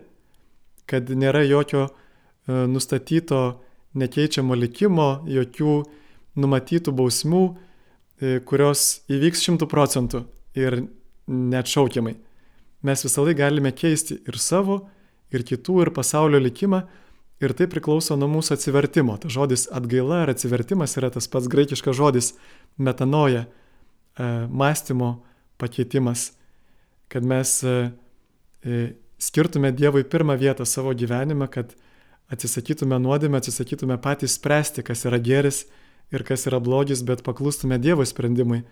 kad 0.87 1.11
nėra 1.11 1.45
jokio 1.47 1.89
e, 1.89 1.93
nustatyto 2.71 3.43
nekeičiamo 3.99 4.57
likimo, 4.57 5.23
jokių 5.29 5.77
numatytų 6.43 6.95
bausmių, 6.97 7.45
e, 8.21 8.39
kurios 8.49 9.03
įvyks 9.13 9.45
šimtų 9.47 9.69
procentų 9.69 10.25
ir 10.59 10.85
neatšaukiamai. 11.29 12.17
Mes 12.83 13.05
visą 13.07 13.25
laiką 13.27 13.39
galime 13.39 13.73
keisti 13.73 14.19
ir 14.29 14.39
savo, 14.43 14.83
ir 15.33 15.45
kitų, 15.47 15.79
ir 15.85 15.91
pasaulio 15.95 16.41
likimą, 16.43 16.83
ir 17.43 17.55
tai 17.59 17.69
priklauso 17.71 18.17
nuo 18.19 18.29
mūsų 18.31 18.57
atsivertimo. 18.57 19.17
Ta 19.23 19.31
žodis 19.33 19.69
atgaila 19.75 20.23
ar 20.25 20.33
atsivertimas 20.35 20.97
yra 21.01 21.11
tas 21.15 21.29
pats 21.31 21.51
graikiškas 21.51 21.97
žodis 21.99 22.33
metanoja, 22.79 23.47
e, 23.47 24.31
mąstymo 24.51 25.15
pakeitimas, 25.63 26.33
kad 27.13 27.27
mes 27.27 27.61
e, 27.63 27.77
skirtume 29.19 29.73
Dievui 29.73 30.05
pirmą 30.05 30.37
vietą 30.39 30.67
savo 30.67 30.95
gyvenime, 30.95 31.49
kad 31.51 31.75
atsisakytume 32.33 32.99
nuodėmę, 33.03 33.39
atsisakytume 33.43 33.99
patys 34.03 34.39
spręsti, 34.39 34.83
kas 34.87 35.05
yra 35.07 35.21
geris 35.23 35.67
ir 36.13 36.25
kas 36.27 36.47
yra 36.49 36.61
blogis, 36.63 37.03
bet 37.07 37.23
paklustume 37.27 37.79
Dievo 37.79 38.05
sprendimui, 38.09 38.63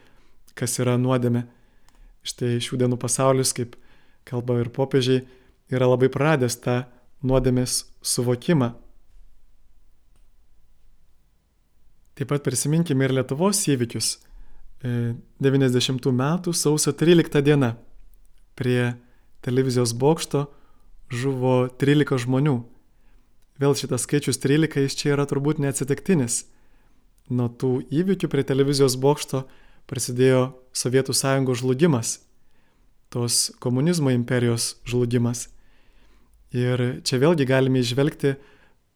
kas 0.58 0.78
yra 0.82 0.96
nuodėmė. 1.00 1.44
Štai 2.26 2.58
šių 2.60 2.82
dienų 2.82 2.98
pasaulis, 3.00 3.52
kaip 3.56 3.76
kalba 4.30 4.60
ir 4.62 4.70
popiežiai, 4.74 5.24
yra 5.70 5.90
labai 5.90 6.10
pradęs 6.12 6.58
tą 6.62 6.84
nuodėmės 7.26 7.82
suvokimą. 8.02 8.72
Taip 12.18 12.30
pat 12.30 12.44
prisiminkime 12.44 13.06
ir 13.06 13.16
Lietuvos 13.16 13.62
įvykius. 13.70 14.18
90 14.80 16.08
e, 16.08 16.12
metų 16.16 16.54
sausio 16.56 16.94
13 16.96 17.42
diena 17.44 17.74
prie 18.56 18.94
televizijos 19.44 19.92
bokšto 19.92 20.46
žuvo 21.12 21.66
13 21.80 22.24
žmonių 22.24 22.60
Vėl 23.60 23.74
šitas 23.76 24.06
skaičius 24.06 24.40
13 24.40 24.86
jis 24.86 24.94
čia 24.96 25.12
yra 25.12 25.26
turbūt 25.28 25.58
neatsitiktinis. 25.60 26.46
Nuo 27.28 27.50
tų 27.52 27.82
įvykių 27.92 28.30
prie 28.32 28.44
televizijos 28.46 28.96
bokšto 28.96 29.42
prasidėjo 29.90 30.54
Sovietų 30.72 31.12
sąjungos 31.12 31.60
žlugimas, 31.60 32.14
tos 33.10 33.50
komunizmo 33.58 34.10
imperijos 34.14 34.76
žlugimas. 34.86 35.48
Ir 36.54 37.02
čia 37.06 37.18
vėlgi 37.22 37.46
galime 37.46 37.82
išvelgti 37.82 38.36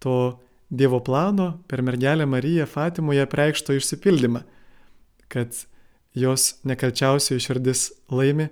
to 0.02 0.40
Dievo 0.74 0.98
plano 1.04 1.60
per 1.68 1.82
mergelę 1.86 2.24
Mariją 2.26 2.64
Fatimoje 2.66 3.26
preikšto 3.30 3.76
išsipildymą, 3.76 4.40
kad 5.28 5.54
jos 6.14 6.54
nekalčiausioji 6.64 7.42
širdis 7.44 7.82
laimi 8.10 8.48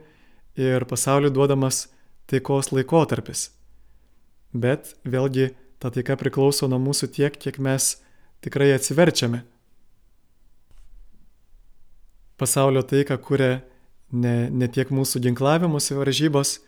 ir 0.55 0.84
pasauliu 0.86 1.30
duodamas 1.30 1.89
taikos 2.30 2.70
laikotarpis. 2.70 3.48
Bet 4.52 4.93
vėlgi 5.09 5.51
ta 5.82 5.90
taika 5.90 6.18
priklauso 6.20 6.68
nuo 6.68 6.78
mūsų 6.78 7.09
tiek, 7.16 7.34
kiek 7.34 7.59
mes 7.59 7.97
tikrai 8.44 8.70
atsiverčiame. 8.76 9.43
Pasaulio 12.39 12.82
taiką 12.86 13.16
kuria 13.24 13.62
ne, 14.12 14.51
ne 14.51 14.68
tiek 14.68 14.90
mūsų 14.93 15.22
ginklavimuose 15.26 15.97
varžybos, 15.97 16.60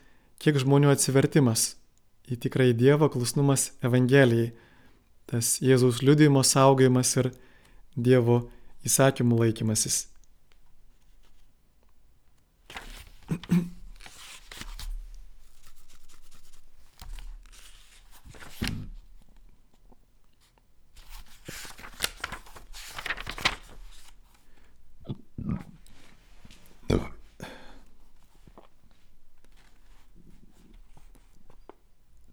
kiek 0.43 0.59
žmonių 0.61 0.93
atsivertimas 0.95 1.75
į 2.31 2.39
tikrai 2.47 2.73
Dievo 2.77 3.11
klusnumas 3.13 3.71
Evangelijai, 3.85 4.53
tas 5.29 5.59
Jėzaus 5.65 6.03
liudijimo 6.05 6.43
saugojimas 6.45 7.15
ir 7.21 7.31
Dievo 7.95 8.45
įsakymų 8.85 9.45
laikymasis. 9.45 10.07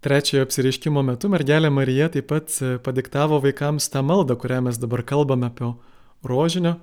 Trečiojo 0.01 0.47
apsireiškimo 0.47 1.03
metu 1.05 1.29
mergelė 1.29 1.69
Marija 1.69 2.07
taip 2.09 2.25
pat 2.31 2.53
e, 2.57 2.71
padiktavo 2.81 3.37
vaikams 3.43 3.85
tą 3.93 4.01
maldą, 4.01 4.33
kurią 4.33 4.63
mes 4.65 4.79
dabar 4.81 5.03
kalbame 5.05 5.45
apie 5.51 5.67
rožinio. 6.25 6.79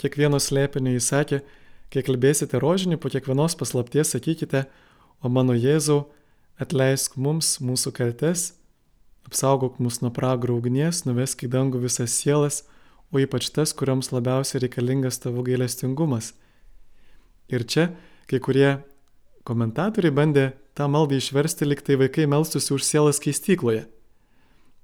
Kiekvieno 0.00 0.40
slėpinio 0.40 0.94
jis 0.94 1.10
sakė, 1.12 1.42
kai 1.92 2.00
kalbėsite 2.06 2.56
rožinį, 2.62 2.96
po 2.96 3.12
kiekvienos 3.12 3.58
paslapties 3.60 4.14
sakykite, 4.14 4.64
o 5.20 5.28
mano 5.28 5.52
Jėzau, 5.52 6.06
atleisk 6.56 7.18
mums 7.20 7.58
mūsų 7.60 7.92
kaltes, 7.98 8.46
apsaugok 9.28 9.76
mus 9.76 10.00
nuo 10.00 10.08
pragaro 10.16 10.56
ugnies, 10.56 11.04
nuvesk 11.04 11.44
į 11.44 11.50
dangų 11.52 11.82
visas 11.84 12.16
sielas, 12.16 12.62
o 13.12 13.20
ypač 13.20 13.50
tas, 13.52 13.76
kuriams 13.76 14.14
labiausiai 14.16 14.64
reikalingas 14.64 15.20
tavo 15.20 15.44
gailestingumas. 15.44 16.32
Ir 17.52 17.68
čia 17.68 17.90
kai 18.32 18.40
kurie 18.40 18.78
komentatoriai 19.48 20.14
bandė 20.14 20.46
tą 20.78 20.88
maldą 20.90 21.18
išversti, 21.18 21.66
liktai 21.68 21.98
vaikai 22.00 22.28
melstusi 22.30 22.72
už 22.74 22.84
sielas 22.86 23.20
keistykloje. 23.22 23.86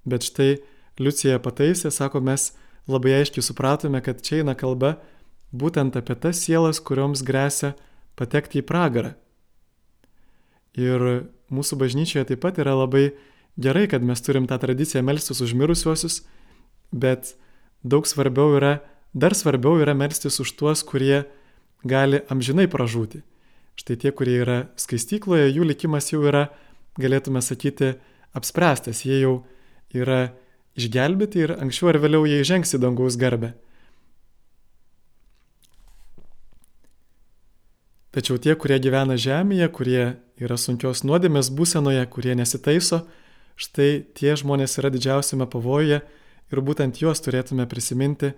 Bet 0.09 0.27
štai 0.27 0.59
Liucija 0.99 1.39
pataisė, 1.39 1.93
sako, 1.95 2.21
mes 2.25 2.51
labai 2.91 3.21
aiškiai 3.21 3.45
supratome, 3.45 4.01
kad 4.03 4.19
čia 4.25 4.41
eina 4.41 4.57
kalba 4.59 4.97
būtent 5.55 5.95
apie 5.97 6.17
tas 6.19 6.41
sielas, 6.43 6.81
kurioms 6.83 7.23
grėsia 7.23 7.77
patekti 8.19 8.59
į 8.59 8.67
pragarą. 8.67 9.15
Ir 10.79 11.31
mūsų 11.55 11.79
bažnyčioje 11.79 12.33
taip 12.33 12.43
pat 12.43 12.59
yra 12.59 12.75
labai 12.79 13.13
gerai, 13.59 13.87
kad 13.91 14.03
mes 14.03 14.23
turim 14.23 14.47
tą 14.51 14.59
tradiciją 14.59 15.05
melstis 15.07 15.41
už 15.45 15.55
mirusiuosius, 15.59 16.23
bet 16.91 17.35
daug 17.83 18.07
svarbiau 18.07 18.57
yra, 18.59 18.79
dar 19.15 19.35
svarbiau 19.39 19.79
yra 19.83 19.95
melstis 19.95 20.41
už 20.43 20.55
tuos, 20.59 20.83
kurie 20.83 21.25
gali 21.87 22.23
amžinai 22.31 22.67
pražūti. 22.71 23.23
Štai 23.79 23.95
tie, 24.01 24.11
kurie 24.11 24.41
yra 24.43 24.59
skaistykloje, 24.81 25.53
jų 25.55 25.69
likimas 25.69 26.11
jau 26.11 26.25
yra, 26.27 26.49
galėtume 26.99 27.43
sakyti, 27.45 27.95
apspręstas, 28.35 29.05
jie 29.07 29.21
jau 29.23 29.35
yra 29.95 30.33
išgelbėti 30.79 31.45
ir 31.45 31.55
anksčiau 31.59 31.93
ar 31.93 32.01
vėliau 32.03 32.27
jie 32.27 32.41
įžengs 32.43 32.75
į 32.75 32.83
dangaus 32.83 33.19
garbę. 33.21 33.55
Tačiau 38.15 38.39
tie, 38.43 38.55
kurie 38.59 38.79
gyvena 38.83 39.19
žemėje, 39.21 39.69
kurie 39.71 40.03
yra 40.43 40.57
sunkios 40.59 41.05
nuodėmės 41.07 41.53
būsenoje, 41.55 42.03
kurie 42.11 42.35
nesitaiso, 42.39 43.05
štai 43.55 44.03
tie 44.17 44.33
žmonės 44.39 44.79
yra 44.81 44.91
didžiausiame 44.91 45.47
pavojuje 45.51 46.01
ir 46.49 46.63
būtent 46.65 46.99
juos 47.03 47.21
turėtume 47.23 47.69
prisiminti 47.71 48.33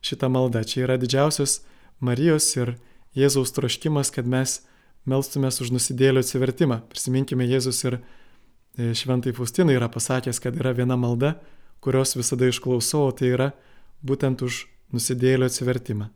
šitą 0.00 0.30
maldą. 0.32 0.62
Čia 0.64 0.86
yra 0.86 0.96
didžiausias 1.00 1.60
Marijos 2.00 2.48
ir 2.56 2.76
Jėzaus 3.16 3.52
troškimas, 3.56 4.12
kad 4.12 4.28
mes 4.28 4.60
melstumės 5.10 5.60
už 5.64 5.72
nusidėlio 5.74 6.22
atsivertimą. 6.24 6.80
Prisiminkime, 6.90 7.46
Jėzus 7.48 7.82
ir 7.86 7.98
e, 7.98 8.92
Šventai 8.96 9.34
Faustinai 9.36 9.76
yra 9.78 9.88
pasakęs, 9.92 10.40
kad 10.42 10.58
yra 10.58 10.74
viena 10.76 10.98
malda, 11.00 11.36
kurios 11.84 12.16
visada 12.18 12.48
išklausau, 12.50 13.08
o 13.08 13.14
tai 13.16 13.32
yra 13.34 13.50
būtent 14.06 14.42
už 14.46 14.66
nusidėlio 14.94 15.48
atsivertimą. 15.50 16.10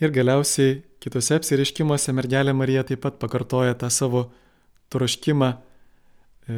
Ir 0.00 0.12
galiausiai 0.14 0.78
kitose 1.00 1.36
apsiriškimuose 1.36 2.12
mergelė 2.16 2.54
Marija 2.56 2.86
taip 2.88 3.02
pat 3.04 3.18
pakartoja 3.20 3.74
tą 3.76 3.90
savo 3.92 4.30
troškimą, 4.92 5.50
e, 6.48 6.54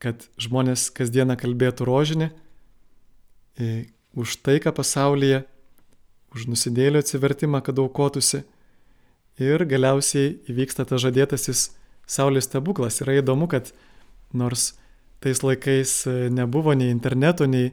kad 0.00 0.24
žmonės 0.40 0.88
kasdieną 0.96 1.36
kalbėtų 1.40 1.86
rožinį 1.88 2.30
e, 3.60 3.68
už 4.16 4.38
taiką 4.44 4.72
pasaulyje, 4.76 5.42
už 6.34 6.48
nusidėlio 6.50 7.02
atsivertimą, 7.04 7.60
kad 7.64 7.78
aukotųsi. 7.78 8.42
Ir 9.38 9.64
galiausiai 9.66 10.38
įvyksta 10.50 10.86
tas 10.86 11.02
žadėtasis 11.02 11.72
Saulės 12.06 12.48
stebuklas. 12.48 13.00
Yra 13.00 13.18
įdomu, 13.20 13.48
kad 13.48 13.70
nors 14.32 14.74
tais 15.24 15.40
laikais 15.44 15.92
e, 16.06 16.16
nebuvo 16.32 16.74
nei 16.76 16.90
interneto, 16.92 17.48
nei 17.48 17.72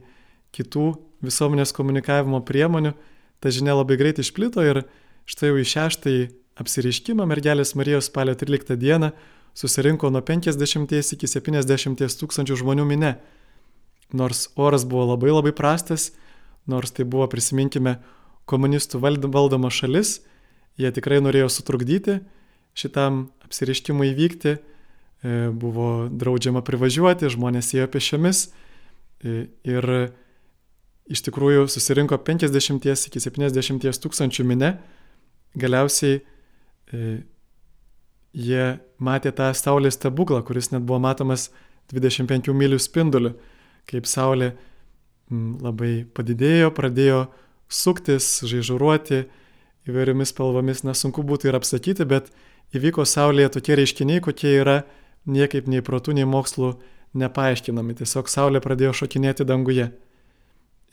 kitų 0.55 0.93
visuomenės 1.23 1.73
komunikavimo 1.75 2.39
priemonių, 2.47 2.93
ta 3.41 3.51
žinia 3.53 3.75
labai 3.75 3.97
greit 3.99 4.21
išplito 4.21 4.63
ir 4.63 4.83
štai 5.29 5.51
jau 5.51 5.59
į 5.59 5.67
šeštąjį 5.73 6.23
apsireiškimą 6.61 7.25
mergelės 7.29 7.73
Marijos 7.75 8.09
spalio 8.11 8.35
13 8.37 8.77
dieną 8.79 9.11
susirinko 9.57 10.09
nuo 10.13 10.21
50 10.21 11.15
iki 11.17 11.27
70 11.27 12.17
tūkstančių 12.21 12.57
žmonių 12.61 12.87
minė. 12.87 13.15
Nors 14.13 14.49
oras 14.59 14.85
buvo 14.87 15.07
labai 15.13 15.31
labai 15.31 15.53
prastas, 15.55 16.11
nors 16.67 16.91
tai 16.91 17.05
buvo, 17.07 17.27
prisiminkime, 17.31 17.97
komunistų 18.45 18.99
valdoma 19.01 19.71
šalis, 19.71 20.19
jie 20.79 20.91
tikrai 20.91 21.21
norėjo 21.23 21.49
sutrukdyti 21.51 22.19
šitam 22.77 23.29
apsireiškimui 23.45 24.11
įvykti, 24.11 24.55
e, 24.55 25.49
buvo 25.51 26.07
draudžiama 26.07 26.63
privažiuoti, 26.63 27.31
žmonės 27.31 27.73
ėjo 27.75 27.87
pešiomis 27.91 28.45
e, 28.47 29.47
ir 29.67 29.89
iš 31.11 31.23
tikrųjų 31.27 31.67
susirinko 31.71 32.17
50 32.25 32.87
iki 33.09 33.21
70 33.21 34.01
tūkstančių 34.03 34.45
minė, 34.47 34.71
galiausiai 35.59 36.21
e, 36.21 37.21
jie 38.33 38.65
matė 38.99 39.33
tą 39.35 39.51
Saulės 39.57 39.97
stebuklą, 39.99 40.41
kuris 40.47 40.71
net 40.71 40.85
buvo 40.87 41.01
matomas 41.03 41.49
25 41.91 42.53
mylių 42.55 42.79
spinduliu, 42.79 43.33
kaip 43.89 44.07
Saulė 44.07 44.53
m, 45.31 45.57
labai 45.63 46.05
padidėjo, 46.15 46.71
pradėjo 46.75 47.25
suktis, 47.71 48.39
žaižuruoti 48.47 49.25
įvairiomis 49.89 50.31
spalvomis, 50.31 50.85
nesunku 50.87 51.23
būtų 51.25 51.49
ir 51.49 51.57
apsakyti, 51.59 52.07
bet 52.07 52.31
įvyko 52.75 53.05
Saulėje 53.07 53.57
tokie 53.57 53.75
reiškiniai, 53.79 54.23
kokie 54.23 54.53
yra 54.61 54.81
niekaip 55.25 55.67
nei 55.67 55.83
protų, 55.85 56.15
nei 56.17 56.27
mokslų 56.29 56.75
nepaaiškinami. 57.17 57.97
Tiesiog 57.99 58.29
Saulė 58.31 58.61
pradėjo 58.63 58.93
šokinėti 59.01 59.47
danguje. 59.47 59.89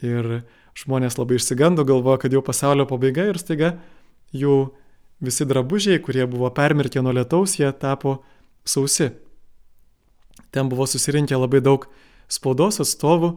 Ir 0.05 0.43
žmonės 0.79 1.19
labai 1.19 1.39
išsigando, 1.41 1.85
galvojo, 1.87 2.21
kad 2.23 2.35
jau 2.35 2.43
pasaulio 2.45 2.87
pabaiga 2.87 3.27
ir 3.27 3.39
staiga 3.41 3.73
jų 4.35 4.71
visi 5.25 5.47
drabužiai, 5.49 5.99
kurie 6.03 6.27
buvo 6.31 6.51
permirkę 6.55 7.03
nuo 7.03 7.15
lietaus, 7.17 7.57
jie 7.59 7.71
tapo 7.73 8.21
sausi. 8.65 9.11
Ten 10.55 10.69
buvo 10.71 10.87
susirinkę 10.87 11.37
labai 11.37 11.61
daug 11.65 11.89
spaudos 12.31 12.79
atstovų, 12.85 13.35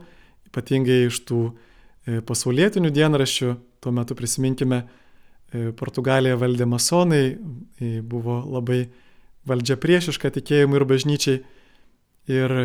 ypatingai 0.51 1.07
iš 1.07 1.21
tų 1.27 1.41
e, 1.49 2.21
pasaulietinių 2.27 2.91
dienraščių. 2.93 3.55
Tuo 3.81 3.93
metu 3.95 4.15
prisiminkime, 4.15 4.83
e, 4.85 5.71
Portugaliją 5.77 6.37
valdė 6.37 6.67
masonai, 6.69 7.23
buvo 8.05 8.41
labai 8.45 8.83
valdžia 9.47 9.79
priešiška 9.81 10.29
tikėjimui 10.37 10.77
ir 10.77 10.87
bažnyčiai. 10.87 11.41
Ir 12.29 12.55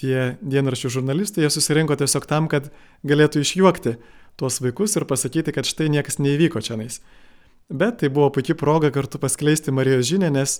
tie 0.00 0.34
dienraščių 0.40 0.94
žurnalistai, 0.96 1.44
jie 1.44 1.52
susirinko 1.52 1.96
tiesiog 2.00 2.26
tam, 2.28 2.48
kad 2.48 2.70
galėtų 3.06 3.44
išjuokti 3.44 3.96
tuos 4.40 4.60
vaikus 4.64 4.96
ir 4.96 5.06
pasakyti, 5.08 5.52
kad 5.52 5.68
štai 5.68 5.90
niekas 5.92 6.18
neįvyko 6.22 6.62
čia 6.64 6.78
nais. 6.80 7.00
Bet 7.70 8.00
tai 8.00 8.10
buvo 8.10 8.30
puikia 8.34 8.56
proga 8.58 8.90
kartu 8.90 9.20
paskleisti 9.22 9.74
Marijos 9.74 10.08
žinę, 10.08 10.30
nes 10.34 10.58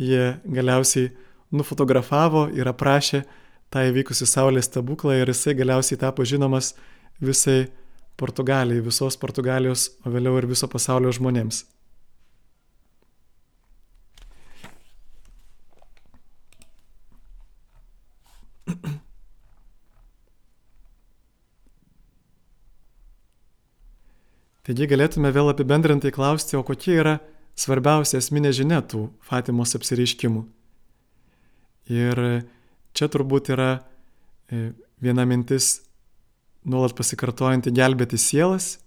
jie 0.00 0.36
galiausiai 0.46 1.10
nufotografavo 1.52 2.46
ir 2.54 2.68
aprašė 2.70 3.24
tą 3.72 3.84
įvykusi 3.90 4.28
Saulės 4.28 4.70
stebuklą 4.70 5.18
ir 5.20 5.32
jisai 5.32 5.56
galiausiai 5.58 6.00
tapo 6.00 6.24
žinomas 6.24 6.72
visai 7.20 7.66
Portugalijai, 8.16 8.84
visos 8.84 9.18
Portugalijos, 9.20 9.90
o 10.06 10.12
vėliau 10.12 10.38
ir 10.40 10.48
viso 10.48 10.68
pasaulio 10.72 11.12
žmonėms. 11.12 11.66
Taigi 24.66 24.88
galėtume 24.90 25.30
vėl 25.30 25.52
apibendrintai 25.52 26.10
klausti, 26.10 26.56
o 26.58 26.64
kokie 26.66 26.96
yra 26.98 27.18
svarbiausia 27.54 28.18
esminė 28.18 28.50
žinia 28.56 28.80
tų 28.82 29.04
Fatimos 29.22 29.76
apsireiškimų. 29.78 30.42
Ir 31.94 32.20
čia 32.96 33.06
turbūt 33.12 33.52
yra 33.54 33.68
e, 34.50 34.72
viena 34.98 35.22
mintis 35.28 35.86
nuolat 36.66 36.96
pasikartojanti 36.98 37.70
gelbėti 37.70 38.18
sielas. 38.18 38.80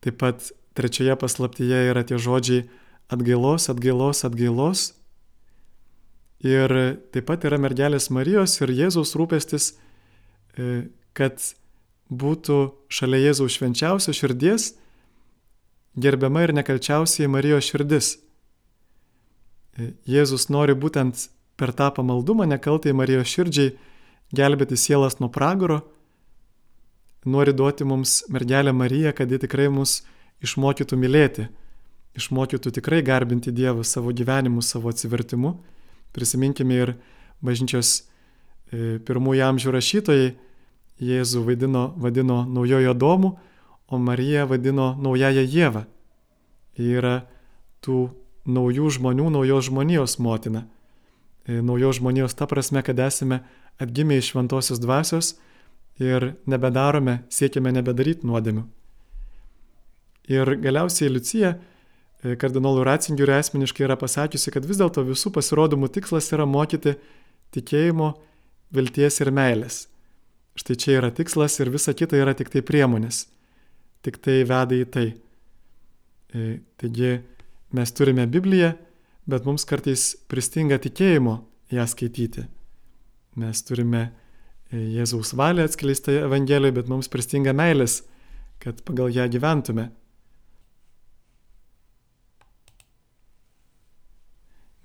Taip 0.00 0.16
pat 0.22 0.48
trečioje 0.76 1.18
paslaptyje 1.20 1.82
yra 1.90 2.04
tie 2.08 2.16
žodžiai 2.16 2.64
atgailos, 3.12 3.68
atgailos, 3.68 4.24
atgailos. 4.24 4.86
Ir 6.46 6.72
taip 7.12 7.28
pat 7.28 7.44
yra 7.48 7.60
mergelės 7.60 8.08
Marijos 8.08 8.56
ir 8.62 8.72
Jėzaus 8.72 9.12
rūpestis, 9.20 9.74
e, 10.56 10.88
kad 11.16 11.44
būtų 12.10 12.58
šalia 12.92 13.28
Jėzaus 13.28 13.56
švenčiausios 13.56 14.16
širdies 14.16 14.70
gerbiama 15.96 16.44
ir 16.44 16.54
nekalčiausiai 16.54 17.28
Marijos 17.28 17.66
širdis. 17.66 18.16
Jėzus 20.08 20.48
nori 20.52 20.76
būtent 20.76 21.28
per 21.56 21.72
tą 21.76 21.90
pamaldumą 21.96 22.46
nekaltai 22.48 22.94
Marijos 22.96 23.32
širdžiai 23.32 23.74
gelbėti 24.36 24.76
sielas 24.76 25.18
nuo 25.20 25.28
pragaro, 25.32 25.82
nori 27.26 27.52
duoti 27.52 27.84
mums 27.84 28.22
mergelę 28.28 28.72
Mariją, 28.72 29.12
kad 29.12 29.30
ji 29.30 29.38
tikrai 29.42 29.68
mus 29.72 30.02
išmokytų 30.44 30.98
mylėti, 31.00 31.48
išmokytų 32.16 32.72
tikrai 32.78 33.02
garbinti 33.02 33.52
Dievą 33.52 33.84
savo 33.84 34.12
gyvenimu, 34.14 34.62
savo 34.62 34.92
atsivertimu. 34.92 35.56
Prisiminkime 36.16 36.76
ir 36.80 36.94
bažnyčios 37.44 37.98
e, 38.72 38.98
pirmųjų 39.04 39.42
amžių 39.50 39.74
rašytojai, 39.74 40.30
Jėzų 41.02 41.42
vaidino, 41.44 41.90
vadino 42.00 42.44
naujojo 42.48 42.94
domu, 42.96 43.36
o 43.88 43.98
Mariją 43.98 44.46
vadino 44.48 44.94
naująją 45.00 45.44
Jėvą. 45.44 45.84
Ji 46.76 46.96
yra 46.98 47.26
tų 47.84 48.08
naujų 48.46 48.90
žmonių, 48.96 49.28
naujos 49.34 49.68
žmonijos 49.68 50.18
motina. 50.22 50.64
E, 51.46 51.60
naujos 51.62 52.00
žmonijos 52.00 52.34
ta 52.34 52.48
prasme, 52.48 52.82
kad 52.82 52.98
esame 52.98 53.42
atgimę 53.78 54.18
iš 54.18 54.32
šventosios 54.32 54.80
dvasios 54.80 55.34
ir 56.00 56.34
nebedarome, 56.48 57.22
siekiame 57.32 57.72
nebedaryti 57.76 58.26
nuodėmių. 58.28 58.64
Ir 60.32 60.56
galiausiai 60.62 61.12
Liucija 61.12 61.52
e, 61.54 62.36
kardinolų 62.40 62.86
Ratzingerių 62.88 63.36
asmeniškai 63.36 63.86
yra 63.86 63.98
pasakiusi, 64.00 64.50
kad 64.54 64.66
vis 64.66 64.80
dėlto 64.80 65.04
visų 65.06 65.32
pasirodymų 65.36 65.92
tikslas 65.94 66.32
yra 66.34 66.48
mokyti 66.48 66.96
tikėjimo, 67.54 68.14
vilties 68.74 69.20
ir 69.22 69.30
meilės. 69.30 69.84
Štai 70.56 70.76
čia 70.80 70.98
yra 71.02 71.10
tikslas 71.12 71.58
ir 71.60 71.70
visa 71.72 71.92
kita 71.92 72.16
yra 72.16 72.32
tik 72.36 72.48
tai 72.52 72.62
priemonės. 72.64 73.26
Tik 74.06 74.16
tai 74.24 74.40
veda 74.48 74.76
į 74.76 74.86
tai. 74.88 75.06
E, 76.32 76.60
taigi 76.80 77.18
mes 77.76 77.92
turime 77.92 78.24
Bibliją, 78.30 78.72
bet 79.28 79.44
mums 79.44 79.66
kartais 79.68 80.14
pristinga 80.30 80.78
tikėjimo 80.82 81.36
ją 81.74 81.84
skaityti. 81.90 82.46
Mes 83.36 83.62
turime 83.68 84.02
e, 84.06 84.80
Jėzaus 84.96 85.34
valią 85.36 85.66
atskleistą 85.68 86.14
Evangelijoje, 86.24 86.76
bet 86.78 86.88
mums 86.88 87.10
pristinga 87.12 87.52
meilės, 87.56 88.00
kad 88.62 88.80
pagal 88.86 89.12
ją 89.12 89.28
gyventume. 89.28 89.90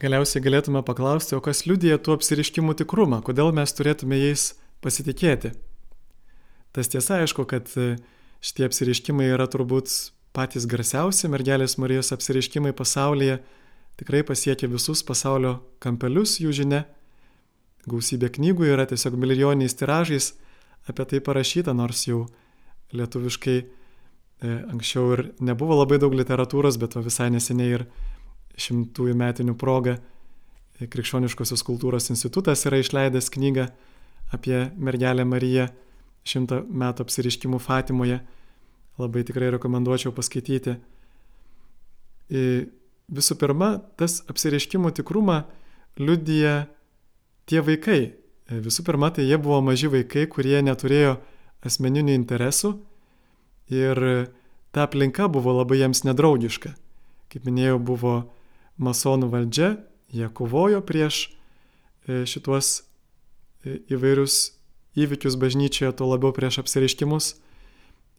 Galiausiai 0.01 0.41
galėtume 0.41 0.81
paklausti, 0.81 1.35
o 1.37 1.41
kas 1.45 1.67
liudija 1.69 1.99
tų 2.01 2.15
apsiriškimų 2.17 2.73
tikrumą, 2.79 3.21
kodėl 3.21 3.53
mes 3.53 3.71
turėtume 3.77 4.17
jais 4.17 4.55
pasitikėti. 4.81 5.53
Tas 6.71 6.89
tiesa, 6.91 7.21
aišku, 7.21 7.45
kad 7.49 7.69
e, 7.79 7.95
šitie 8.43 8.67
apsiriškimai 8.67 9.27
yra 9.33 9.47
turbūt 9.51 9.91
patys 10.35 10.67
garsiausi 10.69 11.29
mergelės 11.31 11.77
Marijos 11.81 12.13
apsiriškimai 12.15 12.71
pasaulyje, 12.77 13.41
tikrai 13.99 14.23
pasiekia 14.27 14.69
visus 14.71 15.03
pasaulio 15.03 15.57
kampelius 15.83 16.39
jų 16.41 16.55
žinia. 16.61 16.85
Gausybė 17.89 18.29
knygų 18.37 18.69
yra 18.71 18.85
tiesiog 18.87 19.17
milijoniais 19.19 19.75
tiražais 19.75 20.31
apie 20.89 21.05
tai 21.09 21.19
parašyta, 21.23 21.73
nors 21.77 22.05
jau 22.07 22.23
lietuviškai 22.95 23.57
e, 23.59 23.65
anksčiau 24.71 25.11
ir 25.17 25.25
nebuvo 25.43 25.77
labai 25.81 25.99
daug 26.01 26.15
literatūros, 26.15 26.79
bet 26.81 26.95
visai 27.01 27.29
neseniai 27.33 27.75
ir 27.79 27.85
šimtųjų 28.61 29.17
metinių 29.17 29.57
proga 29.59 29.99
Krikščioniškosios 30.81 31.61
kultūros 31.61 32.09
institutas 32.09 32.63
yra 32.65 32.79
išleidęs 32.81 33.29
knygą 33.33 33.67
apie 34.31 34.69
mergelę 34.77 35.25
Mariją 35.27 35.67
šimtą 36.27 36.61
metų 36.67 37.05
apsiriškimų 37.05 37.59
Fatimoje. 37.61 38.19
Labai 39.01 39.23
tikrai 39.25 39.49
rekomenduočiau 39.55 40.13
paskaityti. 40.13 40.75
Visų 43.11 43.37
pirma, 43.41 43.73
tas 43.99 44.21
apsiriškimų 44.31 44.93
tikrumą 45.01 45.41
liudija 45.99 46.67
tie 47.49 47.63
vaikai. 47.65 48.13
Visų 48.51 48.85
pirma, 48.87 49.11
tai 49.15 49.25
jie 49.27 49.39
buvo 49.39 49.61
maži 49.63 49.89
vaikai, 49.91 50.27
kurie 50.31 50.59
neturėjo 50.63 51.17
asmeninių 51.65 52.15
interesų 52.17 52.75
ir 53.71 54.01
ta 54.75 54.85
aplinka 54.87 55.27
buvo 55.31 55.53
labai 55.55 55.81
jiems 55.81 56.03
nedraugiška. 56.07 56.73
Kaip 57.31 57.47
minėjau, 57.47 57.79
buvo 57.79 58.15
masonų 58.81 59.29
valdžia, 59.31 59.75
jie 60.11 60.27
kovojo 60.35 60.81
prieš 60.83 61.29
e, 62.07 62.23
šituos 62.27 62.81
e, 62.81 62.83
įvairius 63.65 64.53
įvykius 64.97 65.37
bažnyčioje, 65.39 65.93
tuo 65.95 66.09
labiau 66.11 66.33
prieš 66.35 66.61
apsireiškimus. 66.63 67.35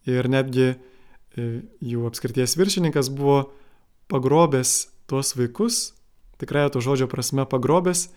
Ir 0.09 0.27
netgi 0.31 0.73
e, 0.73 0.77
jų 1.85 2.07
apskrities 2.09 2.57
viršininkas 2.59 3.11
buvo 3.13 3.53
pagrobęs 4.11 4.91
tuos 5.11 5.35
vaikus, 5.39 5.93
tikrai 6.43 6.67
to 6.73 6.83
žodžio 6.83 7.07
prasme 7.11 7.47
pagrobęs 7.47 8.09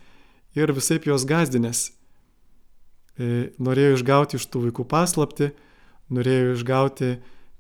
ir 0.58 0.74
visai 0.74 0.98
juos 1.04 1.28
gazdinės. 1.30 1.92
Norėjo 3.16 3.96
išgauti 3.96 4.36
iš 4.36 4.48
tų 4.52 4.66
vaikų 4.66 4.84
paslapti, 4.92 5.54
norėjo 6.12 6.56
išgauti, 6.58 7.12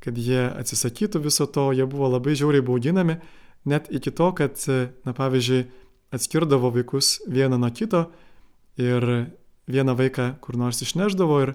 kad 0.03 0.17
jie 0.19 0.41
atsisakytų 0.51 1.21
viso 1.23 1.45
to, 1.47 1.69
jie 1.71 1.85
buvo 1.87 2.09
labai 2.11 2.35
žiauriai 2.35 2.65
bauginami 2.65 3.19
net 3.65 3.89
iki 3.89 4.11
to, 4.11 4.29
kad, 4.37 4.61
na 5.05 5.13
pavyzdžiui, 5.13 5.65
atskirdavo 6.13 6.69
vaikus 6.71 7.19
vieną 7.27 7.57
nuo 7.59 7.71
kito 7.73 8.05
ir 8.77 9.03
vieną 9.71 9.95
vaiką 9.97 10.35
kur 10.43 10.57
nors 10.59 10.81
išneždavo 10.85 11.41
ir 11.43 11.53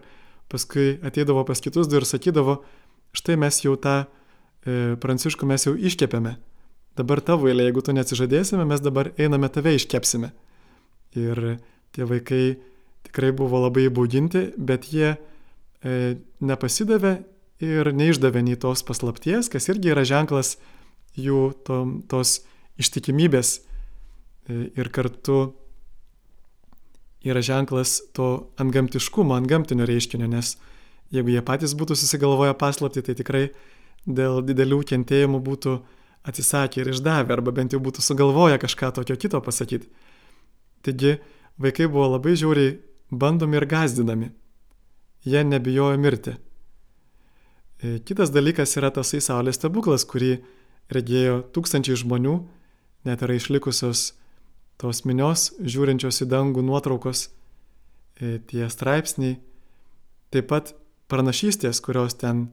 paskui 0.50 0.98
ateidavo 1.06 1.44
pas 1.46 1.60
kitus 1.62 1.88
du 1.88 2.00
ir 2.00 2.06
sakydavo, 2.08 2.60
štai 3.14 3.36
mes 3.38 3.60
jau 3.62 3.76
tą 3.78 4.02
e, 4.02 4.96
pranciškų 5.00 5.46
mes 5.46 5.66
jau 5.66 5.74
iškepėme. 5.78 6.36
Dabar 6.98 7.22
tavo 7.22 7.48
eilė, 7.48 7.68
jeigu 7.68 7.84
tu 7.86 7.94
neatsižadėsime, 7.94 8.66
mes 8.66 8.82
dabar 8.82 9.12
einame 9.18 9.48
tave 9.52 9.76
iškepsime. 9.78 10.32
Ir 11.18 11.60
tie 11.94 12.06
vaikai 12.06 12.58
tikrai 13.06 13.30
buvo 13.36 13.62
labai 13.62 13.86
įbauginti, 13.88 14.50
bet 14.58 14.90
jie 14.90 15.14
e, 15.14 16.18
nepasidavė 16.42 17.14
ir 17.62 17.92
neišdavė 17.94 18.42
nei 18.44 18.58
tos 18.60 18.82
paslapties, 18.86 19.50
kas 19.52 19.70
irgi 19.70 19.94
yra 19.94 20.04
ženklas 20.08 20.56
jų 21.18 21.50
to, 21.66 21.80
tos 22.10 22.40
ištikimybės 22.80 23.60
e, 23.60 24.70
ir 24.74 24.90
kartu 24.94 25.52
yra 27.24 27.42
ženklas 27.44 28.00
to 28.16 28.50
antgamtiškumo, 28.60 29.34
antgamtinio 29.36 29.86
reiškinio, 29.88 30.28
nes 30.30 30.56
jeigu 31.12 31.34
jie 31.34 31.42
patys 31.44 31.74
būtų 31.76 31.96
susigalvoję 31.98 32.54
paslapti, 32.58 33.02
tai 33.04 33.16
tikrai 33.18 33.48
dėl 34.06 34.40
didelių 34.46 34.82
kentėjimų 34.88 35.40
būtų 35.44 35.78
atsisakę 36.30 36.80
ir 36.80 36.92
išdavę, 36.92 37.34
arba 37.36 37.52
bent 37.52 37.72
jau 37.72 37.80
būtų 37.80 38.04
sugalvoję 38.04 38.60
kažką 38.60 38.92
tokio 38.96 39.16
kito 39.16 39.40
pasakyti. 39.44 39.88
Taigi 40.84 41.18
vaikai 41.60 41.88
buvo 41.88 42.14
labai 42.16 42.36
žiauriai 42.36 42.78
bandomi 43.10 43.58
ir 43.60 43.66
gazdinami. 43.68 44.30
Jie 45.24 45.44
nebijojo 45.44 45.98
mirti. 46.00 46.36
E, 47.80 47.98
kitas 48.04 48.32
dalykas 48.32 48.76
yra 48.76 48.90
tasai 48.92 49.20
saulės 49.24 49.60
stebuklas, 49.60 50.06
kurį 50.08 50.38
regėjo 50.92 51.42
tūkstančiai 51.52 51.98
žmonių, 52.00 52.38
net 53.04 53.22
yra 53.24 53.36
išlikusios 53.36 54.12
tos 54.80 55.04
minios 55.04 55.50
žiūrinčios 55.60 56.22
į 56.24 56.28
dangų 56.30 56.64
nuotraukos, 56.64 57.28
e, 58.20 58.38
tie 58.48 58.68
straipsniai, 58.72 59.36
taip 60.32 60.48
pat 60.52 60.72
pranašystės, 61.12 61.82
kurios 61.84 62.16
ten 62.16 62.48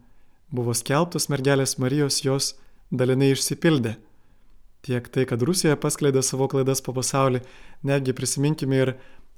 buvo 0.52 0.76
skelbtos 0.76 1.30
mergelės 1.32 1.78
Marijos, 1.80 2.20
jos 2.26 2.56
dalinai 2.92 3.32
išsipildė. 3.36 3.96
Tiek 4.88 5.08
tai, 5.12 5.26
kad 5.28 5.42
Rusija 5.44 5.76
paskleidė 5.80 6.22
savo 6.24 6.48
klaidas 6.52 6.84
po 6.84 6.94
pasaulį, 6.96 7.42
netgi 7.88 8.16
prisiminkime 8.16 8.84
ir 8.84 8.94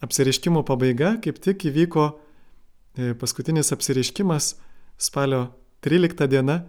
apsiriškimo 0.06 0.66
pabaiga, 0.66 1.16
kaip 1.24 1.40
tik 1.44 1.70
įvyko 1.70 2.10
e, 2.10 3.14
paskutinis 3.14 3.74
apsiriškimas 3.76 4.54
spalio 5.00 5.48
13 5.86 6.28
diena 6.30 6.62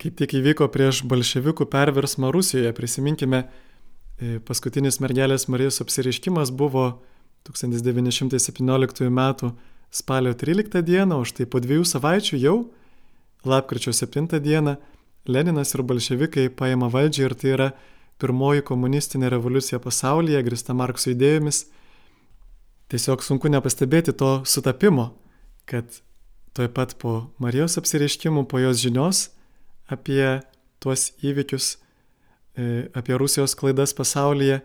kaip 0.00 0.16
tik 0.18 0.34
įvyko 0.40 0.68
prieš 0.72 1.02
bolševikų 1.08 1.66
perversmą 1.70 2.32
Rusijoje. 2.34 2.72
Prisiminkime, 2.76 3.44
paskutinis 4.46 5.00
mergelės 5.02 5.48
Marijos 5.48 5.80
apsiriškimas 5.82 6.52
buvo 6.54 7.02
1917 7.48 9.08
m. 9.10 9.20
spalio 9.90 10.34
13 10.34 10.82
d. 10.82 11.02
o 11.14 11.24
štai 11.24 11.46
po 11.46 11.60
dviejų 11.60 11.84
savaičių 11.84 12.38
jau, 12.38 12.56
lapkričio 13.44 13.92
7 13.92 14.40
d. 14.40 14.76
Leninas 15.26 15.74
ir 15.74 15.82
bolševikai 15.82 16.50
paima 16.52 16.90
valdžią 16.92 17.24
ir 17.24 17.34
tai 17.34 17.50
yra 17.56 17.68
pirmoji 18.20 18.62
komunistinė 18.62 19.30
revoliucija 19.32 19.80
pasaulyje, 19.80 20.42
grista 20.44 20.74
Markso 20.76 21.10
idėjomis. 21.10 21.64
Tiesiog 22.92 23.24
sunku 23.24 23.48
nepastebėti 23.48 24.12
to 24.12 24.42
sutapimo, 24.44 25.14
kad 25.64 25.88
tuoj 26.54 26.68
pat 26.76 26.94
po 27.00 27.32
Marijos 27.40 27.78
apsireiškimų, 27.80 28.44
po 28.46 28.60
jos 28.60 28.82
žinios, 28.84 29.30
apie 29.88 30.44
tuos 30.84 31.10
įvykius, 31.24 31.74
e, 31.74 31.83
apie 32.94 33.18
Rusijos 33.18 33.56
klaidas 33.58 33.94
pasaulyje, 33.96 34.60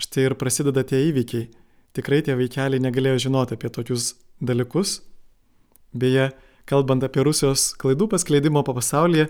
štai 0.00 0.26
ir 0.28 0.36
prasideda 0.40 0.84
tie 0.84 1.02
įvykiai. 1.08 1.48
Tikrai 1.96 2.20
tie 2.26 2.36
vaikeliai 2.38 2.82
negalėjo 2.82 3.26
žinoti 3.26 3.56
apie 3.56 3.70
tokius 3.72 4.14
dalykus. 4.40 5.00
Beje, 5.96 6.30
kalbant 6.70 7.02
apie 7.02 7.24
Rusijos 7.26 7.72
klaidų 7.80 8.10
paskleidimo 8.12 8.62
po 8.66 8.76
pasaulyje, 8.76 9.28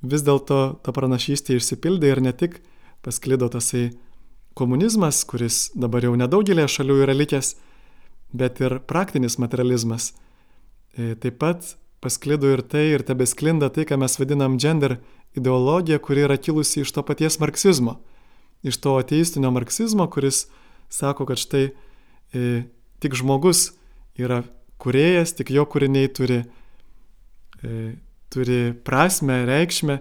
vis 0.00 0.24
dėlto 0.24 0.60
ta 0.84 0.94
pranašystė 0.96 1.58
išsipildė 1.58 2.14
ir 2.14 2.22
ne 2.24 2.32
tik 2.32 2.60
pasklido 3.04 3.50
tasai 3.52 3.90
komunizmas, 4.56 5.24
kuris 5.28 5.70
dabar 5.76 6.04
jau 6.04 6.14
nedaugelė 6.18 6.66
šalių 6.68 7.02
yra 7.04 7.16
likęs, 7.16 7.54
bet 8.32 8.60
ir 8.64 8.78
praktinis 8.88 9.38
materializmas. 9.42 10.12
E, 10.96 11.14
taip 11.20 11.38
pat 11.40 11.74
pasklido 12.00 12.48
ir 12.50 12.62
tai, 12.64 12.90
ir 12.94 13.04
tebesklinda 13.06 13.70
tai, 13.72 13.84
ką 13.88 13.98
mes 14.00 14.16
vadinam 14.20 14.56
gender 14.60 14.98
ideologija, 15.36 16.00
kuri 16.02 16.24
yra 16.26 16.36
kilusi 16.40 16.82
iš 16.84 16.92
to 16.96 17.04
paties 17.06 17.38
marksizmo. 17.40 17.98
Iš 18.66 18.80
to 18.80 18.96
ateistinio 19.00 19.52
marksizmo, 19.54 20.06
kuris 20.10 20.46
sako, 20.92 21.26
kad 21.28 21.40
štai 21.40 21.70
e, 21.70 22.62
tik 23.00 23.16
žmogus 23.16 23.70
yra 24.20 24.42
kuriejas, 24.80 25.34
tik 25.36 25.52
jo 25.54 25.64
kūriniai 25.68 26.10
turi, 26.16 26.42
e, 27.62 27.94
turi 28.32 28.60
prasme, 28.84 29.42
reikšmę 29.48 30.00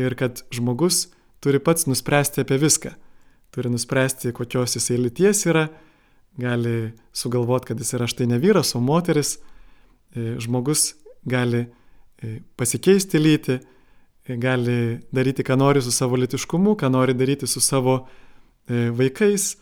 ir 0.00 0.16
kad 0.18 0.42
žmogus 0.52 1.06
turi 1.44 1.60
pats 1.62 1.88
nuspręsti 1.88 2.44
apie 2.44 2.60
viską. 2.60 2.92
Turi 3.54 3.72
nuspręsti, 3.72 4.34
kokios 4.36 4.76
jisai 4.76 4.98
lyties 5.00 5.46
yra, 5.48 5.68
gali 6.36 6.92
sugalvoti, 7.16 7.70
kad 7.70 7.80
jis 7.80 7.94
yra 7.96 8.08
štai 8.10 8.28
ne 8.28 8.40
vyras, 8.42 8.74
o 8.76 8.82
moteris. 8.84 9.36
E, 10.16 10.34
žmogus 10.42 10.94
gali 11.28 11.66
e, 11.66 12.38
pasikeisti 12.58 13.20
lytį, 13.20 13.58
e, 14.26 14.38
gali 14.40 14.78
daryti, 15.14 15.44
ką 15.46 15.58
nori 15.58 15.82
su 15.84 15.92
savo 15.94 16.18
litiškumu, 16.20 16.76
ką 16.78 16.90
nori 16.92 17.14
daryti 17.14 17.48
su 17.50 17.60
savo 17.60 18.04
vaikais. 18.66 19.52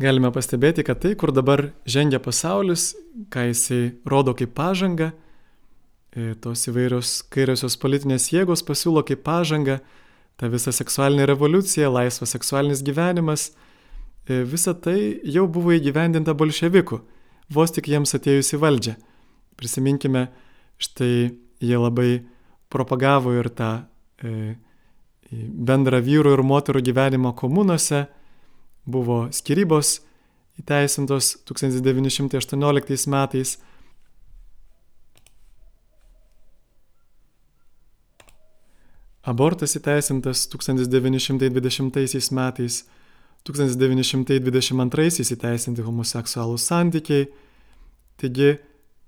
Galime 0.00 0.30
pastebėti, 0.32 0.84
kad 0.86 1.00
tai, 1.02 1.16
kur 1.18 1.32
dabar 1.34 1.72
žengia 1.84 2.20
pasaulis, 2.22 2.92
ką 3.34 3.48
jisai 3.50 3.82
rodo 4.08 4.36
kaip 4.38 4.54
pažanga, 4.54 5.10
E, 6.10 6.32
tos 6.42 6.64
įvairios 6.66 7.20
kairiosios 7.30 7.76
politinės 7.78 8.32
jėgos 8.32 8.64
pasiūlo 8.66 9.04
kaip 9.06 9.20
pažanga, 9.22 9.76
ta 10.34 10.48
visa 10.50 10.72
seksualinė 10.74 11.28
revoliucija, 11.30 11.86
laisvas 11.86 12.34
seksualinis 12.34 12.82
gyvenimas, 12.82 13.52
e, 13.52 13.69
visa 14.48 14.74
tai 14.74 15.20
jau 15.26 15.46
buvo 15.50 15.72
įgyvendinta 15.76 16.34
bolševikų, 16.38 17.00
vos 17.52 17.74
tik 17.74 17.88
jiems 17.90 18.14
atėjus 18.16 18.54
į 18.56 18.60
valdžią. 18.62 18.94
Prisiminkime, 19.60 20.28
štai 20.80 21.30
jie 21.60 21.78
labai 21.78 22.22
propagavo 22.72 23.34
ir 23.36 23.50
tą 23.52 23.70
e, 24.22 24.54
bendrą 25.30 26.00
vyrų 26.04 26.36
ir 26.36 26.44
moterų 26.46 26.84
gyvenimo 26.86 27.34
komunose, 27.36 28.06
buvo 28.86 29.26
skirybos 29.34 29.98
įteisintos 30.60 31.34
1918 31.48 33.10
metais, 33.10 33.58
Abortas 39.20 39.76
įteisintas 39.76 40.46
1920 40.48 42.32
metais, 42.32 42.78
1922 43.48 45.32
įteisinti 45.34 45.84
homoseksualūs 45.84 46.66
santykiai. 46.70 47.28
Taigi, 48.20 48.50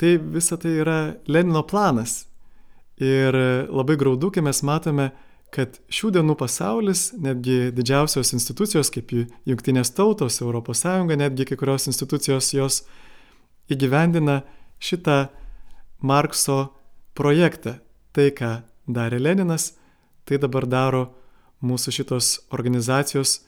tai 0.00 0.16
visa 0.18 0.56
tai 0.56 0.78
yra 0.80 0.98
Lenino 1.28 1.62
planas. 1.68 2.24
Ir 3.02 3.36
labai 3.68 3.96
graudu, 4.00 4.30
kai 4.32 4.44
mes 4.44 4.62
matome, 4.64 5.10
kad 5.52 5.76
šių 5.92 6.14
dienų 6.16 6.36
pasaulis, 6.40 7.10
netgi 7.20 7.72
didžiausios 7.76 8.32
institucijos 8.32 8.88
kaip 8.92 9.12
Junktinės 9.48 9.92
tautos, 9.92 10.40
ES, 10.40 10.84
netgi 11.20 11.46
kai 11.48 11.58
kurios 11.60 11.88
institucijos 11.90 12.52
jos 12.54 12.82
įgyvendina 13.72 14.42
šitą 14.80 15.26
Markso 16.00 16.72
projektą. 17.14 17.78
Tai, 18.12 18.28
ką 18.32 18.52
darė 18.88 19.20
Leninas, 19.20 19.72
tai 20.28 20.40
dabar 20.40 20.66
daro 20.68 21.06
mūsų 21.64 21.92
šitos 21.94 22.32
organizacijos, 22.52 23.40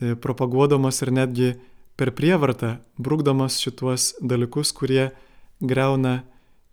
e, 0.00 0.14
propaguodamos 0.14 1.02
ir 1.02 1.12
netgi 1.12 1.52
per 1.96 2.12
prievartą, 2.16 2.78
brūkdamos 2.96 3.58
šituos 3.62 4.12
dalykus, 4.22 4.72
kurie 4.72 5.10
greuna 5.60 6.22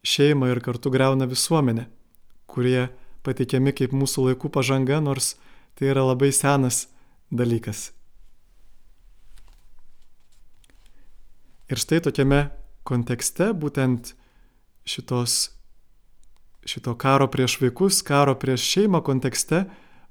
šeimą 0.04 0.50
ir 0.54 0.62
kartu 0.64 0.92
greuna 0.94 1.28
visuomenę, 1.30 1.88
kurie 2.48 2.90
pateikiami 3.26 3.76
kaip 3.76 3.94
mūsų 3.94 4.30
laikų 4.30 4.52
pažanga, 4.54 5.02
nors 5.04 5.36
tai 5.76 5.92
yra 5.92 6.06
labai 6.08 6.32
senas 6.36 6.88
dalykas. 7.32 7.92
Ir 11.70 11.78
štai 11.78 12.00
tokiame 12.02 12.48
kontekste 12.88 13.52
būtent 13.54 14.16
šitos 14.90 15.52
šito 16.66 16.96
karo 16.98 17.28
prieš 17.28 17.60
vaikus, 17.62 18.02
karo 18.02 18.36
prieš 18.36 18.66
šeimą 18.74 19.02
kontekste 19.06 19.66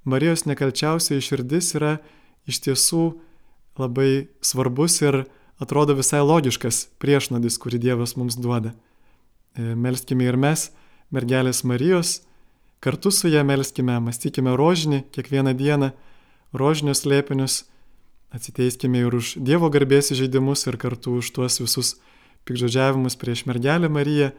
Marijos 0.09 0.47
nekalčiausiai 0.48 1.20
širdis 1.22 1.74
yra 1.76 1.98
iš 2.49 2.62
tiesų 2.65 3.05
labai 3.79 4.29
svarbus 4.43 4.99
ir 5.05 5.25
atrodo 5.62 5.95
visai 5.99 6.20
logiškas 6.25 6.89
priešnodis, 7.03 7.59
kurį 7.61 7.81
Dievas 7.83 8.16
mums 8.19 8.39
duoda. 8.39 8.75
E, 9.55 9.75
melskime 9.75 10.27
ir 10.29 10.39
mes, 10.39 10.70
mergelės 11.15 11.65
Marijos, 11.66 12.23
kartu 12.85 13.11
su 13.15 13.31
ją 13.31 13.45
melskime, 13.47 13.99
mąstykime 14.03 14.55
rožinį 14.59 15.05
kiekvieną 15.15 15.55
dieną, 15.59 15.93
rožinius 16.55 17.05
lėpinius, 17.07 17.65
atsiteiskime 18.35 19.03
ir 19.05 19.15
už 19.19 19.37
Dievo 19.43 19.70
garbės 19.73 20.12
įžeidimus 20.15 20.66
ir 20.69 20.79
kartu 20.81 21.19
už 21.23 21.33
tuos 21.35 21.59
visus 21.62 21.97
pikžodžiavimus 22.49 23.19
prieš 23.20 23.47
mergelę 23.49 23.91
Mariją, 23.93 24.31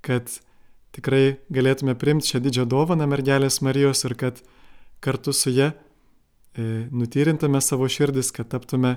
kad 0.00 0.30
tikrai 0.96 1.38
galėtume 1.52 1.94
primti 1.98 2.32
šią 2.32 2.40
didžią 2.46 2.66
dovaną 2.70 3.06
mergelės 3.10 3.60
Marijos 3.62 4.04
ir 4.08 4.16
kad 4.18 4.40
kartu 5.04 5.34
su 5.36 5.52
ją 5.52 5.70
nutyrintume 6.56 7.60
savo 7.60 7.88
širdis, 7.88 8.32
kad 8.34 8.48
taptume 8.50 8.96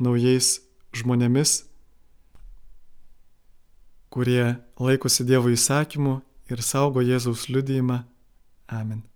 naujais 0.00 0.58
žmonėmis, 0.96 1.64
kurie 4.10 4.56
laikosi 4.80 5.26
Dievo 5.28 5.52
įsakymų 5.54 6.16
ir 6.50 6.64
saugo 6.66 7.04
Jėzaus 7.04 7.46
liudijimą. 7.52 8.02
Amen. 8.70 9.09